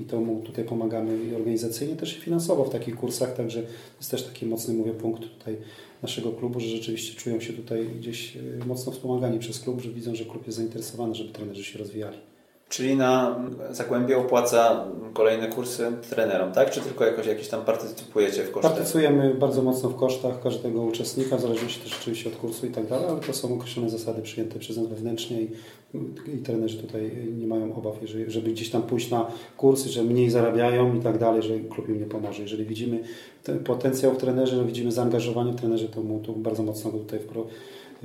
i 0.02 0.04
to 0.10 0.20
mu 0.20 0.42
tutaj 0.42 0.64
pomagamy 0.64 1.24
i 1.24 1.34
organizacyjnie, 1.34 1.96
też 1.96 2.18
i 2.18 2.20
finansowo 2.20 2.64
w 2.64 2.70
takich 2.70 2.96
kursach, 2.96 3.34
także 3.34 3.62
jest 3.98 4.10
też 4.10 4.22
taki 4.22 4.46
mocny, 4.46 4.74
mówię, 4.74 4.92
punkt 4.92 5.22
tutaj 5.38 5.56
naszego 6.02 6.32
klubu, 6.32 6.60
że 6.60 6.66
rzeczywiście 6.66 7.20
czują 7.20 7.40
się 7.40 7.52
tutaj 7.52 7.86
gdzieś 7.86 8.36
e, 8.36 8.66
mocno 8.66 8.92
wspomagani 8.92 9.38
przez 9.38 9.60
klub, 9.60 9.80
że 9.80 9.90
widzą, 9.90 10.14
że 10.14 10.24
klub 10.24 10.46
jest 10.46 10.58
zainteresowany, 10.58 11.14
żeby 11.14 11.32
trenerzy 11.32 11.64
się 11.64 11.78
rozwijali. 11.78 12.18
Czyli 12.68 12.96
na 12.96 13.40
Zagłębie 13.70 14.18
opłaca 14.18 14.84
kolejne 15.12 15.48
kursy 15.48 15.92
trenerom, 16.10 16.52
tak? 16.52 16.70
Czy 16.70 16.80
tylko 16.80 17.04
jakoś, 17.04 17.26
jakieś 17.26 17.48
tam 17.48 17.64
partycypujecie 17.64 18.42
w 18.42 18.50
kosztach? 18.50 18.72
Partycypujemy 18.72 19.34
bardzo 19.34 19.62
mocno 19.62 19.88
w 19.88 19.96
kosztach 19.96 20.42
każdego 20.42 20.82
uczestnika, 20.82 21.36
w 21.36 21.40
zależności 21.40 21.80
też 21.80 21.98
oczywiście 22.00 22.28
od 22.28 22.36
kursu 22.36 22.66
i 22.66 22.70
tak 22.70 22.86
dalej, 22.86 23.06
ale 23.08 23.20
to 23.20 23.32
są 23.32 23.54
określone 23.54 23.90
zasady 23.90 24.22
przyjęte 24.22 24.58
przez 24.58 24.76
nas 24.76 24.86
wewnętrznie 24.86 25.42
i, 25.42 25.50
i 26.34 26.38
trenerzy 26.38 26.78
tutaj 26.78 27.10
nie 27.38 27.46
mają 27.46 27.74
obaw, 27.74 27.96
żeby 28.28 28.50
gdzieś 28.50 28.70
tam 28.70 28.82
pójść 28.82 29.10
na 29.10 29.30
kursy, 29.56 29.88
że 29.88 30.02
mniej 30.02 30.30
zarabiają 30.30 30.96
i 30.96 31.00
tak 31.00 31.18
dalej, 31.18 31.42
że 31.42 31.58
klub 31.58 31.88
im 31.88 31.98
nie 31.98 32.06
pomoże. 32.06 32.42
Jeżeli 32.42 32.64
widzimy 32.64 33.00
ten 33.42 33.58
potencjał 33.58 34.14
w 34.14 34.18
trenerze, 34.18 34.64
widzimy 34.64 34.92
zaangażowanie 34.92 35.52
w 35.52 35.56
trenerze, 35.56 35.88
to 35.88 36.02
mu 36.02 36.20
to 36.20 36.32
bardzo 36.32 36.62
mocno 36.62 36.90
go 36.90 36.98
tutaj 36.98 37.18
wprowadzi 37.20 37.54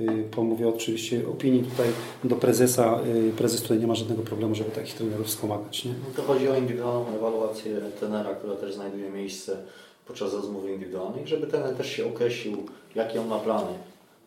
Y, 0.00 0.24
pomówię 0.30 0.68
oczywiście 0.68 1.28
opinii 1.28 1.62
tutaj 1.62 1.88
do 2.24 2.36
prezesa. 2.36 3.00
Y, 3.28 3.32
prezes 3.36 3.62
tutaj 3.62 3.78
nie 3.78 3.86
ma 3.86 3.94
żadnego 3.94 4.22
problemu, 4.22 4.54
żeby 4.54 4.70
takich 4.70 4.94
trenerów 4.94 5.26
wspomagać. 5.26 5.84
Nie? 5.84 5.90
No 5.90 6.16
to 6.16 6.22
chodzi 6.22 6.48
o 6.48 6.56
indywidualną 6.56 7.16
ewaluację 7.16 7.80
trenera, 8.00 8.34
która 8.34 8.54
też 8.54 8.74
znajduje 8.74 9.10
miejsce 9.10 9.56
podczas 10.06 10.34
rozmowy 10.34 10.72
indywidualnej, 10.72 11.26
żeby 11.26 11.46
trener 11.46 11.76
też 11.76 11.90
się 11.90 12.06
określił, 12.06 12.56
jakie 12.94 13.20
on 13.20 13.28
ma 13.28 13.38
plany 13.38 13.72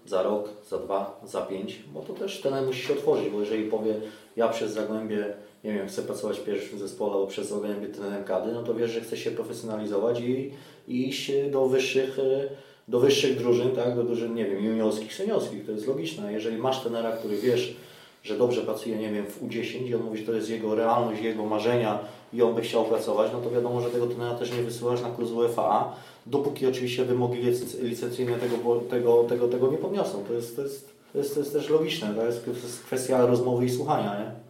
za 0.07 0.23
rok, 0.23 0.49
za 0.69 0.77
dwa, 0.77 1.19
za 1.25 1.41
pięć, 1.41 1.79
bo 1.93 2.01
to 2.01 2.13
też 2.13 2.41
trener 2.41 2.65
musi 2.65 2.87
się 2.87 2.93
otworzyć, 2.93 3.29
bo 3.29 3.39
jeżeli 3.39 3.63
powie, 3.63 3.95
ja 4.35 4.49
przez 4.49 4.71
Zagłębie, 4.71 5.33
nie 5.63 5.73
wiem, 5.73 5.87
chcę 5.87 6.01
pracować 6.01 6.39
w 6.39 6.43
pierwszym 6.43 6.79
zespole 6.79 7.13
albo 7.13 7.27
przez 7.27 7.49
Zagłębie 7.49 7.87
trenerem 7.87 8.23
kadry, 8.23 8.51
no 8.51 8.63
to 8.63 8.73
wiesz, 8.73 8.91
że 8.91 9.01
chce 9.01 9.17
się 9.17 9.31
profesjonalizować 9.31 10.19
i, 10.19 10.51
i 10.87 11.09
iść 11.09 11.31
do 11.51 11.65
wyższych 11.65 12.19
y, 12.19 12.49
do 12.87 12.99
wyższych 12.99 13.37
drużyn, 13.37 13.71
tak, 13.71 13.95
do 13.95 14.03
drużyn, 14.03 14.35
nie 14.35 14.45
wiem, 14.45 14.65
juniorskich, 14.65 15.13
seniorskich, 15.13 15.65
to 15.65 15.71
jest 15.71 15.87
logiczne. 15.87 16.33
Jeżeli 16.33 16.57
masz 16.57 16.83
tenera, 16.83 17.11
który 17.11 17.37
wiesz, 17.37 17.75
że 18.23 18.37
dobrze 18.37 18.61
pracuje, 18.61 18.97
nie 18.97 19.11
wiem, 19.11 19.25
w 19.25 19.43
U10 19.43 19.87
i 19.87 19.95
on 19.95 20.03
mówi, 20.03 20.17
że 20.17 20.25
to 20.25 20.33
jest 20.33 20.49
jego 20.49 20.75
realność, 20.75 21.21
jego 21.21 21.45
marzenia 21.45 21.99
i 22.33 22.41
on 22.41 22.55
by 22.55 22.61
chciał 22.61 22.85
pracować, 22.85 23.31
no 23.33 23.41
to 23.41 23.49
wiadomo, 23.49 23.81
że 23.81 23.89
tego 23.89 24.07
tenera 24.07 24.35
też 24.35 24.51
nie 24.51 24.63
wysyłasz 24.63 25.01
na 25.01 25.09
kurs 25.09 25.31
UEFA, 25.31 25.95
dopóki 26.29 26.67
oczywiście 26.67 27.05
wymogi 27.05 27.37
licencyjne 27.81 28.37
tego, 28.37 28.81
tego, 28.89 29.23
tego, 29.23 29.47
tego 29.47 29.71
nie 29.71 29.77
podniosą. 29.77 30.23
To 30.27 30.33
jest, 30.33 30.55
to, 30.55 30.61
jest, 30.61 30.89
to, 31.13 31.17
jest, 31.17 31.33
to 31.33 31.39
jest 31.39 31.53
też 31.53 31.69
logiczne, 31.69 32.13
to 32.15 32.25
jest, 32.25 32.45
to 32.45 32.51
jest 32.51 32.83
kwestia 32.83 33.25
rozmowy 33.25 33.65
i 33.65 33.69
słuchania, 33.69 34.19
nie? 34.19 34.47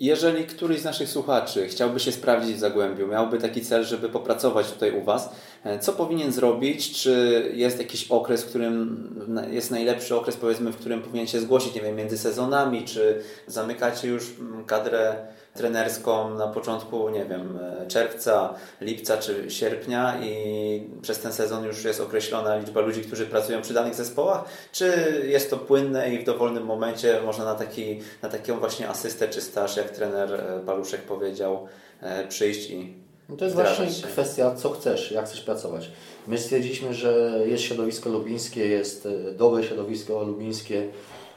Jeżeli 0.00 0.44
któryś 0.44 0.80
z 0.80 0.84
naszych 0.84 1.08
słuchaczy 1.08 1.68
chciałby 1.68 2.00
się 2.00 2.12
sprawdzić 2.12 2.56
w 2.56 2.58
Zagłębiu, 2.58 3.06
miałby 3.06 3.38
taki 3.38 3.60
cel, 3.60 3.84
żeby 3.84 4.08
popracować 4.08 4.72
tutaj 4.72 5.00
u 5.00 5.04
Was, 5.04 5.30
e, 5.64 5.78
co 5.78 5.92
powinien 5.92 6.32
zrobić? 6.32 7.02
Czy 7.02 7.44
jest 7.54 7.78
jakiś 7.78 8.10
okres, 8.10 8.42
w 8.42 8.48
którym 8.48 9.08
jest 9.50 9.70
najlepszy 9.70 10.16
okres, 10.16 10.36
powiedzmy, 10.36 10.72
w 10.72 10.76
którym 10.76 11.02
powinien 11.02 11.26
się 11.26 11.40
zgłosić, 11.40 11.74
nie 11.74 11.80
wiem, 11.80 11.96
między 11.96 12.18
sezonami, 12.18 12.84
czy 12.84 13.22
zamykacie 13.46 14.08
już 14.08 14.24
kadrę 14.66 15.16
trenerską 15.58 16.34
na 16.34 16.46
początku, 16.46 17.08
nie 17.08 17.24
wiem, 17.24 17.58
czerwca, 17.88 18.54
lipca 18.80 19.16
czy 19.16 19.50
sierpnia 19.50 20.20
i 20.24 20.90
przez 21.02 21.18
ten 21.18 21.32
sezon 21.32 21.64
już 21.64 21.84
jest 21.84 22.00
określona 22.00 22.56
liczba 22.56 22.80
ludzi, 22.80 23.00
którzy 23.00 23.26
pracują 23.26 23.62
przy 23.62 23.74
danych 23.74 23.94
zespołach, 23.94 24.44
czy 24.72 24.92
jest 25.26 25.50
to 25.50 25.56
płynne 25.56 26.14
i 26.14 26.18
w 26.18 26.24
dowolnym 26.24 26.64
momencie 26.64 27.20
można 27.26 27.44
na, 27.44 27.54
taki, 27.54 28.00
na 28.22 28.28
taką 28.28 28.58
właśnie 28.58 28.88
asystę 28.88 29.28
czy 29.28 29.40
staż, 29.40 29.76
jak 29.76 29.90
trener 29.90 30.34
e, 30.34 30.60
Paluszek 30.66 31.02
powiedział, 31.02 31.66
e, 32.00 32.26
przyjść 32.28 32.70
i 32.70 32.94
no 33.28 33.36
to 33.36 33.44
jest 33.44 33.56
właśnie 33.56 33.90
się. 33.90 34.06
kwestia, 34.06 34.54
co 34.54 34.70
chcesz, 34.70 35.12
jak 35.12 35.26
chcesz 35.26 35.40
pracować. 35.40 35.90
My 36.26 36.38
stwierdziliśmy, 36.38 36.94
że 36.94 37.40
jest 37.46 37.62
środowisko 37.62 38.10
lubińskie, 38.10 38.66
jest 38.66 39.06
e, 39.06 39.32
dobre 39.32 39.64
środowisko 39.64 40.24
lubińskie, 40.24 40.88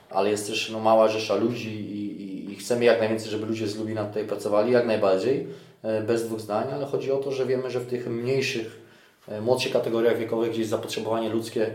ale 0.09 0.30
jest 0.30 0.47
też 0.47 0.69
no, 0.69 0.80
mała 0.80 1.07
rzesza 1.07 1.36
ludzi 1.36 1.69
i, 1.69 2.22
i, 2.24 2.30
i 2.51 2.55
chcemy 2.55 2.85
jak 2.85 2.99
najwięcej, 2.99 3.31
żeby 3.31 3.45
ludzie 3.45 3.67
z 3.67 3.77
Lubina 3.77 4.05
tutaj 4.05 4.25
pracowali, 4.25 4.71
jak 4.71 4.85
najbardziej, 4.85 5.47
e, 5.83 6.01
bez 6.01 6.23
dwóch 6.23 6.39
zdań, 6.39 6.67
ale 6.73 6.85
chodzi 6.85 7.11
o 7.11 7.17
to, 7.17 7.31
że 7.31 7.45
wiemy, 7.45 7.71
że 7.71 7.79
w 7.79 7.87
tych 7.87 8.07
mniejszych 8.07 8.81
W 9.27 9.41
młodszych 9.41 9.73
kategoriach 9.73 10.17
wiekowych 10.17 10.51
gdzieś 10.51 10.67
zapotrzebowanie 10.67 11.29
ludzkie 11.29 11.73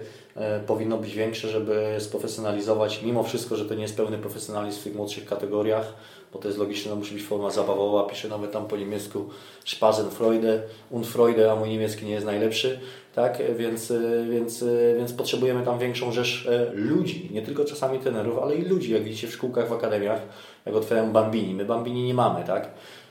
powinno 0.66 0.98
być 0.98 1.14
większe, 1.14 1.48
żeby 1.48 1.96
sprofesjonalizować, 1.98 3.02
mimo 3.02 3.22
wszystko, 3.22 3.56
że 3.56 3.64
to 3.64 3.74
nie 3.74 3.82
jest 3.82 3.96
pełny 3.96 4.18
profesjonalizm 4.18 4.80
w 4.80 4.84
tych 4.84 4.94
młodszych 4.94 5.26
kategoriach, 5.26 5.94
bo 6.32 6.38
to 6.38 6.48
jest 6.48 6.58
logiczne, 6.58 6.90
to 6.90 6.96
musi 6.96 7.14
być 7.14 7.22
forma 7.22 7.50
zabawowa, 7.50 8.04
piszę 8.04 8.28
nawet 8.28 8.52
tam 8.52 8.66
po 8.66 8.76
niemiecku 8.76 9.28
Spasenfreude, 9.64 10.62
Unfreude, 10.90 11.52
a 11.52 11.56
mój 11.56 11.68
niemiecki 11.68 12.06
nie 12.06 12.12
jest 12.12 12.26
najlepszy, 12.26 12.80
tak, 13.14 13.42
więc, 13.56 13.92
więc, 14.30 14.64
więc 14.96 15.12
potrzebujemy 15.12 15.64
tam 15.64 15.78
większą 15.78 16.12
rzesz 16.12 16.48
ludzi, 16.72 17.30
nie 17.32 17.42
tylko 17.42 17.64
czasami 17.64 17.98
trenerów, 17.98 18.38
ale 18.38 18.56
i 18.56 18.62
ludzi, 18.62 18.92
jak 18.92 19.04
widzicie 19.04 19.26
w 19.26 19.32
szkółkach, 19.32 19.68
w 19.68 19.72
akademiach, 19.72 20.20
jak 20.66 20.74
otwierają 20.74 21.12
Bambini, 21.12 21.54
my 21.54 21.64
Bambini 21.64 22.02
nie 22.02 22.14
mamy, 22.14 22.44
tak, 22.44 22.68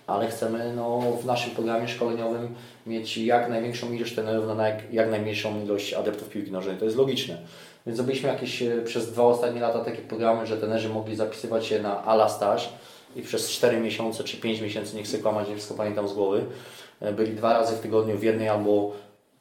ale 0.07 0.27
chcemy 0.27 0.73
no, 0.75 1.01
w 1.21 1.25
naszym 1.25 1.51
programie 1.51 1.87
szkoleniowym 1.87 2.55
mieć 2.87 3.17
jak 3.17 3.49
największą 3.49 3.91
ilość 3.91 4.15
trenerów 4.15 4.57
na 4.57 4.67
jak, 4.67 4.93
jak 4.93 5.11
najmniejszą 5.11 5.63
ilość 5.63 5.93
adeptów 5.93 6.29
piłki 6.29 6.51
nożnej. 6.51 6.77
To 6.77 6.85
jest 6.85 6.97
logiczne. 6.97 7.37
Więc 7.85 7.97
zrobiliśmy 7.97 8.29
jakieś 8.29 8.63
przez 8.85 9.11
dwa 9.11 9.23
ostatnie 9.23 9.61
lata 9.61 9.79
takie 9.79 10.01
programy, 10.01 10.47
że 10.47 10.57
trenerzy 10.57 10.89
mogli 10.89 11.15
zapisywać 11.15 11.65
się 11.65 11.81
na 11.81 12.03
ala 12.03 12.29
staż 12.29 12.73
i 13.15 13.21
przez 13.21 13.49
4 13.49 13.79
miesiące 13.79 14.23
czy 14.23 14.37
5 14.37 14.61
miesięcy, 14.61 14.95
nie 14.95 15.03
chcę 15.03 15.17
kłamać, 15.17 15.47
nie 15.47 15.55
wszystko 15.55 15.75
pamiętam 15.75 16.07
z 16.07 16.13
głowy, 16.13 16.45
byli 17.15 17.35
dwa 17.35 17.53
razy 17.53 17.75
w 17.75 17.79
tygodniu 17.79 18.17
w 18.17 18.23
jednej 18.23 18.49
albo 18.49 18.91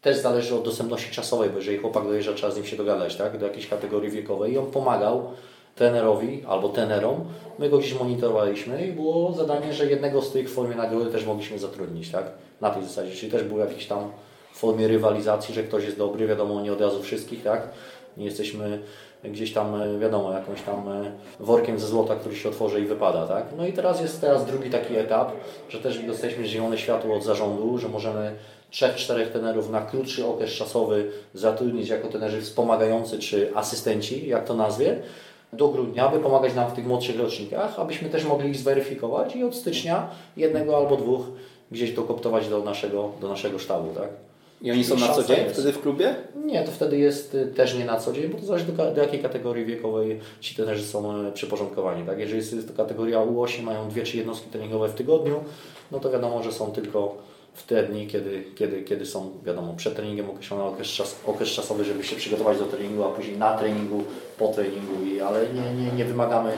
też 0.00 0.16
zależy 0.16 0.54
od 0.54 0.64
dostępności 0.64 1.10
czasowej, 1.10 1.50
bo 1.50 1.56
jeżeli 1.56 1.78
chłopak 1.78 2.04
dojeżdża, 2.04 2.32
trzeba 2.32 2.52
z 2.52 2.56
nim 2.56 2.66
się 2.66 2.76
dogadać, 2.76 3.16
tak? 3.16 3.38
do 3.38 3.46
jakiejś 3.46 3.68
kategorii 3.68 4.10
wiekowej 4.10 4.52
i 4.52 4.58
on 4.58 4.66
pomagał 4.66 5.32
trenerowi 5.74 6.44
albo 6.48 6.68
tenerom. 6.68 7.24
My 7.58 7.68
go 7.68 7.78
gdzieś 7.78 7.98
monitorowaliśmy 7.98 8.86
i 8.86 8.92
było 8.92 9.32
zadanie, 9.32 9.72
że 9.72 9.86
jednego 9.86 10.22
z 10.22 10.32
tych 10.32 10.50
w 10.50 10.54
formie 10.54 10.76
nagrody 10.76 11.10
też 11.10 11.26
mogliśmy 11.26 11.58
zatrudnić, 11.58 12.10
tak? 12.10 12.24
Na 12.60 12.70
tej 12.70 12.84
zasadzie, 12.84 13.14
czyli 13.14 13.32
też 13.32 13.42
był 13.42 13.58
jakiś 13.58 13.86
tam 13.86 14.10
w 14.52 14.58
formie 14.58 14.88
rywalizacji, 14.88 15.54
że 15.54 15.62
ktoś 15.62 15.84
jest 15.84 15.98
dobry, 15.98 16.26
wiadomo, 16.26 16.60
nie 16.60 16.72
od 16.72 16.80
razu 16.80 17.02
wszystkich, 17.02 17.42
tak? 17.42 17.68
Nie 18.16 18.24
jesteśmy 18.24 18.78
gdzieś 19.24 19.52
tam, 19.52 19.98
wiadomo, 20.00 20.32
jakąś 20.32 20.62
tam 20.62 20.84
workiem 21.40 21.78
ze 21.78 21.86
złota, 21.86 22.16
który 22.16 22.36
się 22.36 22.48
otworzy 22.48 22.80
i 22.80 22.86
wypada, 22.86 23.26
tak? 23.26 23.44
No 23.56 23.66
i 23.66 23.72
teraz 23.72 24.00
jest 24.00 24.20
teraz 24.20 24.46
drugi 24.46 24.70
taki 24.70 24.96
etap, 24.96 25.32
że 25.68 25.78
też 25.78 25.98
dostaliśmy 25.98 26.46
zielone 26.46 26.78
światło 26.78 27.16
od 27.16 27.24
zarządu, 27.24 27.78
że 27.78 27.88
możemy 27.88 28.34
trzech, 28.70 28.96
czterech 28.96 29.32
tenerów 29.32 29.70
na 29.70 29.80
krótszy 29.80 30.26
okres 30.26 30.50
czasowy 30.50 31.10
zatrudnić 31.34 31.88
jako 31.88 32.08
tenerzy 32.08 32.40
wspomagający 32.40 33.18
czy 33.18 33.50
asystenci, 33.54 34.28
jak 34.28 34.44
to 34.44 34.54
nazwie, 34.54 35.02
do 35.56 35.68
grudnia, 35.68 36.08
aby 36.08 36.18
pomagać 36.18 36.54
nam 36.54 36.70
w 36.70 36.72
tych 36.72 36.86
młodszych 36.86 37.18
rocznikach, 37.18 37.80
abyśmy 37.80 38.08
też 38.08 38.24
mogli 38.24 38.50
ich 38.50 38.56
zweryfikować 38.56 39.36
i 39.36 39.44
od 39.44 39.54
stycznia 39.54 40.08
jednego 40.36 40.76
albo 40.76 40.96
dwóch 40.96 41.22
gdzieś 41.70 41.92
dokoptować 41.92 42.48
do 42.48 42.62
naszego, 42.62 43.10
do 43.20 43.28
naszego 43.28 43.58
sztabu. 43.58 43.94
Tak? 43.94 44.08
I 44.62 44.70
oni 44.70 44.84
są 44.84 44.96
na 44.96 45.08
co 45.08 45.24
dzień 45.24 45.36
jest. 45.36 45.54
wtedy 45.54 45.72
w 45.72 45.80
klubie? 45.80 46.14
Nie, 46.44 46.62
to 46.62 46.72
wtedy 46.72 46.98
jest 46.98 47.34
y, 47.34 47.46
też 47.46 47.78
nie 47.78 47.84
na 47.84 47.96
co 47.96 48.12
dzień, 48.12 48.28
bo 48.28 48.38
to 48.38 48.46
zależy 48.46 48.64
do, 48.64 48.90
do 48.90 49.00
jakiej 49.00 49.20
kategorii 49.20 49.64
wiekowej 49.64 50.20
ci 50.40 50.54
trenerzy 50.54 50.84
są 50.84 51.26
y, 51.26 51.32
przyporządkowani. 51.32 52.06
Tak? 52.06 52.18
Jeżeli 52.18 52.38
jest 52.38 52.68
to 52.68 52.74
kategoria 52.74 53.18
U8, 53.18 53.62
mają 53.62 53.88
dwie, 53.88 54.02
trzy 54.02 54.16
jednostki 54.16 54.50
treningowe 54.50 54.88
w 54.88 54.94
tygodniu, 54.94 55.44
no 55.92 56.00
to 56.00 56.10
wiadomo, 56.10 56.42
że 56.42 56.52
są 56.52 56.72
tylko 56.72 57.16
w 57.54 57.66
te 57.66 57.82
dni, 57.82 58.06
kiedy, 58.06 58.44
kiedy, 58.54 58.82
kiedy 58.82 59.06
są, 59.06 59.32
wiadomo, 59.44 59.74
przed 59.76 59.96
treningiem 59.96 60.30
określony 60.30 60.62
okres, 60.62 60.88
czas, 60.88 61.16
okres 61.26 61.48
czasowy, 61.48 61.84
żeby 61.84 62.04
się 62.04 62.16
przygotować 62.16 62.58
do 62.58 62.64
treningu, 62.64 63.04
a 63.04 63.08
później 63.08 63.38
na 63.38 63.58
treningu, 63.58 64.04
po 64.38 64.48
treningu, 64.48 65.04
i, 65.04 65.20
ale 65.20 65.46
nie, 65.48 65.84
nie, 65.84 65.92
nie 65.92 66.04
wymagamy 66.04 66.52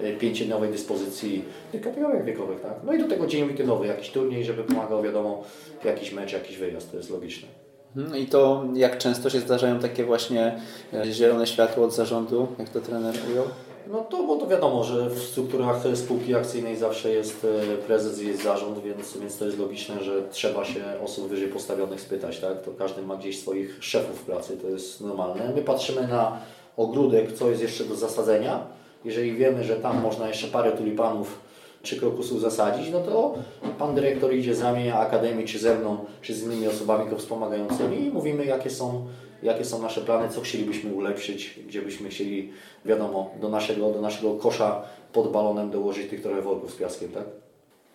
y, 0.00 0.16
pięciodniowej 0.20 0.70
dyspozycji 0.70 1.44
w 1.74 1.80
kategoriach 1.80 2.24
wiekowych. 2.24 2.60
Tak? 2.60 2.74
No 2.84 2.92
i 2.92 2.98
do 2.98 3.08
tego 3.08 3.26
dzień 3.26 3.48
weekendowy, 3.48 3.86
jakiś 3.86 4.10
turniej, 4.10 4.44
żeby 4.44 4.64
pomagał, 4.64 5.02
wiadomo, 5.02 5.44
jakiś 5.84 6.12
mecz, 6.12 6.32
jakiś 6.32 6.56
wyjazd, 6.56 6.90
to 6.90 6.96
jest 6.96 7.10
logiczne. 7.10 7.48
Mhm. 7.96 8.16
I 8.16 8.26
to 8.26 8.64
jak 8.74 8.98
często 8.98 9.30
się 9.30 9.40
zdarzają 9.40 9.78
takie 9.78 10.04
właśnie 10.04 10.60
e, 10.92 11.12
zielone 11.12 11.46
światło 11.46 11.84
od 11.84 11.94
zarządu, 11.94 12.48
jak 12.58 12.68
to 12.68 12.80
trener 12.80 13.14
ujął? 13.32 13.44
No 13.90 14.00
to, 14.00 14.22
bo 14.22 14.36
to 14.36 14.46
wiadomo, 14.46 14.84
że 14.84 15.10
w 15.10 15.18
strukturach 15.18 15.82
spółki 15.94 16.34
akcyjnej 16.34 16.76
zawsze 16.76 17.10
jest 17.10 17.46
e, 17.72 17.76
prezes 17.76 18.22
i 18.22 18.26
jest 18.26 18.42
zarząd, 18.42 18.82
więc, 18.82 19.16
więc 19.16 19.38
to 19.38 19.44
jest 19.44 19.58
logiczne, 19.58 20.04
że 20.04 20.22
trzeba 20.30 20.64
się 20.64 20.80
osób 21.04 21.28
wyżej 21.28 21.48
postawionych 21.48 22.00
spytać, 22.00 22.38
tak? 22.38 22.62
To 22.62 22.70
każdy 22.78 23.02
ma 23.02 23.16
gdzieś 23.16 23.40
swoich 23.40 23.84
szefów 23.84 24.22
pracy, 24.22 24.56
to 24.56 24.68
jest 24.68 25.00
normalne. 25.00 25.52
My 25.56 25.62
patrzymy 25.62 26.08
na 26.08 26.38
ogródek, 26.76 27.32
co 27.32 27.50
jest 27.50 27.62
jeszcze 27.62 27.84
do 27.84 27.94
zasadzenia. 27.94 28.66
Jeżeli 29.04 29.32
wiemy, 29.32 29.64
że 29.64 29.76
tam 29.76 30.02
można 30.02 30.28
jeszcze 30.28 30.46
parę 30.46 30.72
tulipanów 30.72 31.38
czy 31.82 31.96
krokusów 31.96 32.40
zasadzić, 32.40 32.90
no 32.92 33.00
to 33.00 33.34
pan 33.78 33.94
dyrektor 33.94 34.34
idzie 34.34 34.54
z 34.54 34.60
nami, 34.60 34.90
akademii, 34.90 35.46
czy 35.46 35.58
ze 35.58 35.78
mną, 35.78 35.98
czy 36.22 36.34
z 36.34 36.42
innymi 36.42 36.68
osobami 36.68 37.10
go 37.10 37.16
wspomagającymi 37.16 38.06
i 38.06 38.10
mówimy, 38.10 38.44
jakie 38.44 38.70
są 38.70 39.06
jakie 39.42 39.64
są 39.64 39.82
nasze 39.82 40.00
plany, 40.00 40.28
co 40.28 40.40
chcielibyśmy 40.40 40.94
ulepszyć, 40.94 41.60
gdzie 41.66 41.82
byśmy 41.82 42.08
chcieli, 42.08 42.52
wiadomo, 42.84 43.30
do 43.40 43.48
naszego, 43.48 43.90
do 43.90 44.00
naszego 44.00 44.34
kosza 44.34 44.82
pod 45.12 45.32
balonem 45.32 45.70
dołożyć 45.70 46.10
tych 46.10 46.22
trochę 46.22 46.42
worków 46.42 46.70
z 46.70 46.76
piaskiem, 46.76 47.12
tak? 47.12 47.24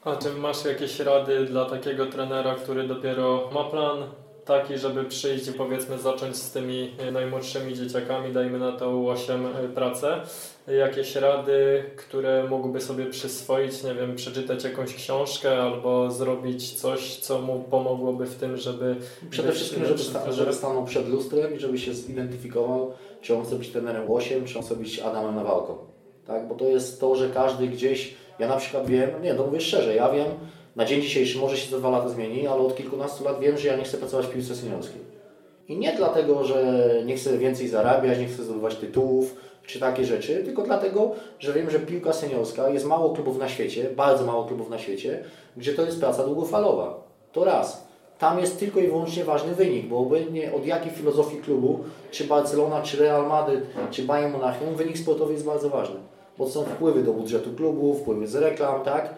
A 0.03 0.15
czy 0.15 0.29
masz 0.33 0.65
jakieś 0.65 0.99
rady 0.99 1.45
dla 1.45 1.65
takiego 1.65 2.05
trenera, 2.05 2.55
który 2.55 2.87
dopiero 2.87 3.49
ma 3.53 3.63
plan, 3.63 4.03
taki, 4.45 4.77
żeby 4.77 5.03
przyjść 5.03 5.47
i 5.47 5.51
powiedzmy 5.53 5.99
zacząć 5.99 6.35
z 6.35 6.51
tymi 6.51 6.91
najmłodszymi 7.11 7.73
dzieciakami, 7.73 8.33
dajmy 8.33 8.59
na 8.59 8.71
to 8.71 9.09
8 9.09 9.45
e, 9.45 9.49
pracę. 9.67 10.21
Jakieś 10.67 11.15
rady, 11.15 11.83
które 11.95 12.43
mógłby 12.49 12.81
sobie 12.81 13.05
przyswoić, 13.05 13.83
nie 13.83 13.93
wiem, 13.93 14.15
przeczytać 14.15 14.63
jakąś 14.63 14.95
książkę 14.95 15.61
albo 15.61 16.11
zrobić 16.11 16.73
coś, 16.73 17.17
co 17.17 17.41
mu 17.41 17.59
pomogłoby 17.59 18.25
w 18.25 18.35
tym, 18.35 18.57
żeby... 18.57 18.95
Przede 19.29 19.51
wszystkim, 19.51 19.85
żeby, 19.85 19.99
sta 19.99 20.31
żeby 20.31 20.53
stanął 20.53 20.85
przed 20.85 21.09
lustrem 21.09 21.55
i 21.55 21.59
żeby 21.59 21.77
się 21.77 21.93
zidentyfikował, 21.93 22.91
czy 23.21 23.35
on 23.35 23.45
chce 23.45 23.55
być 23.55 23.69
trenerem 23.69 24.11
8, 24.11 24.45
czy 24.45 24.59
on 24.59 24.65
chce 24.65 24.75
być 24.75 24.99
Adamem 24.99 25.35
Nawałką. 25.35 25.77
Tak? 26.27 26.47
Bo 26.47 26.55
to 26.55 26.65
jest 26.65 26.99
to, 26.99 27.15
że 27.15 27.29
każdy 27.29 27.67
gdzieś, 27.67 28.15
ja 28.39 28.47
na 28.47 28.57
przykład 28.57 28.87
wiem, 28.87 29.09
nie, 29.21 29.35
to 29.35 29.45
mówię 29.45 29.59
szczerze, 29.59 29.95
ja 29.95 30.11
wiem, 30.11 30.27
na 30.75 30.85
dzień 30.85 31.01
dzisiejszy 31.01 31.37
może 31.37 31.57
się 31.57 31.71
za 31.71 31.77
dwa 31.77 31.89
lata 31.89 32.09
zmieni, 32.09 32.47
ale 32.47 32.61
od 32.61 32.75
kilkunastu 32.75 33.23
lat 33.23 33.39
wiem, 33.39 33.57
że 33.57 33.67
ja 33.67 33.75
nie 33.75 33.83
chcę 33.83 33.97
pracować 33.97 34.25
w 34.25 34.29
piłce 34.29 34.55
seniorskiej. 34.55 35.01
I 35.67 35.77
nie 35.77 35.93
dlatego, 35.93 36.43
że 36.43 36.85
nie 37.05 37.15
chcę 37.15 37.37
więcej 37.37 37.67
zarabiać, 37.67 38.19
nie 38.19 38.27
chcę 38.27 38.43
zdobywać 38.43 38.75
tytułów 38.75 39.35
czy 39.67 39.79
takie 39.79 40.05
rzeczy, 40.05 40.41
tylko 40.45 40.61
dlatego, 40.61 41.11
że 41.39 41.53
wiem, 41.53 41.69
że 41.69 41.79
piłka 41.79 42.13
seniorska 42.13 42.69
jest 42.69 42.85
mało 42.85 43.13
klubów 43.13 43.37
na 43.37 43.49
świecie, 43.49 43.89
bardzo 43.95 44.25
mało 44.25 44.45
klubów 44.45 44.69
na 44.69 44.79
świecie, 44.79 45.23
gdzie 45.57 45.73
to 45.73 45.85
jest 45.85 45.99
praca 45.99 46.23
długofalowa. 46.23 47.03
To 47.31 47.43
raz. 47.43 47.87
Tam 48.19 48.39
jest 48.39 48.59
tylko 48.59 48.79
i 48.79 48.87
wyłącznie 48.87 49.23
ważny 49.23 49.55
wynik, 49.55 49.87
bo 49.87 49.97
obojętnie 49.97 50.53
od 50.53 50.65
jakiej 50.65 50.91
filozofii 50.91 51.37
klubu, 51.37 51.79
czy 52.11 52.23
Barcelona, 52.23 52.81
czy 52.81 52.97
Real 52.97 53.27
Madrid, 53.27 53.59
czy 53.91 54.03
Bayern 54.03 54.31
Monachium, 54.33 54.75
wynik 54.75 54.97
sportowy 54.97 55.33
jest 55.33 55.45
bardzo 55.45 55.69
ważny. 55.69 55.95
Bo 56.37 56.49
są 56.49 56.63
wpływy 56.63 57.03
do 57.03 57.13
budżetu 57.13 57.53
klubu, 57.53 57.93
wpływy 57.93 58.27
z 58.27 58.35
reklam, 58.35 58.83
tak? 58.83 59.15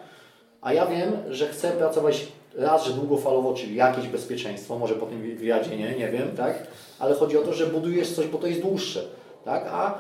A 0.61 0.73
ja 0.73 0.85
wiem, 0.85 1.11
że 1.29 1.47
chcę 1.47 1.71
pracować 1.71 2.27
raz, 2.55 2.85
że 2.85 2.93
długofalowo, 2.93 3.53
czyli 3.53 3.75
jakieś 3.75 4.07
bezpieczeństwo, 4.07 4.79
może 4.79 4.95
po 4.95 5.05
tym 5.05 5.21
wywiadzie 5.21 5.77
nie, 5.77 5.95
nie 5.95 6.09
wiem, 6.09 6.35
tak? 6.37 6.67
Ale 6.99 7.15
chodzi 7.15 7.37
o 7.37 7.41
to, 7.41 7.53
że 7.53 7.65
budujesz 7.65 8.11
coś, 8.11 8.27
bo 8.27 8.37
to 8.37 8.47
jest 8.47 8.61
dłuższe, 8.61 9.03
tak? 9.45 9.67
A 9.71 9.99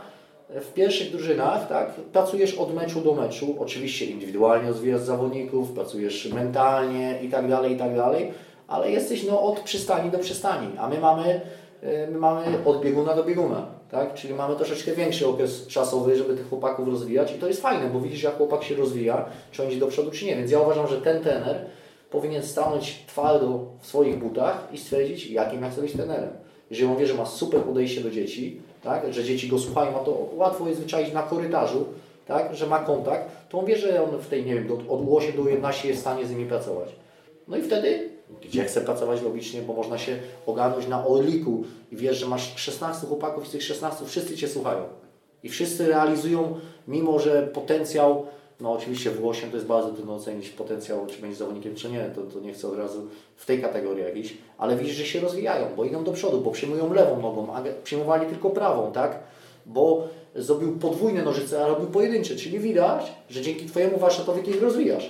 w 0.49 0.73
pierwszych 0.73 1.11
drużynach, 1.11 1.67
tak, 1.67 1.93
pracujesz 1.93 2.53
od 2.53 2.73
meczu 2.73 3.01
do 3.01 3.13
meczu, 3.13 3.55
oczywiście 3.59 4.05
indywidualnie 4.05 4.67
rozwijasz 4.67 5.01
zawodników, 5.01 5.71
pracujesz 5.71 6.33
mentalnie 6.33 7.19
i 7.23 7.29
tak 7.29 7.49
dalej, 7.49 7.73
i 7.73 7.77
tak 7.77 7.95
dalej, 7.95 8.31
ale 8.67 8.91
jesteś 8.91 9.23
no, 9.23 9.41
od 9.41 9.59
przystani 9.59 10.11
do 10.11 10.19
przystani, 10.19 10.67
a 10.77 10.89
my 10.89 10.99
mamy, 10.99 11.41
y, 11.83 12.07
my 12.11 12.17
mamy 12.17 12.45
od 12.65 12.81
bieguna 12.81 13.15
do 13.15 13.23
bieguna 13.23 13.76
tak? 13.91 14.13
Czyli 14.13 14.33
mamy 14.33 14.55
troszeczkę 14.55 14.91
większy 14.91 15.27
okres 15.27 15.67
czasowy, 15.67 16.15
żeby 16.15 16.35
tych 16.35 16.49
chłopaków 16.49 16.87
rozwijać 16.87 17.35
i 17.35 17.39
to 17.39 17.47
jest 17.47 17.61
fajne, 17.61 17.89
bo 17.89 17.99
widzisz 17.99 18.23
jak 18.23 18.37
chłopak 18.37 18.63
się 18.63 18.75
rozwija, 18.75 19.25
czy 19.51 19.63
on 19.63 19.69
idzie 19.69 19.79
do 19.79 19.87
przodu, 19.87 20.11
czy 20.11 20.25
nie. 20.25 20.35
Więc 20.35 20.51
ja 20.51 20.59
uważam, 20.59 20.87
że 20.87 21.01
ten 21.01 21.23
trener 21.23 21.65
powinien 22.09 22.43
stanąć 22.43 23.05
twardo 23.07 23.65
w 23.81 23.87
swoich 23.87 24.19
butach 24.19 24.67
i 24.71 24.77
stwierdzić, 24.77 25.27
jakim 25.27 25.61
ja 25.61 25.69
chcę 25.69 25.81
być 25.81 25.91
trenerem. 25.91 26.29
Jeżeli 26.69 26.91
on 26.91 26.97
wie, 26.97 27.07
że 27.07 27.13
ma 27.13 27.25
super 27.25 27.61
podejście 27.61 28.01
do 28.01 28.11
dzieci, 28.11 28.61
tak? 28.83 29.13
że 29.13 29.23
dzieci 29.23 29.47
go 29.47 29.59
słuchają, 29.59 30.01
a 30.01 30.03
to 30.03 30.29
łatwo 30.33 30.67
jest 30.67 30.81
wyczaić 30.81 31.13
na 31.13 31.23
korytarzu, 31.23 31.85
tak? 32.27 32.55
że 32.55 32.67
ma 32.67 32.79
kontakt, 32.79 33.49
to 33.49 33.59
on 33.59 33.65
wie, 33.65 33.77
że 33.77 34.03
on 34.03 34.19
w 34.19 34.27
tej, 34.27 34.45
nie 34.45 34.55
wiem, 34.55 34.67
od 34.89 35.01
8 35.09 35.35
do 35.35 35.49
11 35.49 35.87
jest 35.87 35.99
w 35.99 36.01
stanie 36.01 36.25
z 36.25 36.31
nimi 36.31 36.45
pracować. 36.45 36.89
No 37.47 37.57
i 37.57 37.61
wtedy 37.61 38.09
gdzie 38.41 38.63
chcę 38.63 38.81
pracować 38.81 39.21
logicznie, 39.21 39.61
bo 39.61 39.73
można 39.73 39.97
się 39.97 40.17
ogarnąć 40.45 40.87
na 40.87 41.07
Orliku 41.07 41.63
i 41.91 41.95
wiesz, 41.95 42.17
że 42.17 42.25
masz 42.25 42.55
16 42.55 43.07
chłopaków 43.07 43.45
i 43.45 43.47
z 43.47 43.51
tych 43.51 43.63
16 43.63 44.05
wszyscy 44.05 44.37
Cię 44.37 44.47
słuchają. 44.47 44.83
I 45.43 45.49
wszyscy 45.49 45.87
realizują, 45.87 46.59
mimo 46.87 47.19
że 47.19 47.47
potencjał, 47.47 48.25
no 48.59 48.71
oczywiście 48.73 49.11
w 49.11 49.23
Łosie 49.23 49.47
to 49.47 49.55
jest 49.55 49.67
bardzo 49.67 49.91
trudno 49.91 50.15
ocenić 50.15 50.49
potencjał, 50.49 51.05
czy 51.07 51.21
będzie 51.21 51.35
zawodnikiem, 51.35 51.75
czy 51.75 51.89
nie, 51.89 52.11
to, 52.15 52.21
to 52.21 52.39
nie 52.39 52.53
chcę 52.53 52.67
od 52.67 52.77
razu 52.77 53.07
w 53.35 53.45
tej 53.45 53.61
kategorii 53.61 54.03
jakiejś, 54.03 54.37
ale 54.57 54.75
widzisz, 54.75 54.95
że 54.95 55.05
się 55.05 55.19
rozwijają, 55.19 55.67
bo 55.75 55.85
idą 55.85 56.03
do 56.03 56.11
przodu, 56.11 56.41
bo 56.41 56.51
przyjmują 56.51 56.93
lewą 56.93 57.21
nogą, 57.21 57.53
a 57.53 57.63
przyjmowali 57.83 58.25
tylko 58.27 58.49
prawą, 58.49 58.91
tak? 58.91 59.19
Bo 59.65 60.07
zrobił 60.35 60.77
podwójne 60.79 61.23
nożyce, 61.23 61.63
a 61.63 61.67
robił 61.67 61.87
pojedyncze, 61.87 62.35
czyli 62.35 62.59
widać, 62.59 63.13
że 63.29 63.41
dzięki 63.41 63.65
Twojemu 63.65 63.97
warsztatowi 63.97 64.49
ich 64.49 64.61
rozwijasz. 64.61 65.09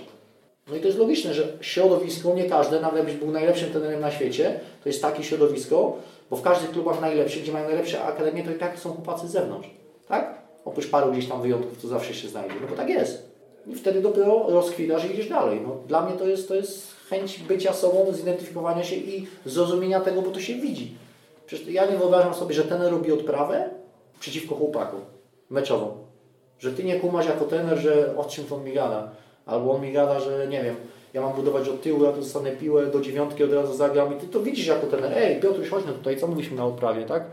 No 0.70 0.76
i 0.76 0.80
to 0.80 0.88
jest 0.88 0.99
logiczne, 0.99 1.34
że 1.34 1.57
środowisko, 1.61 2.34
nie 2.34 2.43
każde, 2.43 2.80
nawet 2.80 2.97
jakbyś 2.97 3.15
był 3.15 3.32
najlepszym 3.32 3.70
trenerem 3.70 4.01
na 4.01 4.11
świecie, 4.11 4.59
to 4.84 4.89
jest 4.89 5.01
takie 5.01 5.24
środowisko, 5.24 5.97
bo 6.30 6.38
w 6.38 6.41
każdych 6.41 6.72
klubach 6.72 7.01
najlepszych, 7.01 7.43
gdzie 7.43 7.51
mają 7.51 7.65
najlepsze 7.65 8.03
akademie, 8.03 8.43
to 8.43 8.51
i 8.51 8.55
tak 8.55 8.80
są 8.80 8.93
chłopacy 8.93 9.28
z 9.28 9.32
zewnątrz. 9.32 9.70
Tak? 10.07 10.41
Oprócz 10.65 10.89
paru 10.89 11.11
gdzieś 11.11 11.28
tam 11.28 11.41
wyjątków, 11.41 11.82
to 11.82 11.88
zawsze 11.88 12.13
się 12.13 12.28
znajdzie. 12.28 12.55
No 12.61 12.68
bo 12.68 12.76
tak 12.76 12.89
jest. 12.89 13.32
I 13.68 13.76
wtedy 13.76 14.01
dopiero 14.01 14.45
rozkwitasz 14.49 15.05
i 15.05 15.13
idziesz 15.13 15.30
dalej. 15.30 15.61
No, 15.63 15.76
dla 15.88 16.05
mnie 16.05 16.18
to 16.18 16.28
jest, 16.28 16.47
to 16.47 16.55
jest 16.55 16.95
chęć 17.09 17.39
bycia 17.39 17.74
sobą, 17.74 18.13
zidentyfikowania 18.13 18.84
się 18.84 18.95
i 18.95 19.28
zrozumienia 19.45 19.99
tego, 19.99 20.22
bo 20.22 20.32
to 20.32 20.39
się 20.39 20.55
widzi. 20.55 20.95
Przecież 21.45 21.68
ja 21.68 21.86
nie 21.86 21.97
wyobrażam 21.97 22.34
sobie, 22.34 22.55
że 22.55 22.63
ten 22.63 22.82
robi 22.82 23.11
odprawę 23.11 23.70
przeciwko 24.20 24.55
chłopaku 24.55 24.97
meczową. 25.49 25.97
Że 26.59 26.72
ty 26.72 26.84
nie 26.84 26.99
kumasz 26.99 27.26
jako 27.26 27.45
trener, 27.45 27.78
że 27.78 28.18
o 28.18 28.26
czym 28.26 28.45
on 28.51 28.63
mi 28.63 28.74
gada. 28.74 29.11
Albo 29.47 29.75
on 29.75 29.81
mi 29.81 29.91
gada, 29.91 30.19
że 30.19 30.47
nie 30.47 30.63
wiem, 30.63 30.75
ja 31.13 31.21
mam 31.21 31.33
budować 31.33 31.69
od 31.69 31.81
tyłu, 31.81 32.03
ja 32.03 32.11
tu 32.11 32.19
dostanę 32.19 32.51
piłę, 32.51 32.85
do 32.85 33.01
dziewiątki 33.01 33.43
od 33.43 33.53
razu 33.53 33.73
zagram 33.73 34.17
i 34.17 34.19
ty 34.19 34.28
to 34.28 34.39
widzisz 34.39 34.67
jako 34.67 34.87
trener. 34.87 35.13
Ej, 35.15 35.39
Piotruś, 35.39 35.69
chodź 35.69 35.83
no 35.87 35.93
tutaj, 35.93 36.17
co 36.17 36.28
mówiliśmy 36.28 36.57
na 36.57 36.65
odprawie, 36.65 37.05
tak? 37.05 37.24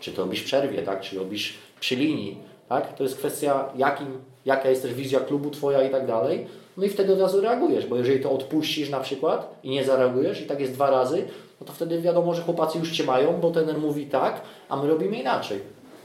Czy 0.00 0.12
to 0.12 0.22
robisz 0.22 0.40
w 0.40 0.44
przerwie, 0.44 0.82
tak? 0.82 1.00
Czy 1.00 1.18
robisz 1.18 1.54
przy 1.80 1.96
linii, 1.96 2.38
tak? 2.68 2.96
To 2.96 3.02
jest 3.02 3.16
kwestia, 3.16 3.68
jakim, 3.76 4.06
jaka 4.44 4.70
jest 4.70 4.82
też 4.82 4.94
wizja 4.94 5.20
klubu 5.20 5.50
twoja 5.50 5.82
i 5.82 5.90
tak 5.90 6.06
dalej. 6.06 6.46
No 6.76 6.84
i 6.84 6.88
wtedy 6.88 7.12
od 7.12 7.20
razu 7.20 7.40
reagujesz, 7.40 7.86
bo 7.86 7.96
jeżeli 7.96 8.20
to 8.20 8.30
odpuścisz 8.30 8.90
na 8.90 9.00
przykład 9.00 9.60
i 9.62 9.70
nie 9.70 9.84
zareagujesz 9.84 10.40
i 10.40 10.46
tak 10.46 10.60
jest 10.60 10.72
dwa 10.72 10.90
razy, 10.90 11.24
no 11.60 11.66
to 11.66 11.72
wtedy 11.72 12.00
wiadomo, 12.00 12.34
że 12.34 12.42
chłopacy 12.42 12.78
już 12.78 12.92
Cię 12.92 13.04
mają, 13.04 13.40
bo 13.40 13.50
trener 13.50 13.78
mówi 13.78 14.06
tak, 14.06 14.40
a 14.68 14.76
my 14.76 14.88
robimy 14.88 15.16
inaczej. 15.16 15.60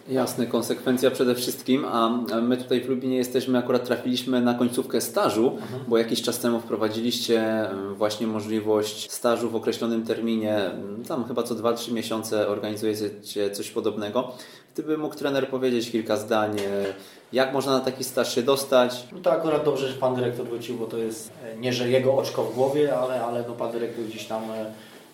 Jasne, 0.09 0.47
konsekwencja 0.47 1.11
przede 1.11 1.35
wszystkim, 1.35 1.85
a 1.85 2.09
my 2.41 2.57
tutaj 2.57 2.81
w 2.81 2.89
Lubinie 2.89 3.17
jesteśmy, 3.17 3.57
akurat 3.57 3.85
trafiliśmy 3.85 4.41
na 4.41 4.53
końcówkę 4.53 5.01
stażu, 5.01 5.51
mhm. 5.61 5.81
bo 5.87 5.97
jakiś 5.97 6.21
czas 6.21 6.39
temu 6.39 6.59
wprowadziliście 6.59 7.69
właśnie 7.95 8.27
możliwość 8.27 9.11
stażu 9.11 9.49
w 9.49 9.55
określonym 9.55 10.05
terminie, 10.05 10.71
tam 11.07 11.23
chyba 11.23 11.43
co 11.43 11.55
2-3 11.55 11.93
miesiące 11.93 12.47
organizujecie 12.47 13.49
coś 13.51 13.71
podobnego. 13.71 14.31
Gdyby 14.73 14.97
mógł 14.97 15.15
trener 15.15 15.47
powiedzieć 15.47 15.91
kilka 15.91 16.17
zdań, 16.17 16.57
jak 17.33 17.53
można 17.53 17.71
na 17.71 17.79
taki 17.79 18.03
staż 18.03 18.35
się 18.35 18.43
dostać? 18.43 19.07
No 19.11 19.19
to 19.19 19.31
akurat 19.31 19.65
dobrze, 19.65 19.87
że 19.87 19.93
Pan 19.93 20.15
Dyrektor 20.15 20.45
wrócił, 20.45 20.77
bo 20.77 20.85
to 20.85 20.97
jest 20.97 21.31
e, 21.43 21.57
nie, 21.57 21.73
że 21.73 21.89
jego 21.89 22.17
oczko 22.17 22.43
w 22.43 22.55
głowie, 22.55 22.97
ale, 22.97 23.23
ale 23.23 23.43
no 23.47 23.53
Pan 23.53 23.71
Dyrektor 23.71 24.05
gdzieś 24.05 24.25
tam 24.25 24.43
e, 24.51 24.65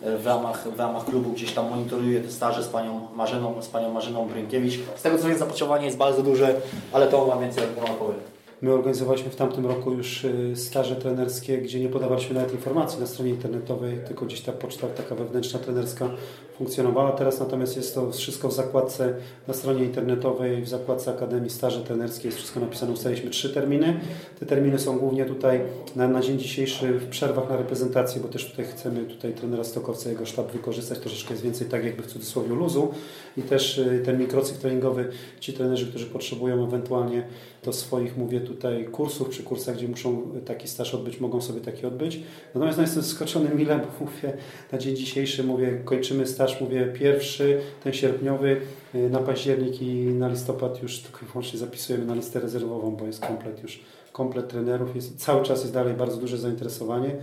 w 0.02 0.26
ramach, 0.26 0.68
w 0.76 0.80
ramach 0.80 1.06
klubu 1.06 1.30
gdzieś 1.30 1.53
tam 1.53 1.69
monitoruje 1.69 2.22
te 2.22 2.32
staże 2.32 2.64
z 2.64 2.68
panią 2.68 3.07
Marzeną, 3.15 3.61
z 3.61 3.68
panią 3.68 3.94
Marzeną 3.94 4.28
Brynkiewicz. 4.28 4.80
Z 4.95 5.02
tego 5.02 5.18
co 5.18 5.28
wiem 5.28 5.38
zapotrzebowanie 5.38 5.86
jest 5.86 5.98
bardzo 5.98 6.24
duże, 6.24 6.56
ale 6.94 7.07
to 7.07 7.28
ma 7.28 7.38
więcej 7.38 7.64
jak 7.64 7.72
powiem. 7.95 8.37
My 8.62 8.74
organizowaliśmy 8.74 9.30
w 9.30 9.36
tamtym 9.36 9.66
roku 9.66 9.92
już 9.92 10.24
y, 10.24 10.56
staże 10.56 10.96
trenerskie, 10.96 11.58
gdzie 11.58 11.80
nie 11.80 11.90
podawaliśmy 11.90 12.36
nawet 12.36 12.52
informacji 12.52 13.00
na 13.00 13.08
stronie 13.08 13.32
internetowej, 13.32 14.00
tylko 14.08 14.26
gdzieś 14.26 14.42
ta 14.42 14.52
poczta 14.52 14.88
taka 14.88 15.16
wewnętrzna 15.16 15.60
trenerska 15.60 16.10
funkcjonowała. 16.58 17.12
Teraz 17.12 17.40
natomiast 17.40 17.78
jest 17.78 17.96
to 17.96 18.12
wszystko 18.12 18.50
w 18.50 18.54
zakładce 18.54 19.14
na 19.48 19.54
stronie 19.54 19.84
internetowej, 19.84 20.62
w 20.62 20.70
zakładce 20.70 21.12
Akademii 21.12 21.50
Staże 21.50 21.82
Trenerskie 21.82 22.28
jest 22.28 22.38
wszystko 22.38 22.60
napisane. 22.60 22.92
Ustaliliśmy 22.92 23.30
trzy 23.30 23.54
terminy. 23.54 24.00
Te 24.40 24.46
terminy 24.46 24.80
są 24.80 25.00
głównie 25.00 25.26
tutaj 25.26 25.62
na, 25.96 26.08
na 26.08 26.22
dzień 26.22 26.40
dzisiejszy 26.40 26.94
w 26.94 27.08
przerwach 27.08 27.50
na 27.50 27.58
reprezentację, 27.58 28.22
bo 28.22 28.28
też 28.28 28.50
tutaj 28.50 28.66
chcemy 28.66 29.06
tutaj 29.06 29.34
trenera 29.34 29.64
Stokowca, 29.64 30.10
jego 30.10 30.26
sztab 30.26 30.52
wykorzystać 30.52 31.00
troszeczkę 31.00 31.34
jest 31.34 31.44
więcej 31.44 31.68
tak 31.68 31.86
jakby 31.86 32.04
w 32.04 32.08
cudzysłowie 32.08 32.56
luzu 32.56 32.92
i 33.38 33.42
też 33.42 33.78
y, 33.78 34.02
ten 34.06 34.20
mikrocykl 34.20 34.60
treningowy, 34.60 35.10
ci 35.40 35.54
trenerzy, 35.54 35.88
którzy 35.88 36.06
potrzebują 36.06 36.68
ewentualnie 36.68 37.28
do 37.68 37.73
swoich, 37.73 38.18
mówię 38.18 38.41
tutaj, 38.41 38.85
kursów 38.85 39.30
czy 39.30 39.44
kursach, 39.44 39.76
gdzie 39.76 39.88
muszą 39.88 40.22
taki 40.45 40.68
staż 40.68 40.94
odbyć, 40.94 41.19
mogą 41.19 41.41
sobie 41.41 41.61
taki 41.61 41.85
odbyć. 41.85 42.19
Natomiast 42.53 42.77
no, 42.77 42.84
jestem 42.84 43.03
zaskoczony 43.03 43.56
milem, 43.56 43.80
bo 43.80 44.06
mówię, 44.06 44.38
na 44.72 44.77
dzień 44.77 44.95
dzisiejszy 44.95 45.44
mówię, 45.44 45.81
kończymy 45.85 46.27
staż, 46.27 46.61
mówię, 46.61 46.94
pierwszy, 46.99 47.61
ten 47.84 47.94
sierpniowy, 47.94 48.61
y, 48.95 49.10
na 49.10 49.19
październik 49.19 49.81
i 49.81 49.94
na 49.95 50.27
listopad 50.27 50.84
już 50.84 50.99
tylko 50.99 51.26
i 51.26 51.30
wyłącznie 51.30 51.60
zapisujemy 51.60 52.06
na 52.06 52.15
listę 52.15 52.39
rezerwową, 52.39 52.95
bo 52.95 53.06
jest 53.06 53.22
komplet 53.22 53.64
już, 53.64 53.80
komplet 54.11 54.49
trenerów, 54.49 54.95
jest, 54.95 55.19
cały 55.19 55.44
czas 55.44 55.61
jest 55.61 55.73
dalej 55.73 55.94
bardzo 55.94 56.18
duże 56.18 56.38
zainteresowanie. 56.38 57.15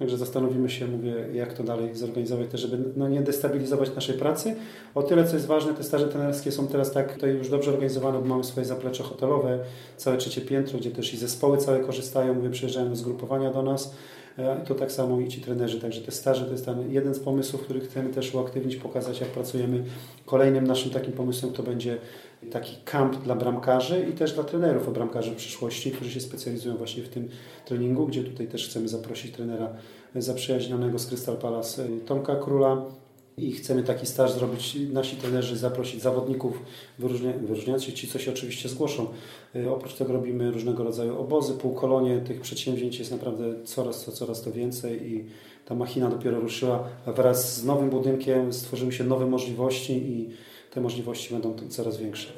Także 0.00 0.16
zastanowimy 0.16 0.70
się, 0.70 0.86
mówię, 0.86 1.14
jak 1.32 1.52
to 1.52 1.64
dalej 1.64 1.94
zorganizować, 1.94 2.50
też 2.50 2.60
żeby 2.60 2.78
no, 2.96 3.08
nie 3.08 3.20
destabilizować 3.20 3.94
naszej 3.94 4.18
pracy. 4.18 4.56
O 4.94 5.02
tyle, 5.02 5.24
co 5.24 5.34
jest 5.34 5.46
ważne, 5.46 5.74
te 5.74 5.84
staże 5.84 6.08
trenerskie 6.08 6.52
są 6.52 6.66
teraz 6.66 6.92
tak 6.92 7.14
tutaj 7.14 7.30
już 7.30 7.50
dobrze 7.50 7.70
organizowane, 7.70 8.18
bo 8.18 8.24
mamy 8.24 8.44
swoje 8.44 8.66
zaplecze 8.66 9.02
hotelowe, 9.02 9.58
całe 9.96 10.16
trzecie 10.16 10.40
piętro, 10.40 10.78
gdzie 10.78 10.90
też 10.90 11.14
i 11.14 11.16
zespoły 11.16 11.58
całe 11.58 11.80
korzystają, 11.80 12.34
mówię, 12.34 12.50
przyjeżdżają 12.50 12.96
zgrupowania 12.96 13.50
do 13.50 13.62
nas. 13.62 13.94
E, 14.38 14.64
to 14.66 14.74
tak 14.74 14.92
samo 14.92 15.20
i 15.20 15.28
ci 15.28 15.40
trenerzy. 15.40 15.80
Także 15.80 16.00
te 16.00 16.12
staże 16.12 16.44
to 16.44 16.52
jest 16.52 16.64
ten 16.64 16.92
jeden 16.92 17.14
z 17.14 17.20
pomysłów, 17.20 17.62
który 17.62 17.80
chcemy 17.80 18.10
też 18.10 18.34
uaktywnić, 18.34 18.76
pokazać 18.76 19.20
jak 19.20 19.30
pracujemy. 19.30 19.84
Kolejnym 20.26 20.66
naszym 20.66 20.90
takim 20.90 21.12
pomysłem 21.12 21.52
to 21.52 21.62
będzie 21.62 21.98
taki 22.50 22.76
kamp 22.84 23.22
dla 23.22 23.34
bramkarzy 23.34 24.06
i 24.10 24.12
też 24.12 24.32
dla 24.32 24.44
trenerów 24.44 24.92
bramkarzy 24.92 25.30
w 25.30 25.36
przyszłości, 25.36 25.90
którzy 25.90 26.10
się 26.10 26.20
specjalizują 26.20 26.76
właśnie 26.76 27.02
w 27.02 27.08
tym 27.08 27.28
treningu, 27.64 28.06
gdzie 28.06 28.24
tutaj 28.24 28.46
też 28.46 28.68
chcemy 28.68 28.88
zaprosić 28.88 29.32
trenera 29.32 29.68
zaprzyjaźnionego 30.14 30.98
z 30.98 31.06
Crystal 31.06 31.36
Palace 31.36 31.86
Tomka 32.06 32.36
Króla, 32.36 32.82
i 33.40 33.52
chcemy 33.52 33.82
taki 33.82 34.06
staż 34.06 34.32
zrobić, 34.32 34.76
nasi 34.92 35.16
trenerzy 35.16 35.56
zaprosić 35.56 36.02
zawodników 36.02 36.62
wyróżnia, 36.98 37.32
wyróżniających 37.32 37.88
się, 37.88 37.96
ci 37.96 38.08
co 38.08 38.18
się 38.18 38.30
oczywiście 38.30 38.68
zgłoszą. 38.68 39.06
Y, 39.56 39.70
oprócz 39.70 39.94
tego 39.94 40.12
robimy 40.12 40.50
różnego 40.50 40.84
rodzaju 40.84 41.20
obozy, 41.20 41.54
półkolonie, 41.54 42.18
tych 42.18 42.40
przedsięwzięć 42.40 42.98
jest 42.98 43.10
naprawdę 43.10 43.44
coraz 43.64 44.04
to, 44.04 44.12
coraz 44.12 44.42
to 44.42 44.52
więcej 44.52 45.12
i 45.12 45.24
ta 45.64 45.74
machina 45.74 46.10
dopiero 46.10 46.40
ruszyła. 46.40 46.84
Wraz 47.06 47.56
z 47.56 47.64
nowym 47.64 47.90
budynkiem 47.90 48.52
stworzyły 48.52 48.92
się 48.92 49.04
nowe 49.04 49.26
możliwości 49.26 49.92
i 49.92 50.30
te 50.70 50.80
możliwości 50.80 51.32
będą 51.32 51.54
coraz 51.68 51.96
większe. 51.96 52.28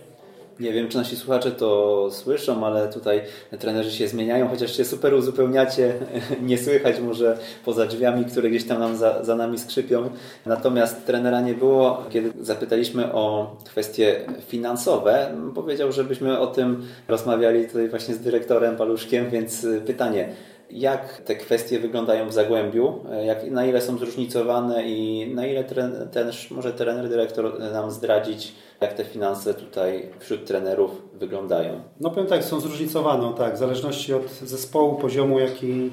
Nie 0.61 0.73
wiem, 0.73 0.89
czy 0.89 0.97
nasi 0.97 1.17
słuchacze 1.17 1.51
to 1.51 2.09
słyszą, 2.11 2.67
ale 2.67 2.89
tutaj 2.89 3.23
trenerzy 3.59 3.91
się 3.91 4.09
zmieniają, 4.09 4.49
chociaż 4.49 4.77
się 4.77 4.85
super 4.85 5.15
uzupełniacie. 5.15 5.95
Nie 6.43 6.59
słychać 6.59 7.01
może 7.01 7.39
poza 7.65 7.87
drzwiami, 7.87 8.25
które 8.25 8.51
gdzieś 8.51 8.65
tam 8.65 8.79
nam 8.79 8.97
za, 8.97 9.25
za 9.25 9.37
nami 9.37 9.59
skrzypią. 9.59 10.11
Natomiast 10.47 11.07
trenera 11.07 11.41
nie 11.41 11.55
było. 11.55 12.05
Kiedy 12.11 12.45
zapytaliśmy 12.45 13.13
o 13.13 13.57
kwestie 13.65 14.21
finansowe, 14.49 15.35
powiedział, 15.55 15.93
żebyśmy 15.93 16.39
o 16.39 16.47
tym 16.47 16.87
rozmawiali 17.09 17.67
tutaj 17.67 17.89
właśnie 17.89 18.15
z 18.15 18.21
dyrektorem 18.21 18.77
Paluszkiem, 18.77 19.31
więc 19.31 19.67
pytanie 19.87 20.29
jak 20.73 21.21
te 21.21 21.35
kwestie 21.35 21.79
wyglądają 21.79 22.29
w 22.29 22.33
Zagłębiu, 22.33 23.01
jak, 23.25 23.51
na 23.51 23.67
ile 23.67 23.81
są 23.81 23.99
zróżnicowane 23.99 24.89
i 24.89 25.31
na 25.35 25.47
ile 25.47 25.65
ten, 25.65 26.09
ten 26.13 26.31
może 26.51 26.73
trener, 26.73 27.09
dyrektor 27.09 27.61
nam 27.61 27.91
zdradzić, 27.91 28.53
jak 28.81 28.93
te 28.93 29.05
finanse 29.05 29.55
tutaj 29.55 30.09
wśród 30.19 30.45
trenerów 30.45 30.91
wyglądają? 31.15 31.81
No 32.01 32.11
powiem 32.11 32.27
tak, 32.27 32.45
są 32.45 32.61
zróżnicowane, 32.61 33.33
tak, 33.39 33.55
w 33.55 33.59
zależności 33.59 34.15
od 34.15 34.31
zespołu, 34.31 34.95
poziomu, 34.95 35.39
jaki 35.39 35.91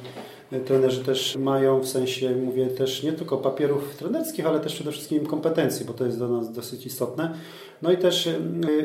trenerzy 0.66 1.04
też 1.04 1.36
mają, 1.36 1.80
w 1.80 1.88
sensie 1.88 2.36
mówię 2.36 2.68
też 2.68 3.04
nie 3.04 3.14
tylko 3.14 3.38
papierów 3.38 3.96
trenerskich, 3.96 4.48
ale 4.48 4.60
też 4.60 4.76
przede 4.76 4.92
wszystkim 4.92 5.26
kompetencji, 5.26 5.86
bo 5.86 5.94
to 5.94 6.06
jest 6.06 6.18
dla 6.18 6.28
nas 6.28 6.52
dosyć 6.52 6.86
istotne. 6.86 7.34
No 7.82 7.92
i 7.92 7.98
też 7.98 8.28
y, 8.28 8.40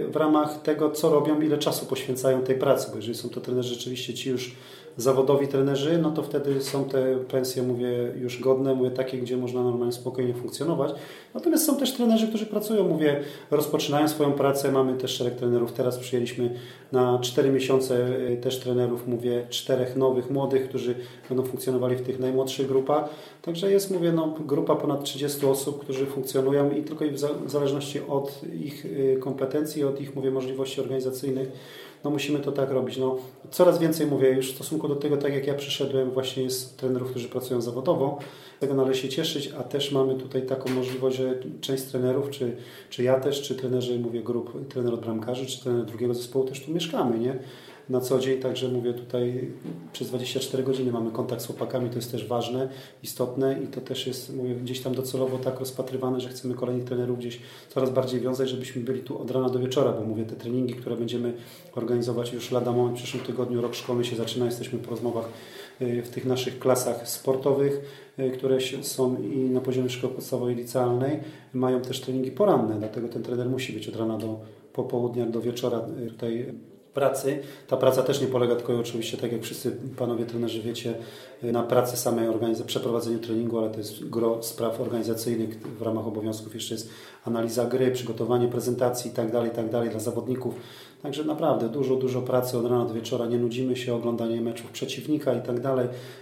w 0.09 0.17
ramach 0.17 0.63
tego, 0.63 0.91
co 0.91 1.11
robią, 1.11 1.41
ile 1.41 1.59
czasu 1.59 1.87
poświęcają 1.87 2.43
tej 2.43 2.59
pracy, 2.59 2.91
bo 2.91 2.97
jeżeli 2.97 3.15
są 3.15 3.29
to 3.29 3.41
trenerzy 3.41 3.75
rzeczywiście 3.75 4.15
ci 4.15 4.31
już 4.31 4.57
zawodowi 4.97 5.49
trenerzy, 5.49 5.99
no 5.99 6.11
to 6.11 6.23
wtedy 6.23 6.63
są 6.63 6.85
te 6.85 7.17
pensje, 7.17 7.63
mówię, 7.63 7.89
już 8.17 8.41
godne, 8.41 8.75
mówię, 8.75 8.91
takie, 8.91 9.19
gdzie 9.19 9.37
można 9.37 9.63
normalnie, 9.63 9.93
spokojnie 9.93 10.35
funkcjonować. 10.35 10.93
Natomiast 11.35 11.67
są 11.67 11.77
też 11.77 11.93
trenerzy, 11.93 12.29
którzy 12.29 12.47
pracują, 12.47 12.89
mówię, 12.89 13.21
rozpoczynają 13.51 14.09
swoją 14.09 14.33
pracę. 14.33 14.73
Mamy 14.73 14.99
też 14.99 15.11
szereg 15.11 15.35
trenerów. 15.35 15.73
Teraz 15.73 15.99
przyjęliśmy 15.99 16.55
na 16.93 17.19
4 17.19 17.51
miesiące 17.51 18.09
y, 18.31 18.37
też 18.37 18.61
trenerów, 18.61 19.07
mówię, 19.07 19.47
czterech 19.51 19.97
nowych, 19.97 20.31
młodych, 20.31 20.69
którzy 20.69 20.95
będą 21.29 21.45
funkcjonowali 21.45 21.97
w 21.97 22.03
tych 22.03 22.21
najmłodszych 22.21 22.69
grupach. 22.69 23.09
Także 23.43 23.71
jest, 23.71 23.91
mówię, 23.91 24.13
no, 24.13 24.35
grupa 24.47 24.77
ponad 24.77 25.05
30 25.05 25.47
osób, 25.47 25.81
którzy 25.81 26.07
funkcjonują 26.07 26.71
i 26.71 26.83
tylko 26.83 27.05
w 27.45 27.51
zależności 27.51 28.01
od 28.09 28.41
ich 28.61 28.85
y, 28.85 29.19
kompetencji, 29.21 29.85
od 29.85 30.01
ich, 30.01 30.17
mówię, 30.17 30.31
możliwości 30.31 30.81
organizacyjnych, 30.81 31.49
no 32.05 32.11
musimy 32.11 32.39
to 32.39 32.53
tak 32.53 32.71
robić. 32.71 32.97
No, 32.97 33.17
coraz 33.51 33.79
więcej 33.79 34.07
mówię 34.07 34.31
już 34.31 34.53
w 34.53 34.55
stosunku 34.55 34.89
do 34.89 34.97
tego, 34.97 35.17
tak 35.17 35.35
jak 35.35 35.47
ja 35.47 35.55
przyszedłem, 35.55 36.11
właśnie 36.11 36.43
jest 36.43 36.77
trenerów, 36.77 37.11
którzy 37.11 37.29
pracują 37.29 37.61
zawodowo. 37.61 38.19
Tego 38.61 38.75
należy 38.75 39.01
się 39.01 39.09
cieszyć, 39.09 39.53
a 39.59 39.63
też 39.63 39.93
mamy 39.93 40.15
tutaj 40.15 40.47
taką 40.47 40.71
możliwość, 40.71 41.17
że 41.17 41.39
część 41.61 41.83
trenerów, 41.83 42.31
czy, 42.31 42.57
czy 42.91 43.03
ja 43.03 43.21
też, 43.21 43.43
czy 43.43 43.55
trenerzy, 43.55 43.99
mówię, 43.99 44.23
grup, 44.23 44.69
trener 44.69 44.95
od 44.95 45.01
bramkarzy, 45.01 45.47
czy 45.47 45.61
trener 45.61 45.85
drugiego 45.85 46.15
zespołu 46.15 46.45
też 46.45 46.61
tu 46.65 46.73
mieszkamy, 46.73 47.19
nie? 47.19 47.39
Na 47.89 48.01
co 48.01 48.19
dzień, 48.19 48.41
także 48.41 48.69
mówię 48.69 48.95
tutaj 48.95 49.51
przez 49.93 50.09
24 50.09 50.63
godziny 50.63 50.93
mamy 50.93 51.11
kontakt 51.11 51.43
z 51.43 51.47
chłopakami, 51.47 51.91
to 51.91 51.97
jest 51.97 52.13
też 52.13 52.27
ważne, 52.27 52.69
istotne 53.03 53.63
i 53.63 53.67
to 53.67 53.81
też 53.81 54.07
jest 54.07 54.37
mówię, 54.37 54.55
gdzieś 54.55 54.81
tam 54.81 54.95
docelowo 54.95 55.39
tak 55.39 55.61
rozpatrywane, 55.61 56.21
że 56.21 56.29
chcemy 56.29 56.55
kolejnych 56.55 56.85
trenerów 56.85 57.19
gdzieś 57.19 57.41
coraz 57.69 57.91
bardziej 57.91 58.21
wiązać, 58.21 58.49
żebyśmy 58.49 58.83
byli 58.83 59.01
tu 59.01 59.19
od 59.19 59.31
rana 59.31 59.49
do 59.49 59.59
wieczora, 59.59 59.93
bo 59.93 60.05
mówię, 60.05 60.25
te 60.25 60.37
treningi, 60.37 60.75
które 60.75 60.97
będziemy 60.97 61.35
organizować 61.75 62.33
już 62.33 62.51
lada 62.51 62.73
moment 62.73 62.99
w 62.99 63.03
przyszłym 63.03 63.25
tygodniu, 63.25 63.61
rok 63.61 63.75
szkolny 63.75 64.05
się 64.05 64.17
zaczyna, 64.17 64.47
jesteśmy 64.47 64.79
po 64.79 64.91
rozmowach 64.91 65.29
w 65.81 66.09
tych 66.09 66.25
naszych 66.25 66.59
klasach 66.59 67.09
sportowych, 67.09 67.81
które 68.35 68.59
są 68.83 69.23
i 69.23 69.39
na 69.39 69.61
poziomie 69.61 69.91
szkoły 69.91 70.15
podstawowej 70.15 70.55
licealnej, 70.55 71.21
mają 71.53 71.81
też 71.81 72.01
treningi 72.01 72.31
poranne, 72.31 72.79
dlatego 72.79 73.09
ten 73.09 73.23
trener 73.23 73.51
musi 73.51 73.73
być 73.73 73.89
od 73.89 73.97
rana 73.97 74.19
do 74.19 74.41
popołudnia, 74.73 75.27
do 75.27 75.41
wieczora 75.41 75.81
tutaj 76.09 76.55
pracy. 76.95 77.39
Ta 77.69 77.77
praca 77.77 78.03
też 78.03 78.21
nie 78.21 78.27
polega 78.27 78.57
tylko 78.57 78.79
oczywiście, 78.79 79.17
tak 79.17 79.33
jak 79.33 79.43
wszyscy 79.43 79.77
panowie 79.97 80.27
trenerzy 80.27 80.63
wiecie, 80.63 80.95
na 81.43 81.63
pracy 81.63 81.97
samej 81.97 82.29
organizacji, 82.29 82.67
przeprowadzeniu 82.67 83.19
treningu, 83.19 83.59
ale 83.59 83.71
to 83.71 83.79
jest 83.79 84.09
gro 84.09 84.43
spraw 84.43 84.81
organizacyjnych. 84.81 85.59
W 85.79 85.83
ramach 85.83 86.07
obowiązków 86.07 86.55
jeszcze 86.55 86.75
jest 86.75 86.91
analiza 87.25 87.65
gry, 87.65 87.91
przygotowanie 87.91 88.49
prezentacji 88.49 89.11
itd., 89.11 89.33
tak 89.33 89.45
itd. 89.45 89.71
Tak 89.71 89.91
dla 89.91 90.01
zawodników. 90.01 90.55
Także 91.03 91.25
naprawdę 91.25 91.69
dużo, 91.69 91.97
dużo 91.97 92.23
pracy 92.23 92.59
od 92.59 92.67
rana 92.67 92.85
do 92.85 92.95
wieczora. 92.95 93.27
Nie 93.27 93.39
nudzimy 93.39 93.77
się, 93.77 93.95
oglądanie 93.95 94.41
meczów 94.41 94.71
przeciwnika 94.71 95.35
i 95.35 95.43
tak. 95.43 95.55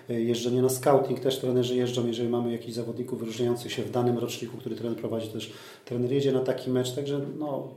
Jeżdżenie 0.09 0.63
na 0.63 0.69
scouting, 0.69 1.21
też 1.21 1.39
trenerzy 1.39 1.77
jeżdżą, 1.77 2.07
jeżeli 2.07 2.29
mamy 2.29 2.53
jakichś 2.53 2.73
zawodników 2.73 3.19
wyróżniających 3.19 3.73
się 3.73 3.83
w 3.83 3.91
danym 3.91 4.19
roczniku, 4.19 4.57
który 4.57 4.77
trener 4.77 4.99
prowadzi, 4.99 5.29
też 5.29 5.53
trener 5.85 6.13
jedzie 6.13 6.33
na 6.33 6.41
taki 6.41 6.71
mecz. 6.71 6.95
Także 6.95 7.21
no, 7.39 7.69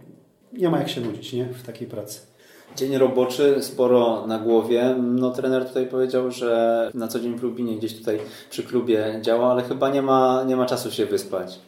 nie 0.54 0.70
ma 0.70 0.80
jak 0.80 0.90
się 0.90 1.02
nudzić 1.02 1.34
nie? 1.34 1.46
w 1.46 1.64
takiej 1.64 1.88
pracy. 1.88 2.35
Dzień 2.76 2.98
roboczy, 2.98 3.58
sporo 3.62 4.28
na 4.28 4.40
głowie. 4.40 4.96
No, 5.02 5.32
trener 5.32 5.66
tutaj 5.66 5.88
powiedział, 5.88 6.32
że 6.32 6.92
na 6.94 7.08
co 7.08 7.20
dzień 7.20 7.38
w 7.38 7.44
Lubinie 7.44 7.78
gdzieś 7.78 7.98
tutaj 7.98 8.20
przy 8.50 8.64
klubie 8.64 9.20
działa, 9.22 9.52
ale 9.52 9.64
chyba 9.64 9.90
nie 9.90 10.02
ma, 10.02 10.44
nie 10.48 10.56
ma 10.56 10.66
czasu 10.66 10.92
się 10.92 11.06
wyspać. 11.06 11.60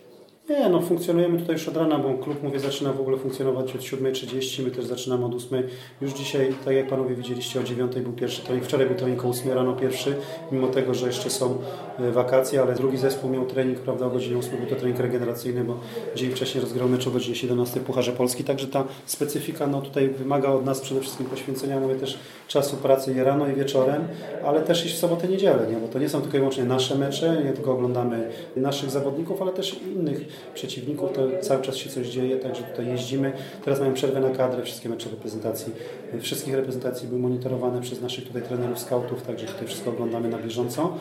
Nie, 0.49 0.69
no 0.69 0.81
funkcjonujemy 0.81 1.39
tutaj 1.39 1.55
już 1.55 1.67
od 1.67 1.77
rana, 1.77 1.99
bo 1.99 2.13
klub, 2.13 2.43
mówię, 2.43 2.59
zaczyna 2.59 2.93
w 2.93 3.01
ogóle 3.01 3.17
funkcjonować 3.17 3.75
od 3.75 3.81
7.30, 3.81 4.63
my 4.63 4.71
też 4.71 4.85
zaczynamy 4.85 5.25
od 5.25 5.31
8.00. 5.31 5.63
Już 6.01 6.13
dzisiaj, 6.13 6.53
tak 6.65 6.75
jak 6.75 6.87
Panowie 6.87 7.15
widzieliście, 7.15 7.59
o 7.59 7.63
9.00 7.63 8.01
był 8.01 8.13
pierwszy 8.13 8.41
trening, 8.41 8.65
wczoraj 8.65 8.87
był 8.87 8.95
trening 8.95 9.25
o 9.25 9.27
8.00 9.27 9.53
rano 9.53 9.73
pierwszy, 9.73 10.15
mimo 10.51 10.67
tego, 10.67 10.93
że 10.93 11.07
jeszcze 11.07 11.29
są 11.29 11.57
e, 11.99 12.11
wakacje, 12.11 12.61
ale 12.61 12.75
drugi 12.75 12.97
zespół 12.97 13.29
miał 13.29 13.45
trening, 13.45 13.79
prawda, 13.79 14.05
o 14.05 14.09
godzinie 14.09 14.37
8.00 14.37 14.57
był 14.57 14.65
to 14.65 14.75
trening 14.75 14.99
regeneracyjny, 14.99 15.63
bo 15.63 15.79
dzień 16.15 16.31
wcześniej 16.31 16.61
rozgrał 16.61 16.89
mecz 16.89 17.07
o 17.07 17.11
godzinie 17.11 17.35
17 17.35 17.79
w 17.79 17.83
Pucharze 17.83 18.11
Polski, 18.11 18.43
także 18.43 18.67
ta 18.67 18.83
specyfika, 19.05 19.67
no 19.67 19.81
tutaj 19.81 20.09
wymaga 20.09 20.49
od 20.49 20.65
nas 20.65 20.81
przede 20.81 21.01
wszystkim 21.01 21.25
poświęcenia, 21.25 21.79
mówię 21.79 21.95
też 21.95 22.19
czasu 22.47 22.77
pracy 22.77 23.13
i 23.13 23.19
rano 23.23 23.47
i 23.47 23.53
wieczorem, 23.53 24.07
ale 24.45 24.61
też 24.61 24.85
iść 24.85 24.95
w 24.95 24.99
sobotę, 24.99 25.27
niedzielę, 25.27 25.67
nie? 25.71 25.77
bo 25.77 25.87
to 25.87 25.99
nie 25.99 26.09
są 26.09 26.21
tylko 26.21 26.37
i 26.37 26.39
wyłącznie 26.39 26.63
nasze 26.63 26.95
mecze, 26.95 27.43
nie 27.45 27.53
tylko 27.53 27.73
oglądamy 27.73 28.29
naszych 28.55 28.89
zawodników, 28.89 29.41
ale 29.41 29.51
też 29.51 29.79
innych 29.95 30.36
przeciwników, 30.53 31.13
to 31.13 31.27
cały 31.41 31.61
czas 31.61 31.75
się 31.75 31.89
coś 31.89 32.07
dzieje, 32.07 32.37
także 32.37 32.63
tutaj 32.63 32.87
jeździmy. 32.87 33.31
Teraz 33.65 33.79
mamy 33.79 33.93
przerwę 33.93 34.19
na 34.19 34.29
kadrę, 34.29 34.63
wszystkie 34.63 34.89
mecze 34.89 35.09
reprezentacji, 35.09 35.73
wszystkich 36.21 36.55
reprezentacji 36.55 37.07
były 37.07 37.21
monitorowane 37.21 37.81
przez 37.81 38.01
naszych 38.01 38.27
tutaj 38.27 38.41
trenerów, 38.41 38.79
scoutów, 38.79 39.21
także 39.21 39.45
tutaj 39.47 39.67
wszystko 39.67 39.89
oglądamy 39.89 40.29
na 40.29 40.37
bieżąco. 40.37 40.97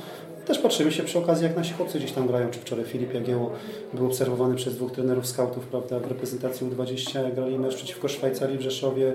Też 0.46 0.58
patrzymy 0.58 0.92
się 0.92 1.02
przy 1.02 1.18
okazji, 1.18 1.46
jak 1.46 1.56
nasi 1.56 1.74
chłopcy 1.74 1.98
gdzieś 1.98 2.12
tam 2.12 2.26
grają, 2.26 2.50
czy 2.50 2.58
wczoraj 2.58 2.84
Filip 2.84 3.14
Jagieło 3.14 3.50
był 3.94 4.06
obserwowany 4.06 4.54
przez 4.54 4.74
dwóch 4.74 4.92
trenerów 4.92 5.26
scoutów, 5.26 5.66
prawda, 5.66 5.98
w 5.98 6.08
reprezentacji 6.08 6.66
U20, 6.66 7.24
jak 7.24 7.34
grali 7.34 7.58
mecz 7.58 7.76
przeciwko 7.76 8.08
Szwajcarii 8.08 8.58
w 8.58 8.60
Rzeszowie, 8.60 9.12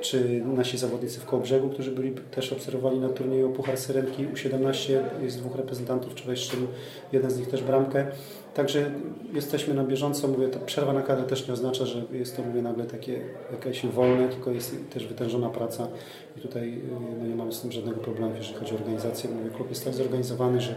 czy 0.00 0.42
nasi 0.44 0.78
zawodnicy 0.78 1.20
w 1.20 1.24
Kołbrzegu, 1.24 1.70
którzy 1.70 1.90
byli 1.90 2.12
też 2.12 2.52
obserwowani 2.52 3.00
na 3.00 3.08
turnieju 3.08 3.52
Puchar 3.52 3.78
Syrenki 3.78 4.26
U17, 4.26 4.92
jest 5.22 5.38
dwóch 5.38 5.56
reprezentantów, 5.56 6.12
wczoraj 6.12 6.36
strzelił 6.36 6.66
jeden 7.12 7.30
z 7.30 7.38
nich 7.38 7.48
też 7.48 7.62
bramkę. 7.62 8.06
Także 8.54 8.90
jesteśmy 9.32 9.74
na 9.74 9.84
bieżąco, 9.84 10.28
mówię, 10.28 10.48
ta 10.48 10.58
przerwa 10.58 10.92
na 10.92 11.02
kadrę 11.02 11.24
też 11.24 11.48
nie 11.48 11.54
oznacza, 11.54 11.86
że 11.86 12.02
jest 12.12 12.36
to 12.36 12.42
mówię, 12.42 12.62
nagle 12.62 12.84
takie 12.84 13.20
jakieś 13.52 13.86
wolne, 13.86 14.28
tylko 14.28 14.50
jest 14.50 14.76
też 14.90 15.06
wytężona 15.06 15.48
praca 15.48 15.88
i 16.36 16.40
tutaj 16.40 16.80
no, 16.90 17.26
nie 17.26 17.34
mamy 17.34 17.52
z 17.52 17.60
tym 17.60 17.72
żadnego 17.72 18.00
problemu, 18.00 18.34
jeżeli 18.36 18.58
chodzi 18.58 18.72
o 18.72 18.78
organizację. 18.78 19.30
Mówię, 19.30 19.50
klub 19.50 19.70
jest 19.70 19.84
tak 19.84 19.94
zorganizowany, 19.94 20.60
że 20.60 20.74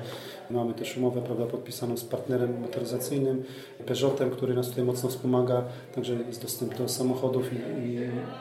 mamy 0.49 0.73
też 0.73 0.97
umowę 0.97 1.21
prawda, 1.21 1.45
podpisaną 1.45 1.97
z 1.97 2.03
partnerem 2.03 2.61
motoryzacyjnym, 2.61 3.43
Peugeotem, 3.85 4.31
który 4.31 4.53
nas 4.53 4.69
tutaj 4.69 4.83
mocno 4.83 5.09
wspomaga, 5.09 5.63
także 5.95 6.13
jest 6.27 6.41
dostęp 6.41 6.77
do 6.77 6.89
samochodów 6.89 7.53
i, 7.53 7.55
i 7.87 7.99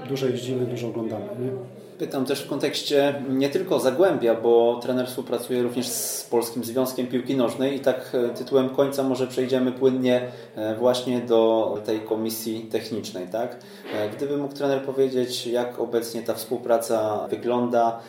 dużo 0.08 0.26
jeździmy, 0.26 0.66
dużo 0.66 0.88
oglądamy. 0.88 1.24
Nie? 1.24 1.50
Pytam 1.98 2.24
też 2.24 2.42
w 2.42 2.48
kontekście 2.48 3.22
nie 3.28 3.48
tylko 3.48 3.80
Zagłębia, 3.80 4.34
bo 4.34 4.80
trener 4.82 5.06
współpracuje 5.06 5.62
również 5.62 5.86
z 5.88 6.24
Polskim 6.24 6.64
Związkiem 6.64 7.06
Piłki 7.06 7.36
Nożnej 7.36 7.76
i 7.76 7.80
tak 7.80 8.12
e, 8.14 8.28
tytułem 8.28 8.68
końca 8.68 9.02
może 9.02 9.26
przejdziemy 9.26 9.72
płynnie 9.72 10.28
e, 10.56 10.74
właśnie 10.74 11.20
do 11.20 11.78
tej 11.84 12.00
komisji 12.00 12.60
technicznej. 12.60 13.26
Tak? 13.26 13.56
E, 13.94 14.08
gdyby 14.08 14.36
mógł 14.36 14.54
trener 14.54 14.82
powiedzieć, 14.82 15.46
jak 15.46 15.78
obecnie 15.80 16.22
ta 16.22 16.34
współpraca 16.34 17.26
wygląda, 17.30 18.00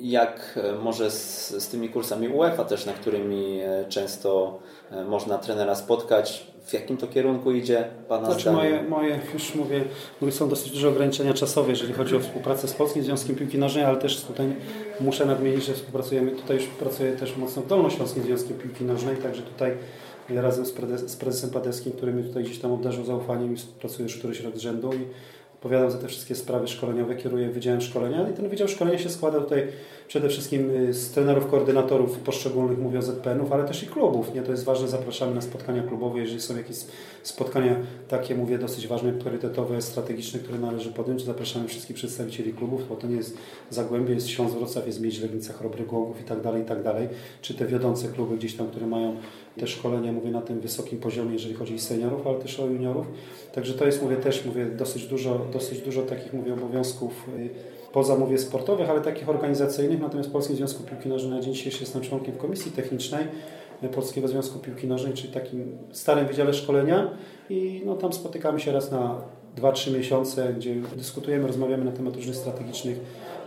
jak 0.00 0.58
może 0.82 1.10
z, 1.10 1.48
z 1.50 1.68
tymi 1.68 1.88
kursami 1.88 2.28
UEFA 2.28 2.64
też, 2.64 2.86
na 2.86 2.92
którymi 2.92 3.60
często 3.88 4.58
można 5.06 5.38
trenera 5.38 5.74
spotkać, 5.74 6.46
w 6.68 6.72
jakim 6.72 6.96
to 6.96 7.06
kierunku 7.06 7.52
idzie 7.52 7.84
Pana 8.08 8.26
znaczy 8.26 8.50
moje, 8.50 8.82
moje, 8.82 9.20
już 9.34 9.54
mówię, 9.54 9.84
mówię, 10.20 10.32
są 10.32 10.48
dosyć 10.48 10.72
duże 10.72 10.88
ograniczenia 10.88 11.34
czasowe, 11.34 11.70
jeżeli 11.70 11.92
chodzi 11.92 12.16
o 12.16 12.20
współpracę 12.20 12.68
z 12.68 12.72
Polskim 12.72 13.02
Związkiem 13.02 13.36
Piłki 13.36 13.58
Nożnej, 13.58 13.84
ale 13.84 13.96
też 13.96 14.20
tutaj 14.24 14.56
muszę 15.00 15.26
nadmienić, 15.26 15.64
że 15.64 15.74
współpracujemy, 15.74 16.30
tutaj 16.30 16.56
już 16.56 16.66
pracuję 16.66 17.12
też 17.12 17.36
mocno 17.36 17.62
w 17.62 17.66
Dolnośląskim 17.66 18.22
Związkiem 18.22 18.58
Piłki 18.58 18.84
Nożnej, 18.84 19.16
także 19.16 19.42
tutaj 19.42 19.72
razem 20.28 20.66
z, 20.66 20.72
prezes, 20.72 21.10
z 21.10 21.16
prezesem 21.16 21.50
Padeskim, 21.50 21.92
który 21.92 22.12
mnie 22.12 22.24
tutaj 22.24 22.44
gdzieś 22.44 22.58
tam 22.58 22.72
obdarzył 22.72 23.04
zaufaniem 23.04 23.54
i 23.54 23.56
pracuję 23.80 24.02
już 24.02 24.16
któryś 24.16 24.40
rok 24.40 24.56
z 24.56 24.60
rzędu 24.60 24.92
i 24.92 25.06
odpowiadam 25.58 25.90
za 25.90 25.98
te 25.98 26.08
wszystkie 26.08 26.34
sprawy 26.34 26.68
szkoleniowe, 26.68 27.16
kieruję 27.16 27.48
Wydziałem 27.48 27.80
Szkolenia 27.80 28.28
i 28.28 28.32
ten 28.32 28.48
Wydział 28.48 28.68
Szkolenia 28.68 28.98
się 28.98 29.08
składa 29.08 29.40
tutaj 29.40 29.66
przede 30.08 30.28
wszystkim 30.28 30.70
y, 30.70 30.94
z 30.94 31.10
trenerów, 31.10 31.50
koordynatorów 31.50 32.18
poszczególnych, 32.18 32.78
mówię 32.78 32.98
o 32.98 33.02
ZPN-ów, 33.02 33.52
ale 33.52 33.64
też 33.64 33.82
i 33.82 33.86
klubów. 33.86 34.34
Nie? 34.34 34.42
To 34.42 34.50
jest 34.50 34.64
ważne, 34.64 34.88
zapraszamy 34.88 35.34
na 35.34 35.40
spotkania 35.40 35.82
klubowe, 35.82 36.18
jeżeli 36.18 36.40
są 36.40 36.56
jakieś 36.56 36.76
spotkania 37.22 37.76
takie, 38.08 38.34
mówię, 38.34 38.58
dosyć 38.58 38.86
ważne, 38.86 39.12
priorytetowe, 39.12 39.82
strategiczne, 39.82 40.40
które 40.40 40.58
należy 40.58 40.92
podjąć, 40.92 41.24
zapraszamy 41.24 41.68
wszystkich 41.68 41.96
przedstawicieli 41.96 42.52
klubów, 42.52 42.88
bo 42.88 42.96
to 42.96 43.06
nie 43.06 43.16
jest 43.16 43.38
Zagłębie, 43.70 44.14
jest 44.14 44.28
Śląsk 44.28 44.54
Wrocław, 44.56 44.86
jest 44.86 45.00
Miedź, 45.00 45.20
Legnica, 45.20 45.52
Chrobry 45.52 45.84
Głogów 45.84 46.20
i 46.20 46.24
tak 46.24 46.42
dalej, 46.42 46.62
i 46.62 46.66
tak 46.66 46.82
dalej, 46.82 47.08
czy 47.42 47.54
te 47.54 47.66
wiodące 47.66 48.08
kluby 48.08 48.36
gdzieś 48.36 48.54
tam, 48.54 48.66
które 48.66 48.86
mają 48.86 49.16
te 49.56 49.66
szkolenia, 49.66 50.12
mówię, 50.12 50.30
na 50.30 50.42
tym 50.42 50.60
wysokim 50.60 50.98
poziomie, 50.98 51.32
jeżeli 51.32 51.54
chodzi 51.54 51.74
o 51.74 51.78
seniorów, 51.78 52.26
ale 52.26 52.38
też 52.38 52.60
o 52.60 52.66
juniorów. 52.66 53.06
Także 53.52 53.74
to 53.74 53.86
jest, 53.86 54.02
mówię, 54.02 54.16
też, 54.16 54.44
mówię, 54.44 54.66
dosyć 54.66 55.06
dużo, 55.06 55.46
dosyć 55.52 55.80
dużo 55.80 56.02
takich, 56.02 56.32
mówię, 56.32 56.54
obowiązków 56.54 57.28
y, 57.38 57.50
poza 57.92 58.16
mówię 58.16 58.38
sportowych, 58.38 58.90
ale 58.90 59.00
takich 59.00 59.28
organizacyjnych. 59.28 60.00
Natomiast 60.00 60.30
Polski 60.30 60.54
Związku 60.54 60.82
Piłki 60.82 61.08
Nożnej 61.08 61.32
na 61.32 61.40
dzień 61.40 61.54
dzisiejszy 61.54 61.80
jestem 61.80 62.02
członkiem 62.02 62.36
Komisji 62.36 62.72
Technicznej 62.72 63.24
Polskiego 63.94 64.28
Związku 64.28 64.58
Piłki 64.58 64.86
Nożnej, 64.86 65.12
czyli 65.12 65.32
takim 65.32 65.78
starym 65.92 66.26
wydziale 66.26 66.54
szkolenia 66.54 67.10
i 67.50 67.82
no, 67.86 67.96
tam 67.96 68.12
spotykamy 68.12 68.60
się 68.60 68.72
raz 68.72 68.90
na 68.90 69.20
2-3 69.56 69.96
miesiące, 69.96 70.54
gdzie 70.54 70.74
dyskutujemy, 70.96 71.46
rozmawiamy 71.46 71.84
na 71.84 71.92
temat 71.92 72.16
różnych 72.16 72.36
strategicznych 72.36 73.00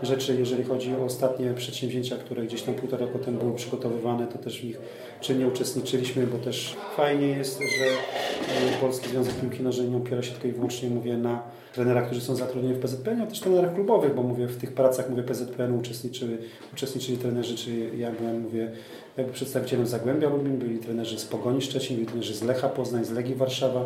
rzeczy, 0.04 0.36
jeżeli 0.40 0.64
chodzi 0.64 0.96
o 0.96 1.06
ostatnie 1.06 1.54
przedsięwzięcia, 1.54 2.16
które 2.18 2.44
gdzieś 2.44 2.62
tam 2.62 2.76
półtora 2.76 3.06
roku 3.06 3.20
temu 3.20 3.40
były 3.40 3.56
przygotowywane, 3.56 4.28
to 4.28 4.38
też 4.38 4.62
w 4.62 4.64
nich 4.64 4.80
czynnie 5.22 5.48
uczestniczyliśmy, 5.48 6.28
bo 6.28 6.38
też 6.38 6.76
fajnie 6.96 7.28
jest, 7.28 7.60
że 7.60 7.86
e, 7.86 8.82
Polski 8.82 9.10
Związek 9.10 9.36
Piłki 9.36 9.64
Nożnej 9.64 9.90
nie 9.90 9.98
opiera 9.98 10.22
się 10.22 10.32
tylko 10.32 10.48
i 10.48 10.52
wyłącznie, 10.52 10.90
mówię, 10.90 11.18
na 11.18 11.44
trenerach, 11.74 12.06
którzy 12.06 12.22
są 12.22 12.36
zatrudnieni 12.36 12.76
w 12.76 12.80
PZPN, 12.80 13.22
a 13.22 13.26
też 13.26 13.40
trenerach 13.40 13.74
klubowych, 13.74 14.16
bo 14.16 14.24
mówię, 14.24 14.48
w 14.48 14.58
tych 14.58 14.74
pracach, 14.74 15.10
mówię, 15.10 15.24
PZPN 15.24 15.80
uczestniczyły, 15.80 16.38
uczestniczyli 16.74 17.18
trenerzy, 17.18 17.56
czy 17.56 17.90
ja 17.98 18.12
byłem, 18.12 18.42
mówię, 18.42 18.72
jakby 19.18 19.34
przedstawicielem 19.34 19.88
Zagłębia 19.88 20.30
Lubin, 20.30 20.58
byli 20.58 20.80
trenerzy 20.80 21.20
z 21.20 21.26
Pogoni 21.26 21.62
Szczecin, 21.62 21.96
byli 21.96 22.08
trenerzy 22.08 22.34
z 22.34 22.44
Lecha 22.44 22.70
Poznań, 22.70 23.06
z 23.06 23.12
Legii 23.12 23.36
Warszawa, 23.36 23.86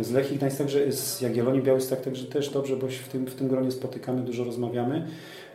z 0.00 0.10
Lechii 0.10 0.36
Gdańsk, 0.36 0.58
także 0.58 0.92
z 0.92 1.20
Jagiellonii 1.20 1.62
Białystok, 1.62 2.00
także 2.00 2.24
też 2.24 2.48
dobrze, 2.48 2.76
bo 2.76 2.90
się 2.90 3.02
w 3.02 3.08
tym, 3.08 3.26
w 3.26 3.34
tym 3.34 3.48
gronie 3.48 3.70
spotykamy, 3.70 4.22
dużo 4.22 4.44
rozmawiamy. 4.44 5.06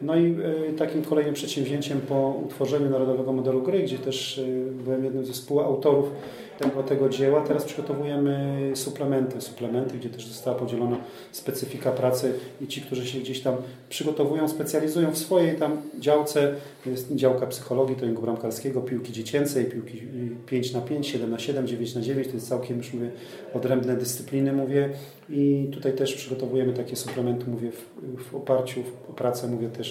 No 0.01 0.15
i 0.15 0.35
y, 0.69 0.73
takim 0.77 1.01
kolejnym 1.01 1.33
przedsięwzięciem 1.33 2.01
po 2.01 2.41
utworzeniu 2.45 2.89
Narodowego 2.89 3.33
Modelu 3.33 3.61
Gry, 3.61 3.83
gdzie 3.83 3.97
też 3.97 4.37
y, 4.37 4.71
byłem 4.83 5.03
jednym 5.03 5.25
ze 5.25 5.33
współautorów 5.33 6.11
tego, 6.57 6.83
tego 6.83 7.09
dzieła. 7.09 7.41
Teraz 7.41 7.63
przygotowujemy 7.65 8.71
suplementy, 8.75 9.41
suplementy, 9.41 9.97
gdzie 9.97 10.09
też 10.09 10.27
została 10.27 10.55
podzielona 10.55 10.97
specyfika 11.31 11.91
pracy 11.91 12.33
i 12.61 12.67
ci, 12.67 12.81
którzy 12.81 13.07
się 13.07 13.19
gdzieś 13.19 13.41
tam 13.41 13.55
przygotowują, 13.89 14.47
specjalizują 14.47 15.11
w 15.11 15.17
swojej 15.17 15.55
tam 15.55 15.81
działce. 15.99 16.55
Jest 16.85 17.15
działka 17.15 17.47
psychologii, 17.47 17.95
treningu 17.95 18.21
bramkarskiego, 18.21 18.81
piłki 18.81 19.13
dziecięcej, 19.13 19.65
piłki 19.65 20.01
5 20.45 20.73
na 20.73 20.81
5 20.81 21.07
7 21.07 21.31
na 21.31 21.39
7 21.39 21.67
9 21.67 21.95
na 21.95 22.01
9 22.01 22.27
to 22.27 22.33
jest 22.33 22.49
całkiem 22.49 22.77
już 22.77 22.93
mówię 22.93 23.11
odrębne 23.53 23.97
dyscypliny 23.97 24.53
mówię 24.53 24.89
i 25.29 25.69
tutaj 25.73 25.93
też 25.93 26.13
przygotowujemy 26.13 26.73
takie 26.73 26.95
suplementy 26.95 27.49
mówię 27.49 27.71
w, 27.71 27.89
w 28.23 28.35
oparciu 28.35 28.83
o 29.09 29.13
pracę 29.13 29.47
mówię 29.47 29.69
też 29.69 29.86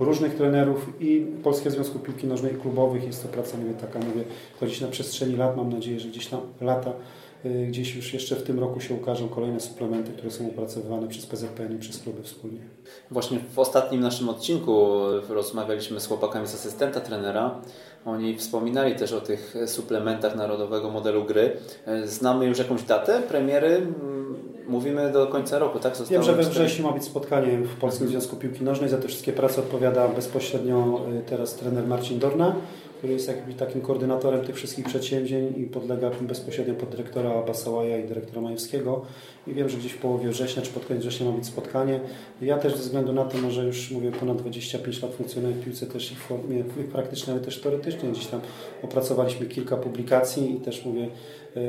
różnych 0.00 0.34
trenerów 0.34 0.88
i 1.00 1.26
Polskiego 1.42 1.70
Związku 1.70 1.98
Piłki 1.98 2.26
Nożnej 2.26 2.54
klubowych. 2.54 3.04
Jest 3.04 3.22
to 3.22 3.28
praca, 3.28 3.56
taka, 3.80 3.98
mówię, 3.98 4.24
to 4.60 4.66
gdzieś 4.66 4.80
na 4.80 4.88
przestrzeni 4.88 5.36
lat, 5.36 5.56
mam 5.56 5.72
nadzieję, 5.72 6.00
że 6.00 6.08
gdzieś 6.08 6.26
tam 6.26 6.40
lata 6.60 6.92
y, 7.44 7.66
gdzieś 7.66 7.96
już 7.96 8.12
jeszcze 8.12 8.36
w 8.36 8.42
tym 8.42 8.58
roku 8.58 8.80
się 8.80 8.94
ukażą 8.94 9.28
kolejne 9.28 9.60
suplementy, 9.60 10.12
które 10.12 10.30
są 10.30 10.48
opracowywane 10.48 11.08
przez 11.08 11.26
PZPN 11.26 11.76
i 11.76 11.78
przez 11.78 11.98
kluby 11.98 12.22
wspólnie. 12.22 12.60
Właśnie 13.10 13.38
w 13.54 13.58
ostatnim 13.58 14.00
naszym 14.00 14.28
odcinku 14.28 14.86
rozmawialiśmy 15.28 16.00
z 16.00 16.06
chłopakami 16.06 16.46
z 16.46 16.54
asystenta 16.54 17.00
trenera. 17.00 17.60
Oni 18.04 18.36
wspominali 18.36 18.94
też 18.94 19.12
o 19.12 19.20
tych 19.20 19.54
suplementach 19.66 20.36
narodowego 20.36 20.90
modelu 20.90 21.24
gry. 21.24 21.56
Znamy 22.04 22.46
już 22.46 22.58
jakąś 22.58 22.82
datę 22.82 23.22
premiery? 23.22 23.86
Mówimy 24.68 25.12
do 25.12 25.26
końca 25.26 25.58
roku, 25.58 25.78
tak? 25.78 25.96
Zostało 25.96 26.22
Wiem, 26.22 26.22
że 26.22 26.42
we 26.42 26.50
wrześniu 26.50 26.84
ma 26.84 26.92
być 26.92 27.04
spotkanie 27.04 27.58
w 27.58 27.76
Polskim 27.76 28.08
Związku 28.08 28.36
Piłki 28.36 28.64
Nożnej. 28.64 28.90
Za 28.90 28.98
te 28.98 29.08
wszystkie 29.08 29.32
prace 29.32 29.60
odpowiada 29.60 30.08
bezpośrednio 30.08 31.00
y, 31.18 31.22
teraz 31.22 31.54
trener 31.54 31.86
Marcin 31.86 32.18
Dorna 32.18 32.56
który 33.00 33.12
jest 33.12 33.28
jakby 33.28 33.54
takim 33.54 33.80
koordynatorem 33.80 34.44
tych 34.44 34.56
wszystkich 34.56 34.84
przedsięwzięć 34.84 35.58
i 35.58 35.64
podlega 35.64 36.10
bezpośrednio 36.20 36.74
pod 36.74 36.88
dyrektora 36.88 37.42
Basałaja 37.42 37.98
i 37.98 38.08
dyrektora 38.08 38.40
Majewskiego. 38.40 39.02
I 39.46 39.54
wiem, 39.54 39.68
że 39.68 39.76
gdzieś 39.76 39.92
w 39.92 39.98
połowie 39.98 40.28
września 40.28 40.62
czy 40.62 40.70
pod 40.70 40.84
koniec 40.84 41.02
września 41.02 41.26
ma 41.30 41.32
być 41.36 41.46
spotkanie. 41.46 42.00
Ja 42.42 42.58
też 42.58 42.72
ze 42.72 42.78
względu 42.78 43.12
na 43.12 43.24
to, 43.24 43.50
że 43.50 43.64
już 43.64 43.90
mówię 43.90 44.12
ponad 44.12 44.36
25 44.36 45.02
lat 45.02 45.14
funkcjonuję 45.14 45.54
w 45.54 45.64
piłce 45.64 45.86
też 45.86 46.12
i 46.12 46.14
w 46.14 46.18
formie 46.18 46.64
praktycznej, 46.92 47.36
ale 47.36 47.44
też 47.44 47.60
teoretycznie. 47.60 48.08
Gdzieś 48.08 48.26
tam 48.26 48.40
opracowaliśmy 48.82 49.46
kilka 49.46 49.76
publikacji 49.76 50.56
i 50.56 50.60
też 50.60 50.84
mówię, 50.84 51.08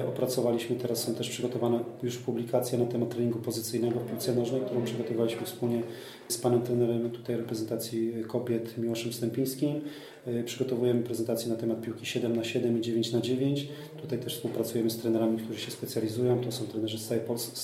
opracowaliśmy, 0.07 0.75
teraz 0.75 1.03
są 1.03 1.15
też 1.15 1.29
przygotowane 1.29 1.79
już 2.03 2.17
publikacje 2.17 2.77
na 2.77 2.85
temat 2.85 3.09
treningu 3.09 3.39
pozycyjnego 3.39 3.99
w 3.99 4.09
piłce 4.09 4.35
nożnej, 4.35 4.61
którą 4.61 4.83
przygotowaliśmy 4.83 5.45
wspólnie 5.45 5.83
z 6.27 6.37
panem 6.37 6.61
trenerem 6.61 7.09
tutaj 7.09 7.37
reprezentacji 7.37 8.13
kobiet 8.27 8.77
Miłoszem 8.77 9.13
Stępińskim. 9.13 9.81
E, 10.25 10.43
przygotowujemy 10.43 11.03
prezentację 11.03 11.49
na 11.49 11.55
temat 11.55 11.81
piłki 11.81 12.05
7 12.05 12.35
na 12.35 12.43
7 12.43 12.77
i 12.77 12.81
9 12.81 13.11
na 13.11 13.21
9 13.21 13.67
Tutaj 14.01 14.19
też 14.19 14.35
współpracujemy 14.35 14.89
z 14.89 14.97
trenerami, 14.97 15.37
którzy 15.37 15.59
się 15.59 15.71
specjalizują. 15.71 16.41
To 16.41 16.51
są 16.51 16.65
trenerzy 16.65 16.99
z 16.99 17.07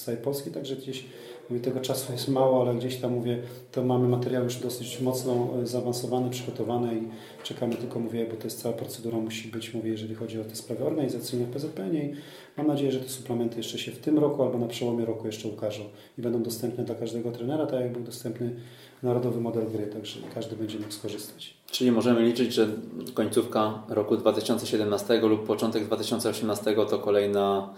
całej 0.03 0.21
Polski, 0.23 0.51
także 0.51 0.75
gdzieś 0.75 1.05
mówię, 1.49 1.61
tego 1.61 1.79
czasu 1.79 2.11
jest 2.11 2.27
mało, 2.27 2.61
ale 2.61 2.75
gdzieś 2.75 2.95
tam 2.97 3.13
mówię, 3.13 3.37
to 3.71 3.83
mamy 3.83 4.07
materiał 4.07 4.43
już 4.43 4.55
dosyć 4.55 5.01
mocno 5.01 5.47
e, 5.61 5.67
zaawansowany, 5.67 6.29
przygotowany 6.29 6.95
i 6.95 7.07
czekamy 7.43 7.75
tylko, 7.75 7.99
mówię, 7.99 8.25
bo 8.31 8.35
to 8.35 8.43
jest 8.43 8.61
cała 8.61 8.75
procedura 8.75 9.17
musi 9.17 9.47
być, 9.47 9.73
mówię, 9.73 9.91
jeżeli 9.91 10.15
chodzi 10.15 10.41
o 10.41 10.43
te 10.43 10.55
sprawy 10.55 10.85
organizacyjne 10.85 11.45
w 11.45 11.49
PZPN 11.49 11.95
i 11.95 12.13
mam 12.57 12.67
nadzieję, 12.67 12.91
że 12.91 12.99
te 12.99 13.09
suplementy 13.09 13.57
jeszcze 13.57 13.79
się 13.79 13.91
w 13.91 13.99
tym 13.99 14.19
roku 14.19 14.43
albo 14.43 14.57
na 14.57 14.67
przełomie 14.67 15.05
roku 15.05 15.27
jeszcze 15.27 15.47
ukażą 15.47 15.83
i 16.17 16.21
będą 16.21 16.43
dostępne 16.43 16.83
dla 16.83 16.95
każdego 16.95 17.31
trenera, 17.31 17.65
tak 17.65 17.81
jak 17.81 17.91
był 17.91 18.03
dostępny 18.03 18.55
narodowy 19.03 19.41
model 19.41 19.71
gry, 19.71 19.87
także 19.87 20.19
każdy 20.35 20.55
będzie 20.55 20.79
mógł 20.79 20.91
skorzystać. 20.91 21.53
Czyli 21.71 21.91
możemy 21.91 22.21
liczyć, 22.21 22.53
że 22.53 22.67
końcówka 23.13 23.83
roku 23.89 24.17
2017 24.17 25.19
lub 25.19 25.45
początek 25.45 25.85
2018 25.85 26.75
to 26.89 26.99
kolejna 26.99 27.73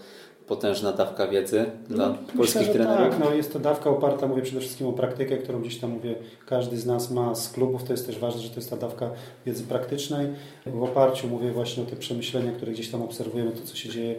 potężna 0.50 0.92
dawka 0.92 1.28
wiedzy 1.28 1.64
no, 1.88 1.96
dla 1.96 2.08
polskich 2.36 2.60
myślę, 2.60 2.74
trenerów. 2.74 3.10
Tak, 3.10 3.18
no 3.24 3.34
jest 3.34 3.52
to 3.52 3.58
dawka 3.58 3.90
oparta, 3.90 4.26
mówię 4.26 4.42
przede 4.42 4.60
wszystkim 4.60 4.86
o 4.86 4.92
praktykę, 4.92 5.36
którą 5.36 5.60
gdzieś 5.60 5.78
tam 5.78 5.90
mówię, 5.90 6.14
każdy 6.46 6.76
z 6.76 6.86
nas 6.86 7.10
ma 7.10 7.34
z 7.34 7.52
klubów. 7.52 7.84
To 7.84 7.92
jest 7.92 8.06
też 8.06 8.18
ważne, 8.18 8.40
że 8.40 8.48
to 8.48 8.56
jest 8.56 8.70
ta 8.70 8.76
dawka 8.76 9.10
wiedzy 9.46 9.64
praktycznej. 9.64 10.26
W 10.66 10.82
oparciu 10.82 11.28
mówię 11.28 11.50
właśnie 11.50 11.82
o 11.82 11.86
te 11.86 11.96
przemyślenia, 11.96 12.52
które 12.52 12.72
gdzieś 12.72 12.90
tam 12.90 13.02
obserwujemy, 13.02 13.50
to 13.50 13.62
co 13.64 13.76
się 13.76 13.88
dzieje 13.88 14.14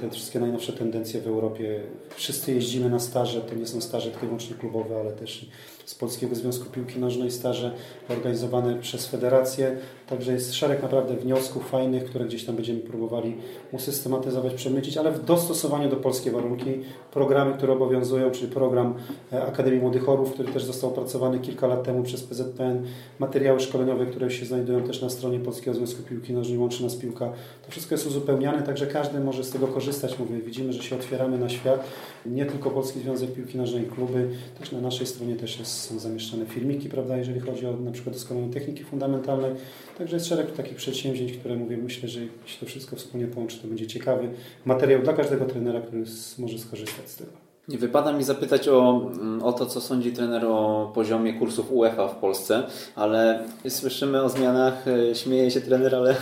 te 0.00 0.10
wszystkie 0.10 0.40
najnowsze 0.40 0.72
tendencje 0.72 1.20
w 1.20 1.26
Europie. 1.26 1.80
Wszyscy 2.16 2.54
jeździmy 2.54 2.90
na 2.90 2.98
staże, 2.98 3.40
to 3.40 3.54
nie 3.54 3.66
są 3.66 3.80
staże 3.80 4.10
tylko 4.10 4.26
wyłącznie 4.26 4.56
klubowe, 4.56 5.00
ale 5.00 5.12
też 5.12 5.46
z 5.88 5.94
Polskiego 5.94 6.34
Związku 6.34 6.70
Piłki 6.70 6.98
Nożnej 6.98 7.30
staże 7.30 7.72
organizowane 8.08 8.76
przez 8.76 9.06
federację. 9.06 9.76
Także 10.06 10.32
jest 10.32 10.54
szereg 10.54 10.82
naprawdę 10.82 11.16
wniosków 11.16 11.70
fajnych, 11.70 12.04
które 12.04 12.24
gdzieś 12.24 12.44
tam 12.44 12.56
będziemy 12.56 12.80
próbowali 12.80 13.36
usystematyzować, 13.72 14.54
przemycić, 14.54 14.96
ale 14.96 15.12
w 15.12 15.24
dostosowaniu 15.24 15.90
do 15.90 15.96
polskiej 15.96 16.32
warunki. 16.32 16.70
Programy, 17.12 17.54
które 17.54 17.72
obowiązują, 17.72 18.30
czyli 18.30 18.52
program 18.52 18.94
e, 19.32 19.42
Akademii 19.42 19.80
Młodych 19.80 20.08
Orów, 20.08 20.32
który 20.32 20.52
też 20.52 20.64
został 20.64 20.90
opracowany 20.90 21.38
kilka 21.38 21.66
lat 21.66 21.84
temu 21.84 22.02
przez 22.02 22.22
PZPN, 22.22 22.86
materiały 23.18 23.60
szkoleniowe, 23.60 24.06
które 24.06 24.30
się 24.30 24.46
znajdują 24.46 24.82
też 24.82 25.02
na 25.02 25.10
stronie 25.10 25.40
Polskiego 25.40 25.76
Związku 25.76 26.02
Piłki 26.02 26.32
Nożnej, 26.32 26.58
łączy 26.58 26.82
nas 26.82 26.94
piłka. 26.94 27.32
To 27.66 27.70
wszystko 27.70 27.94
jest 27.94 28.06
uzupełniane, 28.06 28.62
także 28.62 28.86
każdy 28.86 29.20
może 29.20 29.44
z 29.44 29.50
tego 29.50 29.66
korzystać. 29.66 30.18
Mówię, 30.18 30.38
widzimy, 30.38 30.72
że 30.72 30.82
się 30.82 30.96
otwieramy 30.96 31.38
na 31.38 31.48
świat. 31.48 31.84
Nie 32.26 32.46
tylko 32.46 32.70
Polski 32.70 33.00
Związek 33.00 33.32
Piłki 33.32 33.58
Nożnej, 33.58 33.84
kluby, 33.84 34.28
też 34.58 34.72
na 34.72 34.80
naszej 34.80 35.06
stronie 35.06 35.36
też 35.36 35.58
jest, 35.58 35.77
są 35.78 35.98
zamieszczane 35.98 36.46
filmiki, 36.46 36.88
prawda, 36.88 37.16
jeżeli 37.16 37.40
chodzi 37.40 37.66
o 37.66 37.76
na 37.76 37.90
przykład 37.90 38.14
doskonałe 38.14 38.48
techniki 38.48 38.84
fundamentalnej. 38.84 39.52
Także 39.98 40.16
jest 40.16 40.26
szereg 40.26 40.52
takich 40.52 40.76
przedsięwzięć, 40.76 41.32
które 41.32 41.56
mówię, 41.56 41.76
myślę, 41.76 42.08
że 42.08 42.20
jeśli 42.20 42.60
to 42.60 42.66
wszystko 42.66 42.96
wspólnie 42.96 43.26
połączy, 43.26 43.58
to 43.58 43.68
będzie 43.68 43.86
ciekawy 43.86 44.28
materiał 44.64 45.02
dla 45.02 45.12
każdego 45.12 45.44
trenera, 45.44 45.80
który 45.80 46.04
może 46.38 46.58
skorzystać 46.58 47.10
z 47.10 47.16
tego. 47.16 47.47
Nie 47.68 47.78
wypada 47.78 48.12
mi 48.12 48.24
zapytać 48.24 48.68
o, 48.68 49.10
mm, 49.12 49.42
o 49.42 49.52
to, 49.52 49.66
co 49.66 49.80
sądzi 49.80 50.12
trener 50.12 50.44
o 50.44 50.90
poziomie 50.94 51.32
kursów 51.34 51.72
UEFA 51.72 52.08
w 52.08 52.16
Polsce, 52.16 52.62
ale 52.96 53.44
słyszymy 53.68 54.22
o 54.22 54.28
zmianach, 54.28 54.84
e, 54.88 55.14
śmieje 55.14 55.50
się 55.50 55.60
trener, 55.60 55.94
ale, 55.94 56.16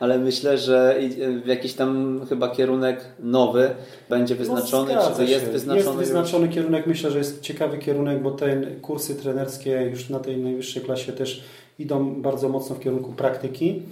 ale 0.00 0.18
myślę, 0.18 0.58
że 0.58 0.98
w 1.44 1.46
jakiś 1.46 1.74
tam 1.74 2.20
chyba 2.28 2.48
kierunek 2.48 3.04
nowy 3.20 3.70
będzie 4.08 4.34
no, 4.34 4.38
wyznaczony, 4.38 4.94
no, 4.94 5.10
czy 5.10 5.16
to 5.16 5.22
jest 5.22 5.44
wyznaczony? 5.46 5.84
Jest 5.86 5.98
wyznaczony 5.98 6.48
kierunek, 6.48 6.86
myślę, 6.86 7.10
że 7.10 7.18
jest 7.18 7.40
ciekawy 7.40 7.78
kierunek, 7.78 8.22
bo 8.22 8.30
te 8.30 8.62
kursy 8.82 9.14
trenerskie 9.14 9.88
już 9.90 10.10
na 10.10 10.18
tej 10.18 10.36
najwyższej 10.36 10.82
klasie 10.82 11.12
też 11.12 11.44
idą 11.78 12.22
bardzo 12.22 12.48
mocno 12.48 12.76
w 12.76 12.80
kierunku 12.80 13.12
praktyki. 13.12 13.82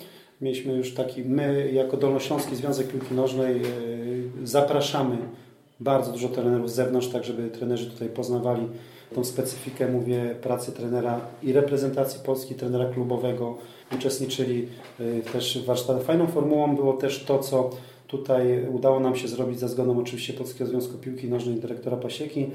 Mieliśmy 0.41 0.77
już 0.77 0.95
taki, 0.95 1.23
my 1.25 1.71
jako 1.73 1.97
Dolnośląski 1.97 2.57
Związek 2.57 2.89
Piłki 2.89 3.15
Nożnej 3.15 3.57
e, 3.57 3.65
zapraszamy 4.45 5.17
bardzo 5.85 6.13
dużo 6.13 6.29
trenerów 6.29 6.71
z 6.71 6.75
zewnątrz, 6.75 7.09
tak 7.09 7.25
żeby 7.25 7.51
trenerzy 7.51 7.91
tutaj 7.91 8.09
poznawali 8.09 8.69
tą 9.15 9.25
specyfikę, 9.25 9.89
mówię, 9.89 10.35
pracy 10.43 10.73
trenera 10.73 11.21
i 11.43 11.53
reprezentacji 11.53 12.21
Polski, 12.27 12.55
trenera 12.55 12.85
klubowego. 12.85 13.59
Uczestniczyli 13.95 14.69
e, 15.01 15.33
też 15.33 15.59
w 15.59 15.65
warsztatach. 15.65 16.03
Fajną 16.03 16.27
formułą 16.27 16.77
było 16.77 16.93
też 16.93 17.25
to, 17.25 17.39
co 17.39 17.71
tutaj 18.07 18.69
udało 18.69 19.01
nam 19.01 19.17
się 19.17 19.29
zrobić 19.29 19.59
za 19.59 19.69
zgodą 19.69 20.01
oczywiście 20.01 20.33
Polskiego 20.33 20.71
Związku 20.71 20.99
Piłki 20.99 21.29
Nożnej 21.29 21.57
dyrektora 21.57 21.97
Pasieki. 21.97 22.47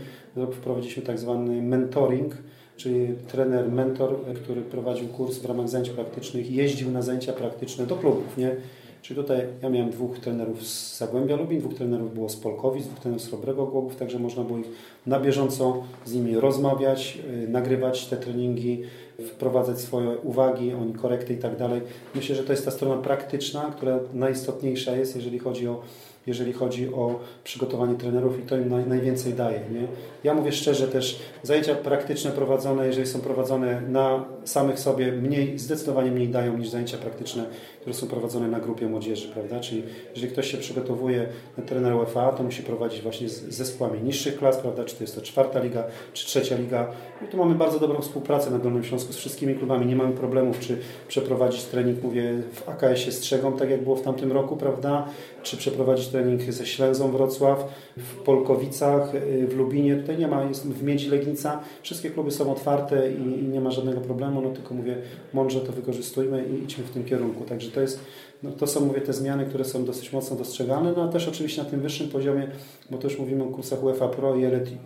Wprowadziliśmy 0.53 1.03
tak 1.03 1.19
zwany 1.19 1.61
mentoring, 1.61 2.37
czyli 2.77 3.07
trener, 3.27 3.71
mentor, 3.71 4.15
który 4.43 4.61
prowadził 4.61 5.07
kurs 5.07 5.37
w 5.37 5.45
ramach 5.45 5.69
zajęć 5.69 5.89
praktycznych, 5.89 6.51
jeździł 6.51 6.91
na 6.91 7.01
zajęcia 7.01 7.33
praktyczne 7.33 7.85
do 7.85 7.95
klubów, 7.95 8.37
nie? 8.37 8.55
Czyli 9.01 9.21
tutaj 9.21 9.41
ja 9.61 9.69
miałem 9.69 9.89
dwóch 9.89 10.19
trenerów 10.19 10.67
z 10.67 10.97
Zagłębia 10.97 11.35
Lubin, 11.35 11.59
dwóch 11.59 11.73
trenerów 11.73 12.13
było 12.13 12.29
z 12.29 12.35
Polkowic, 12.35 12.85
dwóch 12.85 12.99
trenerów 12.99 13.23
z 13.23 13.27
Chrobrego 13.27 13.65
Głogów, 13.65 13.95
także 13.95 14.19
można 14.19 14.43
było 14.43 14.59
ich 14.59 14.67
na 15.05 15.19
bieżąco 15.19 15.83
z 16.05 16.13
nimi 16.13 16.35
rozmawiać, 16.35 17.17
yy, 17.41 17.47
nagrywać 17.47 18.05
te 18.05 18.17
treningi, 18.17 18.83
wprowadzać 19.27 19.79
swoje 19.79 20.17
uwagi, 20.17 20.73
oni 20.73 20.93
korekty 20.93 21.33
i 21.33 21.37
tak 21.37 21.57
dalej. 21.57 21.81
Myślę, 22.15 22.35
że 22.35 22.43
to 22.43 22.53
jest 22.53 22.65
ta 22.65 22.71
strona 22.71 23.01
praktyczna, 23.01 23.73
która 23.77 23.99
najistotniejsza 24.13 24.95
jest, 24.95 25.15
jeżeli 25.15 25.39
chodzi 25.39 25.67
o 25.67 25.81
jeżeli 26.27 26.53
chodzi 26.53 26.93
o 26.93 27.19
przygotowanie 27.43 27.95
trenerów 27.95 28.39
i 28.39 28.41
to 28.41 28.57
im 28.57 28.69
naj, 28.69 28.87
najwięcej 28.87 29.33
daje. 29.33 29.59
Nie? 29.59 29.87
Ja 30.23 30.33
mówię 30.33 30.51
szczerze 30.51 30.87
też, 30.87 31.19
zajęcia 31.43 31.75
praktyczne 31.75 32.31
prowadzone, 32.31 32.87
jeżeli 32.87 33.07
są 33.07 33.19
prowadzone 33.19 33.81
na 33.81 34.25
samych 34.45 34.79
sobie, 34.79 35.11
mniej, 35.11 35.59
zdecydowanie 35.59 36.11
mniej 36.11 36.27
dają 36.27 36.57
niż 36.57 36.69
zajęcia 36.69 36.97
praktyczne, 36.97 37.45
które 37.79 37.93
są 37.93 38.07
prowadzone 38.07 38.47
na 38.47 38.59
grupie 38.59 38.87
młodzieży, 38.87 39.27
prawda? 39.33 39.59
Czyli 39.59 39.83
jeżeli 40.15 40.31
ktoś 40.33 40.51
się 40.51 40.57
przygotowuje 40.57 41.27
na 41.57 41.63
trener 41.63 41.93
UEFA, 41.93 42.31
to 42.31 42.43
musi 42.43 42.63
prowadzić 42.63 43.01
właśnie 43.01 43.29
z 43.29 43.43
zespołami 43.49 44.01
niższych 44.01 44.37
klas, 44.37 44.57
prawda? 44.57 44.85
Czy 44.85 44.95
to 44.95 45.03
jest 45.03 45.15
to 45.15 45.21
czwarta 45.21 45.63
liga, 45.63 45.83
czy 46.13 46.25
trzecia 46.25 46.57
liga. 46.57 46.87
I 47.25 47.27
tu 47.27 47.37
mamy 47.37 47.55
bardzo 47.55 47.79
dobrą 47.79 48.01
współpracę 48.01 48.51
na 48.51 48.59
Dolnym 48.59 48.83
Śląsku 48.83 49.13
z 49.13 49.17
wszystkimi 49.17 49.55
klubami. 49.55 49.85
Nie 49.85 49.95
mamy 49.95 50.13
problemów, 50.13 50.59
czy 50.59 50.77
przeprowadzić 51.07 51.63
trening, 51.63 52.03
mówię, 52.03 52.41
w 52.51 52.69
AKS-ie 52.69 53.11
Strzegą, 53.11 53.53
tak 53.53 53.69
jak 53.69 53.83
było 53.83 53.95
w 53.95 54.01
tamtym 54.01 54.31
roku, 54.31 54.57
prawda? 54.57 55.07
Czy 55.43 55.57
przeprowadzić 55.57 56.07
trening 56.07 56.41
ze 56.41 56.65
Ślęzą 56.65 57.11
Wrocław, 57.11 57.73
w 57.97 58.15
Polkowicach, 58.15 59.15
y, 59.15 59.47
w 59.47 59.57
Lubinie. 59.57 59.95
Tutaj 59.95 60.17
nie 60.17 60.27
ma, 60.27 60.43
jest 60.43 60.67
w 60.67 60.83
Miedzi 60.83 61.09
Legnica. 61.09 61.59
Wszystkie 61.81 62.09
kluby 62.09 62.31
są 62.31 62.51
otwarte 62.51 63.11
i, 63.11 63.43
i 63.43 63.47
nie 63.47 63.61
ma 63.61 63.71
żadnego 63.71 64.01
problemu, 64.01 64.41
no 64.41 64.49
tylko 64.49 64.73
mówię, 64.73 64.97
mądrze 65.33 65.59
to 65.59 65.71
wykorzystujmy 65.71 66.45
i 66.45 66.63
idźmy 66.63 66.83
w 66.83 66.89
tym 66.89 67.05
kierunku. 67.05 67.43
Także 67.43 67.71
to 67.79 67.83
jest, 67.83 67.99
no 68.43 68.51
to 68.51 68.67
są 68.67 68.85
mówię 68.85 69.01
te 69.01 69.13
zmiany, 69.13 69.45
które 69.45 69.65
są 69.65 69.85
dosyć 69.85 70.13
mocno 70.13 70.37
dostrzegane, 70.37 70.93
no 70.97 71.03
a 71.03 71.07
też 71.07 71.27
oczywiście 71.27 71.63
na 71.63 71.69
tym 71.69 71.79
wyższym 71.79 72.09
poziomie, 72.09 72.47
bo 72.89 72.97
już 73.03 73.19
mówimy 73.19 73.43
o 73.43 73.47
kursach 73.47 73.83
UEFA 73.83 74.07
Pro 74.07 74.35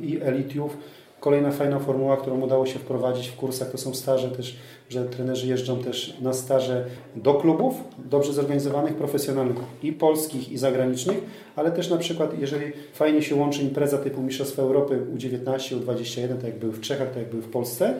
i 0.02 0.20
Elitiów, 0.22 0.78
Kolejna 1.24 1.52
fajna 1.52 1.80
formuła, 1.80 2.18
którą 2.18 2.42
udało 2.42 2.66
się 2.66 2.80
wprowadzić 2.80 3.28
w 3.28 3.36
kursach, 3.36 3.72
to 3.72 3.78
są 3.78 3.94
staże 3.94 4.32
też, 4.32 4.56
że 4.90 5.06
trenerzy 5.06 5.48
jeżdżą 5.48 5.84
też 5.84 6.18
na 6.22 6.34
staże 6.34 6.86
do 7.16 7.34
klubów, 7.34 7.76
dobrze 7.98 8.34
zorganizowanych, 8.34 8.96
profesjonalnych 8.96 9.58
i 9.84 9.94
polskich 9.94 10.52
i 10.52 10.58
zagranicznych, 10.58 11.18
ale 11.56 11.72
też 11.72 11.90
na 11.90 11.98
przykład, 11.98 12.40
jeżeli 12.40 12.72
fajnie 12.94 13.22
się 13.22 13.36
łączy 13.36 13.62
impreza 13.62 13.98
typu 13.98 14.22
Mistrzostwa 14.22 14.62
Europy 14.62 15.02
U19, 15.16 15.80
U21, 15.80 16.28
tak 16.28 16.44
jak 16.44 16.60
były 16.60 16.74
w 16.74 16.82
Czechach, 16.82 17.08
tak 17.08 17.18
jak 17.18 17.30
były 17.30 17.42
w 17.42 17.50
Polsce, 17.50 17.94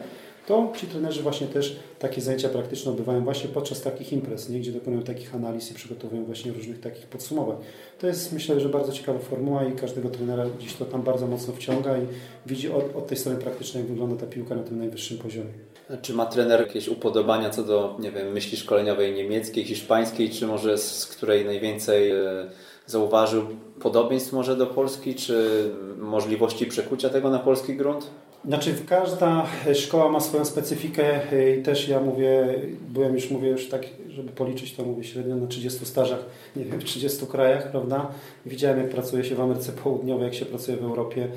to 0.46 0.72
ci 0.76 0.86
trenerzy 0.86 1.22
właśnie 1.22 1.46
też 1.46 1.76
takie 1.98 2.20
zajęcia 2.20 2.48
praktyczne 2.48 2.90
odbywają 2.90 3.24
właśnie 3.24 3.48
podczas 3.48 3.82
takich 3.82 4.12
imprez, 4.12 4.48
nie? 4.48 4.60
gdzie 4.60 4.72
dokonują 4.72 5.02
takich 5.02 5.34
analiz 5.34 5.70
i 5.70 5.74
przygotowują 5.74 6.24
właśnie 6.24 6.52
różnych 6.52 6.80
takich 6.80 7.06
podsumowań. 7.06 7.56
To 7.98 8.06
jest 8.06 8.32
myślę, 8.32 8.60
że 8.60 8.68
bardzo 8.68 8.92
ciekawa 8.92 9.18
formuła 9.18 9.64
i 9.64 9.72
każdego 9.72 10.10
trenera 10.10 10.46
gdzieś 10.58 10.74
to 10.74 10.84
tam 10.84 11.02
bardzo 11.02 11.26
mocno 11.26 11.54
wciąga 11.54 11.98
i 11.98 12.06
widzi 12.46 12.72
od, 12.72 12.96
od 12.96 13.06
tej 13.06 13.16
strony 13.18 13.38
praktycznej, 13.38 13.82
jak 13.82 13.90
wygląda 13.90 14.16
ta 14.16 14.26
piłka 14.26 14.54
na 14.54 14.62
tym 14.62 14.78
najwyższym 14.78 15.18
poziomie. 15.18 15.50
Czy 16.02 16.12
ma 16.12 16.26
trener 16.26 16.60
jakieś 16.60 16.88
upodobania 16.88 17.50
co 17.50 17.62
do, 17.62 17.96
nie 18.00 18.10
wiem, 18.10 18.32
myśli 18.32 18.58
szkoleniowej 18.58 19.14
niemieckiej, 19.14 19.64
hiszpańskiej, 19.64 20.30
czy 20.30 20.46
może 20.46 20.78
z 20.78 21.06
której 21.06 21.44
najwięcej 21.44 22.10
e, 22.10 22.16
zauważył 22.86 23.42
podobieństw 23.80 24.32
może 24.32 24.56
do 24.56 24.66
Polski, 24.66 25.14
czy 25.14 25.70
możliwości 25.98 26.66
przekucia 26.66 27.08
tego 27.08 27.30
na 27.30 27.38
polski 27.38 27.76
grunt? 27.76 28.10
Znaczy 28.46 28.74
każda 28.88 29.46
szkoła 29.74 30.08
ma 30.08 30.20
swoją 30.20 30.44
specyfikę 30.44 31.20
i 31.58 31.62
też 31.62 31.88
ja 31.88 32.00
mówię, 32.00 32.54
byłem 32.88 33.14
już 33.14 33.30
mówię 33.30 33.48
już 33.48 33.68
tak, 33.68 33.82
żeby 34.08 34.32
policzyć 34.32 34.74
to 34.74 34.84
mówię 34.84 35.04
średnio 35.04 35.36
na 35.36 35.46
30 35.46 35.86
stażach, 35.86 36.18
nie 36.56 36.64
wiem, 36.64 36.80
w 36.80 36.84
30 36.84 37.26
krajach, 37.26 37.70
prawda? 37.70 38.10
Widziałem 38.46 38.78
jak 38.78 38.88
pracuje 38.88 39.24
się 39.24 39.34
w 39.34 39.40
Ameryce 39.40 39.72
Południowej, 39.72 40.24
jak 40.24 40.34
się 40.34 40.46
pracuje 40.46 40.76
w 40.76 40.82
Europie 40.82 41.28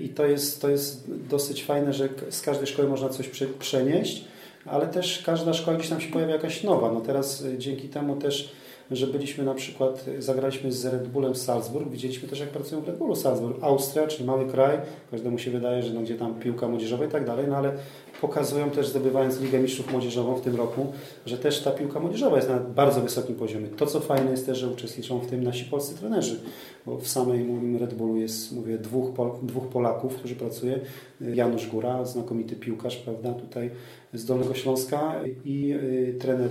i 0.00 0.08
to 0.08 0.26
jest, 0.26 0.62
to 0.62 0.68
jest 0.68 1.04
dosyć 1.28 1.64
fajne, 1.64 1.92
że 1.92 2.08
z 2.30 2.42
każdej 2.42 2.66
szkoły 2.66 2.88
można 2.88 3.08
coś 3.08 3.30
przenieść, 3.58 4.24
ale 4.64 4.86
też 4.86 5.22
każda 5.26 5.54
szkoła 5.54 5.76
gdzieś 5.76 5.90
tam 5.90 6.00
się 6.00 6.12
pojawia 6.12 6.32
jakaś 6.32 6.62
nowa. 6.62 6.92
No 6.92 7.00
teraz 7.00 7.44
dzięki 7.58 7.88
temu 7.88 8.16
też 8.16 8.52
że 8.90 9.06
byliśmy 9.06 9.44
na 9.44 9.54
przykład, 9.54 10.04
zagraliśmy 10.18 10.72
z 10.72 10.86
Red 10.86 11.08
Bullem 11.08 11.34
z 11.34 11.42
Salzburg, 11.42 11.90
widzieliśmy 11.90 12.28
też 12.28 12.40
jak 12.40 12.48
pracują 12.48 12.80
w 12.80 12.86
Red 12.86 12.98
Bullu 12.98 13.16
Salzburg. 13.16 13.58
Austria, 13.64 14.06
czyli 14.06 14.24
mały 14.24 14.46
kraj, 14.46 14.78
każdemu 15.10 15.38
się 15.38 15.50
wydaje, 15.50 15.82
że 15.82 15.94
no, 15.94 16.00
gdzie 16.00 16.14
tam 16.14 16.34
piłka 16.34 16.68
młodzieżowa 16.68 17.04
i 17.04 17.08
tak 17.08 17.26
dalej, 17.26 17.46
no 17.48 17.56
ale 17.56 17.72
pokazują 18.20 18.70
też 18.70 18.88
zdobywając 18.88 19.40
Ligę 19.40 19.58
Mistrzów 19.58 19.92
Młodzieżową 19.92 20.34
w 20.34 20.40
tym 20.40 20.56
roku, 20.56 20.92
że 21.26 21.38
też 21.38 21.62
ta 21.62 21.70
piłka 21.70 22.00
młodzieżowa 22.00 22.36
jest 22.36 22.48
na 22.48 22.60
bardzo 22.60 23.00
wysokim 23.00 23.34
poziomie. 23.34 23.68
To 23.68 23.86
co 23.86 24.00
fajne 24.00 24.30
jest 24.30 24.46
też, 24.46 24.58
że 24.58 24.68
uczestniczą 24.68 25.18
w 25.18 25.26
tym 25.26 25.44
nasi 25.44 25.64
polscy 25.64 25.98
trenerzy, 25.98 26.40
bo 26.86 26.98
w 26.98 27.08
samej 27.08 27.44
mówimy 27.44 27.78
Red 27.78 27.94
Bullu 27.94 28.16
jest 28.16 28.52
mówię 28.52 28.78
dwóch, 28.78 29.14
Pol 29.14 29.30
dwóch 29.42 29.68
Polaków, 29.68 30.16
którzy 30.16 30.36
pracuje. 30.36 30.80
Janusz 31.20 31.66
Góra, 31.66 32.04
znakomity 32.04 32.56
piłkarz, 32.56 32.96
prawda, 32.96 33.32
tutaj 33.32 33.70
z 34.12 34.24
Dolnego 34.24 34.54
Śląska 34.54 35.14
i 35.44 35.72
y, 35.72 36.16
trener 36.20 36.50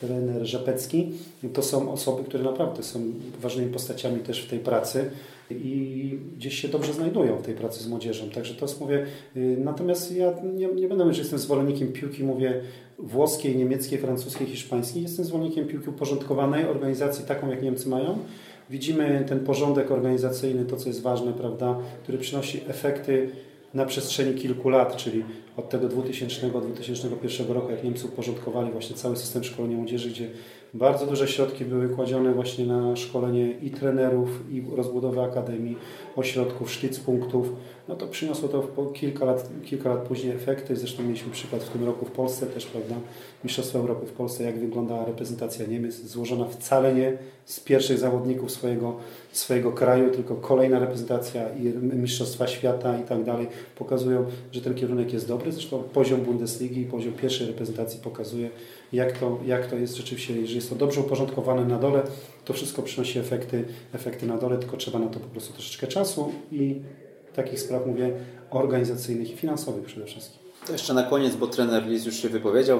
trener 0.00 0.46
Rzepecki, 0.46 1.12
to 1.52 1.62
są 1.62 1.92
osoby, 1.92 2.24
które 2.24 2.44
naprawdę 2.44 2.82
są 2.82 3.00
ważnymi 3.40 3.72
postaciami 3.72 4.20
też 4.20 4.42
w 4.42 4.50
tej 4.50 4.58
pracy 4.58 5.10
i 5.50 6.18
gdzieś 6.36 6.60
się 6.60 6.68
dobrze 6.68 6.92
znajdują 6.92 7.36
w 7.36 7.42
tej 7.42 7.54
pracy 7.54 7.82
z 7.82 7.88
młodzieżą. 7.88 8.30
Także 8.30 8.54
to 8.54 8.66
jest, 8.66 8.80
mówię, 8.80 9.06
y, 9.36 9.56
natomiast 9.64 10.12
ja 10.12 10.32
nie, 10.56 10.66
nie 10.66 10.88
będę 10.88 11.04
mówić, 11.04 11.16
że 11.16 11.22
jestem 11.22 11.38
zwolennikiem 11.38 11.92
piłki, 11.92 12.24
mówię, 12.24 12.60
włoskiej, 12.98 13.56
niemieckiej, 13.56 13.98
francuskiej, 13.98 14.46
hiszpańskiej. 14.46 15.02
Jestem 15.02 15.24
zwolennikiem 15.24 15.66
piłki 15.66 15.90
uporządkowanej, 15.90 16.64
organizacji 16.64 17.24
taką, 17.24 17.50
jak 17.50 17.62
Niemcy 17.62 17.88
mają. 17.88 18.18
Widzimy 18.70 19.24
ten 19.28 19.40
porządek 19.40 19.90
organizacyjny, 19.90 20.64
to 20.64 20.76
co 20.76 20.88
jest 20.88 21.02
ważne, 21.02 21.32
prawda, 21.32 21.78
który 22.02 22.18
przynosi 22.18 22.60
efekty 22.68 23.30
na 23.74 23.86
przestrzeni 23.86 24.34
kilku 24.34 24.68
lat, 24.68 24.96
czyli 24.96 25.24
od 25.56 25.68
tego 25.68 25.88
2000-2001 25.88 27.52
roku, 27.52 27.70
jak 27.70 27.84
Niemcy 27.84 28.06
uporządkowali 28.06 28.70
właśnie 28.72 28.96
cały 28.96 29.16
system 29.16 29.44
szkolenia 29.44 29.76
młodzieży, 29.76 30.10
gdzie 30.10 30.30
bardzo 30.74 31.06
duże 31.06 31.28
środki 31.28 31.64
były 31.64 31.88
kładzione 31.88 32.32
właśnie 32.32 32.66
na 32.66 32.96
szkolenie 32.96 33.50
i 33.50 33.70
trenerów, 33.70 34.28
i 34.52 34.62
rozbudowę 34.76 35.22
akademii, 35.22 35.76
ośrodków, 36.16 36.72
sztycpunktów, 36.72 37.52
no 37.88 37.96
to 37.96 38.06
przyniosło 38.06 38.48
to 38.48 38.86
kilka 38.86 39.24
lat, 39.24 39.48
kilka 39.64 39.88
lat 39.88 39.98
później 39.98 40.32
efekty. 40.32 40.76
Zresztą 40.76 41.02
mieliśmy 41.02 41.32
przykład 41.32 41.62
w 41.62 41.68
tym 41.68 41.84
roku 41.84 42.06
w 42.06 42.10
Polsce 42.10 42.46
też, 42.46 42.66
prawda, 42.66 42.94
Mistrzostwa 43.44 43.78
Europy 43.78 44.06
w 44.06 44.12
Polsce, 44.12 44.44
jak 44.44 44.58
wygląda 44.58 45.04
reprezentacja 45.04 45.66
Niemiec, 45.66 45.94
złożona 45.94 46.44
wcale 46.44 46.94
nie 46.94 47.18
z 47.44 47.60
pierwszych 47.60 47.98
zawodników 47.98 48.50
swojego, 48.50 48.96
swojego 49.32 49.72
kraju, 49.72 50.10
tylko 50.10 50.34
kolejna 50.34 50.78
reprezentacja 50.78 51.48
i 51.48 51.62
Mistrzostwa 51.96 52.46
Świata 52.46 52.98
i 52.98 53.02
tak 53.02 53.24
dalej 53.24 53.46
pokazują, 53.76 54.24
że 54.52 54.60
ten 54.60 54.74
kierunek 54.74 55.12
jest 55.12 55.28
dobry. 55.28 55.52
Zresztą 55.52 55.82
poziom 55.82 56.20
Bundesligi 56.20 56.80
i 56.80 56.86
poziom 56.86 57.12
pierwszej 57.12 57.46
reprezentacji 57.46 58.00
pokazuje, 58.00 58.50
jak 58.94 59.18
to, 59.18 59.38
jak 59.46 59.66
to 59.66 59.76
jest 59.76 59.96
rzeczywiście, 59.96 60.34
jeżeli 60.34 60.56
jest 60.56 60.70
to 60.70 60.76
dobrze 60.76 61.00
uporządkowane 61.00 61.64
na 61.64 61.78
dole, 61.78 62.02
to 62.44 62.52
wszystko 62.52 62.82
przynosi 62.82 63.18
efekty, 63.18 63.64
efekty 63.94 64.26
na 64.26 64.36
dole, 64.36 64.58
tylko 64.58 64.76
trzeba 64.76 64.98
na 64.98 65.06
to 65.06 65.20
po 65.20 65.26
prostu 65.26 65.52
troszeczkę 65.52 65.86
czasu 65.86 66.32
i 66.52 66.80
takich 67.34 67.60
spraw 67.60 67.86
mówię 67.86 68.12
organizacyjnych 68.50 69.30
i 69.32 69.36
finansowych 69.36 69.84
przede 69.84 70.06
wszystkim. 70.06 70.44
To 70.66 70.72
jeszcze 70.72 70.94
na 70.94 71.02
koniec, 71.02 71.36
bo 71.36 71.46
trener 71.46 71.86
Lis 71.86 72.06
już 72.06 72.14
się 72.16 72.28
wypowiedział 72.28 72.78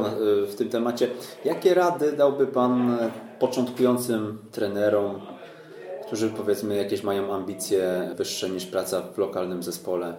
w 0.49 0.55
tym 0.55 0.69
temacie. 0.69 1.09
Jakie 1.45 1.75
rady 1.75 2.13
dałby 2.13 2.47
Pan 2.47 2.99
początkującym 3.39 4.39
trenerom, 4.53 5.21
którzy 6.07 6.31
powiedzmy 6.31 6.77
jakieś 6.77 7.03
mają 7.03 7.35
ambicje 7.35 8.11
wyższe 8.17 8.51
niż 8.51 8.67
praca 8.67 9.03
w 9.03 9.19
lokalnym 9.19 9.63
zespole? 9.63 10.15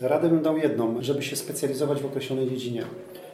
Radę 0.00 0.28
bym 0.28 0.42
dał 0.42 0.56
jedną, 0.56 1.02
żeby 1.02 1.22
się 1.22 1.36
specjalizować 1.36 2.02
w 2.02 2.06
określonej 2.06 2.50
dziedzinie. 2.50 2.84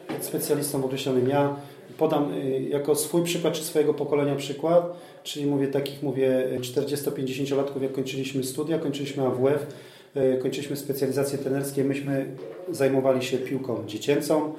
Być 0.09 0.25
specjalistą 0.25 0.81
w 0.81 0.85
określonym. 0.85 1.29
Ja 1.29 1.55
podam 1.97 2.33
y, 2.33 2.61
jako 2.69 2.95
swój 2.95 3.23
przykład, 3.23 3.53
czy 3.53 3.63
swojego 3.63 3.93
pokolenia 3.93 4.35
przykład, 4.35 4.95
czyli 5.23 5.45
mówię 5.45 5.67
takich, 5.67 6.03
mówię 6.03 6.47
40-50-latków, 6.59 7.81
jak 7.81 7.91
kończyliśmy 7.91 8.43
studia, 8.43 8.79
kończyliśmy 8.79 9.23
AWF, 9.23 9.67
y, 10.15 10.37
kończyliśmy 10.41 10.75
specjalizacje 10.75 11.37
trenerskie, 11.37 11.83
myśmy 11.83 12.25
zajmowali 12.71 13.23
się 13.23 13.37
piłką 13.37 13.83
dziecięcą, 13.87 14.53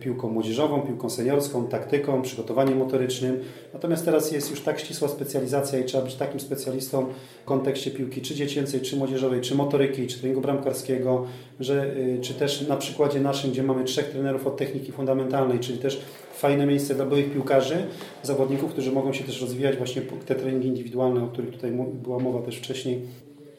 piłką 0.00 0.30
młodzieżową, 0.30 0.80
piłką 0.80 1.10
seniorską, 1.10 1.66
taktyką, 1.66 2.22
przygotowaniem 2.22 2.78
motorycznym. 2.78 3.40
Natomiast 3.72 4.04
teraz 4.04 4.32
jest 4.32 4.50
już 4.50 4.60
tak 4.60 4.80
ścisła 4.80 5.08
specjalizacja 5.08 5.78
i 5.78 5.84
trzeba 5.84 6.04
być 6.04 6.14
takim 6.14 6.40
specjalistą 6.40 7.06
w 7.42 7.44
kontekście 7.44 7.90
piłki 7.90 8.20
czy 8.20 8.34
dziecięcej, 8.34 8.80
czy 8.80 8.96
młodzieżowej, 8.96 9.40
czy 9.40 9.54
motoryki, 9.54 10.06
czy 10.06 10.18
treningu 10.18 10.40
bramkarskiego, 10.40 11.26
że, 11.60 11.96
y, 11.96 12.18
czy 12.22 12.34
też 12.34 12.68
na 12.68 12.76
przykładzie 12.76 13.20
naszym, 13.20 13.50
gdzie 13.50 13.62
mamy 13.62 13.84
trzech 13.84 14.10
trenerów 14.10 14.46
od 14.46 14.56
techniki 14.56 14.92
fundamentalnej, 14.92 15.58
czyli 15.60 15.78
też 15.78 16.00
fajne 16.34 16.66
miejsce 16.66 16.94
dla 16.94 17.06
byłych 17.06 17.32
piłkarzy, 17.32 17.76
zawodników, 18.22 18.72
którzy 18.72 18.92
mogą 18.92 19.12
się 19.12 19.24
też 19.24 19.40
rozwijać 19.40 19.76
właśnie 19.76 20.02
te 20.02 20.34
treningi 20.34 20.68
indywidualne, 20.68 21.24
o 21.24 21.26
których 21.26 21.50
tutaj 21.50 21.72
była 22.02 22.18
mowa 22.18 22.42
też 22.42 22.56
wcześniej 22.56 23.02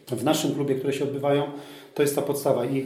w 0.07 0.23
naszym 0.23 0.55
klubie, 0.55 0.75
które 0.75 0.93
się 0.93 1.03
odbywają, 1.03 1.43
to 1.93 2.01
jest 2.01 2.15
ta 2.15 2.21
podstawa 2.21 2.65
i 2.65 2.85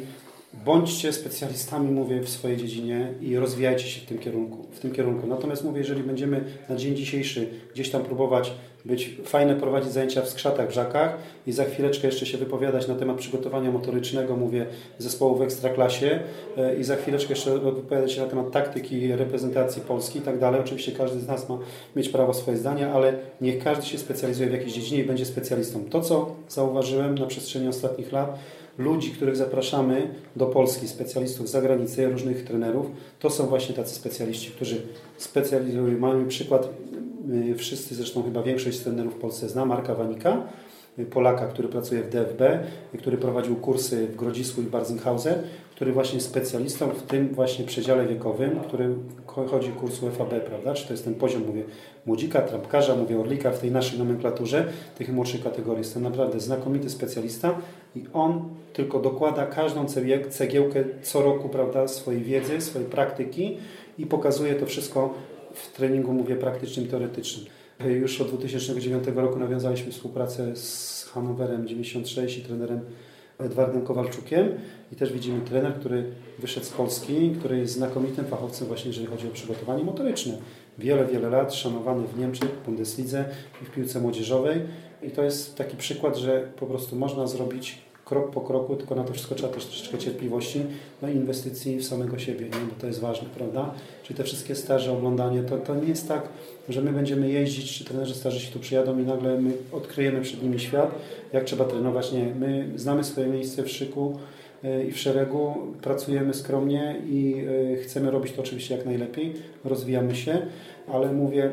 bądźcie 0.65 1.13
specjalistami, 1.13 1.91
mówię, 1.91 2.21
w 2.21 2.29
swojej 2.29 2.57
dziedzinie 2.57 3.13
i 3.21 3.37
rozwijajcie 3.37 3.87
się 3.87 4.01
w 4.01 4.05
tym 4.05 4.17
kierunku. 4.17 4.57
W 4.71 4.79
tym 4.79 4.91
kierunku. 4.91 5.27
Natomiast 5.27 5.63
mówię, 5.63 5.79
jeżeli 5.79 6.03
będziemy 6.03 6.43
na 6.69 6.75
dzień 6.75 6.95
dzisiejszy 6.95 7.49
gdzieś 7.73 7.89
tam 7.89 8.03
próbować 8.03 8.51
być 8.85 9.17
fajne, 9.25 9.55
prowadzić 9.55 9.91
zajęcia 9.91 10.21
w 10.21 10.29
skrzatach, 10.29 10.69
w 10.69 10.73
żakach 10.73 11.17
i 11.47 11.51
za 11.51 11.63
chwileczkę 11.63 12.07
jeszcze 12.07 12.25
się 12.25 12.37
wypowiadać 12.37 12.87
na 12.87 12.95
temat 12.95 13.17
przygotowania 13.17 13.71
motorycznego, 13.71 14.37
mówię, 14.37 14.65
zespołu 14.97 15.35
w 15.35 15.41
ekstraklasie 15.41 16.19
e, 16.57 16.75
i 16.75 16.83
za 16.83 16.95
chwileczkę 16.95 17.29
jeszcze 17.29 17.59
wypowiadać 17.59 18.11
się 18.11 18.21
na 18.21 18.27
temat 18.27 18.51
taktyki, 18.51 19.15
reprezentacji 19.15 19.81
Polski 19.81 20.19
i 20.19 20.21
tak 20.21 20.39
dalej. 20.39 20.61
Oczywiście 20.61 20.91
każdy 20.91 21.19
z 21.19 21.27
nas 21.27 21.49
ma 21.49 21.57
mieć 21.95 22.09
prawo 22.09 22.33
swoje 22.33 22.57
zdania, 22.57 22.93
ale 22.93 23.13
niech 23.41 23.63
każdy 23.63 23.85
się 23.85 23.97
specjalizuje 23.97 24.49
w 24.49 24.53
jakiejś 24.53 24.73
dziedzinie 24.73 25.01
i 25.01 25.05
będzie 25.05 25.25
specjalistą. 25.25 25.85
To, 25.89 26.01
co 26.01 26.35
zauważyłem 26.49 27.17
na 27.17 27.25
przestrzeni 27.25 27.67
ostatnich 27.67 28.11
lat, 28.11 28.39
ludzi, 28.77 29.11
których 29.11 29.35
zapraszamy 29.35 30.07
do 30.35 30.45
Polski, 30.45 30.87
specjalistów 30.87 31.47
z 31.49 31.51
zagranicy, 31.51 32.09
różnych 32.09 32.43
trenerów, 32.43 32.85
to 33.19 33.29
są 33.29 33.47
właśnie 33.47 33.75
tacy 33.75 33.95
specjaliści, 33.95 34.51
którzy 34.51 34.81
specjalizują. 35.17 35.99
Mamy 35.99 36.25
przykład, 36.25 36.69
y, 37.51 37.55
wszyscy 37.55 37.95
zresztą 37.95 38.23
chyba 38.23 38.43
większość 38.43 38.79
trenerów 38.79 39.13
w 39.13 39.19
Polsce 39.19 39.49
zna, 39.49 39.65
Marka 39.65 39.95
Wanika, 39.95 40.43
y, 40.99 41.05
Polaka, 41.05 41.47
który 41.47 41.67
pracuje 41.67 42.03
w 42.03 42.09
DFB, 42.09 42.41
y, 42.93 42.97
który 42.97 43.17
prowadził 43.17 43.55
kursy 43.55 44.07
w 44.07 44.15
Grodzisku 44.15 44.61
i 44.61 44.65
Barzinghausen, 44.65 45.35
który 45.75 45.93
właśnie 45.93 46.19
specjalistą 46.19 46.89
w 46.89 47.01
tym 47.01 47.33
właśnie 47.33 47.65
przedziale 47.65 48.07
wiekowym, 48.07 48.59
który 48.59 48.95
chodzi 49.25 49.69
kursu 49.69 50.11
FAB, 50.11 50.29
prawda? 50.45 50.73
Czy 50.73 50.87
to 50.87 50.93
jest 50.93 51.03
ten 51.03 51.15
poziom, 51.15 51.43
mówię, 51.47 51.63
młodzika, 52.05 52.41
trampkarza, 52.41 52.95
mówię 52.95 53.19
orlika 53.19 53.51
w 53.51 53.59
tej 53.59 53.71
naszej 53.71 53.99
nomenklaturze, 53.99 54.65
tych 54.97 55.09
młodszych 55.09 55.43
kategorii. 55.43 55.79
Jest 55.79 55.93
to 55.93 55.99
naprawdę 55.99 56.39
znakomity 56.39 56.89
specjalista 56.89 57.55
i 57.95 58.03
on 58.13 58.49
tylko 58.73 58.99
dokłada 58.99 59.45
każdą 59.45 59.85
cegiełkę 60.29 60.83
co 61.01 61.21
roku, 61.21 61.49
prawda, 61.49 61.87
swojej 61.87 62.23
wiedzy, 62.23 62.61
swojej 62.61 62.87
praktyki 62.89 63.57
i 63.97 64.05
pokazuje 64.05 64.55
to 64.55 64.65
wszystko 64.65 65.13
w 65.53 65.71
treningu, 65.71 66.13
mówię, 66.13 66.35
praktycznym, 66.35 66.87
teoretycznym. 66.87 67.45
Już 67.85 68.21
od 68.21 68.27
2009 68.27 69.03
roku 69.15 69.39
nawiązaliśmy 69.39 69.91
współpracę 69.91 70.55
z 70.55 71.09
Hanowerem 71.13 71.67
96 71.67 72.37
i 72.37 72.41
trenerem 72.41 72.79
Edwardem 73.39 73.81
Kowalczukiem 73.81 74.49
i 74.93 74.95
też 74.95 75.13
widzimy 75.13 75.41
trener, 75.41 75.73
który 75.73 76.03
wyszedł 76.39 76.65
z 76.65 76.69
Polski, 76.69 77.35
który 77.39 77.57
jest 77.57 77.73
znakomitym 77.73 78.25
fachowcem 78.25 78.67
właśnie 78.67 78.87
jeżeli 78.87 79.07
chodzi 79.07 79.27
o 79.27 79.31
przygotowanie 79.31 79.83
motoryczne. 79.83 80.37
Wiele, 80.77 81.05
wiele 81.05 81.29
lat 81.29 81.53
szanowany 81.53 82.07
w 82.07 82.19
Niemczech, 82.19 82.49
w 82.49 82.65
Bundeslidze 82.65 83.25
i 83.61 83.65
w 83.65 83.71
piłce 83.71 83.99
młodzieżowej 83.99 84.61
i 85.03 85.11
to 85.11 85.23
jest 85.23 85.55
taki 85.55 85.77
przykład, 85.77 86.17
że 86.17 86.47
po 86.59 86.65
prostu 86.65 86.95
można 86.95 87.27
zrobić 87.27 87.81
krok 88.05 88.31
po 88.31 88.41
kroku, 88.41 88.75
tylko 88.75 88.95
na 88.95 89.03
to 89.03 89.13
wszystko 89.13 89.35
trzeba 89.35 89.53
też 89.53 89.65
troszeczkę 89.65 89.97
cierpliwości, 89.97 90.61
no 91.01 91.09
i 91.09 91.15
inwestycji 91.15 91.77
w 91.77 91.85
samego 91.85 92.19
siebie, 92.19 92.45
nie? 92.45 92.65
bo 92.69 92.81
to 92.81 92.87
jest 92.87 92.99
ważne, 92.99 93.27
prawda? 93.35 93.73
Czyli 94.03 94.17
te 94.17 94.23
wszystkie 94.23 94.55
staże, 94.55 94.91
oglądanie, 94.91 95.43
to, 95.43 95.57
to 95.57 95.75
nie 95.75 95.87
jest 95.87 96.07
tak, 96.07 96.29
że 96.69 96.81
my 96.81 96.91
będziemy 96.91 97.29
jeździć, 97.29 97.77
czy 97.77 97.85
trenerzy 97.85 98.13
starzy 98.13 98.51
tu 98.51 98.59
przyjadą 98.59 98.99
i 98.99 99.03
nagle 99.03 99.37
my 99.37 99.51
odkryjemy 99.71 100.21
przed 100.21 100.43
nimi 100.43 100.59
świat, 100.59 100.91
jak 101.33 101.43
trzeba 101.43 101.65
trenować. 101.65 102.11
Nie, 102.11 102.25
my 102.25 102.69
znamy 102.75 103.03
swoje 103.03 103.27
miejsce 103.27 103.63
w 103.63 103.69
szyku, 103.69 104.19
i 104.87 104.91
w 104.91 104.99
szeregu 104.99 105.53
pracujemy 105.81 106.33
skromnie 106.33 106.95
i 107.05 107.45
chcemy 107.83 108.11
robić 108.11 108.31
to 108.33 108.41
oczywiście 108.41 108.75
jak 108.75 108.85
najlepiej, 108.85 109.33
rozwijamy 109.63 110.15
się, 110.15 110.37
ale 110.87 111.13
mówię, 111.13 111.51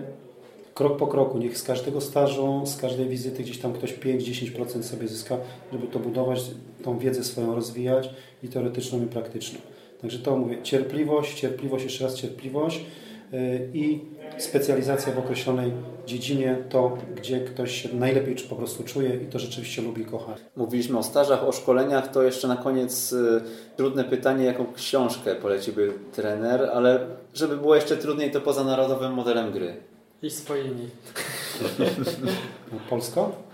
krok 0.74 0.96
po 0.96 1.06
kroku, 1.06 1.38
niech 1.38 1.58
z 1.58 1.62
każdego 1.62 2.00
stażu, 2.00 2.62
z 2.66 2.76
każdej 2.76 3.08
wizyty 3.08 3.42
gdzieś 3.42 3.58
tam 3.58 3.72
ktoś 3.72 3.94
5-10% 3.94 4.82
sobie 4.82 5.08
zyska, 5.08 5.36
żeby 5.72 5.86
to 5.86 5.98
budować, 5.98 6.40
tą 6.82 6.98
wiedzę 6.98 7.24
swoją 7.24 7.54
rozwijać 7.54 8.10
i 8.42 8.48
teoretyczną 8.48 9.02
i 9.02 9.06
praktyczną. 9.06 9.58
Także 10.00 10.18
to 10.18 10.36
mówię, 10.36 10.62
cierpliwość, 10.62 11.40
cierpliwość, 11.40 11.84
jeszcze 11.84 12.04
raz 12.04 12.14
cierpliwość 12.14 12.84
yy, 13.32 13.68
i 13.74 14.00
specjalizacja 14.38 15.12
w 15.12 15.18
określonej 15.18 15.72
dziedzinie, 16.06 16.58
to 16.68 16.98
gdzie 17.16 17.40
ktoś 17.40 17.82
się 17.82 17.88
najlepiej 17.94 18.36
czy 18.36 18.48
po 18.48 18.56
prostu 18.56 18.84
czuje 18.84 19.14
i 19.14 19.26
to 19.26 19.38
rzeczywiście 19.38 19.82
lubi, 19.82 20.04
kocha. 20.04 20.34
Mówiliśmy 20.56 20.98
o 20.98 21.02
stażach, 21.02 21.44
o 21.44 21.52
szkoleniach, 21.52 22.10
to 22.10 22.22
jeszcze 22.22 22.48
na 22.48 22.56
koniec 22.56 23.12
yy, 23.12 23.42
trudne 23.76 24.04
pytanie, 24.04 24.44
jaką 24.44 24.72
książkę 24.72 25.34
poleciłby 25.34 25.92
trener, 26.12 26.70
ale 26.74 27.06
żeby 27.34 27.56
było 27.56 27.74
jeszcze 27.74 27.96
trudniej, 27.96 28.30
to 28.30 28.40
poza 28.40 28.64
narodowym 28.64 29.12
modelem 29.12 29.52
gry. 29.52 29.76
I 30.22 30.30
swoimi. 30.30 30.88
Polsko? 32.90 33.49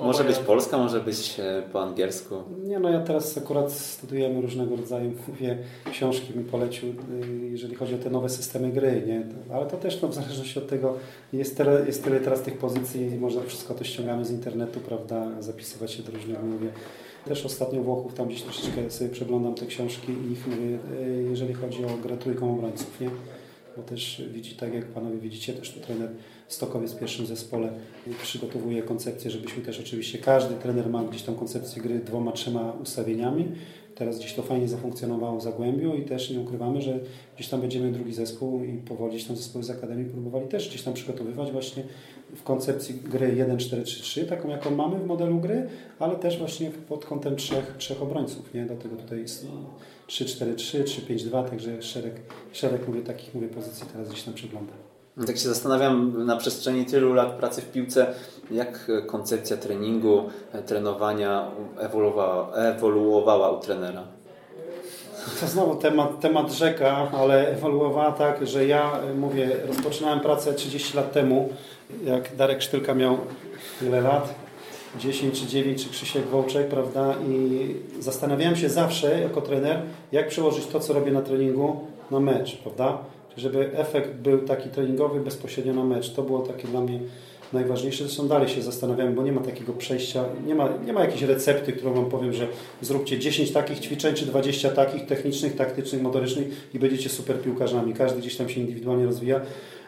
Może 0.00 0.24
być 0.24 0.38
polska, 0.38 0.78
może 0.78 1.00
być 1.00 1.40
e, 1.40 1.62
po 1.72 1.82
angielsku. 1.82 2.34
Nie, 2.64 2.78
no 2.78 2.90
ja 2.90 3.00
teraz 3.00 3.38
akurat 3.38 3.72
studujemy 3.72 4.40
różnego 4.40 4.76
rodzaju, 4.76 5.12
mówię, 5.28 5.58
książki 5.92 6.38
mi 6.38 6.44
polecił, 6.44 6.88
y, 6.88 6.94
jeżeli 7.50 7.74
chodzi 7.74 7.94
o 7.94 7.98
te 7.98 8.10
nowe 8.10 8.28
systemy 8.28 8.72
gry, 8.72 9.02
nie? 9.06 9.22
Ale 9.54 9.66
to 9.66 9.76
też 9.76 10.02
no, 10.02 10.08
w 10.08 10.14
zależności 10.14 10.58
od 10.58 10.68
tego, 10.68 10.94
jest 11.32 11.56
tyle, 11.56 11.86
jest 11.86 12.04
tyle 12.04 12.20
teraz 12.20 12.42
tych 12.42 12.58
pozycji, 12.58 13.10
można 13.20 13.42
wszystko 13.42 13.74
to 13.74 13.84
ściągamy 13.84 14.24
z 14.24 14.30
internetu, 14.30 14.80
prawda, 14.80 15.42
zapisywać 15.42 15.92
się 15.92 16.02
do 16.02 16.12
różnych, 16.12 16.42
mówię. 16.42 16.68
Też 17.24 17.46
ostatnio 17.46 17.82
Włochów 17.82 18.14
tam 18.14 18.28
gdzieś 18.28 18.42
troszeczkę 18.42 18.90
sobie 18.90 19.10
przeglądam 19.10 19.54
te 19.54 19.66
książki 19.66 20.12
i 20.12 20.32
ich 20.32 20.46
mówię, 20.46 20.78
y, 21.00 21.26
jeżeli 21.30 21.54
chodzi 21.54 21.84
o 21.84 21.88
grę 22.02 22.16
trójką 22.16 22.54
obrońców, 22.54 23.00
nie? 23.00 23.10
bo 23.76 23.82
też 23.82 24.22
widzi, 24.32 24.54
tak 24.54 24.74
jak 24.74 24.86
panowie 24.86 25.16
widzicie, 25.16 25.52
też 25.52 25.72
tu 25.72 25.80
trener 25.80 26.10
Stokowiec 26.48 26.92
w 26.92 26.98
pierwszym 26.98 27.26
zespole 27.26 27.72
przygotowuje 28.22 28.82
koncepcję, 28.82 29.30
żebyśmy 29.30 29.62
też 29.62 29.80
oczywiście, 29.80 30.18
każdy 30.18 30.54
trener 30.54 30.88
ma 30.88 31.04
gdzieś 31.04 31.22
tam 31.22 31.34
koncepcję 31.34 31.82
gry 31.82 31.98
dwoma, 31.98 32.32
trzema 32.32 32.72
ustawieniami. 32.72 33.48
Teraz 33.94 34.18
gdzieś 34.18 34.34
to 34.34 34.42
fajnie 34.42 34.68
zafunkcjonowało 34.68 35.38
w 35.38 35.42
Zagłębiu 35.42 35.94
i 35.94 36.04
też 36.04 36.30
nie 36.30 36.40
ukrywamy, 36.40 36.82
że 36.82 37.00
gdzieś 37.34 37.48
tam 37.48 37.60
będziemy 37.60 37.92
drugi 37.92 38.12
zespół 38.12 38.64
i 38.64 38.76
powoli 38.76 39.24
tam 39.24 39.36
zespoły 39.36 39.64
z 39.64 39.70
Akademii 39.70 40.04
próbowali 40.10 40.48
też 40.48 40.68
gdzieś 40.68 40.82
tam 40.82 40.94
przygotowywać 40.94 41.52
właśnie 41.52 41.82
w 42.34 42.42
koncepcji 42.42 42.94
gry 42.94 43.36
1-4-3-3, 43.36 44.26
taką 44.26 44.48
jaką 44.48 44.70
mamy 44.70 44.98
w 44.98 45.06
modelu 45.06 45.40
gry, 45.40 45.68
ale 45.98 46.16
też 46.16 46.38
właśnie 46.38 46.70
pod 46.70 47.04
kątem 47.04 47.36
trzech, 47.36 47.74
trzech 47.78 48.02
obrońców. 48.02 48.54
Nie? 48.54 48.66
Dlatego 48.66 48.96
tutaj 48.96 49.20
jest 49.20 49.46
3-4-3, 50.08 50.82
3-5-2, 50.82 51.50
także 51.50 51.82
szereg, 51.82 52.14
szereg 52.52 52.88
mówię, 52.88 53.00
takich 53.00 53.34
mówię, 53.34 53.48
pozycji 53.48 53.86
teraz 53.92 54.08
gdzieś 54.08 54.22
tam 54.22 54.34
przegląda. 54.34 54.72
Tak 55.24 55.38
się 55.38 55.48
zastanawiam 55.48 56.26
na 56.26 56.36
przestrzeni 56.36 56.84
tylu 56.84 57.14
lat 57.14 57.32
pracy 57.32 57.62
w 57.62 57.72
piłce, 57.72 58.06
jak 58.50 58.90
koncepcja 59.06 59.56
treningu, 59.56 60.24
trenowania 60.66 61.50
ewoluowała, 61.78 62.52
ewoluowała 62.54 63.50
u 63.50 63.60
trenera. 63.60 64.02
To 65.40 65.46
znowu 65.46 65.76
temat, 65.76 66.20
temat 66.20 66.52
rzeka, 66.52 67.10
ale 67.12 67.48
ewoluowała 67.48 68.12
tak, 68.12 68.46
że 68.46 68.66
ja 68.66 68.92
mówię, 69.18 69.50
rozpoczynałem 69.68 70.20
pracę 70.20 70.54
30 70.54 70.96
lat 70.96 71.12
temu, 71.12 71.48
jak 72.04 72.36
Darek 72.36 72.62
Sztylka 72.62 72.94
miał 72.94 73.18
ile 73.82 74.00
lat? 74.00 74.34
10 74.98 75.40
czy 75.40 75.46
9 75.46 75.84
czy 75.84 75.90
Krzysiek 75.90 76.26
Wołczek, 76.26 76.68
prawda? 76.68 77.14
I 77.28 77.74
zastanawiałem 78.00 78.56
się 78.56 78.68
zawsze 78.68 79.20
jako 79.20 79.40
trener, 79.40 79.82
jak 80.12 80.28
przełożyć 80.28 80.66
to, 80.66 80.80
co 80.80 80.92
robię 80.92 81.12
na 81.12 81.22
treningu, 81.22 81.80
na 82.10 82.20
mecz, 82.20 82.56
prawda? 82.56 82.98
Żeby 83.36 83.78
efekt 83.78 84.14
był 84.14 84.38
taki 84.38 84.68
treningowy 84.68 85.20
bezpośrednio 85.20 85.74
na 85.74 85.84
mecz. 85.84 86.12
To 86.12 86.22
było 86.22 86.38
takie 86.38 86.68
dla 86.68 86.80
mnie 86.80 87.00
najważniejsze. 87.52 88.04
Zresztą 88.04 88.28
dalej 88.28 88.48
się 88.48 88.62
zastanawiam, 88.62 89.14
bo 89.14 89.22
nie 89.22 89.32
ma 89.32 89.40
takiego 89.40 89.72
przejścia, 89.72 90.24
nie 90.46 90.54
ma, 90.54 90.68
nie 90.86 90.92
ma 90.92 91.00
jakiejś 91.00 91.22
recepty, 91.22 91.72
którą 91.72 91.94
Wam 91.94 92.06
powiem, 92.06 92.32
że 92.32 92.48
zróbcie 92.82 93.18
10 93.18 93.52
takich 93.52 93.78
ćwiczeń, 93.80 94.14
czy 94.14 94.26
20 94.26 94.70
takich 94.70 95.06
technicznych, 95.06 95.56
taktycznych, 95.56 96.02
motorycznych 96.02 96.70
i 96.74 96.78
będziecie 96.78 97.08
super 97.08 97.40
piłkarzami. 97.40 97.94
Każdy 97.94 98.20
gdzieś 98.20 98.36
tam 98.36 98.48
się 98.48 98.60
indywidualnie 98.60 99.06
rozwija 99.06 99.40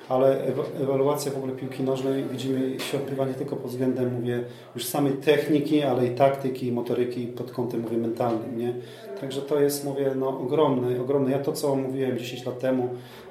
ale 0.09 0.43
ewaluacja 0.83 1.33
w 1.33 1.37
ogóle 1.37 1.53
piłki 1.53 1.83
nożnej 1.83 2.25
widzimy 2.25 2.81
się 2.81 2.99
odbywa 2.99 3.27
nie 3.27 3.35
tylko 3.35 3.57
pod 3.57 3.71
względem, 3.71 4.15
mówię, 4.15 4.45
już 4.75 4.85
samej 4.85 5.13
techniki, 5.13 5.83
ale 5.83 6.07
i 6.07 6.11
taktyki, 6.11 6.67
i 6.67 6.73
motoryki 6.73 7.27
pod 7.27 7.51
kątem, 7.51 7.81
mówię, 7.81 7.97
mentalnym, 7.97 8.59
nie? 8.59 8.75
Także 9.21 9.43
to 9.43 9.61
jest, 9.61 9.85
mówię, 9.85 10.13
no 10.17 10.29
ogromne, 10.29 11.01
ogromne. 11.01 11.31
Ja 11.31 11.39
to, 11.39 11.53
co 11.53 11.77
mówiłem 11.77 12.19
10 12.19 12.47
lat 12.47 12.59
temu, 12.59 12.89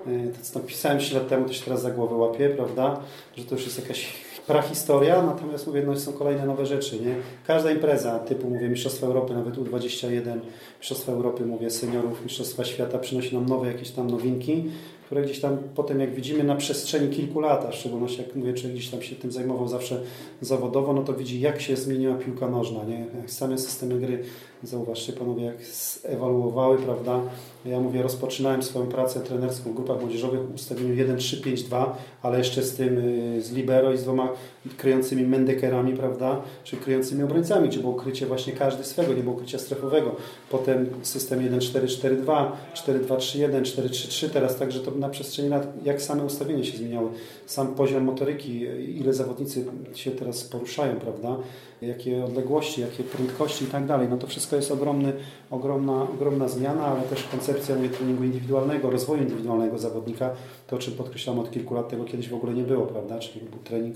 y, 0.08 0.34
to, 0.34 0.40
co 0.42 0.60
napisałem 0.60 1.00
10 1.00 1.14
lat 1.16 1.28
temu, 1.28 1.46
to 1.46 1.54
się 1.54 1.66
teraz 1.66 1.82
za 1.82 1.92
głowę 1.92 2.16
łapię, 2.16 2.50
prawda? 2.50 3.00
Że 3.38 3.44
to 3.44 3.56
już 3.56 3.66
jest 3.66 3.80
jakaś 3.80 4.14
prahistoria, 4.48 5.22
natomiast 5.22 5.68
mówię, 5.68 5.84
no 5.86 6.00
są 6.00 6.14
kolejne 6.14 6.46
nowe 6.46 6.66
rzeczy, 6.66 7.00
nie? 7.00 7.16
Każda 7.48 7.72
impreza 7.72 8.20
typu, 8.20 8.50
mówię, 8.50 8.70
Mistrzostwa 8.70 9.08
Europy, 9.08 9.34
nawet 9.34 9.56
U21, 9.56 10.40
Mistrzostwa 10.80 11.12
Europy, 11.12 11.46
mówię, 11.46 11.70
seniorów, 11.70 12.24
Mistrzostwa 12.24 12.66
Świata 12.66 13.00
przynosi 13.00 13.36
nam 13.36 13.46
nowe 13.46 13.68
jakieś 13.68 13.92
tam 13.92 14.10
nowinki, 14.10 14.66
które 15.08 15.22
gdzieś 15.22 15.40
tam 15.40 15.58
potem, 15.76 16.00
jak 16.00 16.16
widzimy 16.16 16.44
na 16.44 16.56
przestrzeni 16.56 17.16
kilku 17.16 17.40
lat, 17.40 17.66
a 17.66 17.72
w 17.72 17.76
szczególności 17.76 18.22
jak 18.22 18.36
mówię, 18.36 18.54
czy 18.54 18.70
gdzieś 18.70 18.90
tam 18.90 19.02
się 19.02 19.16
tym 19.16 19.32
zajmował 19.32 19.68
zawsze 19.68 20.02
zawodowo, 20.42 20.94
no 20.94 21.04
to 21.04 21.14
widzi, 21.14 21.40
jak 21.40 21.62
się 21.62 21.76
zmieniła 21.76 22.16
piłka 22.16 22.50
nożna, 22.50 22.84
nie? 22.84 23.06
Same 23.28 23.58
systemy 23.58 24.00
gry, 24.00 24.24
zauważcie 24.64 25.14
panowie, 25.14 25.44
jak 25.44 25.56
ewoluowały, 26.04 26.78
prawda? 26.78 27.22
Ja 27.66 27.80
mówię, 27.80 28.02
rozpoczynałem 28.02 28.64
swoją 28.64 28.88
pracę 28.88 29.20
trenerską 29.20 29.72
w 29.72 29.76
grupach 29.76 30.02
młodzieżowych 30.02 30.40
w 30.40 30.56
ustawieniu 30.56 30.96
1-3-5-2, 30.96 31.86
ale 32.22 32.38
jeszcze 32.38 32.64
z 32.64 32.76
tym, 32.76 32.98
y, 32.98 33.42
z 33.42 33.52
libero 33.52 33.94
i 33.94 33.98
z 33.98 34.04
dwoma 34.04 34.30
kryjącymi 34.78 35.24
mendekerami, 35.24 35.94
prawda? 35.94 36.42
Czy 36.64 36.78
kryjącymi 36.78 37.24
obrońcami, 37.24 37.70
gdzie 37.70 37.80
było 37.80 37.94
krycie 37.94 38.26
właśnie 38.26 38.54
każdy 38.54 38.84
swego, 38.84 39.14
nie 39.14 39.24
było 39.24 39.36
krycia 39.36 39.60
strefowego. 39.60 40.16
Potem 40.50 40.90
system 41.02 41.40
1-4-4-2, 41.40 42.52
4-2-3-1, 42.74 43.62
4-3-3, 43.62 44.30
teraz 44.30 44.56
także 44.56 44.80
to 44.80 44.92
na 44.92 45.10
przestrzeni 45.10 45.50
lat, 45.50 45.68
jak 45.86 46.02
same 46.02 46.24
ustawienie 46.24 46.64
się 46.64 46.78
zmieniały. 46.78 47.10
Sam 47.46 47.76
poziom 47.76 48.04
motoryki, 48.04 48.60
ile 49.00 49.14
zawodnicy 49.14 49.66
się 49.94 50.12
teraz 50.12 50.44
poruszają, 50.44 50.96
prawda? 50.96 51.38
Jakie 51.82 52.26
odległości, 52.26 52.82
jakie 52.82 53.04
prędkości 53.04 53.66
i 53.66 53.68
tak 53.68 53.86
dalej. 53.86 54.08
No 54.10 54.18
to 54.18 54.28
wszystko 54.28 54.56
jest 54.56 54.72
ogromny, 54.72 55.14
ogromna, 55.52 56.04
ogromna 56.04 56.48
zmiana, 56.48 56.86
ale 56.86 57.02
też 57.02 57.24
koncepcja 57.24 57.76
treningu 57.98 58.24
indywidualnego, 58.24 58.90
rozwoju 58.90 59.22
indywidualnego 59.22 59.78
zawodnika, 59.78 60.30
to 60.68 60.76
o 60.76 60.80
czym 60.80 60.94
podkreślam 60.94 61.40
od 61.40 61.52
kilku 61.52 61.74
lat, 61.74 61.90
tego 61.90 62.06
kiedyś 62.06 62.30
w 62.30 62.34
ogóle 62.34 62.54
nie 62.54 62.64
było, 62.64 62.86
prawda? 62.86 63.20
Czyli 63.20 63.46
był 63.46 63.60
trening 63.60 63.96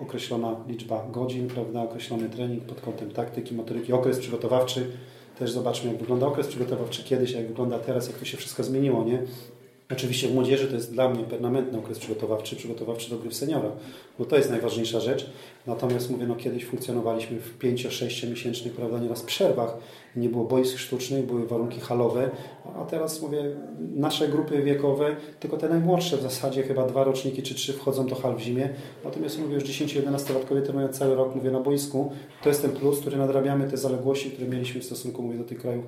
określona 0.00 0.56
liczba 0.68 1.06
godzin, 1.12 1.48
prawda, 1.48 1.82
określony 1.82 2.28
trening 2.28 2.64
pod 2.64 2.80
kątem 2.80 3.10
taktyki, 3.10 3.54
motoryki, 3.54 3.92
okres 3.92 4.18
przygotowawczy. 4.18 4.86
Też 5.38 5.52
zobaczmy, 5.52 5.90
jak 5.90 5.98
wygląda 5.98 6.26
okres 6.26 6.46
przygotowawczy 6.46 7.04
kiedyś, 7.04 7.32
jak 7.32 7.46
wygląda 7.46 7.78
teraz, 7.78 8.08
jak 8.08 8.18
to 8.18 8.24
się 8.24 8.36
wszystko 8.36 8.64
zmieniło, 8.64 9.04
nie? 9.04 9.22
Oczywiście 9.92 10.28
w 10.28 10.34
młodzieży 10.34 10.66
to 10.66 10.74
jest 10.74 10.92
dla 10.92 11.08
mnie 11.08 11.24
permanentny 11.24 11.78
okres 11.78 11.98
przygotowawczy, 11.98 12.56
przygotowawczy 12.56 13.10
do 13.10 13.18
gry 13.18 13.30
w 13.30 13.34
seniora, 13.34 13.70
bo 14.18 14.24
to 14.24 14.36
jest 14.36 14.50
najważniejsza 14.50 15.00
rzecz. 15.00 15.30
Natomiast 15.66 16.10
mówię, 16.10 16.26
no 16.26 16.36
kiedyś 16.36 16.64
funkcjonowaliśmy 16.64 17.40
w 17.40 17.58
5-6 17.58 18.30
miesięcznych, 18.30 18.72
prawda, 18.72 18.98
nieraz 18.98 19.22
przerwach, 19.22 19.76
nie 20.16 20.28
było 20.28 20.44
boisk 20.44 20.78
sztucznych, 20.78 21.26
były 21.26 21.46
warunki 21.46 21.80
halowe, 21.80 22.30
a 22.76 22.84
teraz 22.84 23.22
mówię, 23.22 23.44
nasze 23.94 24.28
grupy 24.28 24.62
wiekowe, 24.62 25.16
tylko 25.40 25.56
te 25.56 25.68
najmłodsze 25.68 26.16
w 26.16 26.22
zasadzie, 26.22 26.62
chyba 26.62 26.86
dwa 26.86 27.04
roczniki 27.04 27.42
czy 27.42 27.54
trzy 27.54 27.72
wchodzą 27.72 28.06
do 28.06 28.14
hal 28.14 28.36
w 28.36 28.40
zimie, 28.40 28.68
natomiast 29.04 29.38
mówię, 29.38 29.54
już 29.54 29.64
10-11-latkowie 29.64 30.62
trenują 30.62 30.88
cały 30.88 31.14
rok, 31.14 31.34
mówię, 31.34 31.50
na 31.50 31.60
boisku. 31.60 32.12
To 32.42 32.48
jest 32.48 32.62
ten 32.62 32.70
plus, 32.70 33.00
który 33.00 33.16
nadrabiamy 33.16 33.70
te 33.70 33.76
zaległości, 33.76 34.30
które 34.30 34.48
mieliśmy 34.48 34.80
w 34.80 34.84
stosunku, 34.84 35.22
mówię, 35.22 35.38
do 35.38 35.44
tych 35.44 35.58
krajów 35.58 35.84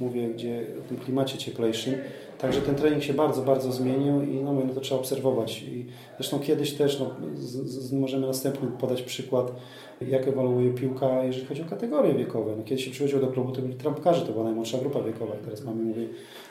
mówię, 0.00 0.28
gdzie 0.28 0.66
o 0.84 0.88
tym 0.88 0.96
klimacie 0.96 1.38
cieplejszym. 1.38 1.94
Także 2.38 2.62
ten 2.62 2.74
trening 2.74 3.02
się 3.02 3.14
bardzo, 3.14 3.42
bardzo 3.42 3.72
zmienił 3.72 4.22
i 4.22 4.34
no, 4.44 4.52
no 4.52 4.74
to 4.74 4.80
trzeba 4.80 5.00
obserwować. 5.00 5.62
I 5.62 5.86
zresztą 6.18 6.40
kiedyś 6.40 6.72
też, 6.72 7.00
no, 7.00 7.10
z, 7.34 7.50
z, 7.66 7.92
możemy 7.92 8.26
następny 8.26 8.68
podać 8.80 9.02
przykład 9.02 9.52
jak 10.00 10.28
ewoluuje 10.28 10.70
piłka, 10.70 11.24
jeżeli 11.24 11.46
chodzi 11.46 11.62
o 11.62 11.64
kategorie 11.64 12.14
wiekowe. 12.14 12.54
No, 12.56 12.64
kiedy 12.64 12.82
się 12.82 12.90
przychodziło 12.90 13.20
do 13.20 13.26
klubu, 13.26 13.52
to 13.52 13.62
byli 13.62 13.74
trampkarze, 13.74 14.26
to 14.26 14.32
była 14.32 14.44
najmłodsza 14.44 14.78
grupa 14.78 15.02
wiekowa. 15.02 15.32
Teraz 15.44 15.64
mamy, 15.64 15.82
mówię, 15.82 16.06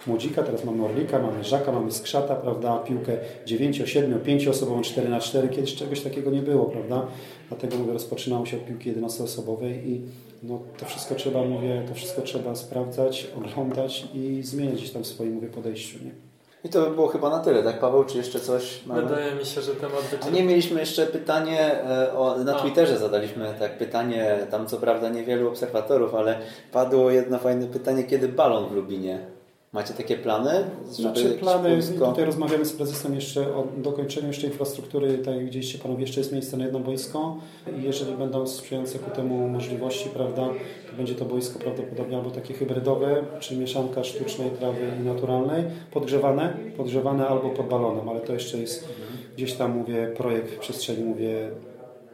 Młodzika, 0.07 0.43
teraz 0.43 0.65
mamy 0.65 0.85
Orlika, 0.85 1.19
mamy 1.19 1.43
Żaka, 1.43 1.71
mamy 1.71 1.91
Skrzata, 1.91 2.35
prawda, 2.35 2.77
piłkę 2.77 3.17
9, 3.45 3.81
7, 3.85 4.19
5 4.19 4.47
osobową, 4.47 4.81
4 4.81 5.09
na 5.09 5.19
4 5.19 5.49
kiedyś 5.49 5.75
czegoś 5.75 6.01
takiego 6.01 6.31
nie 6.31 6.41
było, 6.41 6.65
prawda, 6.65 7.07
dlatego 7.49 7.77
mówię, 7.77 7.93
rozpoczynało 7.93 8.45
się 8.45 8.57
od 8.57 8.65
piłki 8.65 8.93
11-osobowej 8.93 9.87
i 9.87 10.01
no, 10.43 10.59
to 10.77 10.85
wszystko 10.85 11.15
trzeba, 11.15 11.43
mówię, 11.43 11.83
to 11.87 11.93
wszystko 11.93 12.21
trzeba 12.21 12.55
sprawdzać, 12.55 13.27
oglądać 13.37 14.07
i 14.13 14.43
zmieniać 14.43 14.75
gdzieś 14.75 14.91
tam 14.91 15.03
w 15.03 15.07
swoim, 15.07 15.33
mówię, 15.33 15.47
podejściu, 15.47 15.97
nie? 16.05 16.34
I 16.65 16.69
to 16.69 16.81
by 16.81 16.91
było 16.91 17.07
chyba 17.07 17.29
na 17.29 17.39
tyle, 17.39 17.63
tak 17.63 17.79
Paweł? 17.79 18.03
Czy 18.03 18.17
jeszcze 18.17 18.39
coś 18.39 18.85
mamy? 18.85 19.01
Wydaje 19.01 19.35
mi 19.35 19.45
się, 19.45 19.61
że 19.61 19.75
temat 19.75 20.15
A 20.27 20.29
nie 20.29 20.43
mieliśmy 20.43 20.79
jeszcze 20.79 21.05
pytanie, 21.05 21.83
e, 21.83 22.13
o, 22.13 22.37
na 22.37 22.53
Twitterze 22.53 22.97
zadaliśmy 22.97 23.53
tak 23.59 23.77
pytanie, 23.77 24.37
tam 24.51 24.67
co 24.67 24.77
prawda 24.77 25.09
niewielu 25.09 25.47
obserwatorów, 25.47 26.15
ale 26.15 26.39
padło 26.71 27.11
jedno 27.11 27.39
fajne 27.39 27.67
pytanie, 27.67 28.03
kiedy 28.03 28.27
balon 28.27 28.69
w 28.69 28.71
Lubinie? 28.71 29.34
Macie 29.75 29.93
takie 29.93 30.17
plany? 30.17 30.51
Znaczy 30.89 31.29
plany, 31.29 31.79
tutaj 31.99 32.25
rozmawiamy 32.25 32.65
z 32.65 32.73
prezesem 32.73 33.15
jeszcze 33.15 33.55
o 33.55 33.67
dokończeniu 33.77 34.27
jeszcze 34.27 34.47
infrastruktury, 34.47 35.17
tak 35.17 35.35
jak 35.35 35.45
widzieliście 35.45 35.79
panowie, 35.79 36.01
jeszcze 36.01 36.19
jest 36.19 36.31
miejsce 36.31 36.57
na 36.57 36.63
jedno 36.63 36.79
boisko 36.79 37.37
i 37.79 37.83
jeżeli 37.83 38.13
będą 38.13 38.47
sprzyjające 38.47 38.99
ku 38.99 39.11
temu 39.11 39.47
możliwości, 39.47 40.09
prawda, 40.09 40.49
to 40.89 40.97
będzie 40.97 41.15
to 41.15 41.25
boisko 41.25 41.59
prawdopodobnie 41.59 42.17
albo 42.17 42.31
takie 42.31 42.53
hybrydowe, 42.53 43.23
czy 43.39 43.57
mieszanka 43.57 44.03
sztucznej 44.03 44.49
trawy 44.49 44.91
i 45.01 45.05
naturalnej, 45.05 45.63
podgrzewane, 45.91 46.53
podgrzewane 46.77 47.27
albo 47.27 47.49
pod 47.49 47.67
balonem, 47.67 48.09
ale 48.09 48.19
to 48.19 48.33
jeszcze 48.33 48.57
jest 48.57 48.87
gdzieś 49.35 49.53
tam, 49.53 49.77
mówię, 49.77 50.11
projekt 50.17 50.51
w 50.51 50.59
przestrzeni, 50.59 51.03
mówię, 51.03 51.51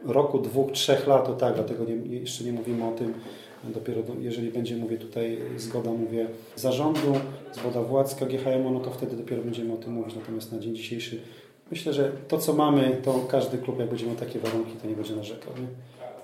roku, 0.04 0.38
dwóch, 0.38 0.72
trzech 0.72 1.06
lat, 1.06 1.26
to 1.26 1.34
tak, 1.34 1.54
dlatego 1.54 1.84
nie, 1.84 2.18
jeszcze 2.18 2.44
nie 2.44 2.52
mówimy 2.52 2.88
o 2.88 2.92
tym, 2.92 3.14
Dopiero 3.64 4.02
do, 4.02 4.14
jeżeli 4.20 4.50
będzie, 4.50 4.76
mówię 4.76 4.98
tutaj, 4.98 5.38
zgoda, 5.56 5.90
mówię, 5.90 6.26
zarządu, 6.56 7.12
zgoda 7.52 7.82
władz 7.82 8.14
KGHM, 8.14 8.74
no 8.74 8.80
to 8.80 8.90
wtedy 8.90 9.16
dopiero 9.16 9.42
będziemy 9.42 9.72
o 9.72 9.76
tym 9.76 9.92
mówić. 9.92 10.14
Natomiast 10.14 10.52
na 10.52 10.58
dzień 10.58 10.76
dzisiejszy 10.76 11.20
myślę, 11.72 11.92
że 11.92 12.12
to, 12.28 12.38
co 12.38 12.52
mamy, 12.52 12.96
to 13.04 13.26
każdy 13.28 13.58
klub, 13.58 13.78
jak 13.78 13.88
będzie 13.88 14.06
miał 14.06 14.16
takie 14.16 14.38
warunki, 14.38 14.72
to 14.82 14.88
nie 14.88 14.96
będzie 14.96 15.16
narzekał. 15.16 15.52
Nie? 15.52 15.66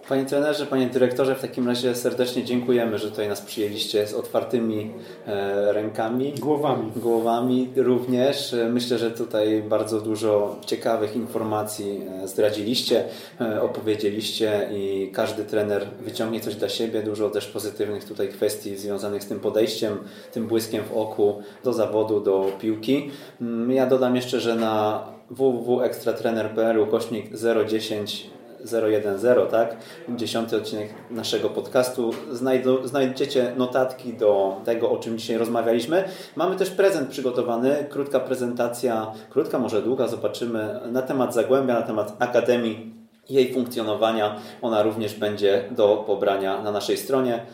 Panie 0.09 0.24
trenerze, 0.24 0.66
panie 0.66 0.86
dyrektorze, 0.86 1.35
w 1.35 1.40
takim 1.40 1.68
razie 1.68 1.94
serdecznie 1.94 2.44
dziękujemy, 2.44 2.98
że 2.98 3.10
tutaj 3.10 3.28
nas 3.28 3.40
przyjęliście 3.40 4.06
z 4.06 4.14
otwartymi 4.14 4.90
e, 5.26 5.72
rękami. 5.72 6.32
Głowami. 6.32 6.93
Głowami 6.97 7.68
również. 7.76 8.55
Myślę, 8.70 8.98
że 8.98 9.10
tutaj 9.10 9.62
bardzo 9.62 10.01
dużo 10.01 10.56
ciekawych 10.66 11.16
informacji 11.16 12.01
e, 12.22 12.28
zdradziliście, 12.28 13.05
e, 13.40 13.62
opowiedzieliście 13.62 14.68
i 14.72 15.10
każdy 15.12 15.44
trener 15.44 15.86
wyciągnie 16.01 16.40
coś 16.40 16.55
dla 16.55 16.68
siebie. 16.68 17.02
Dużo 17.02 17.30
też 17.30 17.47
pozytywnych 17.47 18.05
tutaj 18.05 18.28
kwestii 18.28 18.76
związanych 18.76 19.22
z 19.22 19.26
tym 19.26 19.40
podejściem, 19.40 19.98
tym 20.32 20.47
błyskiem 20.47 20.85
w 20.85 20.93
oku 20.93 21.43
do 21.64 21.72
zawodu, 21.72 22.20
do 22.20 22.52
piłki. 22.60 23.10
Mm, 23.40 23.72
ja 23.72 23.86
dodam 23.86 24.16
jeszcze, 24.16 24.40
że 24.40 24.55
na 24.55 25.05
www.ekstratrener.pl 25.30 26.78
ukośnik 26.78 27.26
010 27.68 28.38
010, 28.64 29.51
tak? 29.51 29.76
Dziesiąty 30.09 30.56
odcinek 30.56 30.89
naszego 31.10 31.48
podcastu. 31.48 32.10
Znajdą, 32.32 32.86
znajdziecie 32.86 33.52
notatki 33.56 34.12
do 34.12 34.60
tego, 34.64 34.90
o 34.90 34.98
czym 34.98 35.18
dzisiaj 35.18 35.39
rozmawialiśmy. 35.39 36.05
Mamy 36.36 36.56
też 36.56 36.70
prezent 36.70 37.09
przygotowany, 37.09 37.86
krótka 37.90 38.20
prezentacja, 38.20 39.12
krótka, 39.30 39.59
może 39.59 39.82
długa, 39.82 40.09
zobaczymy, 40.09 40.80
na 40.93 41.02
temat 41.02 41.35
Zagłębia, 41.35 41.74
na 41.74 41.82
temat 41.82 42.16
Akademii, 42.18 42.94
jej 43.30 43.55
funkcjonowania. 43.55 44.36
Ona 44.62 44.82
również 44.82 45.14
będzie 45.14 45.64
do 45.70 46.05
pobrania 46.06 46.62
na 46.62 46.72
naszej 46.72 46.97
stronie. 46.97 47.47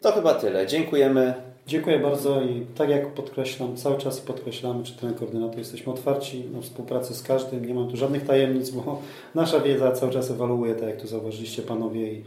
To 0.00 0.12
chyba 0.12 0.34
tyle. 0.34 0.66
Dziękujemy. 0.66 1.55
Dziękuję 1.66 1.98
bardzo 1.98 2.42
i 2.42 2.66
tak 2.74 2.90
jak 2.90 3.14
podkreślam, 3.14 3.76
cały 3.76 3.98
czas 3.98 4.20
podkreślamy, 4.20 4.84
czy 4.84 4.96
ten 4.96 5.14
koordynator, 5.14 5.58
jesteśmy 5.58 5.92
otwarci 5.92 6.44
na 6.44 6.60
współpracę 6.60 7.14
z 7.14 7.22
każdym, 7.22 7.64
nie 7.64 7.74
mam 7.74 7.88
tu 7.90 7.96
żadnych 7.96 8.26
tajemnic, 8.26 8.70
bo 8.70 9.02
nasza 9.34 9.60
wiedza 9.60 9.92
cały 9.92 10.12
czas 10.12 10.30
ewoluuje, 10.30 10.74
tak 10.74 10.88
jak 10.88 11.00
tu 11.00 11.06
zauważyliście 11.06 11.62
panowie 11.62 12.12
i 12.12 12.24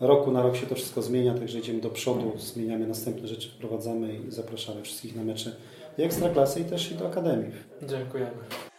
roku 0.00 0.30
na 0.30 0.42
rok 0.42 0.56
się 0.56 0.66
to 0.66 0.74
wszystko 0.74 1.02
zmienia, 1.02 1.34
także 1.34 1.58
idziemy 1.58 1.80
do 1.80 1.90
przodu, 1.90 2.32
zmieniamy 2.36 2.86
następne 2.86 3.28
rzeczy, 3.28 3.48
wprowadzamy 3.48 4.14
i 4.14 4.30
zapraszamy 4.30 4.82
wszystkich 4.82 5.16
na 5.16 5.24
mecze 5.24 5.56
i 5.98 6.02
Ekstraklasy 6.02 6.60
i 6.60 6.64
też 6.64 6.92
i 6.92 6.94
do 6.94 7.06
Akademii. 7.06 7.50
Dziękujemy. 7.82 8.71